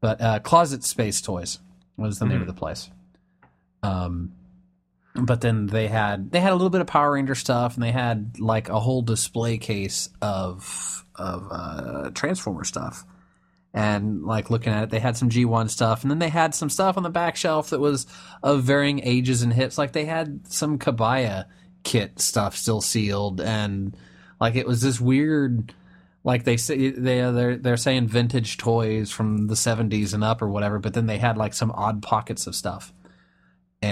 But 0.00 0.20
uh, 0.20 0.40
closet 0.40 0.84
space 0.84 1.20
toys 1.20 1.58
was 1.96 2.18
the 2.18 2.26
name 2.26 2.38
Hmm. 2.38 2.42
of 2.42 2.46
the 2.48 2.54
place. 2.54 2.90
Um 3.82 4.32
but 5.14 5.40
then 5.42 5.66
they 5.66 5.88
had 5.88 6.30
they 6.32 6.40
had 6.40 6.52
a 6.52 6.54
little 6.54 6.70
bit 6.70 6.80
of 6.80 6.86
power 6.86 7.12
ranger 7.12 7.34
stuff 7.34 7.74
and 7.74 7.82
they 7.82 7.92
had 7.92 8.38
like 8.40 8.68
a 8.68 8.80
whole 8.80 9.02
display 9.02 9.58
case 9.58 10.08
of 10.22 11.04
of 11.16 11.48
uh 11.50 12.10
transformer 12.14 12.64
stuff 12.64 13.04
and 13.74 14.24
like 14.24 14.50
looking 14.50 14.72
at 14.72 14.84
it, 14.84 14.90
they 14.90 14.98
had 14.98 15.16
some 15.16 15.30
G1 15.30 15.70
stuff, 15.70 16.02
and 16.02 16.10
then 16.10 16.18
they 16.18 16.28
had 16.28 16.54
some 16.54 16.68
stuff 16.68 16.96
on 16.96 17.02
the 17.02 17.10
back 17.10 17.36
shelf 17.36 17.70
that 17.70 17.80
was 17.80 18.06
of 18.42 18.62
varying 18.62 19.00
ages 19.02 19.42
and 19.42 19.52
hits. 19.52 19.78
Like 19.78 19.92
they 19.92 20.04
had 20.04 20.46
some 20.46 20.78
Kabaya 20.78 21.46
kit 21.82 22.20
stuff 22.20 22.56
still 22.56 22.80
sealed, 22.80 23.40
and 23.40 23.96
like 24.40 24.56
it 24.56 24.66
was 24.66 24.82
this 24.82 25.00
weird, 25.00 25.72
like 26.22 26.44
they 26.44 26.56
say 26.56 26.90
they 26.90 27.20
they're 27.20 27.56
they're 27.56 27.76
saying 27.76 28.08
vintage 28.08 28.58
toys 28.58 29.10
from 29.10 29.46
the 29.46 29.54
70s 29.54 30.12
and 30.12 30.22
up 30.22 30.42
or 30.42 30.48
whatever, 30.48 30.78
but 30.78 30.92
then 30.94 31.06
they 31.06 31.18
had 31.18 31.38
like 31.38 31.54
some 31.54 31.72
odd 31.72 32.02
pockets 32.02 32.46
of 32.46 32.54
stuff. 32.54 32.92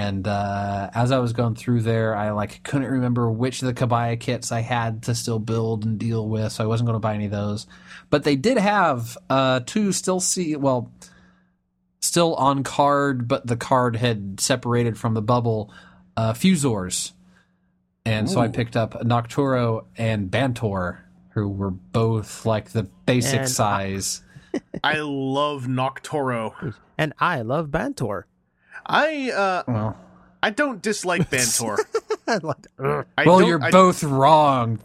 And 0.01 0.26
uh, 0.26 0.88
as 0.94 1.12
I 1.12 1.18
was 1.18 1.34
going 1.34 1.57
through 1.57 1.82
there, 1.82 2.16
I 2.16 2.30
like 2.30 2.62
couldn't 2.62 2.90
remember 2.90 3.30
which 3.30 3.61
of 3.61 3.66
the 3.66 3.74
Kabaya 3.74 4.18
kits 4.18 4.51
I 4.51 4.61
had 4.61 5.03
to 5.03 5.14
still 5.14 5.38
build 5.38 5.84
and 5.84 5.98
deal 5.98 6.26
with, 6.26 6.53
so 6.53 6.64
I 6.64 6.66
wasn't 6.66 6.86
going 6.86 6.94
to 6.94 7.01
buy 7.01 7.14
any 7.14 7.26
of 7.26 7.30
those. 7.30 7.66
But 8.09 8.24
they 8.24 8.34
did 8.34 8.57
have 8.57 9.18
uh, 9.28 9.61
two 9.66 9.92
still 9.92 10.18
see 10.18 10.57
well, 10.57 10.90
still 12.01 12.34
on 12.36 12.64
card, 12.64 13.28
but 13.28 13.46
the 13.46 13.59
card 13.59 13.96
had 13.96 14.40
separated 14.40 14.96
from 14.96 15.12
the 15.12 15.20
bubble. 15.20 15.70
Uh, 16.16 16.32
Fuzors, 16.32 17.12
and 18.07 18.28
so 18.28 18.40
I 18.40 18.48
picked 18.48 18.76
up 18.76 18.94
Noctorro 19.03 19.84
and 19.98 20.30
Bantor, 20.30 21.05
who 21.34 21.46
were 21.46 21.70
both 21.70 22.46
like 22.46 22.70
the 22.70 22.84
basic 23.05 23.40
And 23.40 23.48
size. 23.51 24.22
I 24.82 25.01
love 25.01 25.64
Noctorro, 25.64 26.74
And 26.96 27.12
I 27.18 27.42
love 27.42 27.70
Bantor. 27.70 28.26
I 28.86 29.30
uh 29.30 29.62
well, 29.66 29.96
I 30.42 30.50
don't 30.50 30.80
dislike 30.82 31.28
Bantor. 31.30 31.78
I 32.26 32.38
well, 33.26 33.42
you're 33.42 33.62
I- 33.62 33.70
both 33.70 34.02
wrong. 34.02 34.78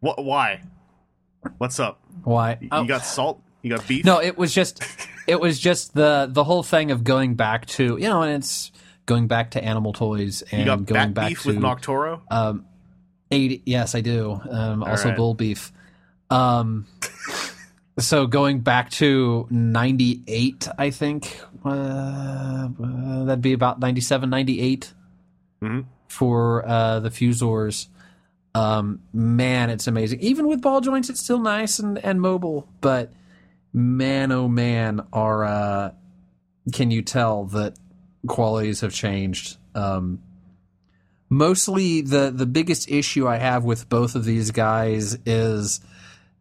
Wh- 0.00 0.18
why? 0.18 0.62
What's 1.58 1.78
up? 1.80 2.00
Why? 2.24 2.58
You 2.60 2.68
Oh, 2.72 2.84
got 2.84 3.04
salt? 3.04 3.40
You 3.62 3.74
got 3.76 3.86
beef? 3.88 4.04
No, 4.04 4.20
it 4.20 4.36
was 4.38 4.52
just 4.54 4.82
it 5.26 5.40
was 5.40 5.58
just 5.58 5.94
the 5.94 6.28
the 6.30 6.44
whole 6.44 6.62
thing 6.62 6.90
of 6.90 7.04
going 7.04 7.34
back 7.34 7.66
to 7.66 7.96
you 8.00 8.08
know, 8.08 8.22
and 8.22 8.32
it's 8.32 8.70
going 9.06 9.26
back 9.26 9.52
to 9.52 9.62
animal 9.64 9.92
toys 9.92 10.42
and 10.52 10.60
You 10.60 10.66
got 10.66 10.84
going 10.84 11.12
back 11.12 11.28
beef 11.30 11.42
to 11.42 11.48
with 11.48 11.56
Noctorro? 11.58 12.20
um, 12.30 12.66
80 13.30 13.62
yes 13.64 13.94
i 13.94 14.00
do 14.02 14.38
um, 14.50 14.82
also 14.82 15.08
right. 15.08 15.16
bull 15.16 15.32
beef 15.34 15.72
um, 16.30 16.86
so 17.98 18.26
going 18.26 18.60
back 18.60 18.90
to 18.92 19.46
98 19.50 20.68
i 20.78 20.90
think 20.90 21.40
uh, 21.64 22.68
that'd 23.24 23.42
be 23.42 23.52
about 23.52 23.80
97 23.80 24.30
98 24.30 24.92
Mhm. 25.62 25.86
for 26.08 26.66
uh, 26.66 27.00
the 27.00 27.10
fuzors 27.10 27.88
um, 28.54 29.00
man 29.12 29.70
it's 29.70 29.86
amazing 29.86 30.20
even 30.20 30.46
with 30.46 30.60
ball 30.62 30.80
joints 30.80 31.10
it's 31.10 31.20
still 31.20 31.38
nice 31.40 31.78
and, 31.78 31.98
and 32.04 32.20
mobile 32.20 32.68
but 32.80 33.12
man 33.72 34.30
oh 34.32 34.48
man 34.48 35.00
are 35.12 35.44
uh, 35.44 35.90
can 36.72 36.90
you 36.90 37.02
tell 37.02 37.44
that 37.46 37.74
qualities 38.26 38.80
have 38.80 38.92
changed 38.92 39.56
um, 39.74 40.20
mostly 41.28 42.00
the 42.00 42.30
the 42.34 42.46
biggest 42.46 42.90
issue 42.90 43.26
I 43.28 43.36
have 43.36 43.64
with 43.64 43.88
both 43.88 44.14
of 44.14 44.24
these 44.24 44.50
guys 44.50 45.18
is 45.26 45.80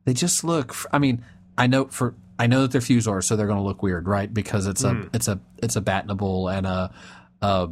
they 0.06 0.14
just 0.14 0.44
look. 0.44 0.74
I 0.94 1.00
mean, 1.00 1.24
I 1.58 1.68
know 1.68 1.86
for 1.86 2.16
I 2.40 2.48
know 2.48 2.62
that 2.62 2.72
they're 2.72 2.82
Fuzors, 2.82 3.26
so 3.26 3.36
they're 3.36 3.48
going 3.48 3.58
to 3.60 3.64
look 3.64 3.82
weird, 3.82 4.08
right? 4.08 4.32
Because 4.32 4.68
it's 4.68 4.84
a 4.84 5.10
it's 5.14 5.28
a 5.28 5.40
it's 5.58 5.76
a 5.76 5.82
Batnable 5.82 6.54
and 6.56 6.66
a 6.68 6.94
a 7.42 7.70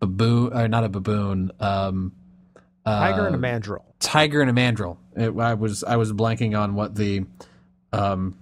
baboon, 0.00 0.52
or 0.52 0.68
not 0.68 0.84
a 0.84 0.88
baboon, 0.88 1.50
um, 1.60 2.12
Tiger 2.84 3.26
and 3.26 3.34
a 3.34 3.38
uh, 3.38 3.40
mandrill. 3.40 3.84
tiger 3.98 4.40
and 4.42 4.50
a 4.50 4.52
mandrill. 4.52 4.98
It, 5.16 5.34
I 5.38 5.54
was 5.54 5.82
I 5.84 5.96
was 5.96 6.12
blanking 6.12 6.58
on 6.58 6.74
what 6.74 6.94
the 6.94 7.24
um 7.92 8.36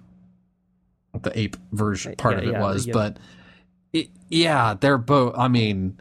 the 1.21 1.37
ape 1.39 1.55
version 1.71 2.15
part 2.17 2.35
Yeah, 2.35 2.41
of 2.41 2.47
it 2.47 2.51
yeah, 2.53 2.61
was, 2.61 2.87
yeah. 2.87 2.93
but 2.93 3.17
it, 3.93 4.09
yeah, 4.27 4.73
they're 4.79 4.97
both. 4.97 5.35
I 5.37 5.47
mean, 5.47 5.99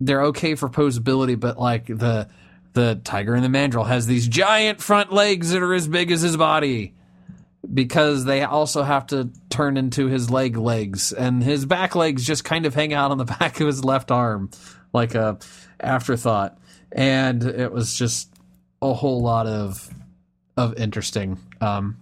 they're 0.00 0.22
okay 0.26 0.54
for 0.54 0.68
posability, 0.70 1.38
but 1.38 1.58
like 1.58 1.86
the 1.86 2.28
the 2.72 3.00
tiger 3.04 3.34
and 3.34 3.44
the 3.44 3.48
mandrill 3.48 3.84
has 3.84 4.06
these 4.06 4.28
giant 4.28 4.80
front 4.80 5.12
legs 5.12 5.50
that 5.50 5.62
are 5.62 5.74
as 5.74 5.88
big 5.88 6.10
as 6.10 6.20
his 6.22 6.36
body 6.36 6.94
because 7.72 8.24
they 8.24 8.42
also 8.42 8.82
have 8.82 9.06
to 9.08 9.30
turn 9.50 9.76
into 9.76 10.06
his 10.06 10.30
leg 10.30 10.56
legs 10.56 11.12
and 11.12 11.42
his 11.42 11.66
back 11.66 11.94
legs 11.94 12.24
just 12.24 12.44
kind 12.44 12.66
of 12.66 12.74
hang 12.74 12.92
out 12.92 13.10
on 13.10 13.18
the 13.18 13.24
back 13.40 13.60
of 13.60 13.66
his 13.66 13.84
left 13.84 14.10
arm 14.10 14.50
like 14.92 15.14
a 15.14 15.38
afterthought. 15.80 16.58
And 16.92 17.42
it 17.42 17.72
was 17.72 17.96
just 17.96 18.32
a 18.80 18.94
whole 18.94 19.22
lot 19.22 19.46
of 19.46 19.90
of 20.56 20.74
interesting. 20.78 21.38
Um 21.60 21.98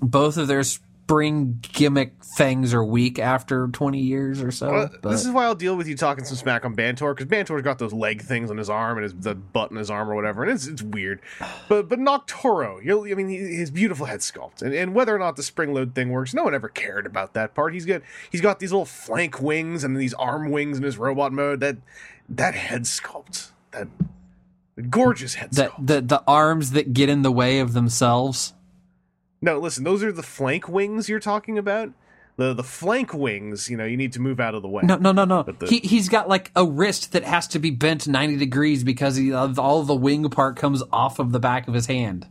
both 0.00 0.36
of 0.36 0.48
their 0.48 0.62
spring 1.06 1.62
gimmick 1.72 2.20
things 2.20 2.74
are 2.74 2.84
weak 2.84 3.20
after 3.20 3.68
20 3.68 4.00
years 4.00 4.42
or 4.42 4.50
so 4.50 4.72
Well, 4.72 4.90
this 5.04 5.24
is 5.24 5.30
why 5.30 5.44
I'll 5.44 5.54
deal 5.54 5.76
with 5.76 5.86
you 5.86 5.96
talking 5.96 6.24
some 6.24 6.36
smack 6.36 6.64
on 6.64 6.74
Bantor 6.74 7.14
because 7.14 7.28
Bantor's 7.28 7.62
got 7.62 7.78
those 7.78 7.92
leg 7.92 8.22
things 8.22 8.50
on 8.50 8.56
his 8.56 8.68
arm 8.68 8.98
and 8.98 9.04
his 9.04 9.14
the 9.14 9.36
butt 9.36 9.70
in 9.70 9.76
his 9.76 9.88
arm 9.88 10.10
or 10.10 10.16
whatever, 10.16 10.42
and 10.42 10.50
it's 10.50 10.66
it's 10.66 10.82
weird. 10.82 11.20
But 11.68 11.88
but 11.88 12.00
Noctorro, 12.00 12.80
I 12.80 13.14
mean, 13.14 13.28
he, 13.28 13.36
his 13.36 13.70
beautiful 13.70 14.06
head 14.06 14.18
sculpt, 14.18 14.62
and, 14.62 14.74
and 14.74 14.96
whether 14.96 15.14
or 15.14 15.18
not 15.20 15.36
the 15.36 15.44
spring 15.44 15.72
load 15.72 15.94
thing 15.94 16.10
works, 16.10 16.34
no 16.34 16.42
one 16.42 16.56
ever 16.56 16.68
cared 16.68 17.06
about 17.06 17.34
that 17.34 17.54
part. 17.54 17.72
He's 17.72 17.86
got 17.86 18.02
he's 18.32 18.40
got 18.40 18.58
these 18.58 18.72
little 18.72 18.84
flank 18.84 19.40
wings 19.40 19.84
and 19.84 19.96
these 19.96 20.14
arm 20.14 20.50
wings 20.50 20.76
in 20.76 20.82
his 20.82 20.98
robot 20.98 21.32
mode. 21.32 21.60
That 21.60 21.76
that 22.28 22.56
head 22.56 22.82
sculpt, 22.82 23.50
that 23.70 23.86
gorgeous 24.90 25.34
head 25.34 25.52
the, 25.52 25.66
sculpt. 25.66 25.86
the 25.86 26.00
the 26.00 26.24
arms 26.26 26.72
that 26.72 26.92
get 26.92 27.08
in 27.08 27.22
the 27.22 27.32
way 27.32 27.60
of 27.60 27.74
themselves 27.74 28.54
No, 29.42 29.58
listen, 29.58 29.84
those 29.84 30.02
are 30.02 30.12
the 30.12 30.22
flank 30.22 30.68
wings 30.68 31.08
you're 31.08 31.20
talking 31.20 31.58
about. 31.58 31.90
The 32.38 32.52
the 32.52 32.62
flank 32.64 33.14
wings, 33.14 33.70
you 33.70 33.76
know, 33.76 33.84
you 33.86 33.96
need 33.96 34.12
to 34.12 34.20
move 34.20 34.40
out 34.40 34.54
of 34.54 34.60
the 34.62 34.68
way. 34.68 34.82
No, 34.84 34.96
no, 34.96 35.12
no, 35.12 35.24
no. 35.24 35.42
The- 35.42 35.66
he 35.66 35.78
he's 35.80 36.08
got 36.08 36.28
like 36.28 36.50
a 36.54 36.64
wrist 36.66 37.12
that 37.12 37.24
has 37.24 37.46
to 37.48 37.58
be 37.58 37.70
bent 37.70 38.06
ninety 38.06 38.36
degrees 38.36 38.84
because 38.84 39.16
he, 39.16 39.32
all 39.32 39.82
the 39.82 39.94
wing 39.94 40.28
part 40.28 40.56
comes 40.56 40.82
off 40.92 41.18
of 41.18 41.32
the 41.32 41.40
back 41.40 41.66
of 41.68 41.74
his 41.74 41.86
hand. 41.86 42.26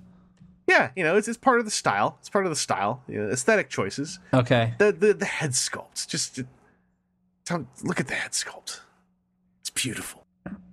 Yeah, 0.68 0.90
you 0.96 1.04
know, 1.04 1.16
it's, 1.16 1.28
it's 1.28 1.38
part 1.38 1.60
of 1.60 1.66
the 1.66 1.72
style. 1.72 2.18
It's 2.22 2.30
part 2.30 2.46
of 2.46 2.50
the 2.52 2.56
style. 2.56 3.04
You 3.08 3.22
know, 3.24 3.30
aesthetic 3.30 3.70
choices. 3.70 4.20
Okay, 4.34 4.74
The 4.80 4.92
the 4.92 5.14
the 5.14 5.26
head 5.26 5.52
sculpt. 5.52 6.08
Just 6.08 6.40
look 7.84 8.00
at 8.00 8.08
the 8.08 8.14
head 8.16 8.32
sculpt. 8.32 8.80
It's 9.62 9.70
beautiful. 9.72 10.26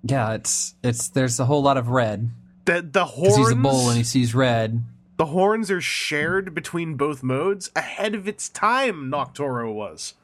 yeah, 0.03 0.33
it's 0.35 0.75
it's 0.83 1.09
there's 1.09 1.39
a 1.41 1.45
whole 1.47 1.63
lot 1.63 1.77
of 1.79 1.89
red 1.89 2.31
The 2.67 2.83
the 2.83 3.05
horns. 3.05 3.37
he's 3.37 3.51
a 3.51 3.57
bull 3.57 3.89
and 3.89 3.97
he 3.97 4.05
sees 4.05 4.35
red. 4.35 4.83
The 5.19 5.27
horns 5.27 5.71
are 5.71 5.81
shared 5.81 6.55
between 6.55 6.97
both 6.97 7.23
modes 7.23 7.71
ahead 7.77 8.15
of 8.15 8.27
its 8.27 8.49
time. 8.49 9.11
Noctorro 9.11 9.73
was. 9.73 10.15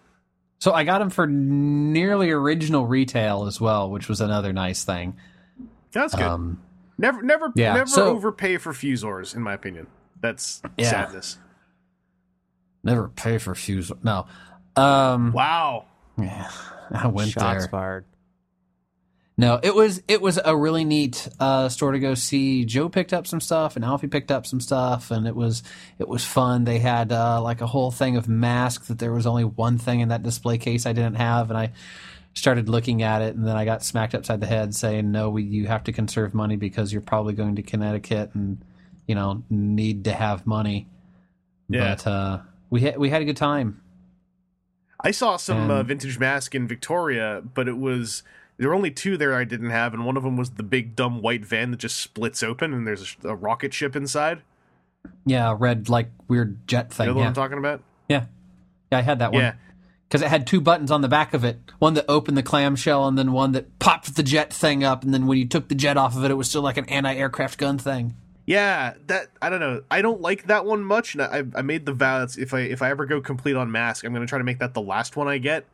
So 0.61 0.73
I 0.73 0.83
got 0.85 1.01
him 1.03 1.11
for 1.11 1.27
nearly 1.27 2.31
original 2.31 2.87
retail 2.87 3.45
as 3.47 3.61
well, 3.61 3.91
which 3.91 4.09
was 4.09 4.21
another 4.21 4.53
nice 4.53 4.83
thing. 4.85 5.17
That's 5.93 6.15
good. 6.15 6.25
Um, 6.25 6.61
never 6.99 7.23
never 7.23 7.53
yeah, 7.55 7.75
never 7.75 7.87
so- 7.87 8.09
overpay 8.11 8.57
for 8.57 8.73
fuzors, 8.73 9.35
in 9.35 9.43
my 9.43 9.53
opinion. 9.55 9.87
That's 10.21 10.61
Yeah. 10.77 10.91
sadness. 10.91 11.39
never 12.83 13.09
pay 13.09 13.39
for 13.39 13.55
fuse. 13.55 13.93
No, 14.03 14.27
um, 14.77 15.33
Wow. 15.33 15.85
yeah, 16.17 16.51
I 16.91 17.07
went 17.09 17.31
Shots 17.31 17.65
there. 17.65 17.69
fired. 17.69 18.05
No, 19.41 19.61
it 19.63 19.73
was 19.73 20.03
it 20.09 20.21
was 20.21 20.41
a 20.45 20.57
really 20.57 20.85
neat 20.85 21.29
uh, 21.39 21.69
store 21.69 21.93
to 21.93 22.01
go 22.01 22.15
see. 22.15 22.65
Joe 22.65 22.89
picked 22.89 23.13
up 23.13 23.25
some 23.25 23.41
stuff, 23.41 23.77
and 23.77 23.85
Alfie 23.85 24.09
picked 24.09 24.33
up 24.33 24.47
some 24.47 24.61
stuff, 24.61 25.13
and 25.13 25.29
it 25.29 25.37
was 25.37 25.63
it 26.01 26.09
was 26.09 26.25
fun. 26.25 26.65
They 26.65 26.81
had 26.81 27.13
uh, 27.13 27.41
like 27.41 27.61
a 27.61 27.67
whole 27.69 27.93
thing 27.93 28.17
of 28.17 28.29
masks 28.29 28.89
that 28.89 28.99
there 28.99 29.13
was 29.13 29.29
only 29.29 29.45
one 29.45 29.79
thing 29.79 30.01
in 30.01 30.09
that 30.09 30.25
display 30.25 30.59
case 30.59 30.87
I 30.87 30.93
didn't 30.93 31.15
have, 31.15 31.51
and 31.51 31.59
I 31.59 31.71
started 32.35 32.69
looking 32.69 33.03
at 33.05 33.23
it, 33.23 33.37
and 33.37 33.47
then 33.47 33.57
I 33.57 33.65
got 33.65 33.85
smacked 33.85 34.17
upside 34.17 34.41
the 34.41 34.49
head 34.49 34.75
saying, 34.75 35.13
"No, 35.13 35.31
we, 35.31 35.45
you 35.45 35.69
have 35.69 35.85
to 35.85 35.93
conserve 35.93 36.35
money 36.35 36.57
because 36.57 36.93
you're 36.93 37.01
probably 37.01 37.35
going 37.35 37.55
to 37.57 37.63
Connecticut, 37.63 38.33
and 38.35 38.61
you 39.07 39.15
know 39.15 39.45
need 39.49 40.03
to 40.07 40.13
have 40.13 40.49
money." 40.49 40.89
Yeah. 41.69 41.95
But 41.95 42.07
uh, 42.09 42.39
we 42.71 42.81
had 42.81 42.99
we 42.99 43.09
had 43.09 43.23
a 43.23 43.25
good 43.25 43.37
time. 43.37 43.83
I 45.01 45.13
saw 45.13 45.37
some 45.37 45.59
And- 45.59 45.71
uh, 45.71 45.83
vintage 45.85 46.19
mask 46.19 46.57
in 46.57 46.67
Victoria, 46.67 47.41
but 47.55 47.69
it 47.69 47.79
was 47.79 48.25
there 48.59 48.69
were 48.69 48.75
only 48.75 48.91
two 48.91 49.17
there 49.17 49.35
I 49.35 49.45
didn't 49.45 49.71
have, 49.71 49.95
and 49.95 50.05
one 50.05 50.17
of 50.17 50.23
them 50.23 50.37
was 50.37 50.51
the 50.51 50.63
big 50.63 50.95
dumb 50.97 51.23
white 51.23 51.45
van 51.45 51.71
that 51.71 51.79
just 51.79 51.97
splits 51.99 52.43
open 52.43 52.75
and 52.75 52.87
there's 52.87 53.17
a, 53.25 53.29
a 53.29 53.35
rocket 53.35 53.73
ship 53.73 53.97
inside. 53.97 54.43
Yeah, 55.25 55.55
red 55.59 55.89
like 55.89 56.11
weird 56.29 56.67
jet 56.67 56.93
thing. 56.93 57.09
You 57.09 57.15
know 57.15 57.21
yeah. 57.21 57.27
I'm 57.29 57.35
talking 57.35 57.59
about? 57.59 57.83
yeah, 58.09 58.27
yeah, 58.93 58.99
I 58.99 59.03
had 59.03 59.19
that 59.21 59.33
one. 59.33 59.43
Yeah. 59.43 59.55
because 60.09 60.23
it 60.23 60.29
had 60.29 60.47
two 60.47 60.61
buttons 60.61 60.91
on 60.91 61.03
the 61.03 61.09
back 61.09 61.35
of 61.35 61.45
it 61.45 61.59
one 61.79 61.95
that 61.95 62.05
opened 62.09 62.37
the 62.37 62.43
clamshell 62.43 63.07
and 63.07 63.17
then 63.17 63.33
one 63.33 63.53
that 63.53 63.79
popped 63.79 64.17
the 64.17 64.23
jet 64.23 64.53
thing 64.53 64.83
up 64.83 65.05
and 65.05 65.13
then 65.15 65.27
when 65.27 65.39
you 65.39 65.47
took 65.47 65.69
the 65.69 65.75
jet 65.75 65.97
off 65.97 66.17
of 66.17 66.25
it 66.25 66.31
it 66.31 66.35
was 66.35 66.49
still 66.49 66.63
like 66.63 66.77
an 66.79 66.85
anti-aircraft 66.87 67.59
gun 67.59 67.79
thing 67.79 68.15
Yeah, 68.47 68.95
that 69.07 69.29
I 69.43 69.51
don't 69.51 69.61
know. 69.61 69.83
I 69.91 70.01
don't 70.03 70.23
like 70.23 70.47
that 70.47 70.65
one 70.65 70.83
much, 70.83 71.15
and 71.15 71.23
I, 71.23 71.45
I 71.55 71.61
made 71.63 71.85
the 71.85 71.93
vow 71.93 72.25
that 72.25 72.39
if 72.39 72.55
I 72.55 72.61
if 72.61 72.81
I 72.81 72.89
ever 72.91 73.05
go 73.05 73.21
complete 73.21 73.57
on 73.57 73.71
mask, 73.71 74.05
I'm 74.05 74.13
gonna 74.15 74.27
try 74.27 74.39
to 74.39 74.45
make 74.45 74.59
that 74.61 74.73
the 74.73 74.81
last 74.81 75.17
one 75.17 75.29
I 75.29 75.37
get. 75.37 75.67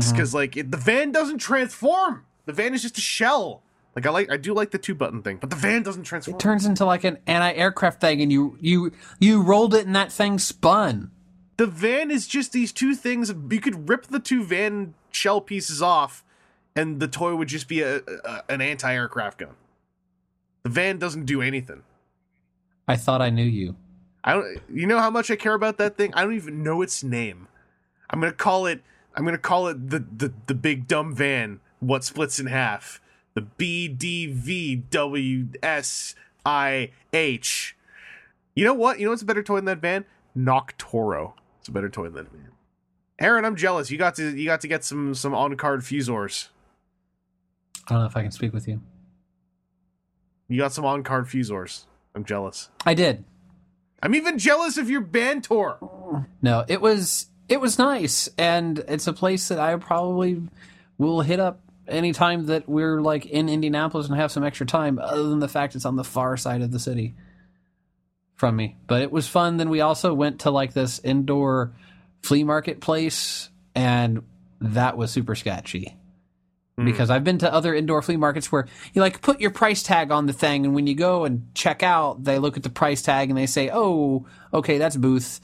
Just 0.00 0.08
Mm-hmm. 0.08 0.16
because 0.16 0.34
like 0.34 0.56
it, 0.56 0.70
the 0.70 0.76
van 0.76 1.12
doesn't 1.12 1.38
transform. 1.38 2.24
The 2.46 2.52
van 2.52 2.74
is 2.74 2.82
just 2.82 2.98
a 2.98 3.00
shell. 3.00 3.62
Like 3.96 4.06
I 4.06 4.10
like 4.10 4.30
I 4.30 4.36
do 4.36 4.52
like 4.54 4.70
the 4.70 4.78
two 4.78 4.94
button 4.94 5.22
thing, 5.22 5.38
but 5.40 5.50
the 5.50 5.56
van 5.56 5.82
doesn't 5.82 6.02
transform. 6.04 6.36
it 6.36 6.40
turns 6.40 6.66
into 6.66 6.84
like 6.84 7.04
an 7.04 7.18
anti-aircraft 7.26 8.00
thing 8.00 8.20
and 8.20 8.32
you 8.32 8.56
you 8.60 8.92
you 9.20 9.40
rolled 9.42 9.74
it 9.74 9.86
and 9.86 9.94
that 9.94 10.10
thing 10.12 10.38
spun 10.38 11.10
the 11.56 11.66
van 11.66 12.10
is 12.10 12.26
just 12.26 12.52
these 12.52 12.72
two 12.72 12.94
things. 12.96 13.32
You 13.50 13.60
could 13.60 13.88
rip 13.88 14.06
the 14.08 14.18
two 14.18 14.42
van 14.42 14.94
shell 15.12 15.40
pieces 15.40 15.80
off, 15.80 16.24
and 16.74 16.98
the 16.98 17.06
toy 17.06 17.36
would 17.36 17.46
just 17.46 17.68
be 17.68 17.80
a, 17.82 17.98
a 17.98 18.42
an 18.48 18.60
anti-aircraft 18.60 19.38
gun. 19.38 19.54
The 20.64 20.70
van 20.70 20.98
doesn't 20.98 21.26
do 21.26 21.40
anything. 21.42 21.82
i 22.88 22.96
thought 22.96 23.22
i 23.22 23.30
knew 23.30 23.44
you 23.44 23.76
I 24.26 24.32
don't. 24.32 24.58
You 24.72 24.86
know 24.86 24.98
how 24.98 25.10
much 25.10 25.30
I 25.30 25.36
care 25.36 25.52
about 25.54 25.76
that 25.78 25.96
thing. 25.98 26.12
I 26.14 26.22
don't 26.22 26.34
even 26.34 26.62
know 26.62 26.80
its 26.82 27.04
name. 27.04 27.46
I'm 28.08 28.20
gonna 28.20 28.32
call 28.32 28.64
it. 28.66 28.82
I'm 29.14 29.24
gonna 29.24 29.38
call 29.38 29.68
it 29.68 29.90
the 29.90 29.98
the 30.00 30.32
the 30.46 30.54
big 30.54 30.86
dumb 30.88 31.14
van. 31.14 31.60
What 31.80 32.04
splits 32.04 32.38
in 32.40 32.46
half? 32.46 33.00
The 33.34 33.42
B 33.42 33.88
D 33.88 34.26
V 34.26 34.76
W 34.76 35.48
S 35.62 36.14
I 36.46 36.90
H. 37.12 37.76
You 38.54 38.64
know 38.64 38.74
what? 38.74 38.98
You 38.98 39.06
know 39.06 39.10
what's 39.10 39.22
a 39.22 39.26
better 39.26 39.42
toy 39.42 39.56
than 39.56 39.64
that 39.66 39.78
van? 39.78 40.04
Noctorro. 40.36 41.34
It's 41.60 41.68
a 41.68 41.72
better 41.72 41.88
toy 41.88 42.04
than 42.04 42.14
that 42.24 42.30
van. 42.32 42.48
Aaron, 43.18 43.44
I'm 43.44 43.56
jealous. 43.56 43.90
You 43.90 43.98
got 43.98 44.14
to 44.16 44.36
you 44.36 44.44
got 44.46 44.60
to 44.62 44.68
get 44.68 44.84
some 44.84 45.14
some 45.14 45.34
on 45.34 45.56
card 45.56 45.84
fuzors. 45.84 46.48
i 47.88 47.92
don't 47.92 48.00
know 48.00 48.06
if 48.06 48.16
i 48.16 48.22
can 48.22 48.30
speak 48.32 48.52
with 48.52 48.66
you 48.66 48.80
You 50.48 50.58
got 50.58 50.72
some 50.72 50.84
on 50.84 51.02
card 51.02 51.28
fuzors. 51.28 51.86
I'm 52.14 52.24
jealous. 52.24 52.70
i 52.86 52.94
did 52.94 53.24
I'm 54.02 54.14
even 54.14 54.38
jealous 54.38 54.76
of 54.76 54.90
your 54.90 55.00
Bantor. 55.00 55.78
no 56.42 56.64
it 56.68 56.80
was 56.80 57.26
it 57.48 57.60
was 57.60 57.78
nice 57.78 58.28
and 58.38 58.78
it's 58.88 59.06
a 59.06 59.12
place 59.12 59.48
that 59.48 59.58
i 59.58 59.74
probably 59.76 60.42
will 60.98 61.20
hit 61.20 61.40
up 61.40 61.60
anytime 61.86 62.46
that 62.46 62.68
we're 62.68 63.00
like 63.00 63.26
in 63.26 63.48
indianapolis 63.48 64.08
and 64.08 64.16
have 64.16 64.32
some 64.32 64.44
extra 64.44 64.66
time 64.66 64.98
other 64.98 65.24
than 65.24 65.38
the 65.38 65.48
fact 65.48 65.74
it's 65.74 65.84
on 65.84 65.96
the 65.96 66.04
far 66.04 66.36
side 66.36 66.62
of 66.62 66.70
the 66.70 66.78
city 66.78 67.14
from 68.36 68.56
me. 68.56 68.76
But 68.86 69.02
it 69.02 69.10
was 69.10 69.28
fun. 69.28 69.56
Then 69.56 69.70
we 69.70 69.80
also 69.80 70.12
went 70.12 70.40
to 70.40 70.50
like 70.50 70.72
this 70.72 70.98
indoor 71.00 71.72
flea 72.22 72.44
market 72.44 72.80
place, 72.80 73.50
and 73.74 74.22
that 74.60 74.96
was 74.96 75.10
super 75.10 75.34
sketchy. 75.34 75.96
Hmm. 76.76 76.84
Because 76.84 77.10
I've 77.10 77.24
been 77.24 77.38
to 77.38 77.52
other 77.52 77.74
indoor 77.74 78.02
flea 78.02 78.16
markets 78.16 78.50
where 78.50 78.66
you 78.92 79.00
like 79.00 79.22
put 79.22 79.40
your 79.40 79.50
price 79.50 79.82
tag 79.82 80.10
on 80.10 80.26
the 80.26 80.32
thing, 80.32 80.64
and 80.64 80.74
when 80.74 80.86
you 80.86 80.94
go 80.94 81.24
and 81.24 81.54
check 81.54 81.82
out, 81.82 82.24
they 82.24 82.38
look 82.38 82.56
at 82.56 82.62
the 82.62 82.70
price 82.70 83.02
tag 83.02 83.30
and 83.30 83.38
they 83.38 83.46
say, 83.46 83.70
"Oh, 83.72 84.26
okay, 84.52 84.78
that's 84.78 84.96
booth 84.96 85.40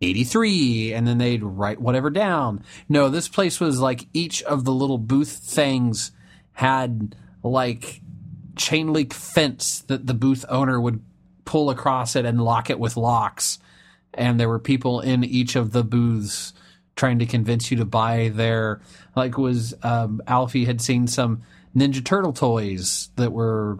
83," 0.00 0.92
and 0.92 1.06
then 1.06 1.18
they'd 1.18 1.42
write 1.42 1.80
whatever 1.80 2.10
down. 2.10 2.62
No, 2.88 3.08
this 3.08 3.28
place 3.28 3.60
was 3.60 3.80
like 3.80 4.06
each 4.12 4.42
of 4.42 4.64
the 4.64 4.72
little 4.72 4.98
booth 4.98 5.38
things 5.38 6.12
had 6.52 7.14
like 7.42 8.00
chain 8.56 8.92
link 8.92 9.12
fence 9.12 9.80
that 9.80 10.06
the 10.06 10.14
booth 10.14 10.44
owner 10.48 10.80
would 10.80 11.02
pull 11.44 11.70
across 11.70 12.16
it 12.16 12.24
and 12.24 12.42
lock 12.42 12.70
it 12.70 12.78
with 12.78 12.96
locks. 12.96 13.58
And 14.14 14.40
there 14.40 14.48
were 14.48 14.58
people 14.58 15.00
in 15.00 15.24
each 15.24 15.56
of 15.56 15.72
the 15.72 15.84
booths 15.84 16.52
trying 16.96 17.18
to 17.18 17.26
convince 17.26 17.70
you 17.70 17.76
to 17.76 17.84
buy 17.84 18.30
their 18.34 18.80
like 19.14 19.36
was 19.38 19.74
um, 19.82 20.22
Alfie 20.26 20.64
had 20.64 20.80
seen 20.80 21.06
some 21.06 21.42
Ninja 21.76 22.04
Turtle 22.04 22.32
toys 22.32 23.10
that 23.16 23.32
were 23.32 23.78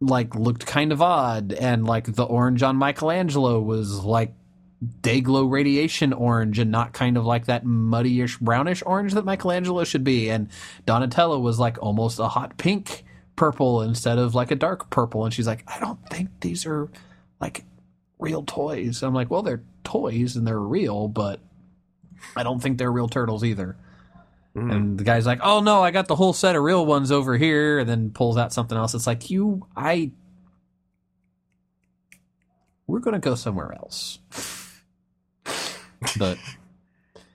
like 0.00 0.34
looked 0.34 0.66
kind 0.66 0.92
of 0.92 1.02
odd 1.02 1.52
and 1.52 1.86
like 1.86 2.14
the 2.14 2.24
orange 2.24 2.62
on 2.62 2.76
Michelangelo 2.76 3.60
was 3.60 4.04
like 4.04 4.34
Dayglow 5.02 5.50
radiation 5.50 6.12
orange 6.12 6.58
and 6.58 6.70
not 6.70 6.92
kind 6.92 7.16
of 7.16 7.26
like 7.26 7.46
that 7.46 7.64
muddyish 7.64 8.40
brownish 8.40 8.82
orange 8.86 9.12
that 9.14 9.24
Michelangelo 9.24 9.84
should 9.84 10.04
be. 10.04 10.30
And 10.30 10.48
Donatello 10.86 11.38
was 11.38 11.58
like 11.58 11.76
almost 11.82 12.18
a 12.18 12.28
hot 12.28 12.56
pink 12.56 13.04
purple 13.36 13.82
instead 13.82 14.18
of 14.18 14.34
like 14.34 14.50
a 14.50 14.56
dark 14.56 14.90
purple. 14.90 15.24
And 15.24 15.34
she's 15.34 15.46
like, 15.46 15.64
I 15.66 15.78
don't 15.80 15.98
think 16.08 16.30
these 16.40 16.64
are 16.66 16.88
like 17.40 17.64
real 18.18 18.42
toys. 18.42 19.02
I'm 19.02 19.14
like, 19.14 19.30
well, 19.30 19.42
they're 19.42 19.62
toys 19.84 20.36
and 20.36 20.46
they're 20.46 20.58
real, 20.58 21.08
but 21.08 21.40
I 22.36 22.42
don't 22.42 22.60
think 22.60 22.78
they're 22.78 22.92
real 22.92 23.08
turtles 23.08 23.44
either. 23.44 23.76
Hmm. 24.54 24.70
And 24.70 24.98
the 24.98 25.04
guy's 25.04 25.26
like, 25.26 25.40
"Oh 25.42 25.60
no, 25.60 25.82
I 25.82 25.90
got 25.90 26.08
the 26.08 26.16
whole 26.16 26.32
set 26.32 26.56
of 26.56 26.62
real 26.62 26.84
ones 26.84 27.12
over 27.12 27.36
here," 27.36 27.78
and 27.78 27.88
then 27.88 28.10
pulls 28.10 28.36
out 28.36 28.52
something 28.52 28.76
else. 28.76 28.94
It's 28.94 29.06
like 29.06 29.30
you, 29.30 29.66
I, 29.76 30.10
we're 32.86 32.98
gonna 32.98 33.20
go 33.20 33.36
somewhere 33.36 33.72
else. 33.72 34.18
But 36.18 36.38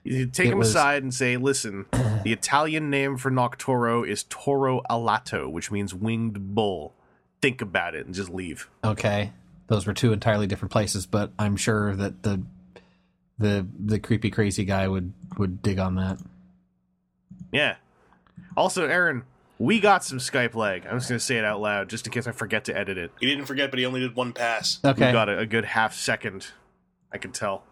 You 0.04 0.26
take 0.26 0.48
him 0.48 0.58
was- 0.58 0.70
aside 0.70 1.02
and 1.02 1.12
say, 1.12 1.36
"Listen, 1.36 1.86
the 2.22 2.32
Italian 2.32 2.90
name 2.90 3.16
for 3.16 3.30
Noctorro 3.30 4.08
is 4.08 4.24
Toro 4.28 4.82
Alato, 4.88 5.50
which 5.50 5.70
means 5.72 5.92
winged 5.92 6.54
bull. 6.54 6.94
Think 7.42 7.60
about 7.60 7.94
it 7.96 8.06
and 8.06 8.14
just 8.14 8.30
leave." 8.30 8.68
okay, 8.84 9.32
those 9.66 9.84
were 9.84 9.92
two 9.92 10.12
entirely 10.12 10.46
different 10.46 10.70
places. 10.70 11.06
But 11.06 11.32
I'm 11.38 11.56
sure 11.56 11.96
that 11.96 12.22
the 12.22 12.42
the 13.36 13.66
the 13.84 13.98
creepy 13.98 14.30
crazy 14.30 14.64
guy 14.64 14.86
would 14.86 15.12
would 15.38 15.60
dig 15.60 15.80
on 15.80 15.96
that. 15.96 16.18
Yeah. 17.50 17.76
Also, 18.56 18.86
Aaron, 18.86 19.24
we 19.58 19.80
got 19.80 20.04
some 20.04 20.18
Skype 20.18 20.54
lag. 20.54 20.86
I'm 20.86 20.98
just 20.98 21.08
gonna 21.08 21.18
say 21.18 21.36
it 21.36 21.44
out 21.44 21.60
loud, 21.60 21.88
just 21.88 22.06
in 22.06 22.12
case 22.12 22.28
I 22.28 22.32
forget 22.32 22.64
to 22.66 22.76
edit 22.76 22.96
it. 22.96 23.10
He 23.18 23.26
didn't 23.26 23.46
forget, 23.46 23.70
but 23.70 23.78
he 23.80 23.86
only 23.86 24.00
did 24.00 24.14
one 24.14 24.32
pass. 24.32 24.78
Okay, 24.84 25.06
We 25.08 25.12
got 25.12 25.28
a, 25.28 25.38
a 25.38 25.46
good 25.46 25.64
half 25.64 25.94
second. 25.94 26.46
I 27.12 27.18
can 27.18 27.32
tell. 27.32 27.64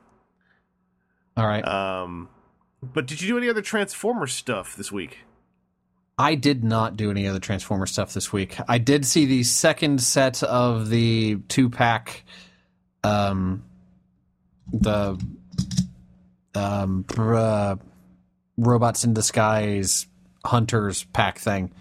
All 1.37 1.47
right. 1.47 1.67
Um, 1.67 2.29
but 2.83 3.07
did 3.07 3.21
you 3.21 3.29
do 3.29 3.39
any 3.39 3.49
other 3.49 3.63
Transformer 3.63 4.27
stuff 4.27 4.77
this 4.77 4.93
week? 4.93 5.19
I 6.17 6.37
did 6.37 6.63
not 6.63 6.97
do 6.97 7.11
any 7.11 7.27
other 7.27 7.41
Transformer 7.41 7.87
stuff 7.87 8.15
this 8.15 8.33
week. 8.33 8.57
I 8.69 8.79
did 8.79 9.05
see 9.05 9.27
the 9.27 9.43
second 9.43 10.01
set 10.01 10.43
of 10.45 10.89
the 10.89 11.39
two 11.49 11.69
pack, 11.71 12.25
um, 13.03 13.65
the 14.73 15.19
um, 16.55 17.05
uh, 17.19 17.77
robots 18.57 19.05
in 19.05 19.13
disguise 19.13 20.07
hunters 20.45 21.03
pack 21.13 21.39
thing, 21.39 21.73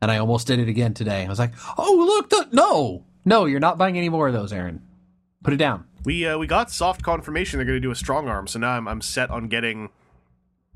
and 0.00 0.10
I 0.10 0.16
almost 0.16 0.46
did 0.46 0.60
it 0.60 0.68
again 0.68 0.94
today. 0.94 1.26
I 1.26 1.28
was 1.28 1.38
like, 1.38 1.52
"Oh, 1.76 2.04
look! 2.06 2.30
The- 2.30 2.56
no, 2.56 3.04
no, 3.26 3.44
you're 3.44 3.60
not 3.60 3.76
buying 3.76 3.98
any 3.98 4.08
more 4.08 4.28
of 4.28 4.32
those, 4.32 4.52
Aaron. 4.52 4.80
Put 5.42 5.52
it 5.52 5.58
down." 5.58 5.84
We 6.04 6.26
uh, 6.26 6.38
we 6.38 6.46
got 6.46 6.70
soft 6.70 7.02
confirmation 7.02 7.58
they're 7.58 7.66
going 7.66 7.76
to 7.76 7.80
do 7.80 7.90
a 7.90 7.94
Strongarm, 7.94 8.48
so 8.48 8.58
now 8.58 8.72
I'm 8.72 8.86
I'm 8.88 9.00
set 9.00 9.30
on 9.30 9.48
getting 9.48 9.90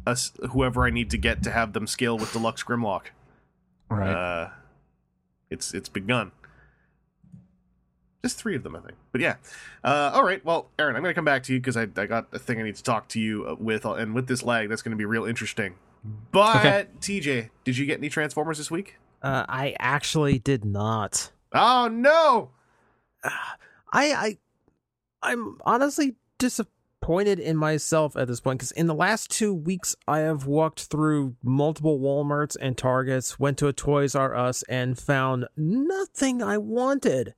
us 0.07 0.33
whoever 0.51 0.85
I 0.87 0.91
need 0.91 1.11
to 1.11 1.19
get 1.19 1.43
to 1.43 1.51
have 1.51 1.73
them 1.75 1.87
scale 1.87 2.17
with 2.17 2.33
deluxe 2.33 2.63
Grimlock. 2.65 3.07
Right. 3.91 4.11
Uh, 4.11 4.49
it's 5.51 5.75
it's 5.75 5.89
begun. 5.89 6.33
Just 8.25 8.37
three 8.37 8.57
of 8.57 8.65
them, 8.65 8.75
I 8.75 8.81
think. 8.81 8.97
But 9.13 9.21
yeah. 9.21 9.37
Uh, 9.85 10.11
all 10.13 10.25
right. 10.25 10.45
Well, 10.45 10.69
Aaron, 10.79 10.97
I'm 10.97 11.03
going 11.03 11.13
to 11.13 11.15
come 11.15 11.25
back 11.25 11.45
to 11.45 11.53
you 11.53 11.61
because 11.61 11.77
I, 11.77 11.83
I 11.97 12.07
got 12.07 12.27
a 12.33 12.39
thing 12.39 12.59
I 12.59 12.65
need 12.65 12.75
to 12.75 12.83
talk 12.83 13.07
to 13.11 13.21
you 13.21 13.47
uh, 13.47 13.55
with, 13.59 13.87
uh, 13.87 13.93
and 13.95 14.13
with 14.13 14.27
this 14.27 14.43
lag, 14.43 14.69
that's 14.69 14.83
going 14.83 14.91
to 14.91 14.97
be 14.97 15.05
real 15.05 15.25
interesting. 15.25 15.77
But 16.33 16.57
Okay. 16.57 16.87
TJ, 17.01 17.51
did 17.63 17.79
you 17.79 17.87
get 17.87 17.99
any 17.99 18.09
Transformers 18.09 18.59
this 18.59 18.73
week? 18.73 18.97
Uh, 19.23 19.47
I 19.49 19.77
actually 19.79 20.41
did 20.41 20.65
not. 20.65 21.31
Oh 21.53 21.89
no! 21.89 22.51
I 23.25 23.33
I 23.93 24.39
I'm 25.23 25.59
honestly 25.65 26.17
disappointed 26.39 27.39
in 27.39 27.57
myself 27.57 28.17
at 28.17 28.29
this 28.29 28.41
point 28.41 28.59
because 28.59 28.73
in 28.73 28.87
the 28.87 28.95
last 28.95 29.31
two 29.31 29.53
weeks 29.55 29.97
I 30.07 30.19
have 30.21 30.47
walked 30.47 30.85
through 30.85 31.37
multiple 31.43 31.99
WalMarts 31.99 32.57
and 32.61 32.77
Targets, 32.77 33.39
went 33.39 33.59
to 33.59 33.69
a 33.69 33.73
Toys 33.73 34.15
R 34.15 34.35
Us, 34.35 34.63
and 34.65 34.99
found 34.99 35.47
nothing 35.57 36.43
I 36.43 36.59
wanted. 36.59 37.35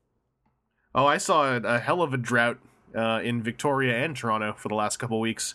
Oh, 0.95 1.07
I 1.07 1.19
saw 1.19 1.57
a, 1.57 1.79
hell 1.79 2.03
of 2.03 2.13
a 2.13 2.17
drought 2.17 2.59
uh, 2.97 3.21
in 3.23 3.43
Victoria 3.43 4.05
and 4.05 4.17
Toronto 4.17 4.55
for 4.57 4.69
the 4.69 4.75
last 4.75 4.97
couple 4.99 5.21
weeks. 5.21 5.55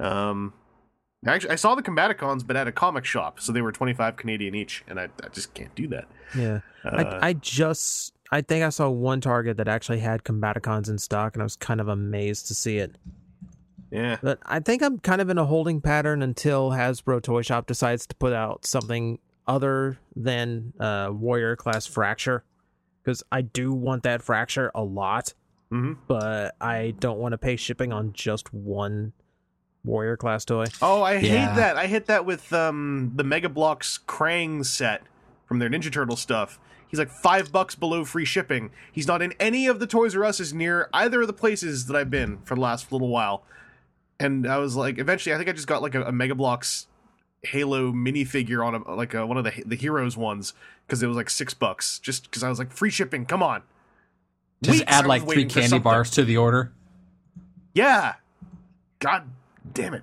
Um, 0.00 0.54
actually, 1.26 1.50
I 1.50 1.56
saw 1.56 1.74
the 1.74 1.82
Combaticons, 1.82 2.46
but 2.46 2.56
at 2.56 2.66
a 2.66 2.72
comic 2.72 3.04
shop, 3.04 3.38
so 3.38 3.52
they 3.52 3.60
were 3.60 3.72
twenty 3.72 3.92
five 3.92 4.16
Canadian 4.16 4.54
each, 4.54 4.82
and 4.88 4.98
I, 4.98 5.08
I 5.22 5.28
just 5.28 5.52
can't 5.54 5.74
do 5.74 5.88
that. 5.88 6.06
Yeah, 6.36 6.60
Uh, 6.84 7.18
I 7.20 7.28
I 7.28 7.32
just 7.34 8.14
I 8.32 8.40
think 8.40 8.64
I 8.64 8.70
saw 8.70 8.88
one 8.88 9.20
Target 9.20 9.58
that 9.58 9.68
actually 9.68 10.00
had 10.00 10.24
Combaticons 10.24 10.88
in 10.88 10.98
stock, 10.98 11.34
and 11.34 11.42
I 11.42 11.44
was 11.44 11.54
kind 11.54 11.80
of 11.80 11.86
amazed 11.88 12.48
to 12.48 12.54
see 12.54 12.78
it. 12.78 12.96
yeah, 13.90 14.16
But 14.22 14.38
I 14.46 14.58
think 14.60 14.82
I'm 14.82 14.98
kind 14.98 15.20
of 15.20 15.28
in 15.28 15.36
a 15.38 15.44
holding 15.44 15.80
pattern 15.82 16.22
until 16.22 16.70
Hasbro 16.70 17.22
Toy 17.22 17.42
Shop 17.42 17.66
decides 17.66 18.06
to 18.06 18.16
put 18.16 18.32
out 18.32 18.64
something 18.64 19.18
other 19.46 19.98
than 20.16 20.72
uh, 20.80 21.10
Warrior 21.12 21.56
Class 21.56 21.86
Fracture, 21.86 22.42
because 23.04 23.22
I 23.30 23.42
do 23.42 23.72
want 23.72 24.02
that 24.04 24.22
Fracture 24.22 24.70
a 24.74 24.82
lot, 24.82 25.34
hmm 25.70 25.92
but 26.08 26.54
I 26.60 26.94
don't 27.00 27.18
want 27.18 27.32
to 27.32 27.38
pay 27.38 27.56
shipping 27.56 27.92
on 27.92 28.12
just 28.14 28.52
one 28.54 29.12
Warrior 29.84 30.16
Class 30.16 30.44
toy. 30.46 30.66
Oh, 30.80 31.02
I 31.02 31.14
Yeah. 31.14 31.18
hate 31.48 31.56
that. 31.56 31.76
I 31.76 31.86
hit 31.86 32.06
that 32.06 32.24
with 32.24 32.50
um, 32.52 33.12
the 33.16 33.24
Mega 33.24 33.48
Bloks 33.50 33.98
Krang 34.06 34.64
set 34.64 35.02
from 35.46 35.58
their 35.58 35.68
Ninja 35.68 35.92
Turtle 35.92 36.16
stuff. 36.16 36.58
He's 36.92 36.98
like 36.98 37.08
five 37.10 37.50
bucks 37.50 37.74
below 37.74 38.04
free 38.04 38.26
shipping. 38.26 38.70
He's 38.92 39.06
not 39.06 39.22
in 39.22 39.32
any 39.40 39.66
of 39.66 39.80
the 39.80 39.86
Toys 39.86 40.14
R 40.14 40.26
Us's 40.26 40.52
near 40.52 40.90
either 40.92 41.22
of 41.22 41.26
the 41.26 41.32
places 41.32 41.86
that 41.86 41.96
I've 41.96 42.10
been 42.10 42.42
for 42.44 42.54
the 42.54 42.60
last 42.60 42.92
little 42.92 43.08
while. 43.08 43.44
And 44.20 44.46
I 44.46 44.58
was 44.58 44.76
like, 44.76 44.98
eventually, 44.98 45.34
I 45.34 45.38
think 45.38 45.48
I 45.48 45.52
just 45.52 45.66
got 45.66 45.80
like 45.80 45.94
a, 45.94 46.02
a 46.02 46.12
Mega 46.12 46.34
Bloks 46.34 46.88
Halo 47.44 47.92
minifigure 47.92 48.64
on 48.64 48.74
a, 48.74 48.94
like 48.94 49.14
a, 49.14 49.26
one 49.26 49.38
of 49.38 49.44
the 49.44 49.62
the 49.64 49.74
Heroes 49.74 50.18
ones 50.18 50.52
because 50.86 51.02
it 51.02 51.06
was 51.06 51.16
like 51.16 51.30
six 51.30 51.54
bucks. 51.54 51.98
Just 51.98 52.24
because 52.24 52.42
I 52.42 52.50
was 52.50 52.58
like, 52.58 52.70
free 52.70 52.90
shipping, 52.90 53.24
come 53.24 53.42
on. 53.42 53.62
Just 54.62 54.80
Weeks 54.80 54.92
add 54.92 55.06
like 55.06 55.26
three 55.26 55.46
candy 55.46 55.78
bars 55.78 56.10
to 56.10 56.24
the 56.24 56.36
order. 56.36 56.72
Yeah. 57.72 58.16
God 58.98 59.30
damn 59.72 59.94
it. 59.94 60.02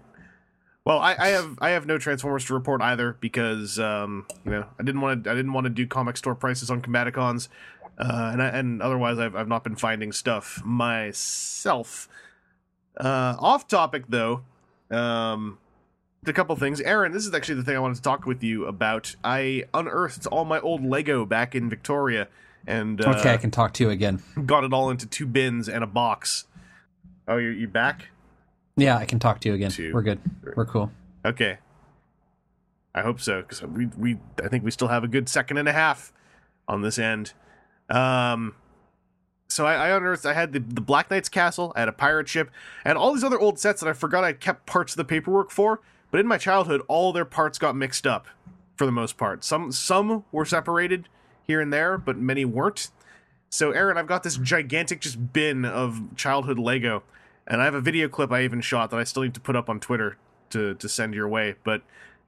Well, 0.89 0.97
I, 0.97 1.15
I 1.19 1.27
have 1.27 1.59
I 1.61 1.69
have 1.69 1.85
no 1.85 1.99
Transformers 1.99 2.45
to 2.45 2.55
report 2.55 2.81
either 2.81 3.15
because 3.19 3.77
um, 3.77 4.25
you 4.43 4.49
know 4.49 4.65
I 4.79 4.81
didn't 4.81 5.01
want 5.01 5.23
to 5.23 5.29
I 5.29 5.35
didn't 5.35 5.53
want 5.53 5.65
to 5.65 5.69
do 5.69 5.85
comic 5.85 6.17
store 6.17 6.33
prices 6.33 6.71
on 6.71 6.81
Combaticons, 6.81 7.47
uh, 7.99 8.31
and 8.33 8.41
I, 8.41 8.47
and 8.47 8.81
otherwise 8.81 9.19
I've 9.19 9.35
I've 9.35 9.47
not 9.47 9.63
been 9.63 9.75
finding 9.75 10.11
stuff 10.11 10.63
myself. 10.65 12.09
Uh, 12.99 13.35
off 13.37 13.67
topic 13.67 14.05
though, 14.09 14.41
um, 14.89 15.59
a 16.25 16.33
couple 16.33 16.55
things. 16.55 16.81
Aaron, 16.81 17.11
this 17.11 17.27
is 17.27 17.35
actually 17.35 17.55
the 17.55 17.63
thing 17.63 17.75
I 17.75 17.79
wanted 17.79 17.97
to 17.97 18.01
talk 18.01 18.25
with 18.25 18.41
you 18.41 18.65
about. 18.65 19.15
I 19.23 19.65
unearthed 19.75 20.25
all 20.25 20.43
my 20.43 20.59
old 20.59 20.83
Lego 20.83 21.23
back 21.23 21.53
in 21.53 21.69
Victoria, 21.69 22.29
and 22.65 22.99
uh, 22.99 23.11
Okay, 23.11 23.31
I 23.31 23.37
can 23.37 23.51
talk 23.51 23.73
to 23.73 23.83
you 23.83 23.91
again. 23.91 24.23
got 24.47 24.63
it 24.63 24.73
all 24.73 24.89
into 24.89 25.05
two 25.05 25.27
bins 25.27 25.69
and 25.69 25.83
a 25.83 25.87
box. 25.87 26.45
Oh, 27.27 27.37
you're 27.37 27.53
you 27.53 27.67
back? 27.67 28.07
Yeah, 28.79 28.97
I 28.97 29.05
can 29.05 29.19
talk 29.19 29.39
to 29.41 29.49
you 29.49 29.55
again. 29.55 29.71
Two, 29.71 29.93
We're 29.93 30.01
good. 30.01 30.19
three. 30.41 30.53
We're 30.55 30.65
cool. 30.65 30.91
Okay. 31.25 31.57
I 32.95 33.01
hope 33.01 33.19
so 33.21 33.41
because 33.41 33.61
we 33.61 33.85
we 33.97 34.17
I 34.43 34.47
think 34.47 34.63
we 34.63 34.71
still 34.71 34.87
have 34.87 35.03
a 35.03 35.07
good 35.07 35.29
second 35.29 35.57
and 35.57 35.69
a 35.69 35.73
half 35.73 36.11
on 36.67 36.81
this 36.81 36.97
end. 36.97 37.33
Um, 37.89 38.55
so 39.47 39.65
I, 39.65 39.89
I 39.89 39.95
unearthed 39.95 40.25
I 40.25 40.33
had 40.33 40.53
the 40.53 40.59
the 40.59 40.81
Black 40.81 41.09
Knight's 41.11 41.29
castle, 41.29 41.71
I 41.75 41.81
had 41.81 41.89
a 41.89 41.93
pirate 41.93 42.27
ship, 42.27 42.49
and 42.83 42.97
all 42.97 43.13
these 43.13 43.23
other 43.23 43.39
old 43.39 43.59
sets 43.59 43.81
that 43.81 43.87
I 43.89 43.93
forgot 43.93 44.23
I 44.23 44.33
kept 44.33 44.65
parts 44.65 44.93
of 44.93 44.97
the 44.97 45.05
paperwork 45.05 45.51
for. 45.51 45.81
But 46.11 46.19
in 46.19 46.27
my 46.27 46.39
childhood, 46.39 46.81
all 46.87 47.13
their 47.13 47.25
parts 47.25 47.59
got 47.59 47.75
mixed 47.75 48.07
up 48.07 48.25
for 48.75 48.85
the 48.85 48.91
most 48.91 49.17
part. 49.17 49.43
Some 49.43 49.71
some 49.71 50.23
were 50.31 50.45
separated 50.45 51.07
here 51.45 51.61
and 51.61 51.71
there, 51.71 51.97
but 51.97 52.17
many 52.17 52.45
weren't. 52.45 52.89
So, 53.51 53.71
Aaron, 53.71 53.97
I've 53.97 54.07
got 54.07 54.23
this 54.23 54.37
gigantic 54.37 55.01
just 55.01 55.33
bin 55.33 55.65
of 55.65 56.15
childhood 56.15 56.59
Lego, 56.59 57.03
and 57.49 57.61
I 57.61 57.65
have 57.65 57.73
a 57.73 57.81
video 57.81 58.07
clip 58.07 58.31
I 58.31 58.43
even 58.43 58.61
shot 58.61 58.91
that 58.91 58.99
I 58.99 59.03
still 59.03 59.23
need 59.23 59.33
to 59.33 59.39
put 59.39 59.55
up 59.55 59.69
on 59.69 59.79
Twitter 59.79 60.17
to 60.51 60.75
to 60.75 60.89
send 60.89 61.13
your 61.13 61.27
way. 61.27 61.55
But 61.63 61.81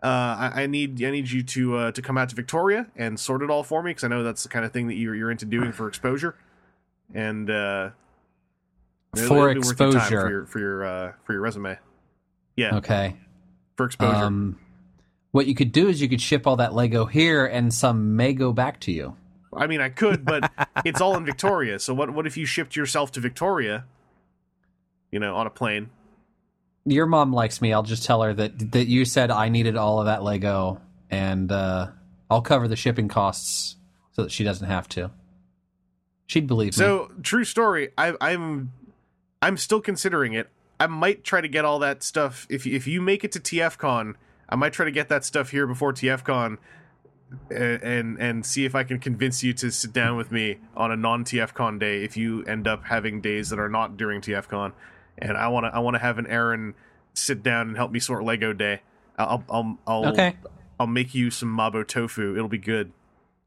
uh, 0.04 0.52
I, 0.54 0.64
I 0.64 0.68
need 0.68 1.02
I 1.04 1.12
need 1.12 1.30
you 1.30 1.44
to 1.44 1.78
uh, 1.78 1.92
to 1.92 2.02
come 2.02 2.18
out 2.18 2.30
to 2.30 2.36
Victoria 2.36 2.88
and 2.96 3.20
sort 3.20 3.42
it 3.44 3.50
all 3.50 3.64
for 3.64 3.84
me 3.84 3.92
because 3.92 4.04
I 4.04 4.08
know 4.08 4.24
that's 4.24 4.44
the 4.44 4.50
kind 4.50 4.66
of 4.66 4.72
thing 4.74 4.88
that 4.88 4.96
you're 4.96 5.16
you're 5.16 5.32
into 5.32 5.46
doing 5.46 5.72
for 5.72 5.88
exposure, 5.88 6.36
and 7.14 7.50
uh, 7.50 7.90
For 9.16 9.52
it'll 9.52 9.62
be 9.62 9.68
your 9.68 9.76
time 9.76 9.88
exposure. 9.96 10.22
for 10.22 10.30
your 10.30 10.46
for 10.46 10.60
your 10.60 10.86
uh, 10.86 11.12
for 11.24 11.34
your 11.34 11.42
resume. 11.42 11.78
Yeah, 12.56 12.78
Okay. 12.78 13.16
for 13.78 13.86
exposure. 13.86 14.26
Um, 14.26 14.60
what 15.32 15.48
you 15.48 15.56
could 15.56 15.72
do 15.72 15.88
is 15.88 16.02
you 16.02 16.10
could 16.10 16.20
ship 16.20 16.46
all 16.46 16.58
that 16.58 16.74
Lego 16.74 17.06
here, 17.06 17.46
and 17.46 17.74
some 17.74 18.18
may 18.18 18.34
go 18.34 18.52
back 18.52 18.80
to 18.82 18.92
you. 18.92 19.16
I 19.56 19.68
mean, 19.68 19.80
I 19.82 19.90
could, 19.90 20.26
but 20.26 20.52
it's 20.86 21.00
all 21.00 21.16
in 21.16 21.26
Victoria. 21.26 21.80
So 21.80 21.94
what? 21.94 22.10
What 22.14 22.26
if 22.28 22.36
you 22.38 22.46
shipped 22.46 22.76
yourself 22.76 23.12
to 23.14 23.20
Victoria? 23.20 23.86
You 25.12 25.20
know, 25.20 25.36
on 25.36 25.48
a 25.48 25.50
plane. 25.50 25.90
Your 26.86 27.06
mom 27.06 27.32
likes 27.34 27.62
me. 27.62 27.74
I'll 27.74 27.84
just 27.84 28.06
tell 28.06 28.22
her 28.24 28.34
that 28.34 28.72
that 28.72 28.88
you 28.88 29.06
said 29.06 29.30
I 29.30 29.50
needed 29.50 29.76
all 29.76 30.00
of 30.00 30.06
that 30.06 30.24
Lego, 30.24 30.82
and 31.10 31.52
uh, 31.52 31.88
I'll 32.30 32.42
cover 32.42 32.68
the 32.68 32.76
shipping 32.76 33.08
costs 33.08 33.76
so 34.14 34.24
that 34.24 34.32
she 34.32 34.44
doesn't 34.44 34.68
have 34.68 34.88
to. 34.90 35.12
She'd 36.26 36.48
believe 36.48 36.78
me. 36.78 36.84
So 36.84 37.12
true 37.22 37.44
story. 37.44 37.90
I, 37.98 38.14
I'm 38.22 38.72
I'm 39.42 39.58
still 39.58 39.82
considering 39.82 40.34
it. 40.34 40.50
I 40.80 40.88
might 40.88 41.24
try 41.24 41.42
to 41.42 41.48
get 41.48 41.66
all 41.66 41.80
that 41.80 42.04
stuff. 42.04 42.48
If 42.50 42.66
if 42.66 42.88
you 42.88 43.02
make 43.02 43.24
it 43.24 43.32
to 43.34 43.40
TFCon, 43.40 44.16
I 44.48 44.56
might 44.56 44.74
try 44.74 44.86
to 44.86 44.92
get 44.92 45.10
that 45.10 45.26
stuff 45.26 45.50
here 45.50 45.68
before 45.68 45.94
TFCon, 45.94 46.58
and 47.50 47.84
and, 47.84 48.18
and 48.20 48.46
see 48.46 48.66
if 48.66 48.76
I 48.76 48.84
can 48.84 48.98
convince 49.00 49.44
you 49.44 49.54
to 49.54 49.72
sit 49.72 49.94
down 49.94 50.18
with 50.18 50.32
me 50.32 50.60
on 50.76 50.90
a 50.90 50.96
non 50.96 51.26
TFCon 51.26 51.80
day. 51.80 52.04
If 52.04 52.16
you 52.16 52.44
end 52.46 52.68
up 52.68 52.86
having 52.86 53.20
days 53.22 53.50
that 53.50 53.60
are 53.60 53.70
not 53.70 53.98
during 53.98 54.22
TFCon, 54.22 54.72
and 55.22 55.38
I 55.38 55.48
want 55.50 55.66
to 55.66 55.76
I 55.76 55.80
want 55.80 55.96
to 55.96 56.00
have 56.00 56.18
an 56.18 56.28
Aaron 56.28 56.74
sit 57.14 57.44
down 57.44 57.68
and 57.70 57.78
help 57.78 57.92
me 57.92 58.00
sort 58.00 58.24
Lego 58.24 58.54
day. 58.54 58.82
I'll 59.18 59.44
I'll 59.50 59.78
I'll 59.88 60.06
Okay. 60.10 60.36
I'll 60.80 60.88
make 60.88 61.14
you 61.14 61.30
some 61.30 61.56
mapo 61.56 61.88
tofu. 61.88 62.36
It'll 62.36 62.48
be 62.48 62.58
good. 62.58 62.92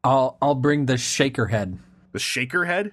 I'll 0.02 0.36
I'll 0.40 0.54
bring 0.54 0.86
the 0.86 0.96
shaker 0.96 1.46
head. 1.46 1.78
The 2.12 2.18
shaker 2.18 2.64
head. 2.64 2.92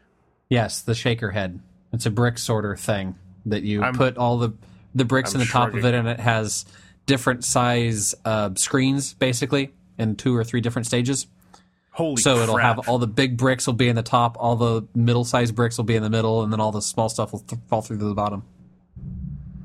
Yes, 0.49 0.81
the 0.81 0.95
shaker 0.95 1.31
head. 1.31 1.59
It's 1.93 2.05
a 2.05 2.09
brick 2.11 2.37
sorter 2.37 2.75
thing 2.75 3.15
that 3.45 3.63
you 3.63 3.83
I'm- 3.83 3.95
put 3.95 4.17
all 4.17 4.37
the 4.37 4.53
the 4.93 5.05
bricks 5.05 5.33
I'm 5.33 5.41
in 5.41 5.47
the 5.47 5.51
top 5.51 5.73
of 5.73 5.85
it, 5.85 5.93
and 5.93 6.07
it 6.07 6.19
has 6.19 6.65
different 7.05 7.45
size 7.45 8.13
uh, 8.25 8.49
screens, 8.55 9.13
basically, 9.13 9.73
in 9.97 10.15
two 10.15 10.35
or 10.35 10.43
three 10.43 10.59
different 10.61 10.85
stages. 10.85 11.27
Holy 11.91 12.21
so 12.21 12.37
it'll 12.37 12.57
have 12.57 12.87
all 12.89 12.97
the 12.99 13.07
big 13.07 13.37
bricks 13.37 13.67
will 13.67 13.73
be 13.73 13.87
in 13.89 13.95
the 13.95 14.03
top, 14.03 14.37
all 14.39 14.55
the 14.55 14.87
middle 14.95 15.23
sized 15.25 15.55
bricks 15.55 15.77
will 15.77 15.83
be 15.85 15.95
in 15.95 16.03
the 16.03 16.09
middle, 16.09 16.41
and 16.43 16.51
then 16.51 16.59
all 16.59 16.71
the 16.71 16.81
small 16.81 17.09
stuff 17.09 17.31
will 17.33 17.39
th- 17.39 17.61
fall 17.67 17.81
through 17.81 17.97
to 17.99 18.05
the 18.05 18.13
bottom. 18.13 18.43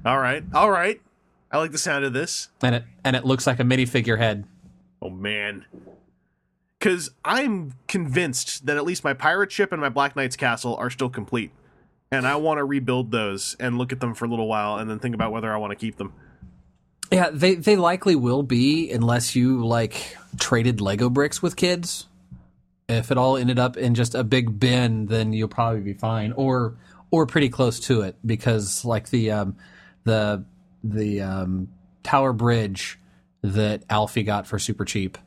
All 0.07 0.20
right, 0.20 0.45
all 0.55 0.70
right. 0.70 1.01
I 1.51 1.59
like 1.59 1.73
the 1.73 1.78
sound 1.78 2.05
of 2.05 2.12
this. 2.12 2.49
And 2.62 2.77
it 2.77 2.85
and 3.03 3.16
it 3.16 3.24
looks 3.24 3.45
like 3.45 3.59
a 3.59 3.65
minifigure 3.65 4.19
head. 4.19 4.47
Oh 5.03 5.11
man. 5.11 5.65
Cause 6.78 7.11
I'm 7.24 7.74
convinced 7.89 8.66
that 8.66 8.77
at 8.77 8.85
least 8.85 9.03
my 9.03 9.15
pirate 9.15 9.51
ship 9.51 9.73
and 9.73 9.81
my 9.81 9.89
Black 9.89 10.15
Knight's 10.15 10.37
castle 10.37 10.77
are 10.77 10.91
still 10.91 11.11
complete. 11.11 11.51
And 12.12 12.24
I 12.24 12.37
want 12.37 12.59
to 12.59 12.65
rebuild 12.65 13.11
those 13.11 13.57
and 13.59 13.78
look 13.78 13.91
at 13.91 13.99
them 13.99 14.15
for 14.15 14.27
a 14.27 14.28
little 14.28 14.47
while 14.47 14.77
and 14.77 14.89
then 14.89 15.01
think 15.01 15.16
about 15.16 15.33
whether 15.33 15.53
I 15.53 15.57
want 15.57 15.73
to 15.73 15.77
keep 15.77 15.97
them. 15.97 16.12
Yeah, 17.11 17.31
they 17.33 17.57
they 17.57 17.74
likely 17.74 18.15
will 18.15 18.45
be 18.45 18.93
unless 18.93 19.35
you 19.35 19.66
like 19.66 20.16
traded 20.39 20.81
Lego 20.81 21.11
bricks 21.11 21.43
with 21.43 21.57
kids. 21.57 22.07
If 22.89 23.11
it 23.11 23.19
all 23.19 23.37
ended 23.37 23.59
up 23.59 23.77
in 23.77 23.97
just 23.97 24.15
a 24.15 24.23
big 24.23 24.61
bin, 24.61 25.07
then 25.07 25.33
you'll 25.33 25.49
probably 25.49 25.81
be 25.81 25.95
fine, 25.95 26.31
or 26.33 26.77
or 27.11 27.27
pretty 27.27 27.49
close 27.49 27.81
to 27.81 28.03
it, 28.03 28.16
because 28.24 28.85
like 28.85 29.11
the 29.11 29.33
um, 29.33 29.57
the 30.07 30.45
the 30.83 31.20
um, 31.20 31.69
Tower 32.03 32.33
Bridge 32.33 32.99
that 33.43 33.83
Alfie 33.91 34.23
got 34.23 34.47
for 34.47 34.59
super 34.59 34.87
cheap, 34.87 35.19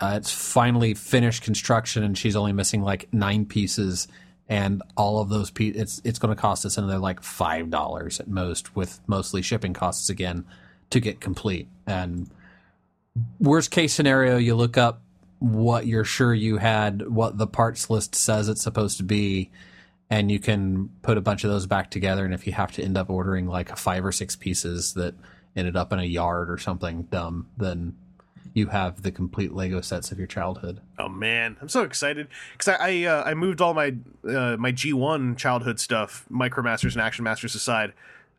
uh, 0.00 0.14
it's 0.16 0.32
finally 0.32 0.94
finished 0.94 1.42
construction, 1.42 2.02
and 2.02 2.16
she's 2.16 2.34
only 2.34 2.52
missing 2.52 2.82
like 2.82 3.12
nine 3.12 3.44
pieces, 3.44 4.08
and 4.48 4.82
all 4.96 5.20
of 5.20 5.28
those 5.28 5.50
pieces, 5.50 5.82
it's 5.82 6.02
it's 6.04 6.18
going 6.18 6.34
to 6.34 6.40
cost 6.40 6.64
us 6.64 6.78
another 6.78 6.98
like 6.98 7.22
five 7.22 7.68
dollars 7.68 8.18
at 8.18 8.28
most, 8.28 8.74
with 8.74 9.00
mostly 9.06 9.42
shipping 9.42 9.74
costs 9.74 10.08
again 10.08 10.44
to 10.90 11.00
get 11.00 11.20
complete. 11.20 11.68
And 11.86 12.30
worst 13.38 13.70
case 13.70 13.92
scenario, 13.92 14.38
you 14.38 14.54
look 14.54 14.78
up 14.78 15.02
what 15.38 15.86
you're 15.86 16.04
sure 16.04 16.32
you 16.32 16.58
had, 16.58 17.08
what 17.08 17.36
the 17.36 17.46
parts 17.46 17.90
list 17.90 18.14
says 18.14 18.48
it's 18.48 18.62
supposed 18.62 18.96
to 18.98 19.02
be, 19.02 19.50
and 20.10 20.30
you 20.30 20.38
can 20.38 20.90
put 21.02 21.16
a 21.16 21.20
bunch 21.20 21.44
of 21.44 21.50
those 21.50 21.66
back 21.66 21.90
together. 21.90 22.24
And 22.24 22.34
if 22.34 22.46
you 22.46 22.52
have 22.52 22.72
to 22.72 22.82
end 22.82 22.96
up 22.96 23.10
ordering 23.10 23.46
like 23.46 23.76
five 23.76 24.04
or 24.04 24.12
six 24.12 24.36
pieces 24.36 24.94
that 24.94 25.14
ended 25.56 25.76
up 25.76 25.92
in 25.92 25.98
a 25.98 26.04
yard 26.04 26.50
or 26.50 26.58
something 26.58 27.04
dumb, 27.04 27.48
then 27.56 27.96
you 28.54 28.66
have 28.66 29.02
the 29.02 29.10
complete 29.10 29.52
Lego 29.52 29.80
sets 29.80 30.12
of 30.12 30.18
your 30.18 30.26
childhood. 30.26 30.80
Oh 30.98 31.08
man, 31.08 31.56
I'm 31.60 31.68
so 31.68 31.82
excited 31.82 32.28
because 32.52 32.68
I 32.68 33.04
I, 33.04 33.04
uh, 33.04 33.22
I 33.24 33.34
moved 33.34 33.60
all 33.60 33.74
my 33.74 33.94
uh, 34.28 34.56
my 34.58 34.72
G1 34.72 35.36
childhood 35.36 35.80
stuff, 35.80 36.26
Micromasters 36.30 36.92
and 36.92 37.00
Action 37.00 37.24
Masters 37.24 37.54
aside. 37.54 37.92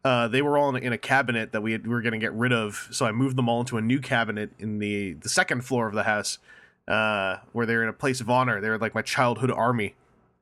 Uh, 0.03 0.27
they 0.27 0.41
were 0.41 0.57
all 0.57 0.69
in 0.69 0.75
a, 0.75 0.85
in 0.85 0.91
a 0.91 0.97
cabinet 0.97 1.53
that 1.53 1.63
we, 1.63 1.71
had, 1.71 1.87
we 1.87 1.93
were 1.93 2.01
going 2.01 2.11
to 2.11 2.19
get 2.19 2.33
rid 2.33 2.51
of, 2.51 2.89
so 2.91 3.05
I 3.05 3.13
moved 3.13 3.37
them 3.37 3.47
all 3.47 3.61
into 3.61 3.77
a 3.77 3.81
new 3.81 3.99
cabinet 3.99 4.51
in 4.59 4.79
the 4.79 5.13
the 5.13 5.29
second 5.29 5.61
floor 5.65 5.87
of 5.87 5.93
the 5.93 6.03
house, 6.03 6.39
uh, 6.87 7.37
where 7.53 7.65
they're 7.65 7.83
in 7.83 7.89
a 7.89 7.93
place 7.93 8.21
of 8.21 8.29
honor. 8.29 8.61
They're 8.61 8.77
like 8.77 8.93
my 8.93 9.01
childhood 9.01 9.51
army, 9.51 9.95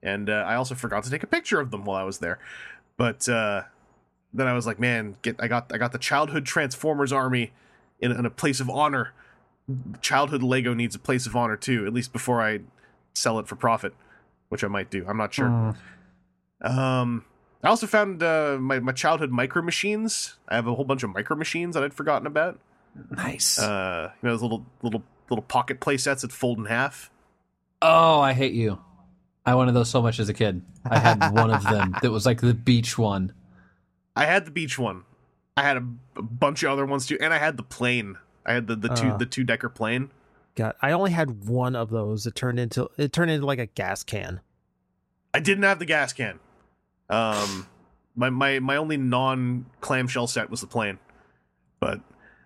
and 0.03 0.29
uh, 0.29 0.43
I 0.47 0.55
also 0.55 0.75
forgot 0.75 1.03
to 1.03 1.09
take 1.09 1.23
a 1.23 1.27
picture 1.27 1.59
of 1.59 1.71
them 1.71 1.85
while 1.85 1.97
I 1.97 2.03
was 2.03 2.19
there. 2.19 2.39
But 2.97 3.27
uh, 3.27 3.63
then 4.33 4.47
I 4.47 4.53
was 4.53 4.65
like, 4.65 4.79
man, 4.79 5.17
get 5.21 5.37
I 5.39 5.47
got 5.47 5.71
I 5.73 5.77
got 5.77 5.91
the 5.91 5.97
childhood 5.97 6.45
Transformers 6.45 7.11
army 7.11 7.51
in, 7.99 8.11
in 8.11 8.25
a 8.25 8.29
place 8.29 8.59
of 8.59 8.69
honor 8.69 9.13
childhood 10.01 10.43
Lego 10.43 10.73
needs 10.73 10.95
a 10.95 10.99
place 10.99 11.25
of 11.25 11.35
honor 11.35 11.57
too, 11.57 11.85
at 11.85 11.93
least 11.93 12.13
before 12.13 12.41
I 12.41 12.59
sell 13.13 13.39
it 13.39 13.47
for 13.47 13.55
profit, 13.55 13.93
which 14.49 14.63
I 14.63 14.67
might 14.67 14.89
do. 14.89 15.05
I'm 15.07 15.17
not 15.17 15.33
sure. 15.33 15.75
Um, 16.61 17.25
I 17.63 17.67
also 17.67 17.87
found 17.87 18.23
uh, 18.23 18.57
my 18.59 18.79
my 18.79 18.91
childhood 18.91 19.31
micro 19.31 19.61
machines. 19.61 20.37
I 20.47 20.55
have 20.55 20.67
a 20.67 20.75
whole 20.75 20.85
bunch 20.85 21.03
of 21.03 21.13
micro 21.13 21.35
machines 21.35 21.75
that 21.75 21.83
I'd 21.83 21.93
forgotten 21.93 22.27
about. 22.27 22.59
Nice. 23.09 23.57
Uh, 23.59 24.11
you 24.21 24.27
know 24.27 24.33
those 24.33 24.41
little 24.41 24.65
little 24.81 25.03
little 25.29 25.43
pocket 25.43 25.79
play 25.79 25.97
sets 25.97 26.23
that 26.23 26.31
fold 26.31 26.57
in 26.59 26.65
half. 26.65 27.09
oh, 27.81 28.19
I 28.19 28.33
hate 28.33 28.53
you. 28.53 28.79
I 29.45 29.55
wanted 29.55 29.73
those 29.73 29.89
so 29.89 30.01
much 30.01 30.19
as 30.19 30.29
a 30.29 30.33
kid. 30.33 30.61
I 30.85 30.99
had 30.99 31.33
one 31.33 31.51
of 31.51 31.63
them 31.63 31.95
that 32.01 32.11
was 32.11 32.25
like 32.25 32.41
the 32.41 32.53
beach 32.53 32.97
one. 32.97 33.33
I 34.15 34.25
had 34.25 34.45
the 34.45 34.51
beach 34.51 34.77
one. 34.77 35.03
I 35.57 35.63
had 35.63 35.77
a, 35.77 35.87
a 36.17 36.21
bunch 36.21 36.63
of 36.63 36.71
other 36.71 36.85
ones 36.85 37.07
too, 37.07 37.17
and 37.19 37.33
I 37.33 37.37
had 37.37 37.57
the 37.57 37.63
plane. 37.63 38.17
I 38.45 38.53
had 38.53 38.67
the 38.67 38.75
the 38.75 38.89
two 38.89 39.07
Uh. 39.09 39.17
the 39.17 39.25
two 39.25 39.43
decker 39.43 39.69
plane. 39.69 40.11
God, 40.55 40.75
I 40.81 40.91
only 40.91 41.11
had 41.11 41.45
one 41.47 41.75
of 41.75 41.89
those. 41.89 42.25
It 42.27 42.35
turned 42.35 42.59
into 42.59 42.89
it 42.97 43.13
turned 43.13 43.31
into 43.31 43.45
like 43.45 43.59
a 43.59 43.65
gas 43.67 44.03
can. 44.03 44.41
I 45.33 45.39
didn't 45.39 45.63
have 45.63 45.79
the 45.79 45.85
gas 45.85 46.13
can. 46.13 46.39
Um, 47.09 47.67
my 48.15 48.29
my 48.29 48.59
my 48.59 48.75
only 48.77 48.97
non 48.97 49.65
clamshell 49.81 50.27
set 50.27 50.49
was 50.49 50.61
the 50.61 50.67
plane, 50.67 50.99
but 51.79 52.01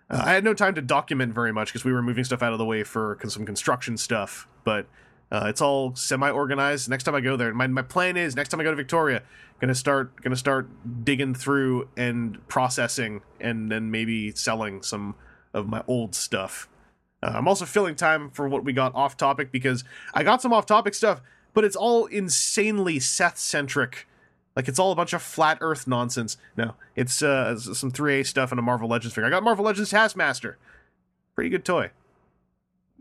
uh, 0.09 0.21
I 0.25 0.33
had 0.33 0.43
no 0.43 0.53
time 0.53 0.75
to 0.75 0.81
document 0.81 1.33
very 1.33 1.51
much 1.51 1.69
because 1.69 1.83
we 1.83 1.91
were 1.91 2.01
moving 2.03 2.23
stuff 2.23 2.41
out 2.43 2.53
of 2.53 2.59
the 2.59 2.65
way 2.65 2.83
for 2.83 3.15
con- 3.15 3.29
some 3.31 3.45
construction 3.45 3.97
stuff. 3.97 4.47
But 4.63 4.87
uh, 5.31 5.45
it's 5.47 5.61
all 5.61 5.95
semi 5.95 6.29
organized. 6.29 6.89
Next 6.89 7.03
time 7.03 7.15
I 7.15 7.21
go 7.21 7.35
there, 7.35 7.53
my 7.53 7.67
my 7.67 7.81
plan 7.81 8.17
is 8.17 8.35
next 8.35 8.49
time 8.49 8.59
I 8.59 8.63
go 8.63 8.71
to 8.71 8.75
Victoria, 8.75 9.23
gonna 9.59 9.75
start 9.75 10.21
gonna 10.21 10.35
start 10.35 10.69
digging 11.03 11.33
through 11.33 11.89
and 11.97 12.45
processing 12.47 13.21
and 13.39 13.71
then 13.71 13.91
maybe 13.91 14.31
selling 14.31 14.81
some 14.83 15.15
of 15.53 15.67
my 15.67 15.83
old 15.87 16.13
stuff. 16.13 16.69
Uh, 17.23 17.31
I'm 17.33 17.47
also 17.47 17.65
filling 17.65 17.95
time 17.95 18.29
for 18.29 18.47
what 18.47 18.63
we 18.63 18.73
got 18.73 18.93
off 18.93 19.17
topic 19.17 19.51
because 19.51 19.83
I 20.13 20.23
got 20.23 20.41
some 20.41 20.53
off 20.53 20.65
topic 20.65 20.93
stuff, 20.93 21.21
but 21.53 21.63
it's 21.63 21.75
all 21.75 22.05
insanely 22.05 22.99
Seth 22.99 23.37
centric. 23.37 24.07
Like 24.55 24.67
it's 24.67 24.79
all 24.79 24.91
a 24.91 24.95
bunch 24.95 25.13
of 25.13 25.21
flat 25.21 25.57
Earth 25.59 25.87
nonsense. 25.87 26.37
No, 26.55 26.75
it's 26.95 27.21
uh, 27.21 27.57
some 27.57 27.91
3A 27.91 28.25
stuff 28.25 28.51
and 28.51 28.59
a 28.59 28.61
Marvel 28.61 28.87
Legends 28.87 29.15
figure. 29.15 29.27
I 29.27 29.29
got 29.29 29.43
Marvel 29.43 29.65
Legends 29.65 29.89
Taskmaster, 29.89 30.57
pretty 31.33 31.49
good 31.49 31.65
toy. 31.65 31.91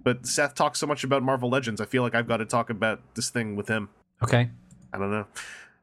But 0.03 0.27
Seth 0.27 0.55
talks 0.55 0.79
so 0.79 0.87
much 0.87 1.05
about 1.05 1.23
Marvel 1.23 1.49
Legends, 1.49 1.81
I 1.81 1.87
feel 1.87 2.03
like 2.03 2.15
I've 2.15 2.29
got 2.29 2.39
to 2.39 2.45
talk 2.45 2.69
about 2.69 3.01
this 3.15 3.31
thing 3.31 3.57
with 3.57 3.69
him. 3.69 3.89
Okay. 4.23 4.51
I 4.93 4.99
don't 4.99 5.11
know. 5.11 5.27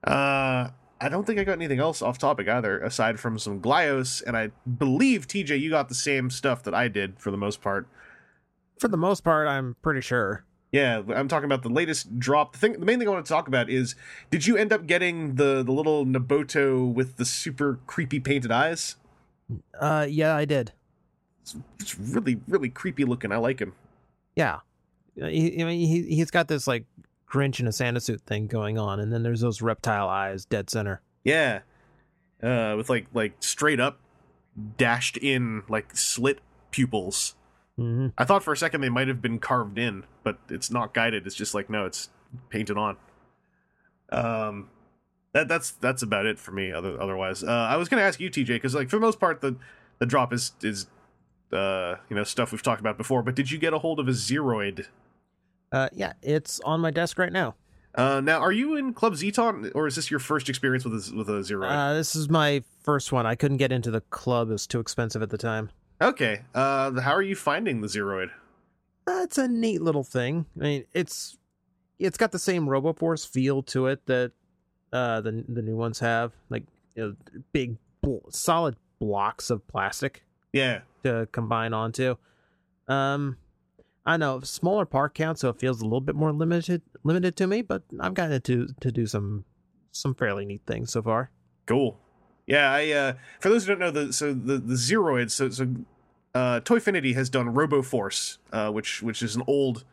Uh, 0.04 0.70
I 1.00 1.10
don't 1.10 1.26
think 1.26 1.40
I 1.40 1.44
got 1.44 1.54
anything 1.54 1.80
else 1.80 2.04
off 2.04 2.20
topic 2.20 2.48
either, 2.48 2.80
aside 2.80 3.20
from 3.20 3.40
some 3.40 3.60
Glyos, 3.60 4.22
and 4.26 4.38
I 4.38 4.52
believe 4.78 5.28
TJ, 5.28 5.60
you 5.60 5.72
got 5.72 5.90
the 5.90 5.96
same 5.96 6.30
stuff 6.30 6.62
that 6.64 6.76
I 6.76 6.88
did 6.88 7.20
for 7.20 7.32
the 7.32 7.38
most 7.38 7.62
part. 7.62 7.88
For 8.80 8.88
the 8.88 8.98
most 8.98 9.24
part, 9.24 9.48
I'm 9.48 9.76
pretty 9.82 10.02
sure. 10.02 10.46
Yeah, 10.72 11.02
I'm 11.14 11.28
talking 11.28 11.46
about 11.46 11.64
the 11.64 11.70
latest 11.70 12.20
drop. 12.20 12.54
The 12.54 12.60
thing, 12.60 12.74
the 12.74 12.86
main 12.86 13.00
thing 13.00 13.08
I 13.08 13.12
want 13.12 13.26
to 13.26 13.30
talk 13.30 13.48
about 13.48 13.70
is, 13.70 13.96
did 14.30 14.48
you 14.48 14.56
end 14.56 14.72
up 14.72 14.88
getting 14.88 15.36
the 15.36 15.64
the 15.64 15.72
little 15.72 16.06
Naboto 16.06 16.92
with 16.92 17.18
the 17.18 17.26
super 17.26 17.80
creepy 17.88 18.20
painted 18.20 18.52
eyes? 18.52 18.96
Uh, 19.80 20.06
yeah, 20.10 20.36
I 20.36 20.46
did. 20.46 20.72
It's 21.80 22.00
really, 22.00 22.40
really 22.48 22.70
creepy 22.70 23.04
looking. 23.04 23.32
I 23.32 23.38
like 23.38 23.60
him. 23.60 23.74
Yeah, 24.36 24.60
Uh, 25.22 25.28
he, 25.28 25.62
I 25.62 25.66
mean, 25.66 25.88
he 25.88 26.16
he's 26.16 26.32
got 26.32 26.48
this 26.48 26.68
like 26.68 26.86
Grinch 27.30 27.60
in 27.60 27.68
a 27.68 27.72
Santa 27.72 28.00
suit 28.00 28.22
thing 28.22 28.48
going 28.48 28.78
on, 28.78 29.00
and 29.00 29.12
then 29.12 29.24
there's 29.24 29.42
those 29.42 29.62
reptile 29.62 30.08
eyes 30.10 30.46
dead 30.46 30.70
center. 30.70 31.02
Yeah, 31.24 31.62
uh, 32.42 32.76
with 32.78 32.90
like 32.90 33.08
like 33.14 33.34
straight 33.40 33.80
up 33.80 34.00
dashed 34.78 35.18
in 35.18 35.64
like 35.70 35.96
slit 35.96 36.40
pupils. 36.72 37.36
hmm 37.78 38.08
I 38.18 38.26
thought 38.26 38.44
for 38.44 38.54
a 38.54 38.58
second 38.58 38.82
they 38.82 38.90
might 38.90 39.08
have 39.08 39.22
been 39.22 39.40
carved 39.40 39.78
in, 39.78 40.04
but 40.24 40.38
it's 40.50 40.72
not 40.72 40.94
guided. 40.94 41.26
It's 41.28 41.36
just 41.36 41.54
like 41.54 41.70
no, 41.70 41.86
it's 41.86 42.10
painted 42.50 42.78
on. 42.78 42.98
Um, 44.12 44.70
that 45.34 45.48
that's 45.48 45.72
that's 45.72 46.02
about 46.02 46.26
it 46.26 46.38
for 46.40 46.52
me. 46.52 46.72
Other 46.72 47.02
otherwise, 47.02 47.44
uh, 47.44 47.50
I 47.52 47.78
was 47.78 47.88
gonna 47.90 48.02
ask 48.02 48.20
you, 48.20 48.30
TJ, 48.30 48.48
because 48.48 48.76
like 48.76 48.90
for 48.90 48.98
the 48.98 49.02
most 49.02 49.20
part, 49.20 49.42
the 49.42 49.56
the 50.00 50.06
drop 50.06 50.34
is 50.34 50.52
is 50.62 50.88
uh 51.54 51.96
you 52.10 52.16
know 52.16 52.24
stuff 52.24 52.52
we've 52.52 52.64
talked 52.64 52.80
about 52.82 52.98
before. 52.98 53.24
But 53.24 53.36
did 53.36 53.52
you 53.52 53.58
get 53.58 53.74
a 53.74 53.80
hold 53.80 54.00
of 54.00 54.08
a 54.08 54.12
Zeroid? 54.12 54.88
Uh, 55.72 55.88
yeah, 55.94 56.14
it's 56.22 56.60
on 56.66 56.82
my 56.82 56.92
desk 56.92 57.18
right 57.18 57.32
now. 57.32 57.56
Uh, 57.96 58.22
now, 58.22 58.40
are 58.40 58.52
you 58.52 58.76
in 58.78 58.94
Club 58.94 59.14
Zeton, 59.14 59.72
or 59.76 59.86
is 59.88 59.96
this 59.96 60.10
your 60.10 60.20
first 60.20 60.48
experience 60.50 60.86
with 60.86 60.94
a, 60.94 61.16
with 61.16 61.30
a 61.30 61.42
Zeroid? 61.44 61.70
Uh, 61.72 61.94
this 61.94 62.16
is 62.16 62.30
my 62.30 62.64
first 62.84 63.12
one. 63.12 63.26
I 63.26 63.36
couldn't 63.36 63.58
get 63.58 63.72
into 63.72 63.92
the 63.92 64.02
club; 64.02 64.50
it 64.50 64.54
was 64.54 64.68
too 64.68 64.80
expensive 64.80 65.22
at 65.22 65.30
the 65.30 65.38
time. 65.38 65.70
okay. 66.02 66.42
Uh, 66.56 67.00
how 67.02 67.12
are 67.12 67.22
you 67.22 67.36
finding 67.36 67.82
the 67.82 67.88
Zeroid? 67.88 68.30
Uh, 69.08 69.22
it's 69.24 69.38
a 69.38 69.48
neat 69.48 69.82
little 69.82 70.04
thing. 70.04 70.46
I 70.58 70.64
mean, 70.64 70.86
it's 70.94 71.38
it's 72.00 72.18
got 72.18 72.32
the 72.32 72.40
same 72.40 72.66
RoboForce 72.66 73.28
feel 73.28 73.62
to 73.64 73.88
it 73.88 74.06
that 74.06 74.32
uh, 74.94 75.20
the 75.22 75.44
the 75.48 75.62
new 75.62 75.76
ones 75.76 76.00
have, 76.00 76.32
like 76.50 76.64
you 76.96 77.04
know, 77.04 77.16
big 77.52 77.78
bl- 78.02 78.18
solid 78.30 78.76
blocks 79.00 79.50
of 79.50 79.66
plastic 79.68 80.24
Yeah. 80.54 80.82
To 81.04 81.28
combine 81.32 81.74
onto. 81.74 82.16
Um, 82.88 83.38
I 84.06 84.18
know 84.18 84.40
smaller 84.42 84.86
part 84.86 85.14
count, 85.14 85.40
so 85.40 85.50
it 85.50 85.60
feels 85.60 85.82
a 85.82 85.84
little 85.84 86.02
bit 86.02 86.16
more 86.16 86.32
limited 86.32 86.82
limited 87.04 87.36
to 87.38 87.48
me, 87.48 87.62
but 87.62 87.84
I've 88.00 88.14
gotten 88.14 88.42
to 88.42 88.68
to 88.80 88.92
do 88.92 89.06
some 89.06 89.46
some 89.92 90.16
fairly 90.16 90.46
neat 90.46 90.62
things 90.66 90.92
so 90.92 91.02
far. 91.02 91.30
Cool. 91.66 92.00
Yeah, 92.48 92.72
I 92.72 92.92
uh 92.92 93.14
for 93.40 93.50
those 93.50 93.66
who 93.66 93.76
don't 93.76 93.80
know 93.80 93.92
the 93.92 94.12
so 94.12 94.34
the 94.34 94.58
the 94.58 94.74
Zeroids 94.74 95.32
so 95.32 95.50
so 95.50 95.68
uh 96.34 96.62
Toyfinity 96.62 97.14
has 97.14 97.30
done 97.30 97.54
RoboForce, 97.54 98.38
uh 98.52 98.72
which 98.72 99.04
which 99.04 99.22
is 99.22 99.36
an 99.36 99.44
old 99.46 99.84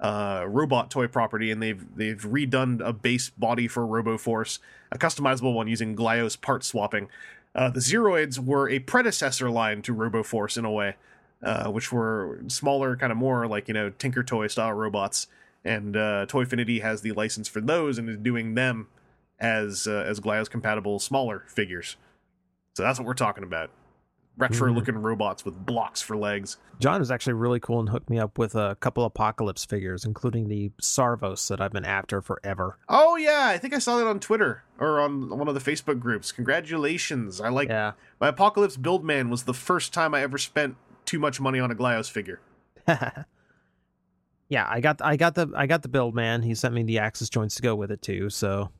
uh 0.00 0.44
robot 0.48 0.90
toy 0.90 1.06
property 1.06 1.50
and 1.50 1.62
they've 1.62 1.84
they've 1.96 2.22
redone 2.22 2.80
a 2.86 2.92
base 2.92 3.28
body 3.30 3.68
for 3.68 3.82
RoboForce, 3.82 4.60
a 4.90 4.98
customizable 4.98 5.52
one 5.52 5.68
using 5.68 5.94
Glyos 5.94 6.40
part 6.40 6.64
swapping. 6.64 7.08
Uh 7.58 7.70
the 7.70 7.80
Zeroids 7.80 8.38
were 8.38 8.68
a 8.68 8.78
predecessor 8.78 9.50
line 9.50 9.82
to 9.82 9.92
RoboForce 9.92 10.56
in 10.56 10.64
a 10.64 10.70
way, 10.70 10.94
uh 11.42 11.68
which 11.70 11.90
were 11.90 12.40
smaller 12.46 12.96
kind 12.96 13.10
of 13.10 13.18
more 13.18 13.48
like, 13.48 13.66
you 13.66 13.74
know, 13.74 13.90
Tinker 13.90 14.22
Toy 14.22 14.46
style 14.46 14.72
robots 14.72 15.26
and 15.64 15.96
uh 15.96 16.26
Toyfinity 16.26 16.80
has 16.82 17.00
the 17.02 17.12
license 17.12 17.48
for 17.48 17.60
those 17.60 17.98
and 17.98 18.08
is 18.08 18.16
doing 18.16 18.54
them 18.54 18.86
as 19.40 19.88
uh, 19.88 20.04
as 20.06 20.20
Glyos 20.20 20.48
compatible 20.48 21.00
smaller 21.00 21.42
figures. 21.48 21.96
So 22.74 22.84
that's 22.84 22.98
what 22.98 23.06
we're 23.06 23.14
talking 23.14 23.44
about. 23.44 23.70
Retro 24.38 24.70
mm. 24.70 24.76
looking 24.76 24.96
robots 24.96 25.44
with 25.44 25.66
blocks 25.66 26.00
for 26.00 26.16
legs. 26.16 26.58
John 26.78 27.00
was 27.00 27.10
actually 27.10 27.32
really 27.32 27.58
cool 27.58 27.80
and 27.80 27.88
hooked 27.88 28.08
me 28.08 28.20
up 28.20 28.38
with 28.38 28.54
a 28.54 28.76
couple 28.78 29.04
Apocalypse 29.04 29.64
figures, 29.64 30.04
including 30.04 30.48
the 30.48 30.70
Sarvos 30.80 31.48
that 31.48 31.60
I've 31.60 31.72
been 31.72 31.84
after 31.84 32.22
forever. 32.22 32.78
Oh 32.88 33.16
yeah, 33.16 33.48
I 33.48 33.58
think 33.58 33.74
I 33.74 33.80
saw 33.80 33.98
that 33.98 34.06
on 34.06 34.20
Twitter 34.20 34.62
or 34.78 35.00
on 35.00 35.36
one 35.36 35.48
of 35.48 35.54
the 35.54 35.60
Facebook 35.60 35.98
groups. 35.98 36.30
Congratulations. 36.30 37.40
I 37.40 37.48
like 37.48 37.68
Yeah. 37.68 37.92
my 38.20 38.28
Apocalypse 38.28 38.76
Build 38.76 39.04
Man 39.04 39.28
was 39.28 39.42
the 39.42 39.54
first 39.54 39.92
time 39.92 40.14
I 40.14 40.22
ever 40.22 40.38
spent 40.38 40.76
too 41.04 41.18
much 41.18 41.40
money 41.40 41.58
on 41.58 41.72
a 41.72 41.74
Glyos 41.74 42.08
figure. 42.08 42.40
yeah, 44.48 44.66
I 44.68 44.80
got 44.80 45.02
I 45.02 45.16
got 45.16 45.34
the 45.34 45.50
I 45.56 45.66
got 45.66 45.82
the 45.82 45.88
build 45.88 46.14
man. 46.14 46.42
He 46.42 46.54
sent 46.54 46.74
me 46.74 46.84
the 46.84 46.98
axis 46.98 47.28
joints 47.28 47.56
to 47.56 47.62
go 47.62 47.74
with 47.74 47.90
it 47.90 48.02
too, 48.02 48.30
so 48.30 48.70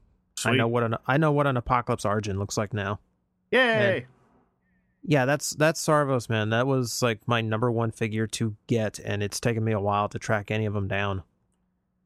I 0.45 0.53
know 0.53 0.69
what 0.69 0.85
an 0.85 0.95
I 1.07 1.17
know 1.17 1.33
what 1.33 1.49
an 1.49 1.57
Apocalypse 1.57 2.05
Origin 2.05 2.39
looks 2.39 2.57
like 2.57 2.73
now. 2.73 3.01
Yay. 3.51 4.07
Yeah, 5.09 5.25
that's 5.25 5.53
that's 5.53 5.83
Sarvos, 5.85 6.29
man. 6.29 6.51
That 6.51 6.67
was 6.67 7.01
like 7.01 7.27
my 7.27 7.41
number 7.41 7.71
one 7.71 7.93
figure 7.93 8.27
to 8.27 8.55
get, 8.67 8.99
and 8.99 9.23
it's 9.23 9.41
taken 9.41 9.65
me 9.65 9.73
a 9.73 9.81
while 9.81 10.07
to 10.11 10.19
track 10.19 10.51
any 10.51 10.67
of 10.67 10.75
them 10.75 10.87
down. 10.87 11.23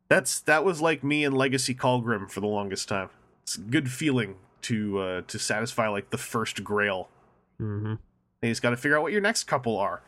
That's 0.09 0.39
that 0.43 0.65
was 0.65 0.81
like 0.81 1.03
me 1.03 1.25
and 1.25 1.37
Legacy 1.37 1.75
Colgrim 1.75 2.31
for 2.31 2.39
the 2.39 2.47
longest 2.47 2.89
time. 2.89 3.11
It's 3.43 3.57
a 3.57 3.61
good 3.61 3.91
feeling 3.91 4.37
to 4.63 5.01
uh 5.01 5.23
to 5.23 5.39
satisfy 5.41 5.89
like 5.89 6.11
the 6.11 6.17
first 6.17 6.63
grail. 6.63 7.09
Mm-hmm. 7.61 7.87
And 7.87 7.99
you 8.41 8.51
just 8.51 8.63
gotta 8.63 8.77
figure 8.77 8.97
out 8.97 9.03
what 9.03 9.11
your 9.11 9.21
next 9.21 9.45
couple 9.45 9.77
are. 9.77 10.01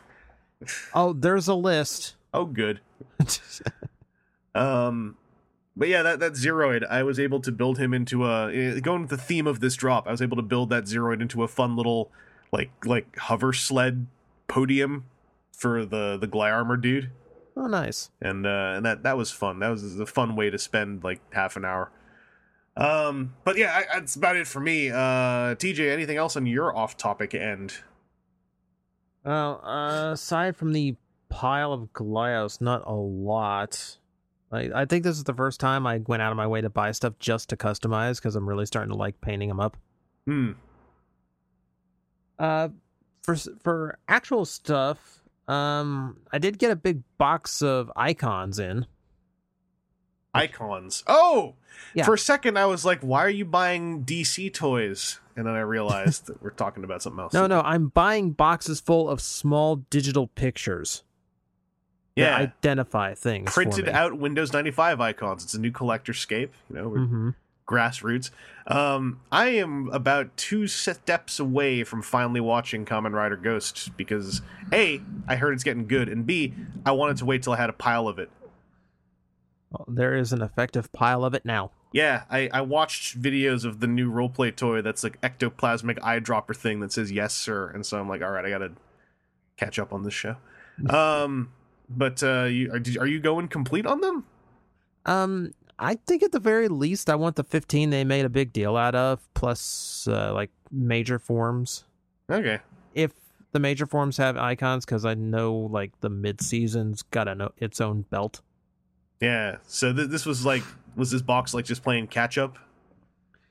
Oh, 0.95 1.13
there's 1.13 1.49
a 1.49 1.55
list. 1.55 2.15
Oh 2.33 2.47
good. 2.47 2.81
Um, 4.55 5.17
but 5.77 5.89
yeah, 5.89 6.03
that 6.03 6.21
that 6.21 6.35
Zeroid, 6.35 6.87
I 6.89 7.03
was 7.03 7.19
able 7.19 7.41
to 7.41 7.51
build 7.51 7.79
him 7.79 7.93
into 7.93 8.25
a 8.25 8.53
eh, 8.55 8.79
going 8.79 9.01
with 9.03 9.11
the 9.11 9.17
theme 9.17 9.49
of 9.49 9.59
this 9.59 9.75
drop. 9.75 10.07
I 10.07 10.13
was 10.13 10.23
able 10.23 10.37
to 10.37 10.43
build 10.43 10.71
that 10.71 10.85
Zeroid 10.85 11.21
into 11.21 11.43
a 11.43 11.49
fun 11.49 11.77
little 11.77 12.13
like 12.55 12.71
like 12.87 13.17
hover 13.19 13.53
sled 13.53 14.07
podium 14.47 15.05
for 15.53 15.85
the 15.85 16.17
the 16.19 16.29
Gly 16.29 16.51
armor 16.51 16.77
dude, 16.77 17.11
oh, 17.57 17.67
nice. 17.67 18.11
and 18.23 18.47
uh, 18.47 18.75
and 18.77 18.87
that 18.87 19.03
that 19.03 19.17
was 19.17 19.31
fun. 19.33 19.59
That 19.59 19.69
was 19.69 19.99
a 19.99 20.07
fun 20.07 20.37
way 20.37 20.51
to 20.51 20.59
spend 20.59 21.03
like 21.03 21.21
half 21.35 21.57
an 21.57 21.65
hour. 21.65 21.91
Um, 22.77 23.35
but 23.45 23.57
yeah, 23.57 23.73
I, 23.75 23.99
that's 23.99 24.17
about 24.17 24.37
it 24.37 24.47
for 24.47 24.61
me. 24.61 24.91
Uh, 24.91 25.55
TJ, 25.57 25.93
anything 25.93 26.17
else 26.17 26.37
on 26.37 26.47
your 26.47 26.75
off 26.75 26.97
topic 26.97 27.35
end? 27.35 27.75
Well, 29.25 29.61
uh, 29.65 30.13
aside 30.13 30.57
from 30.57 30.73
the 30.73 30.97
pile 31.29 31.73
of 31.73 31.93
Glyos, 31.93 32.61
not 32.61 32.83
a 32.87 32.95
lot. 32.95 33.99
I, 34.53 34.71
I 34.75 34.85
think 34.85 35.03
this 35.03 35.17
is 35.17 35.25
the 35.25 35.35
first 35.35 35.59
time 35.59 35.87
I 35.87 35.99
went 36.07 36.23
out 36.23 36.31
of 36.31 36.37
my 36.37 36.47
way 36.47 36.61
to 36.61 36.71
buy 36.71 36.93
stuff 36.93 37.15
just 37.19 37.49
to 37.49 37.57
customize 37.57 38.17
because 38.17 38.37
I'm 38.37 38.49
really 38.49 38.67
starting 38.67 38.91
to 38.91 38.97
like 38.97 39.21
painting 39.21 39.49
them 39.49 39.61
up. 39.61 39.77
Hmm. 40.27 40.53
Uh, 42.39 42.69
for 43.23 43.37
for 43.63 43.99
actual 44.09 44.45
stuff, 44.45 45.23
um, 45.49 46.19
I 46.33 46.39
did 46.39 46.59
get 46.59 46.71
a 46.71 46.77
big 46.77 47.03
box 47.19 47.63
of 47.63 47.91
icons 47.97 48.59
in. 48.59 48.87
Icons. 50.35 51.05
Oh, 51.07 51.55
Yeah. 51.95 52.05
for 52.05 52.15
a 52.15 52.19
second 52.19 52.59
I 52.59 52.67
was 52.67 52.85
like, 52.85 53.01
why 53.03 53.25
are 53.25 53.31
you 53.31 53.45
buying 53.45 54.05
DC 54.05 54.53
toys? 54.53 55.21
And 55.37 55.47
then 55.47 55.55
I 55.55 55.61
realized 55.61 56.27
that 56.27 56.43
we're 56.43 56.51
talking 56.51 56.83
about 56.83 57.03
something 57.03 57.21
else. 57.21 57.33
No, 57.33 57.47
no, 57.47 57.61
I'm 57.61 57.89
buying 57.89 58.33
boxes 58.33 58.81
full 58.81 59.09
of 59.09 59.21
small 59.21 59.77
digital 59.77 60.27
pictures 60.27 61.05
yeah. 62.17 62.37
identify 62.37 63.15
things. 63.15 63.53
Printed 63.53 63.89
out 63.89 64.19
Windows 64.19 64.53
95 64.53 65.01
icons. 65.01 65.45
It's 65.45 65.55
a 65.55 65.61
new 65.61 65.73
collectorscape. 65.73 66.51
You 66.71 66.77
know, 66.77 66.89
we're 66.89 67.07
hmm 67.07 67.31
grassroots. 67.67 68.31
Um, 68.67 69.21
I 69.31 69.49
am 69.51 69.89
about 69.91 70.37
two 70.37 70.67
steps 70.67 71.39
away 71.39 71.85
from 71.85 72.03
finally 72.03 72.41
watching 72.41 72.85
Kamen 72.85 73.13
Rider 73.13 73.37
Ghost 73.37 73.97
because 73.97 74.43
A, 74.73 75.01
I 75.29 75.37
heard 75.37 75.55
it's 75.55 75.65
getting 75.65 75.87
good, 75.87 76.09
and 76.09 76.27
B, 76.27 76.55
I 76.85 76.93
wanted 76.93 77.17
to 77.19 77.25
wait 77.25 77.43
till 77.43 77.53
I 77.53 77.57
had 77.57 77.71
a 77.71 77.75
pile 77.75 78.09
of 78.09 78.19
it. 78.19 78.31
There 79.89 80.15
is 80.15 80.33
an 80.33 80.41
effective 80.41 80.93
pile 80.93 81.25
of 81.25 81.35
it 81.35 81.45
now. 81.45 81.73
Yeah, 81.93 82.25
I, 82.31 82.49
I 82.53 82.61
watched 82.63 83.21
videos 83.21 83.65
of 83.65 83.81
the 83.81 83.87
new 83.87 84.11
roleplay 84.11 84.55
toy 84.55 84.83
that's 84.83 85.05
like 85.05 85.21
ectoplasmic 85.21 85.99
eyedropper 86.01 86.57
thing 86.57 86.81
that 86.81 86.93
says 86.93 87.13
yes 87.13 87.35
sir, 87.35 87.69
and 87.71 87.85
so 87.85 88.01
I'm 88.01 88.09
like, 88.09 88.23
all 88.23 88.31
right, 88.31 88.45
I 88.45 88.51
gotta 88.51 88.73
catch 89.57 89.79
up 89.79 89.93
on 89.93 90.03
this 90.03 90.15
show. 90.15 90.37
Um, 90.91 91.53
but 91.89 92.21
uh, 92.25 92.45
you, 92.45 92.73
are, 92.73 92.81
are 93.03 93.07
you 93.07 93.21
going 93.21 93.47
complete 93.47 93.87
on 93.87 94.01
them? 94.01 94.25
Um, 95.07 95.53
I 95.79 95.97
think 96.07 96.23
at 96.23 96.33
the 96.33 96.41
very 96.41 96.69
least, 96.69 97.11
I 97.11 97.15
want 97.17 97.37
the 97.37 97.45
15 97.45 97.91
they 97.91 98.05
made 98.05 98.25
a 98.25 98.29
big 98.29 98.53
deal 98.53 98.77
out 98.77 98.95
of, 98.95 99.29
plus 99.35 100.07
uh, 100.09 100.33
like 100.33 100.51
major 100.71 101.19
forms. 101.19 101.85
Okay, 102.31 102.61
If 102.95 103.13
the 103.53 103.59
major 103.59 103.85
forms 103.87 104.17
have 104.17 104.37
icons, 104.37 104.85
because 104.85 105.05
I 105.05 105.15
know 105.15 105.55
like 105.55 105.93
the 106.01 106.09
mid 106.11 106.41
season's 106.41 107.03
got 107.03 107.29
a 107.29 107.35
no- 107.35 107.53
its 107.59 107.81
own 107.81 108.03
belt. 108.03 108.41
yeah. 109.21 109.57
So 109.67 109.93
th- 109.93 110.09
this 110.11 110.25
was 110.27 110.45
like, 110.47 110.63
was 110.97 111.11
this 111.11 111.23
box 111.23 111.55
like 111.55 111.65
just 111.65 111.83
playing 111.83 112.07
catch 112.07 112.39
up? 112.39 112.57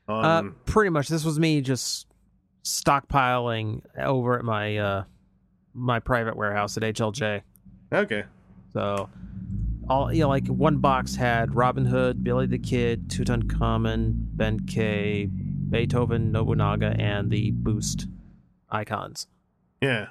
Um, 0.08 0.24
uh, 0.24 0.42
pretty 0.70 0.90
much. 0.90 1.08
This 1.08 1.24
was 1.24 1.38
me 1.38 1.60
just 1.60 2.06
stockpiling 2.64 3.82
over 3.98 4.38
at 4.38 4.44
my 4.44 4.76
uh 4.78 5.04
my 5.74 5.98
private 6.00 6.36
warehouse 6.36 6.76
at 6.76 6.82
HLJ. 6.82 7.42
okay, 7.92 8.24
So 8.72 9.08
all 9.88 10.12
you 10.12 10.20
know, 10.22 10.28
like 10.28 10.46
one 10.48 10.78
box 10.78 11.14
had 11.16 11.54
Robin 11.54 11.84
Hood, 11.86 12.22
Billy 12.24 12.46
the 12.46 12.58
Kid, 12.58 13.08
Tutankhamun, 13.08 14.28
Benkei, 14.36 15.30
Beethoven, 15.70 16.32
Nobunaga, 16.32 16.94
and 16.98 17.30
the 17.30 17.50
Boost 17.52 18.06
icons. 18.70 19.26
yeah, 19.80 20.08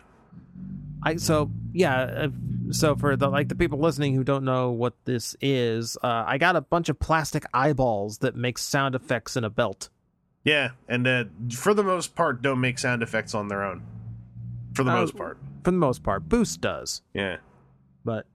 I 1.04 1.18
so 1.18 1.52
yeah. 1.74 2.02
uh, 2.02 2.28
So 2.72 2.95
for 2.95 3.16
the 3.16 3.28
like 3.30 3.50
the 3.50 3.56
people 3.56 3.80
listening 3.80 4.16
who 4.16 4.24
don't 4.24 4.45
know 4.45 4.72
what 4.72 4.94
this 5.06 5.36
is, 5.41 5.98
uh, 6.04 6.24
I 6.26 6.38
got 6.38 6.56
a 6.56 6.62
bunch 6.62 6.90
of 6.90 7.00
plastic 7.00 7.45
eyeballs 7.54 8.20
that 8.20 8.36
make 8.36 8.58
sound 8.58 8.95
effects 8.95 9.36
in 9.36 9.44
a 9.44 9.50
belt. 9.50 9.90
yeah, 10.45 10.72
and 10.88 11.06
uh, 11.08 11.26
for 11.52 11.74
the 11.74 11.84
most 11.84 12.16
part, 12.16 12.41
don't 12.41 12.62
make 12.62 12.80
sound 12.80 13.04
effects 13.04 13.34
on 13.36 13.48
their 13.50 13.64
own. 13.64 13.82
For 14.74 14.84
the 14.84 14.91
Uh, 14.91 14.95
most 15.02 15.16
part, 15.18 15.38
For 15.64 15.72
the 15.72 15.78
most 15.78 16.04
part, 16.04 16.28
Boost 16.30 16.62
does. 16.62 17.02
yeah. 17.14 17.38
but 18.06 18.26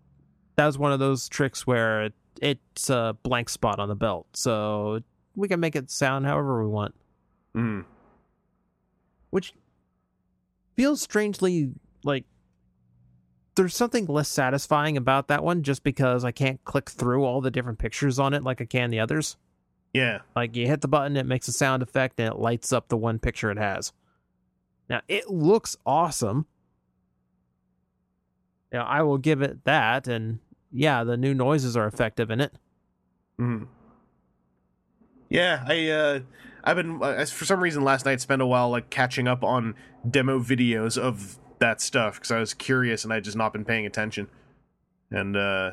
that 0.59 0.67
was 0.67 0.77
one 0.77 0.91
of 0.93 0.99
those 0.99 1.29
tricks 1.29 1.67
where 1.67 2.03
it 2.07 2.15
it's 2.43 2.91
a 2.91 3.17
blank 3.23 3.49
spot 3.49 3.79
on 3.79 3.89
the 3.89 3.95
belt, 3.95 4.27
so 4.35 5.01
we 5.35 5.47
can 5.49 5.61
make 5.61 5.75
it 5.77 5.89
sound 5.91 6.27
however 6.27 6.63
we 6.63 6.69
want, 6.69 6.95
Mm. 7.55 7.85
which 9.31 9.55
feels 10.77 11.01
strangely 11.01 11.71
like 12.05 12.25
there's 13.55 13.75
something 13.75 14.07
less 14.07 14.29
satisfying 14.29 14.97
about 14.97 15.29
that 15.29 15.43
one 15.43 15.63
just 15.63 15.83
because 15.83 16.25
I 16.25 16.31
can't 16.33 16.63
click 16.65 16.91
through 16.91 17.25
all 17.25 17.41
the 17.41 17.51
different 17.51 17.79
pictures 17.81 18.19
on 18.19 18.35
it 18.35 18.45
like 18.45 18.61
I 18.61 18.65
can 18.67 18.91
the 18.91 19.01
others. 19.01 19.37
Yeah. 19.93 20.21
Like 20.37 20.55
you 20.55 20.67
hit 20.67 20.81
the 20.81 20.87
button, 20.89 21.17
it 21.17 21.27
makes 21.27 21.49
a 21.49 21.53
sound 21.53 21.83
effect, 21.83 22.21
and 22.21 22.29
it 22.33 22.39
lights 22.39 22.73
up 22.73 22.89
the 22.89 22.97
one 22.97 23.19
picture 23.19 23.51
it 23.51 23.59
has. 23.59 23.93
Now 24.89 25.03
it 25.09 25.29
looks 25.31 25.77
awesome. 25.87 26.47
Yeah, 28.73 28.85
I 28.85 29.03
will 29.03 29.19
give 29.19 29.41
it 29.43 29.65
that, 29.65 30.07
and 30.07 30.39
yeah, 30.73 31.05
the 31.05 31.17
new 31.17 31.35
noises 31.35 31.77
are 31.77 31.87
effective 31.87 32.31
in 32.31 32.41
it. 32.41 32.53
Mm. 33.41 33.67
Yeah, 35.29 35.65
I 35.67 35.89
uh 35.91 36.21
I've 36.65 36.77
been 36.77 37.03
uh, 37.03 37.25
for 37.27 37.45
some 37.45 37.61
reason 37.61 37.85
last 37.85 38.05
night 38.05 38.21
spent 38.21 38.43
a 38.43 38.47
while 38.47 38.71
like 38.71 38.91
catching 38.91 39.29
up 39.29 39.45
on 39.45 39.75
demo 40.09 40.39
videos 40.41 40.97
of 40.99 41.39
that 41.59 41.81
stuff 41.81 42.15
because 42.15 42.31
I 42.31 42.39
was 42.41 42.55
curious 42.55 43.05
and 43.05 43.13
I 43.13 43.21
just 43.21 43.37
not 43.37 43.53
been 43.53 43.65
paying 43.65 43.87
attention. 43.87 44.29
And 45.11 45.37
uh 45.37 45.73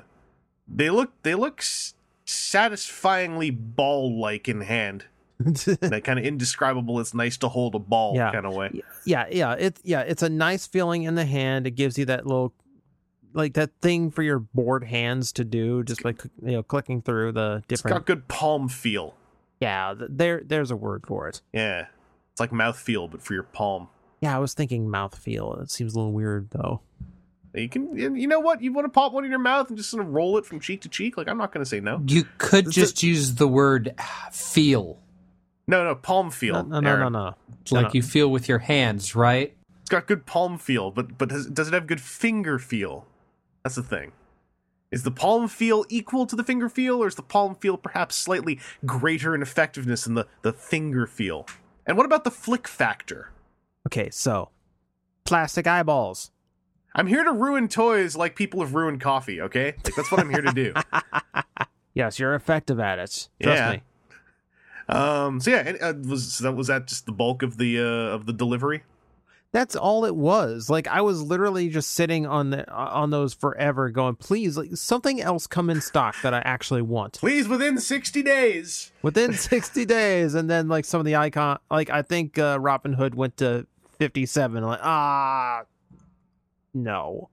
they 0.68 0.90
look 0.90 1.12
they 1.24 1.36
look 1.36 1.60
s- 1.62 1.94
satisfyingly 2.26 3.50
ball 3.52 4.20
like 4.20 4.48
in 4.48 4.62
hand. 4.62 5.06
that 5.40 6.02
kind 6.06 6.18
of 6.18 6.24
indescribable. 6.26 7.00
It's 7.02 7.14
nice 7.14 7.36
to 7.38 7.50
hold 7.50 7.76
a 7.76 7.80
ball 7.80 8.16
Yeah. 8.16 8.32
kind 8.32 8.46
of 8.46 8.54
way. 8.54 8.82
yeah, 9.06 9.26
yeah, 9.30 9.52
it 9.54 9.80
yeah, 9.84 10.02
it's 10.02 10.24
a 10.24 10.30
nice 10.30 10.66
feeling 10.66 11.04
in 11.04 11.16
the 11.16 11.26
hand. 11.26 11.68
It 11.68 11.72
gives 11.72 11.98
you 11.98 12.06
that 12.06 12.26
little 12.26 12.54
like 13.36 13.54
that 13.54 13.72
thing 13.82 14.10
for 14.12 14.24
your 14.24 14.40
bored 14.40 14.84
hands 14.86 15.32
to 15.34 15.44
do, 15.44 15.84
just 15.84 16.04
like 16.06 16.24
you 16.44 16.54
know, 16.54 16.64
clicking 16.64 17.02
through 17.02 17.34
the 17.34 17.58
It's 17.70 17.82
different. 17.82 17.96
got 17.98 18.06
good 18.06 18.28
palm 18.28 18.70
feel. 18.70 19.14
yeah, 19.60 19.94
there 19.98 20.42
there's 20.46 20.72
a 20.72 20.76
word 20.76 21.06
for 21.06 21.28
it. 21.28 21.42
Yeah, 21.54 21.88
it's 22.32 22.40
like 22.40 22.52
mouth 22.52 22.78
feel, 22.80 23.08
but 23.08 23.22
for 23.22 23.34
your 23.34 23.44
palm. 23.44 23.90
Yeah, 24.22 24.36
I 24.36 24.40
was 24.40 24.54
thinking 24.54 24.90
mouth 24.90 25.18
feel. 25.18 25.54
It 25.62 25.70
seems 25.70 25.94
a 25.94 25.98
little 26.00 26.14
weird 26.14 26.50
though. 26.52 26.82
You 27.54 27.70
can, 27.70 27.96
you 27.96 28.28
know 28.28 28.42
what? 28.42 28.62
You 28.62 28.74
want 28.74 28.84
to 28.84 28.90
pop 28.90 29.14
one 29.14 29.24
in 29.24 29.30
your 29.30 29.40
mouth 29.40 29.70
and 29.70 29.78
just 29.78 29.90
sort 29.90 30.04
of 30.06 30.12
roll 30.12 30.38
it 30.38 30.46
from 30.46 30.60
cheek 30.60 30.82
to 30.82 30.90
cheek. 30.90 31.16
Like 31.16 31.30
I'm 31.30 31.38
not 31.38 31.54
going 31.54 31.64
to 31.64 31.70
say 31.70 31.80
no. 31.80 32.02
You 32.06 32.26
could 32.38 32.68
It's 32.68 32.76
just 32.76 33.02
use 33.04 33.36
the 33.36 33.48
word 33.48 33.94
uh, 33.98 34.30
feel, 34.32 34.98
No, 35.66 35.86
no, 35.86 35.96
palm 35.96 36.32
feel. 36.32 36.64
No, 36.66 36.82
no, 36.82 36.98
no, 36.98 37.08
no, 37.08 37.10
no. 37.10 37.36
like 37.72 37.86
no. 37.88 37.92
you 37.94 38.02
feel 38.02 38.30
with 38.30 38.50
your 38.50 38.60
hands, 38.60 39.16
right? 39.16 39.56
It's 39.82 39.90
got 39.90 40.06
good 40.06 40.26
palm 40.26 40.58
feel, 40.58 40.92
but 40.92 41.18
but 41.18 41.30
does, 41.30 41.46
does 41.48 41.70
it 41.70 41.74
have 41.74 41.88
good 41.88 42.02
finger 42.02 42.60
feel? 42.60 43.08
That's 43.66 43.76
the 43.76 43.82
thing. 43.84 44.12
Is 44.92 45.02
the 45.02 45.10
palm 45.12 45.48
feel 45.48 45.86
equal 45.90 46.28
to 46.28 46.36
the 46.36 46.44
finger 46.44 46.70
feel, 46.70 47.02
or 47.04 47.08
is 47.08 47.16
the 47.16 47.24
palm 47.24 47.56
feel 47.56 47.78
perhaps 47.78 48.16
slightly 48.16 48.60
greater 48.86 49.34
in 49.34 49.42
effectiveness 49.42 50.04
than 50.04 50.14
the, 50.14 50.28
the 50.44 50.54
finger 50.54 51.08
feel? 51.08 51.48
And 51.88 51.98
what 51.98 52.06
about 52.06 52.26
the 52.26 52.30
flick 52.32 52.68
factor? 52.68 53.32
Okay, 53.88 54.12
so 54.12 54.50
plastic 55.24 55.66
eyeballs. 55.66 56.30
I'm 56.94 57.08
here 57.08 57.24
to 57.24 57.32
ruin 57.32 57.68
toys 57.68 58.16
like 58.16 58.36
people 58.36 58.60
have 58.62 58.76
ruined 58.76 59.02
coffee, 59.02 59.42
okay? 59.42 59.74
Like 59.84 59.96
that's 59.96 60.12
what 60.12 60.22
I'm 60.22 60.30
here 60.30 60.42
to 60.42 60.54
do. 60.54 60.74
Yes, 61.96 62.20
you're 62.20 62.36
effective 62.36 62.78
at 62.78 63.00
it. 63.00 63.30
Trust 63.42 63.58
Yeah. 63.62 63.72
me. 63.72 63.82
Um 64.90 65.40
so 65.40 65.50
yeah, 65.52 65.64
and, 65.66 65.82
uh, 65.82 65.94
was 66.10 66.34
so 66.34 66.44
that 66.44 66.52
was 66.52 66.68
that 66.68 66.88
just 66.88 67.06
the 67.06 67.14
bulk 67.14 67.42
of 67.42 67.56
the 67.58 67.80
uh 67.80 68.14
of 68.14 68.26
the 68.26 68.34
delivery? 68.34 68.84
That's 69.56 69.78
all 69.78 70.04
it 70.04 70.18
was. 70.18 70.70
Like 70.70 70.86
I 70.86 71.00
was 71.00 71.22
literally 71.22 71.70
just 71.70 71.92
sitting 71.92 72.26
on 72.26 72.50
the 72.50 72.70
on 72.70 73.10
those 73.10 73.34
forever, 73.34 73.90
going, 73.90 74.18
"Please, 74.18 74.58
like 74.58 74.76
something 74.76 75.22
else 75.22 75.48
come 75.48 75.70
in 75.70 75.80
stock 75.80 76.14
that 76.24 76.34
I 76.34 76.40
actually 76.40 76.82
want 76.82 77.14
Please 77.14 77.48
within 77.48 77.78
60 77.78 78.22
days. 78.22 78.92
within 79.02 79.32
60 79.34 79.86
days." 79.86 80.36
And 80.36 80.50
then 80.50 80.68
like 80.68 80.84
some 80.84 81.00
of 81.00 81.06
the 81.06 81.16
icon, 81.16 81.60
like 81.72 81.90
I 81.90 82.02
think 82.02 82.38
uh, 82.38 82.58
Robin 82.60 82.92
Hood 82.92 83.16
went 83.16 83.38
to 83.38 83.66
57. 83.98 84.62
Like 84.62 84.80
ah, 84.84 85.62
no. 86.74 87.30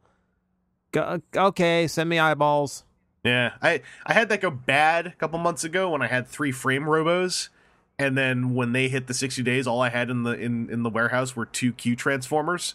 Go, 0.93 1.21
okay, 1.35 1.89
send 1.89 2.09
me 2.09 2.21
eyeballs. 2.21 2.85
Yeah, 3.25 3.55
I 3.61 3.83
I 4.07 4.13
had 4.13 4.29
that 4.29 4.41
go 4.41 4.53
bad 4.53 5.09
a 5.09 5.13
couple 5.17 5.41
months 5.41 5.65
ago 5.65 5.91
when 5.91 6.03
I 6.03 6.07
had 6.07 6.29
three 6.29 6.53
frame 6.53 6.85
robos, 6.85 7.49
and 7.99 8.17
then 8.17 8.55
when 8.55 8.73
they 8.73 8.89
hit 8.89 9.07
the 9.07 9.15
sixty 9.15 9.43
days, 9.43 9.67
all 9.67 9.81
I 9.81 9.89
had 9.89 10.11
in 10.11 10.23
the 10.23 10.33
in 10.33 10.71
in 10.71 10.83
the 10.83 10.91
warehouse 10.91 11.37
were 11.37 11.47
two 11.47 11.73
Q 11.73 11.97
transformers. 11.97 12.75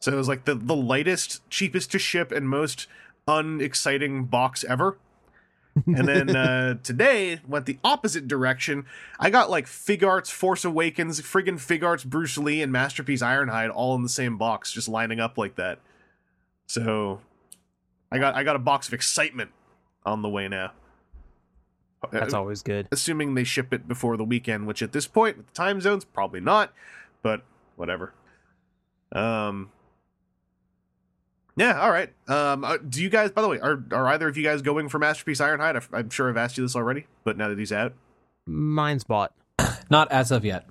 So 0.00 0.12
it 0.12 0.16
was 0.16 0.28
like 0.28 0.44
the 0.44 0.54
the 0.54 0.76
lightest, 0.76 1.48
cheapest 1.50 1.92
to 1.92 1.98
ship, 1.98 2.32
and 2.32 2.48
most 2.48 2.86
unexciting 3.26 4.24
box 4.24 4.64
ever. 4.64 4.98
and 5.86 6.06
then 6.06 6.36
uh, 6.36 6.74
today 6.82 7.40
went 7.48 7.66
the 7.66 7.78
opposite 7.82 8.28
direction. 8.28 8.86
I 9.18 9.30
got 9.30 9.50
like 9.50 9.66
Figuarts 9.66 10.30
Force 10.30 10.64
Awakens, 10.64 11.20
friggin' 11.20 11.54
Figuarts 11.54 12.04
Bruce 12.04 12.38
Lee, 12.38 12.62
and 12.62 12.70
Masterpiece 12.70 13.22
Ironhide 13.22 13.70
all 13.74 13.94
in 13.94 14.02
the 14.02 14.08
same 14.08 14.38
box, 14.38 14.72
just 14.72 14.88
lining 14.88 15.20
up 15.20 15.36
like 15.36 15.56
that. 15.56 15.80
So 16.66 17.20
I 18.12 18.18
got 18.18 18.34
I 18.34 18.44
got 18.44 18.56
a 18.56 18.60
box 18.60 18.88
of 18.88 18.94
excitement 18.94 19.50
on 20.04 20.22
the 20.22 20.28
way 20.28 20.48
now. 20.48 20.72
That's 22.12 22.34
Uh, 22.34 22.38
always 22.38 22.62
good. 22.62 22.88
Assuming 22.92 23.34
they 23.34 23.44
ship 23.44 23.72
it 23.72 23.86
before 23.88 24.16
the 24.16 24.24
weekend, 24.24 24.66
which 24.66 24.82
at 24.82 24.92
this 24.92 25.06
point, 25.06 25.36
with 25.36 25.46
the 25.46 25.52
time 25.52 25.80
zones, 25.80 26.04
probably 26.04 26.40
not, 26.40 26.72
but 27.22 27.42
whatever. 27.76 28.12
Um. 29.12 29.70
Yeah, 31.56 31.80
all 31.80 31.90
right. 31.90 32.12
Um, 32.28 32.64
uh, 32.64 32.78
do 32.78 33.00
you 33.00 33.08
guys, 33.08 33.30
by 33.30 33.40
the 33.42 33.48
way, 33.48 33.60
are 33.60 33.82
are 33.92 34.08
either 34.08 34.26
of 34.28 34.36
you 34.36 34.42
guys 34.42 34.60
going 34.60 34.88
for 34.88 34.98
Masterpiece 34.98 35.40
Ironhide? 35.40 35.76
I've- 35.76 35.86
I'm 35.92 36.10
sure 36.10 36.28
I've 36.28 36.36
asked 36.36 36.58
you 36.58 36.64
this 36.64 36.74
already, 36.74 37.06
but 37.22 37.36
now 37.36 37.48
that 37.48 37.58
he's 37.58 37.70
out, 37.72 37.94
Mine's 38.44 39.04
bought. 39.04 39.32
Not 39.90 40.10
as 40.10 40.32
of 40.32 40.44
yet. 40.44 40.66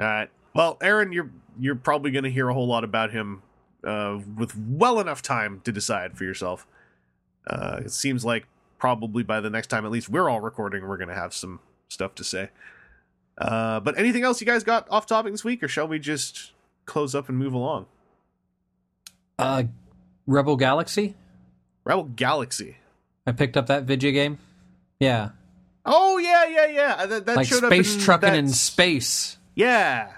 all 0.00 0.06
right. 0.06 0.30
Well, 0.54 0.78
Aaron, 0.80 1.12
you're 1.12 1.30
you're 1.58 1.74
probably 1.74 2.10
going 2.10 2.24
to 2.24 2.30
hear 2.30 2.48
a 2.48 2.54
whole 2.54 2.66
lot 2.66 2.82
about 2.82 3.10
him 3.12 3.42
uh, 3.84 4.18
with 4.36 4.56
well 4.56 5.00
enough 5.00 5.20
time 5.20 5.60
to 5.64 5.72
decide 5.72 6.16
for 6.16 6.24
yourself. 6.24 6.66
Uh, 7.46 7.82
it 7.84 7.90
seems 7.92 8.24
like 8.24 8.46
probably 8.78 9.22
by 9.22 9.40
the 9.40 9.50
next 9.50 9.68
time, 9.68 9.84
at 9.84 9.90
least 9.90 10.08
we're 10.08 10.28
all 10.28 10.40
recording, 10.40 10.86
we're 10.86 10.96
going 10.96 11.08
to 11.08 11.14
have 11.14 11.34
some 11.34 11.60
stuff 11.88 12.14
to 12.16 12.24
say. 12.24 12.50
Uh, 13.38 13.80
but 13.80 13.98
anything 13.98 14.22
else 14.22 14.40
you 14.40 14.46
guys 14.46 14.64
got 14.64 14.86
off 14.90 15.06
topic 15.06 15.32
this 15.32 15.44
week, 15.44 15.62
or 15.62 15.68
shall 15.68 15.86
we 15.88 15.98
just 15.98 16.52
close 16.86 17.14
up 17.14 17.28
and 17.28 17.36
move 17.38 17.52
along? 17.52 17.86
Uh, 19.38 19.64
Rebel 20.26 20.56
Galaxy. 20.56 21.14
Rebel 21.84 22.04
Galaxy. 22.04 22.76
I 23.26 23.32
picked 23.32 23.56
up 23.56 23.66
that 23.66 23.84
video 23.84 24.10
game. 24.12 24.38
Yeah, 24.98 25.30
Oh 25.88 26.18
yeah, 26.18 26.46
yeah, 26.46 26.66
yeah. 26.66 27.06
That, 27.06 27.26
that 27.26 27.36
like 27.36 27.46
showed 27.46 27.64
space 27.64 27.92
up 27.94 27.98
in 27.98 28.04
trucking 28.04 28.28
that- 28.30 28.38
in 28.38 28.48
space. 28.48 29.38
Yeah. 29.54 30.10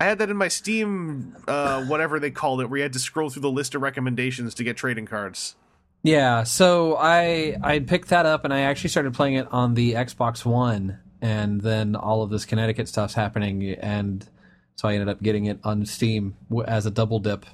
I 0.00 0.04
had 0.04 0.18
that 0.18 0.30
in 0.30 0.36
my 0.36 0.48
Steam, 0.48 1.36
uh, 1.46 1.84
whatever 1.84 2.18
they 2.18 2.32
called 2.32 2.60
it, 2.60 2.68
where 2.68 2.78
you 2.78 2.82
had 2.82 2.92
to 2.94 2.98
scroll 2.98 3.30
through 3.30 3.42
the 3.42 3.50
list 3.50 3.76
of 3.76 3.82
recommendations 3.82 4.52
to 4.54 4.64
get 4.64 4.76
trading 4.76 5.06
cards. 5.06 5.54
Yeah, 6.02 6.42
so 6.42 6.96
I 6.96 7.56
I 7.62 7.78
picked 7.78 8.08
that 8.08 8.26
up 8.26 8.44
and 8.44 8.52
I 8.52 8.60
actually 8.62 8.90
started 8.90 9.14
playing 9.14 9.34
it 9.34 9.46
on 9.52 9.74
the 9.74 9.94
Xbox 9.94 10.44
One, 10.44 10.98
and 11.20 11.60
then 11.60 11.94
all 11.94 12.22
of 12.22 12.30
this 12.30 12.44
Connecticut 12.44 12.88
stuff's 12.88 13.14
happening, 13.14 13.62
and 13.74 14.28
so 14.74 14.88
I 14.88 14.94
ended 14.94 15.08
up 15.08 15.22
getting 15.22 15.46
it 15.46 15.60
on 15.62 15.86
Steam 15.86 16.34
as 16.66 16.86
a 16.86 16.90
double 16.90 17.20
dip. 17.20 17.46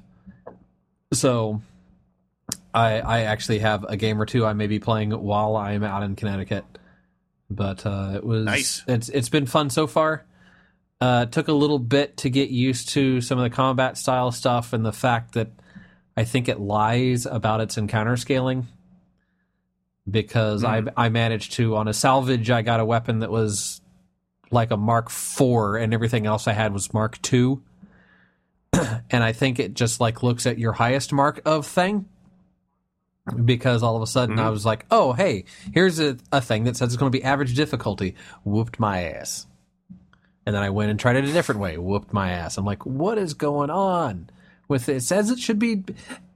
So 1.13 1.61
I 2.73 3.01
I 3.01 3.21
actually 3.23 3.59
have 3.59 3.85
a 3.85 3.97
game 3.99 4.21
or 4.21 4.25
two 4.25 4.47
I 4.47 4.55
may 4.55 4.67
be 4.67 4.79
playing 4.79 5.11
while 5.11 5.57
I'm 5.57 5.85
out 5.85 6.03
in 6.03 6.17
Connecticut, 6.17 6.65
but 7.51 7.85
uh, 7.85 8.13
it 8.15 8.25
was 8.25 8.45
Nice. 8.47 8.83
It's 8.89 9.11
it's 9.11 9.29
been 9.29 9.47
fun 9.47 9.69
so 9.69 9.87
far. 9.87 10.25
Uh, 11.01 11.27
it 11.29 11.33
took 11.33 11.49
a 11.49 11.53
little 11.53 11.79
bit 11.79 12.17
to 12.19 12.31
get 12.31 12.49
used 12.49 12.89
to 12.91 13.21
some 13.21 13.39
of 13.39 13.45
the 13.45 13.55
combat 13.55 13.97
style 13.99 14.33
stuff 14.33 14.73
and 14.73 14.85
the 14.85 14.93
fact 14.93 15.35
that 15.35 15.49
I 16.19 16.25
think 16.25 16.49
it 16.49 16.59
lies 16.59 17.27
about 17.27 17.61
its 17.61 17.79
encounter 17.79 18.17
scaling 18.17 18.67
because 20.11 20.65
I 20.65 20.81
mm-hmm. 20.81 20.89
I 20.99 21.11
managed 21.11 21.53
to 21.53 21.77
on 21.77 21.87
a 21.87 21.95
salvage 21.95 22.51
I 22.51 22.63
got 22.63 22.81
a 22.81 22.85
weapon 22.85 23.21
that 23.21 23.31
was 23.31 23.81
like 24.51 24.73
a 24.73 24.77
Mark 24.77 25.13
IV 25.13 25.81
and 25.81 25.95
everything 25.95 26.27
else 26.27 26.49
I 26.49 26.55
had 26.55 26.73
was 26.73 26.93
Mark 26.93 27.21
II. 27.33 27.59
and 28.73 29.23
I 29.23 29.31
think 29.31 29.61
it 29.61 29.75
just 29.75 30.01
like 30.01 30.25
looks 30.25 30.45
at 30.45 30.59
your 30.59 30.73
highest 30.73 31.13
mark 31.13 31.41
of 31.45 31.65
thing 31.65 32.07
because 33.45 33.85
all 33.85 33.95
of 33.95 34.03
a 34.03 34.07
sudden 34.09 34.41
I 34.41 34.43
mm-hmm. 34.43 34.51
was 34.51 34.67
like, 34.67 34.87
"Oh, 34.91 35.13
hey, 35.13 35.45
here's 35.73 36.01
a, 36.01 36.17
a 36.33 36.41
thing 36.41 36.65
that 36.65 36.77
says 36.77 36.89
it's 36.89 36.97
going 36.97 37.13
to 37.13 37.17
be 37.17 37.23
average 37.23 37.55
difficulty." 37.55 38.17
Whooped 38.43 38.81
my 38.81 39.05
ass. 39.05 39.47
And 40.45 40.57
then 40.57 40.65
I 40.65 40.71
went 40.71 40.91
and 40.91 40.99
tried 40.99 41.15
it 41.15 41.27
a 41.27 41.33
different 41.33 41.61
way. 41.61 41.79
Whooped 41.79 42.13
my 42.13 42.33
ass. 42.33 42.59
I'm 42.59 42.65
like, 42.65 42.85
"What 42.85 43.19
is 43.19 43.35
going 43.35 43.71
on?" 43.71 44.31
With 44.69 44.89
it. 44.89 45.03
Says 45.03 45.31
it 45.31 45.39
should 45.39 45.59
be 45.59 45.85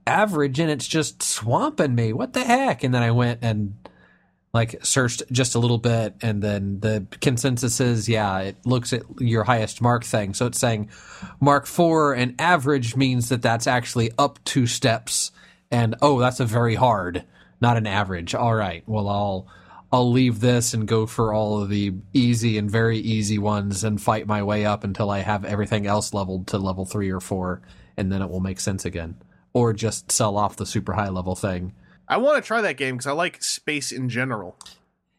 average 0.05 0.59
and 0.59 0.69
it's 0.69 0.87
just 0.87 1.23
swamping 1.23 1.95
me. 1.95 2.13
What 2.13 2.33
the 2.33 2.43
heck? 2.43 2.83
And 2.83 2.93
then 2.93 3.03
I 3.03 3.11
went 3.11 3.39
and 3.41 3.75
like 4.53 4.85
searched 4.85 5.23
just 5.31 5.55
a 5.55 5.59
little 5.59 5.79
bit 5.79 6.15
and 6.21 6.41
then 6.41 6.79
the 6.79 7.07
consensus 7.21 7.79
is 7.79 8.07
yeah, 8.07 8.39
it 8.39 8.57
looks 8.65 8.93
at 8.93 9.01
your 9.19 9.43
highest 9.43 9.81
mark 9.81 10.03
thing. 10.03 10.33
So 10.33 10.45
it's 10.45 10.59
saying 10.59 10.89
mark 11.39 11.65
4 11.65 12.13
and 12.13 12.35
average 12.39 12.95
means 12.95 13.29
that 13.29 13.41
that's 13.41 13.65
actually 13.67 14.11
up 14.17 14.39
two 14.43 14.67
steps 14.67 15.31
and 15.71 15.95
oh, 16.01 16.19
that's 16.19 16.39
a 16.39 16.45
very 16.45 16.75
hard, 16.75 17.23
not 17.59 17.77
an 17.77 17.87
average. 17.87 18.35
All 18.35 18.53
right. 18.53 18.83
Well, 18.85 19.09
I'll 19.09 19.47
I'll 19.91 20.11
leave 20.11 20.39
this 20.39 20.73
and 20.73 20.87
go 20.87 21.05
for 21.05 21.33
all 21.33 21.61
of 21.61 21.69
the 21.69 21.93
easy 22.13 22.57
and 22.57 22.69
very 22.69 22.97
easy 22.97 23.37
ones 23.37 23.83
and 23.83 24.01
fight 24.01 24.25
my 24.25 24.41
way 24.41 24.65
up 24.65 24.83
until 24.83 25.11
I 25.11 25.19
have 25.19 25.45
everything 25.45 25.85
else 25.85 26.15
leveled 26.15 26.47
to 26.47 26.57
level 26.57 26.83
three 26.83 27.11
or 27.11 27.19
four, 27.19 27.61
and 27.97 28.11
then 28.11 28.21
it 28.21 28.29
will 28.29 28.39
make 28.39 28.59
sense 28.59 28.85
again. 28.85 29.15
Or 29.53 29.73
just 29.73 30.11
sell 30.11 30.37
off 30.37 30.55
the 30.55 30.65
super 30.65 30.93
high 30.93 31.09
level 31.09 31.35
thing. 31.35 31.73
I 32.07 32.17
want 32.17 32.43
to 32.43 32.47
try 32.47 32.61
that 32.61 32.77
game 32.77 32.95
because 32.95 33.07
I 33.07 33.11
like 33.11 33.43
space 33.43 33.91
in 33.91 34.09
general. 34.09 34.57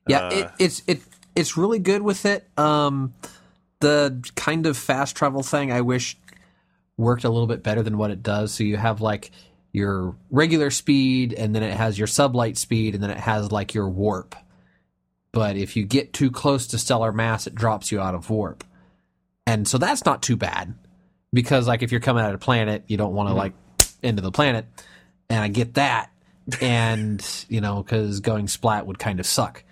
Yeah, 0.09 0.27
Uh, 0.27 0.31
it, 0.31 0.51
it's 0.59 0.83
it 0.87 1.01
it's 1.35 1.57
really 1.57 1.79
good 1.79 2.03
with 2.03 2.27
it. 2.27 2.49
Um, 2.59 3.15
the 3.81 4.23
kind 4.37 4.67
of 4.67 4.77
fast 4.77 5.17
travel 5.17 5.43
thing 5.43 5.73
I 5.73 5.81
wish 5.81 6.17
worked 6.97 7.25
a 7.25 7.29
little 7.29 7.47
bit 7.47 7.63
better 7.63 7.83
than 7.83 7.99
what 7.99 8.11
it 8.11 8.23
does. 8.23 8.53
So 8.53 8.65
you 8.65 8.77
have 8.77 9.01
like 9.01 9.31
your 9.73 10.15
regular 10.31 10.71
speed, 10.71 11.33
and 11.33 11.55
then 11.55 11.63
it 11.63 11.75
has 11.75 11.99
your 11.99 12.07
sublight 12.07 12.57
speed, 12.57 12.95
and 12.95 13.03
then 13.03 13.11
it 13.11 13.19
has 13.19 13.51
like 13.51 13.75
your 13.75 13.89
warp. 13.89 14.35
But 15.33 15.57
if 15.57 15.77
you 15.77 15.85
get 15.85 16.13
too 16.13 16.31
close 16.31 16.67
to 16.69 16.79
stellar 16.79 17.13
mass, 17.13 17.47
it 17.47 17.55
drops 17.55 17.91
you 17.91 18.01
out 18.01 18.15
of 18.15 18.31
warp, 18.31 18.63
and 19.47 19.67
so 19.67 19.79
that's 19.79 20.05
not 20.05 20.23
too 20.23 20.37
bad 20.37 20.75
because 21.35 21.67
like 21.69 21.83
if 21.83 21.91
you're 21.93 22.01
coming 22.01 22.25
at 22.25 22.35
a 22.35 22.39
planet, 22.39 22.85
you 22.87 22.97
don't 22.97 23.13
want 23.13 23.29
to 23.29 23.35
like 23.35 23.53
into 24.03 24.23
the 24.23 24.31
planet, 24.31 24.65
and 25.29 25.41
I 25.41 25.49
get 25.49 25.75
that, 25.75 26.11
and 26.61 27.23
you 27.49 27.61
know 27.61 27.83
because 27.83 28.21
going 28.21 28.49
splat 28.49 28.87
would 28.87 28.99
kind 28.99 29.21
of 29.21 29.27
suck. 29.27 29.65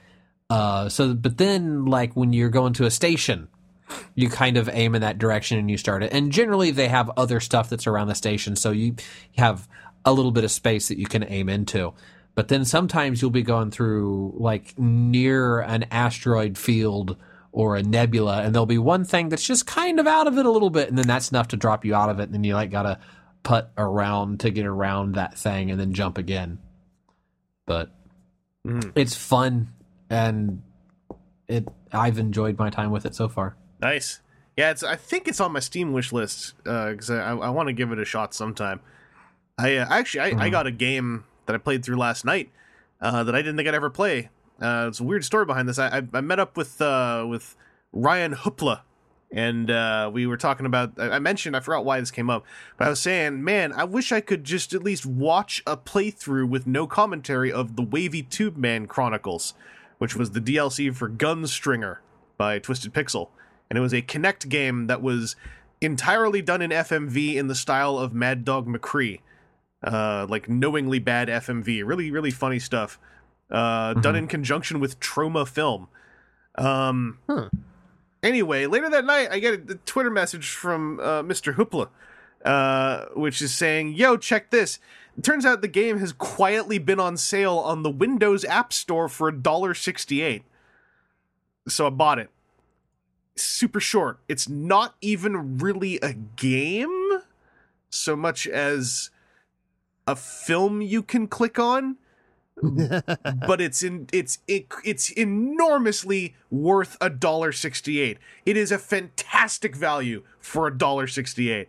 Uh, 0.50 0.88
so, 0.90 1.14
but 1.14 1.38
then, 1.38 1.86
like 1.86 2.14
when 2.14 2.34
you're 2.34 2.50
going 2.50 2.74
to 2.74 2.84
a 2.84 2.90
station, 2.90 3.48
you 4.14 4.28
kind 4.28 4.58
of 4.58 4.68
aim 4.70 4.94
in 4.94 5.00
that 5.00 5.18
direction 5.18 5.56
and 5.56 5.70
you 5.70 5.78
start 5.78 6.02
it. 6.02 6.12
And 6.12 6.30
generally, 6.30 6.72
they 6.72 6.88
have 6.88 7.10
other 7.16 7.40
stuff 7.40 7.70
that's 7.70 7.86
around 7.86 8.08
the 8.08 8.14
station, 8.14 8.56
so 8.56 8.70
you 8.70 8.96
have 9.38 9.66
a 10.04 10.12
little 10.12 10.32
bit 10.32 10.44
of 10.44 10.50
space 10.50 10.88
that 10.88 10.98
you 10.98 11.06
can 11.06 11.24
aim 11.24 11.48
into. 11.48 11.94
But 12.34 12.48
then 12.48 12.64
sometimes 12.64 13.22
you'll 13.22 13.30
be 13.30 13.42
going 13.42 13.70
through 13.70 14.34
like 14.36 14.78
near 14.78 15.60
an 15.60 15.84
asteroid 15.90 16.58
field 16.58 17.16
or 17.52 17.76
a 17.76 17.82
nebula, 17.82 18.42
and 18.42 18.54
there'll 18.54 18.64
be 18.66 18.78
one 18.78 19.04
thing 19.04 19.28
that's 19.28 19.46
just 19.46 19.66
kind 19.66 20.00
of 20.00 20.06
out 20.06 20.26
of 20.26 20.38
it 20.38 20.46
a 20.46 20.50
little 20.50 20.70
bit, 20.70 20.88
and 20.88 20.96
then 20.98 21.06
that's 21.06 21.30
enough 21.30 21.48
to 21.48 21.56
drop 21.56 21.84
you 21.84 21.94
out 21.94 22.08
of 22.08 22.18
it, 22.18 22.24
and 22.24 22.34
then 22.34 22.42
you 22.44 22.54
like 22.54 22.70
gotta 22.70 22.98
putt 23.42 23.70
around 23.76 24.40
to 24.40 24.50
get 24.50 24.64
around 24.66 25.14
that 25.16 25.36
thing 25.38 25.70
and 25.70 25.78
then 25.78 25.92
jump 25.92 26.16
again. 26.16 26.58
But 27.66 27.90
Mhm. 28.66 28.92
it's 28.94 29.14
fun 29.16 29.68
and 30.08 30.62
it 31.48 31.68
I've 31.92 32.18
enjoyed 32.18 32.58
my 32.58 32.70
time 32.70 32.90
with 32.90 33.04
it 33.04 33.14
so 33.14 33.28
far. 33.28 33.56
Nice. 33.80 34.20
Yeah, 34.56 34.70
it's. 34.70 34.82
I 34.82 34.96
think 34.96 35.26
it's 35.28 35.40
on 35.40 35.52
my 35.52 35.60
Steam 35.60 35.92
wish 35.92 36.12
list 36.12 36.54
because 36.62 37.10
I, 37.10 37.30
I 37.32 37.50
want 37.50 37.68
to 37.68 37.72
give 37.72 37.90
it 37.92 37.98
a 37.98 38.04
shot 38.04 38.32
sometime. 38.34 38.80
I 39.58 39.76
uh, 39.76 39.86
actually 39.90 40.20
I, 40.20 40.26
I 40.44 40.48
Mhm. 40.48 40.50
got 40.52 40.66
a 40.66 40.70
game 40.70 41.24
that 41.46 41.54
I 41.54 41.58
played 41.58 41.84
through 41.84 41.96
last 41.96 42.24
night 42.24 42.50
uh, 43.00 43.24
that 43.24 43.34
I 43.34 43.38
didn't 43.38 43.56
think 43.56 43.68
I'd 43.68 43.74
ever 43.74 43.90
play. 43.90 44.28
Uh, 44.60 44.86
it's 44.88 45.00
a 45.00 45.04
weird 45.04 45.24
story 45.24 45.44
behind 45.44 45.68
this. 45.68 45.78
I, 45.78 45.98
I, 45.98 46.02
I 46.14 46.20
met 46.20 46.38
up 46.38 46.56
with 46.56 46.80
uh, 46.80 47.26
with 47.28 47.56
Ryan 47.92 48.34
Hoopla, 48.34 48.82
and 49.30 49.70
uh, 49.70 50.10
we 50.12 50.26
were 50.26 50.36
talking 50.36 50.66
about. 50.66 50.92
I 50.98 51.10
I 51.10 51.18
mentioned 51.18 51.56
I 51.56 51.60
forgot 51.60 51.84
why 51.84 51.98
this 51.98 52.10
came 52.10 52.30
up, 52.30 52.44
but 52.76 52.86
I 52.86 52.90
was 52.90 53.00
saying, 53.00 53.42
man, 53.42 53.72
I 53.72 53.84
wish 53.84 54.12
I 54.12 54.20
could 54.20 54.44
just 54.44 54.72
at 54.72 54.82
least 54.82 55.06
watch 55.06 55.62
a 55.66 55.76
playthrough 55.76 56.48
with 56.48 56.66
no 56.66 56.86
commentary 56.86 57.50
of 57.50 57.76
the 57.76 57.82
Wavy 57.82 58.22
Tube 58.22 58.56
Man 58.56 58.86
Chronicles, 58.86 59.54
which 59.98 60.14
was 60.14 60.30
the 60.30 60.40
DLC 60.40 60.94
for 60.94 61.08
Gunstringer 61.08 61.98
by 62.36 62.58
Twisted 62.58 62.92
Pixel, 62.92 63.28
and 63.68 63.78
it 63.78 63.82
was 63.82 63.94
a 63.94 64.02
Kinect 64.02 64.48
game 64.48 64.86
that 64.86 65.02
was 65.02 65.36
entirely 65.80 66.40
done 66.40 66.62
in 66.62 66.70
FMV 66.70 67.34
in 67.34 67.48
the 67.48 67.54
style 67.54 67.98
of 67.98 68.14
Mad 68.14 68.44
Dog 68.44 68.66
McCree, 68.66 69.20
uh, 69.82 70.26
like 70.28 70.48
knowingly 70.48 70.98
bad 70.98 71.28
FMV. 71.28 71.82
Really, 71.84 72.10
really 72.10 72.30
funny 72.30 72.58
stuff. 72.58 72.98
Uh, 73.52 73.92
Done 73.94 74.16
in 74.16 74.26
conjunction 74.26 74.80
with 74.80 74.98
Troma 74.98 75.46
Film. 75.46 75.88
Um, 76.56 77.18
Huh. 77.28 77.50
Anyway, 78.22 78.66
later 78.66 78.88
that 78.88 79.04
night, 79.04 79.28
I 79.30 79.40
get 79.40 79.68
a 79.70 79.74
Twitter 79.84 80.10
message 80.10 80.50
from 80.50 81.00
uh, 81.00 81.22
Mr. 81.22 81.54
Hoopla, 81.56 81.88
uh, 82.44 83.06
which 83.14 83.42
is 83.42 83.52
saying, 83.54 83.94
"Yo, 83.94 84.16
check 84.16 84.50
this." 84.50 84.78
It 85.18 85.24
turns 85.24 85.44
out 85.44 85.60
the 85.60 85.68
game 85.68 85.98
has 85.98 86.12
quietly 86.12 86.78
been 86.78 86.98
on 87.00 87.16
sale 87.16 87.58
on 87.58 87.82
the 87.82 87.90
Windows 87.90 88.44
App 88.46 88.72
Store 88.72 89.08
for 89.08 89.30
$1.68. 89.30 90.42
So 91.68 91.86
I 91.86 91.90
bought 91.90 92.18
it. 92.18 92.30
Super 93.36 93.80
short. 93.80 94.20
It's 94.28 94.48
not 94.48 94.94
even 95.02 95.58
really 95.58 95.98
a 96.00 96.14
game 96.14 97.20
so 97.90 98.16
much 98.16 98.46
as 98.46 99.10
a 100.06 100.16
film 100.16 100.80
you 100.80 101.02
can 101.02 101.26
click 101.26 101.58
on 101.58 101.96
but 102.62 103.60
it's 103.60 103.82
in 103.82 104.08
it's 104.12 104.38
it, 104.46 104.66
it's 104.84 105.10
enormously 105.10 106.34
worth 106.50 106.96
a 107.00 107.08
dollar 107.08 107.50
68 107.50 108.18
it 108.44 108.56
is 108.56 108.70
a 108.70 108.78
fantastic 108.78 109.74
value 109.74 110.22
for 110.38 110.66
a 110.66 110.76
dollar 110.76 111.06
68 111.06 111.68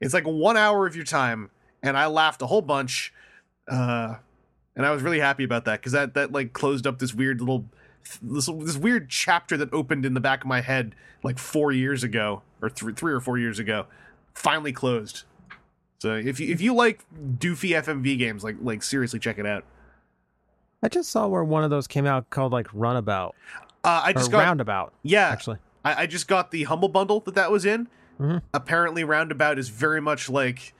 it's 0.00 0.12
like 0.12 0.24
one 0.24 0.56
hour 0.56 0.86
of 0.86 0.96
your 0.96 1.04
time 1.04 1.50
and 1.82 1.96
i 1.96 2.06
laughed 2.06 2.42
a 2.42 2.46
whole 2.46 2.60
bunch 2.60 3.14
uh 3.68 4.16
and 4.74 4.84
i 4.84 4.90
was 4.90 5.02
really 5.02 5.20
happy 5.20 5.44
about 5.44 5.64
that 5.64 5.80
because 5.80 5.92
that 5.92 6.14
that 6.14 6.32
like 6.32 6.52
closed 6.52 6.86
up 6.86 6.98
this 6.98 7.14
weird 7.14 7.40
little 7.40 7.64
this, 8.22 8.46
this 8.46 8.76
weird 8.76 9.08
chapter 9.08 9.56
that 9.56 9.72
opened 9.72 10.04
in 10.04 10.14
the 10.14 10.20
back 10.20 10.42
of 10.42 10.46
my 10.46 10.60
head 10.60 10.94
like 11.22 11.38
four 11.38 11.72
years 11.72 12.04
ago 12.04 12.42
or 12.62 12.68
three, 12.68 12.92
three 12.92 13.12
or 13.12 13.20
four 13.20 13.38
years 13.38 13.58
ago 13.58 13.86
finally 14.34 14.72
closed. 14.72 15.24
So 15.98 16.14
if 16.14 16.38
you 16.38 16.52
if 16.52 16.60
you 16.60 16.74
like 16.74 17.04
doofy 17.14 17.70
fmv 17.70 18.18
games 18.18 18.44
like 18.44 18.56
like 18.60 18.82
seriously 18.82 19.18
check 19.18 19.38
it 19.38 19.46
out 19.46 19.64
I 20.86 20.88
just 20.88 21.10
saw 21.10 21.26
where 21.26 21.42
one 21.42 21.64
of 21.64 21.70
those 21.70 21.88
came 21.88 22.06
out 22.06 22.30
called 22.30 22.52
like 22.52 22.68
Runabout 22.72 23.34
uh, 23.82 24.02
i 24.04 24.12
just 24.12 24.30
got 24.30 24.38
Roundabout. 24.38 24.92
yeah 25.02 25.28
Actually, 25.28 25.58
I, 25.84 26.02
I 26.02 26.06
just 26.06 26.28
got 26.28 26.52
the 26.52 26.62
humble 26.62 26.88
bundle 26.88 27.18
that 27.20 27.34
that 27.34 27.50
was 27.50 27.64
in. 27.66 27.88
Mhm. 28.20 28.40
Apparently, 28.54 29.02
Roundabout 29.02 29.58
is 29.58 29.68
very 29.68 30.00
much 30.00 30.28
like, 30.30 30.74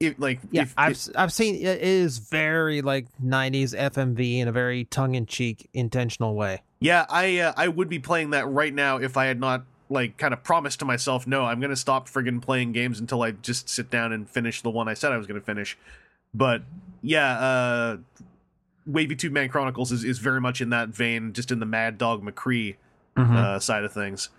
if, 0.00 0.16
like 0.18 0.40
yeah, 0.50 0.62
if, 0.62 0.74
I've 0.76 0.92
if- 0.92 1.08
I've 1.16 1.32
seen 1.32 1.54
it 1.54 1.80
is 1.80 2.18
very 2.18 2.82
like 2.82 3.06
'90s 3.24 3.72
FMV 3.78 4.38
in 4.40 4.48
a 4.48 4.52
very 4.52 4.84
tongue 4.84 5.14
in 5.14 5.26
cheek, 5.26 5.68
intentional 5.72 6.34
way. 6.34 6.62
yeah. 6.80 7.06
I 7.08 7.38
uh, 7.38 7.52
I 7.56 7.68
would 7.68 7.88
be 7.88 8.00
playing 8.00 8.30
that 8.30 8.48
right 8.48 8.74
now 8.74 8.96
if 8.98 9.16
I 9.16 9.26
had 9.26 9.38
not 9.38 9.62
like 9.88 10.16
kind 10.16 10.34
of 10.34 10.42
promised 10.42 10.78
to 10.80 10.84
myself, 10.84 11.24
no, 11.26 11.44
I'm 11.44 11.60
gonna 11.60 11.76
stop 11.76 12.08
friggin' 12.08 12.42
playing 12.42 12.72
games 12.72 12.98
until 13.00 13.22
I 13.22 13.30
just 13.30 13.68
sit 13.68 13.90
down 13.90 14.12
and 14.12 14.28
finish 14.28 14.60
the 14.62 14.70
one 14.70 14.88
I 14.88 14.94
said 14.94 15.12
I 15.12 15.18
was 15.18 15.26
gonna 15.28 15.40
finish. 15.40 15.78
But 16.34 16.62
yeah, 17.02 17.38
uh, 17.38 17.96
Wavy 18.86 19.14
Tube 19.16 19.32
Man 19.32 19.48
Chronicles 19.48 19.92
is, 19.92 20.04
is 20.04 20.18
very 20.18 20.40
much 20.40 20.60
in 20.60 20.70
that 20.70 20.88
vein, 20.88 21.32
just 21.32 21.50
in 21.50 21.60
the 21.60 21.66
Mad 21.66 21.98
Dog 21.98 22.22
McCree 22.22 22.76
Mm-hmm. 23.14 23.36
uh, 23.36 23.58
side 23.58 23.84
of 23.84 23.92
things. 23.92 24.30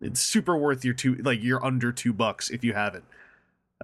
It's 0.00 0.22
super 0.22 0.56
worth 0.56 0.84
your 0.84 0.94
two 0.94 1.16
like 1.16 1.42
you're 1.42 1.64
under 1.64 1.90
two 1.90 2.12
bucks 2.12 2.50
if 2.50 2.62
you 2.62 2.72
have 2.72 2.94
it. 2.94 3.02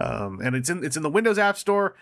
Um, 0.01 0.40
and 0.40 0.55
it's 0.55 0.70
in 0.70 0.85
it's 0.85 0.97
in 0.97 1.02
the 1.02 1.10
Windows 1.10 1.40
App 1.40 1.56
Store. 1.59 1.97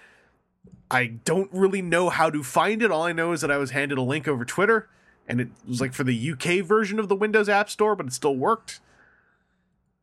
I 0.91 1.07
don't 1.07 1.49
really 1.51 1.81
know 1.81 2.11
how 2.11 2.29
to 2.29 2.43
find 2.43 2.83
it. 2.83 2.91
All 2.91 3.05
I 3.05 3.13
know 3.13 3.33
is 3.33 3.41
that 3.41 3.51
I 3.51 3.57
was 3.57 3.71
handed 3.71 3.97
a 3.97 4.03
link 4.03 4.29
over 4.29 4.45
Twitter, 4.45 4.87
and 5.27 5.41
it 5.41 5.49
was 5.67 5.81
like 5.81 5.95
for 5.95 6.05
the 6.05 6.31
UK 6.33 6.63
version 6.63 6.99
of 6.99 7.09
the 7.09 7.17
Windows 7.17 7.49
App 7.49 7.71
Store, 7.71 7.97
but 7.97 8.05
it 8.07 8.13
still 8.13 8.37
worked. 8.37 8.81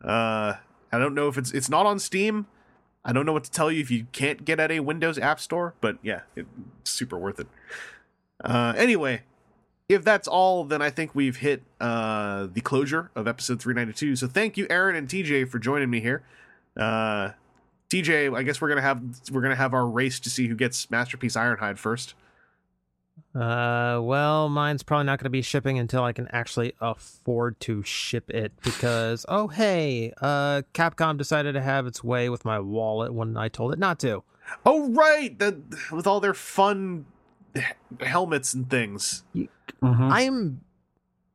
Uh, 0.03 0.55
I 0.91 0.97
don't 0.97 1.13
know 1.13 1.27
if 1.27 1.37
it's 1.37 1.51
it's 1.51 1.69
not 1.69 1.85
on 1.85 1.99
Steam. 1.99 2.47
I 3.05 3.11
don't 3.11 3.25
know 3.25 3.33
what 3.33 3.43
to 3.43 3.51
tell 3.51 3.71
you 3.71 3.81
if 3.81 3.91
you 3.91 4.07
can't 4.11 4.45
get 4.45 4.59
at 4.59 4.71
a 4.71 4.79
Windows 4.79 5.17
App 5.17 5.39
Store, 5.39 5.73
but 5.81 5.97
yeah, 6.01 6.21
it's 6.35 6.47
super 6.85 7.17
worth 7.17 7.39
it. 7.39 7.47
Uh, 8.43 8.73
anyway, 8.77 9.23
if 9.89 10.03
that's 10.03 10.27
all, 10.27 10.63
then 10.63 10.81
I 10.81 10.89
think 10.89 11.13
we've 11.13 11.37
hit 11.37 11.63
uh, 11.81 12.47
the 12.51 12.61
closure 12.61 13.11
of 13.15 13.27
episode 13.27 13.61
392. 13.61 14.15
So 14.15 14.27
thank 14.27 14.57
you, 14.57 14.67
Aaron 14.69 14.95
and 14.95 15.07
TJ, 15.07 15.49
for 15.49 15.59
joining 15.59 15.89
me 15.89 15.99
here. 15.99 16.23
Uh, 16.77 17.31
TJ, 17.89 18.35
I 18.35 18.43
guess 18.43 18.59
we're 18.59 18.69
gonna 18.69 18.81
have 18.81 19.01
we're 19.31 19.41
gonna 19.41 19.55
have 19.55 19.73
our 19.73 19.85
race 19.85 20.19
to 20.21 20.29
see 20.29 20.47
who 20.47 20.55
gets 20.55 20.89
Masterpiece 20.89 21.35
Ironhide 21.35 21.77
first. 21.77 22.15
Uh, 23.35 23.99
well, 24.01 24.47
mine's 24.47 24.83
probably 24.83 25.05
not 25.05 25.17
going 25.17 25.25
to 25.25 25.31
be 25.31 25.41
shipping 25.41 25.79
until 25.79 26.03
I 26.03 26.13
can 26.13 26.27
actually 26.29 26.73
afford 26.79 27.59
to 27.61 27.81
ship 27.81 28.29
it 28.29 28.51
because 28.63 29.25
oh 29.27 29.47
hey, 29.47 30.13
uh, 30.21 30.61
Capcom 30.73 31.17
decided 31.17 31.53
to 31.53 31.61
have 31.61 31.87
its 31.87 32.03
way 32.03 32.29
with 32.29 32.45
my 32.45 32.59
wallet 32.59 33.13
when 33.13 33.35
I 33.35 33.49
told 33.49 33.73
it 33.73 33.79
not 33.79 33.99
to. 33.99 34.23
Oh 34.65 34.91
right, 34.91 35.37
the, 35.37 35.59
with 35.91 36.05
all 36.05 36.19
their 36.19 36.35
fun 36.35 37.05
helmets 38.01 38.53
and 38.53 38.69
things. 38.69 39.23
Mm-hmm. 39.35 40.03
I'm 40.11 40.61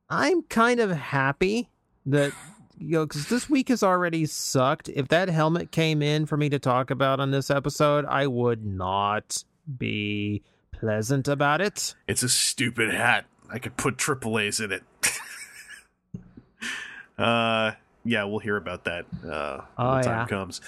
I'm 0.09 0.43
kind 0.43 0.79
of 0.79 0.91
happy 0.91 1.69
that 2.05 2.31
you 2.77 2.91
know 2.91 3.05
because 3.05 3.27
this 3.27 3.49
week 3.49 3.69
has 3.69 3.83
already 3.83 4.25
sucked. 4.25 4.89
If 4.89 5.09
that 5.09 5.29
helmet 5.29 5.71
came 5.71 6.01
in 6.01 6.25
for 6.25 6.37
me 6.37 6.49
to 6.49 6.59
talk 6.59 6.91
about 6.91 7.19
on 7.19 7.31
this 7.31 7.49
episode, 7.49 8.05
I 8.05 8.27
would 8.27 8.65
not 8.65 9.43
be 9.77 10.43
pleasant 10.79 11.27
about 11.27 11.61
it. 11.61 11.95
It's 12.07 12.23
a 12.23 12.29
stupid 12.29 12.93
hat. 12.93 13.25
I 13.51 13.59
could 13.59 13.77
put 13.77 13.97
triple 13.97 14.39
A's 14.39 14.59
in 14.59 14.71
it. 14.71 14.83
uh, 17.17 17.71
yeah, 18.05 18.23
we'll 18.23 18.39
hear 18.39 18.57
about 18.57 18.85
that 18.85 19.05
uh, 19.27 19.61
when 19.75 19.87
Oh, 19.87 19.97
the 19.97 20.03
time 20.03 20.19
yeah. 20.19 20.25
comes. 20.27 20.61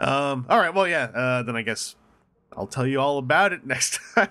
Um, 0.00 0.46
all 0.48 0.58
right, 0.58 0.74
well, 0.74 0.88
yeah. 0.88 1.04
Uh, 1.14 1.42
then 1.42 1.56
I 1.56 1.62
guess 1.62 1.96
I'll 2.56 2.66
tell 2.66 2.86
you 2.86 3.00
all 3.00 3.18
about 3.18 3.52
it 3.52 3.66
next 3.66 4.00
time. 4.14 4.30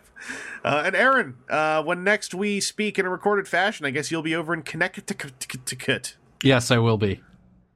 Uh, 0.63 0.83
and 0.85 0.95
Aaron, 0.95 1.35
uh, 1.49 1.83
when 1.83 2.03
next 2.03 2.33
we 2.33 2.59
speak 2.59 2.97
in 2.97 3.05
a 3.05 3.09
recorded 3.09 3.47
fashion, 3.47 3.85
I 3.85 3.91
guess 3.91 4.11
you'll 4.11 4.21
be 4.23 4.35
over 4.35 4.53
in 4.53 4.63
Connecticut. 4.63 6.15
Yes, 6.43 6.71
I 6.71 6.77
will 6.77 6.97
be. 6.97 7.21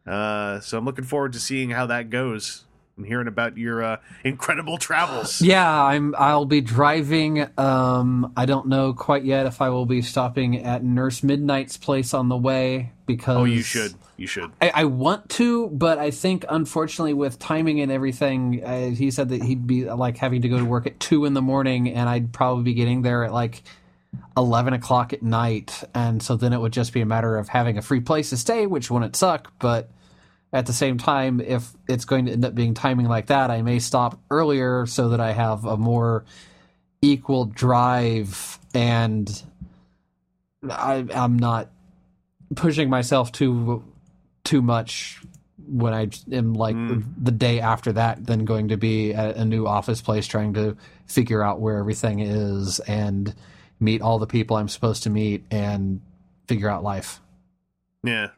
Uh, 0.07 0.59
so 0.61 0.77
I'm 0.77 0.85
looking 0.85 1.05
forward 1.05 1.33
to 1.33 1.39
seeing 1.39 1.69
how 1.69 1.85
that 1.88 2.09
goes 2.09 2.65
and 3.01 3.07
hearing 3.07 3.27
about 3.27 3.57
your 3.57 3.83
uh, 3.83 3.97
incredible 4.23 4.77
travels. 4.77 5.41
Yeah, 5.41 5.69
I'm. 5.69 6.15
I'll 6.17 6.45
be 6.45 6.61
driving. 6.61 7.47
Um, 7.57 8.31
I 8.37 8.45
don't 8.45 8.67
know 8.67 8.93
quite 8.93 9.23
yet 9.23 9.45
if 9.45 9.61
I 9.61 9.69
will 9.69 9.85
be 9.85 10.01
stopping 10.01 10.63
at 10.63 10.83
Nurse 10.83 11.23
Midnight's 11.23 11.77
place 11.77 12.13
on 12.13 12.29
the 12.29 12.37
way 12.37 12.91
because. 13.05 13.37
Oh, 13.37 13.43
you 13.43 13.61
should. 13.61 13.93
You 14.17 14.27
should. 14.27 14.51
I, 14.61 14.71
I 14.75 14.83
want 14.85 15.29
to, 15.31 15.67
but 15.69 15.97
I 15.97 16.11
think 16.11 16.45
unfortunately 16.47 17.15
with 17.15 17.39
timing 17.39 17.81
and 17.81 17.91
everything, 17.91 18.63
uh, 18.63 18.89
he 18.91 19.09
said 19.09 19.29
that 19.29 19.41
he'd 19.41 19.65
be 19.65 19.85
like 19.85 20.17
having 20.17 20.43
to 20.43 20.49
go 20.49 20.59
to 20.59 20.65
work 20.65 20.85
at 20.85 20.99
two 20.99 21.25
in 21.25 21.33
the 21.33 21.41
morning, 21.41 21.89
and 21.89 22.07
I'd 22.07 22.31
probably 22.31 22.63
be 22.63 22.73
getting 22.75 23.01
there 23.01 23.23
at 23.23 23.33
like 23.33 23.63
eleven 24.37 24.73
o'clock 24.73 25.13
at 25.13 25.23
night, 25.23 25.83
and 25.95 26.21
so 26.21 26.35
then 26.35 26.53
it 26.53 26.59
would 26.59 26.73
just 26.73 26.93
be 26.93 27.01
a 27.01 27.05
matter 27.05 27.35
of 27.37 27.49
having 27.49 27.79
a 27.79 27.81
free 27.81 28.01
place 28.01 28.29
to 28.29 28.37
stay, 28.37 28.67
which 28.67 28.91
wouldn't 28.91 29.15
suck, 29.15 29.51
but 29.57 29.89
at 30.53 30.65
the 30.65 30.73
same 30.73 30.97
time, 30.97 31.39
if 31.39 31.71
it's 31.87 32.05
going 32.05 32.25
to 32.25 32.31
end 32.31 32.43
up 32.43 32.53
being 32.53 32.73
timing 32.73 33.07
like 33.07 33.27
that, 33.27 33.49
I 33.49 33.61
may 33.61 33.79
stop 33.79 34.19
earlier 34.29 34.85
so 34.85 35.09
that 35.09 35.21
I 35.21 35.31
have 35.31 35.65
a 35.65 35.77
more 35.77 36.25
equal 37.01 37.45
drive 37.45 38.59
and 38.73 39.43
I, 40.69 41.05
I'm 41.13 41.39
not 41.39 41.69
pushing 42.55 42.89
myself 42.89 43.31
too 43.31 43.83
too 44.43 44.61
much 44.61 45.21
when 45.67 45.93
I 45.93 46.09
am 46.31 46.53
like 46.53 46.75
hmm. 46.75 47.01
the 47.21 47.31
day 47.31 47.59
after 47.59 47.93
that, 47.93 48.25
then 48.25 48.45
going 48.45 48.69
to 48.69 48.77
be 48.77 49.13
at 49.13 49.37
a 49.37 49.45
new 49.45 49.67
office 49.67 50.01
place 50.01 50.27
trying 50.27 50.53
to 50.55 50.75
figure 51.05 51.41
out 51.41 51.61
where 51.61 51.77
everything 51.77 52.19
is 52.19 52.79
and 52.81 53.33
meet 53.79 54.01
all 54.01 54.19
the 54.19 54.27
people 54.27 54.57
I'm 54.57 54.67
supposed 54.67 55.03
to 55.03 55.09
meet 55.09 55.45
and 55.49 56.01
figure 56.47 56.69
out 56.69 56.83
life. 56.83 57.21
Yeah. 58.03 58.29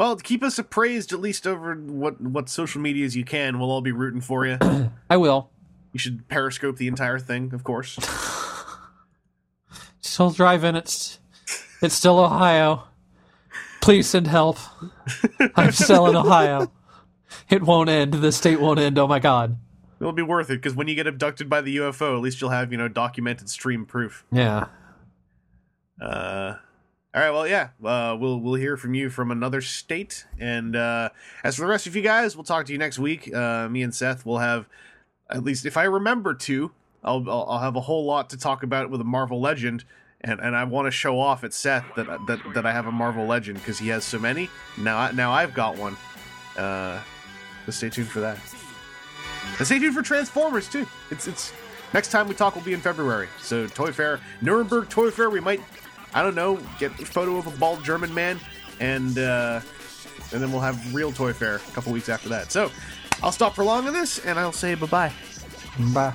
Well, 0.00 0.16
keep 0.16 0.42
us 0.42 0.58
appraised 0.58 1.12
at 1.12 1.20
least 1.20 1.46
over 1.46 1.74
what 1.74 2.18
what 2.22 2.48
social 2.48 2.80
medias 2.80 3.14
you 3.14 3.22
can. 3.22 3.58
We'll 3.58 3.70
all 3.70 3.82
be 3.82 3.92
rooting 3.92 4.22
for 4.22 4.46
you. 4.46 4.56
I 5.10 5.18
will. 5.18 5.50
you 5.92 5.98
should 5.98 6.26
periscope 6.26 6.78
the 6.78 6.88
entire 6.88 7.18
thing, 7.18 7.52
of 7.52 7.64
course. 7.64 7.98
Still 10.00 10.30
driving. 10.30 10.74
It's 10.74 11.18
it's 11.82 11.94
still 11.94 12.18
Ohio. 12.18 12.84
Please 13.82 14.08
send 14.08 14.26
help. 14.26 14.56
I'm 15.54 15.72
still 15.72 16.06
in 16.06 16.16
Ohio. 16.16 16.72
It 17.50 17.62
won't 17.62 17.90
end. 17.90 18.14
The 18.14 18.32
state 18.32 18.58
won't 18.58 18.78
end. 18.78 18.98
Oh 18.98 19.06
my 19.06 19.18
god. 19.18 19.58
It'll 20.00 20.14
be 20.14 20.22
worth 20.22 20.48
it 20.48 20.56
because 20.56 20.74
when 20.74 20.88
you 20.88 20.94
get 20.94 21.06
abducted 21.06 21.50
by 21.50 21.60
the 21.60 21.76
UFO, 21.76 22.16
at 22.16 22.22
least 22.22 22.40
you'll 22.40 22.50
have 22.50 22.72
you 22.72 22.78
know 22.78 22.88
documented 22.88 23.50
stream 23.50 23.84
proof. 23.84 24.24
Yeah. 24.32 24.68
Uh, 26.00 26.54
all 27.12 27.20
right, 27.20 27.30
well, 27.30 27.46
yeah, 27.46 27.70
uh, 27.84 28.16
we'll 28.18 28.38
we'll 28.38 28.54
hear 28.54 28.76
from 28.76 28.94
you 28.94 29.10
from 29.10 29.32
another 29.32 29.60
state, 29.60 30.26
and 30.38 30.76
uh, 30.76 31.08
as 31.42 31.56
for 31.56 31.62
the 31.62 31.68
rest 31.68 31.88
of 31.88 31.96
you 31.96 32.02
guys, 32.02 32.36
we'll 32.36 32.44
talk 32.44 32.66
to 32.66 32.72
you 32.72 32.78
next 32.78 33.00
week. 33.00 33.34
Uh, 33.34 33.68
me 33.68 33.82
and 33.82 33.92
Seth 33.92 34.24
will 34.24 34.38
have, 34.38 34.68
at 35.28 35.42
least 35.42 35.66
if 35.66 35.76
I 35.76 35.84
remember 35.84 36.34
to, 36.34 36.70
I'll 37.02 37.28
I'll 37.28 37.58
have 37.58 37.74
a 37.74 37.80
whole 37.80 38.04
lot 38.04 38.30
to 38.30 38.36
talk 38.36 38.62
about 38.62 38.90
with 38.90 39.00
a 39.00 39.04
Marvel 39.04 39.40
Legend, 39.40 39.84
and 40.20 40.38
and 40.38 40.54
I 40.54 40.62
want 40.64 40.86
to 40.86 40.92
show 40.92 41.18
off 41.18 41.42
at 41.42 41.52
Seth 41.52 41.84
that 41.96 42.06
that 42.28 42.40
that 42.54 42.64
I 42.64 42.72
have 42.72 42.86
a 42.86 42.92
Marvel 42.92 43.26
Legend 43.26 43.58
because 43.58 43.80
he 43.80 43.88
has 43.88 44.04
so 44.04 44.18
many. 44.18 44.48
Now 44.78 44.98
I, 44.98 45.10
now 45.10 45.32
I've 45.32 45.52
got 45.52 45.76
one. 45.76 45.96
Uh, 46.56 47.00
so 47.66 47.72
stay 47.72 47.90
tuned 47.90 48.08
for 48.08 48.20
that. 48.20 48.38
And 49.58 49.66
stay 49.66 49.78
tuned 49.78 49.94
for 49.94 50.02
Transformers 50.02 50.68
too. 50.68 50.86
It's 51.10 51.26
it's 51.26 51.52
next 51.92 52.10
time 52.10 52.28
we 52.28 52.34
talk 52.34 52.54
will 52.54 52.62
be 52.62 52.72
in 52.72 52.80
February. 52.80 53.28
So 53.40 53.66
Toy 53.66 53.92
Fair, 53.92 54.20
Nuremberg 54.42 54.88
Toy 54.88 55.10
Fair. 55.10 55.30
We 55.30 55.40
might, 55.40 55.60
I 56.14 56.22
don't 56.22 56.34
know, 56.34 56.58
get 56.78 56.92
a 57.00 57.06
photo 57.06 57.36
of 57.36 57.46
a 57.46 57.50
bald 57.58 57.84
German 57.84 58.12
man, 58.12 58.40
and 58.80 59.18
uh, 59.18 59.60
and 60.32 60.42
then 60.42 60.50
we'll 60.52 60.60
have 60.60 60.94
real 60.94 61.12
Toy 61.12 61.32
Fair 61.32 61.56
a 61.56 61.72
couple 61.72 61.92
weeks 61.92 62.08
after 62.08 62.28
that. 62.30 62.50
So 62.52 62.70
I'll 63.22 63.32
stop 63.32 63.54
for 63.54 63.64
long 63.64 63.82
prolonging 63.82 64.00
this, 64.00 64.24
and 64.24 64.38
I'll 64.38 64.52
say 64.52 64.74
bye 64.74 64.86
bye 64.86 65.12
bye. 65.94 66.14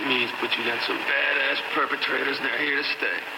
It 0.00 0.06
means, 0.06 0.30
but 0.40 0.56
you 0.56 0.64
got 0.64 0.82
some 0.86 0.98
badass 0.98 1.58
perpetrators, 1.74 2.38
and 2.38 2.46
they're 2.46 2.58
here 2.58 2.76
to 2.76 2.84
stay. 2.98 3.37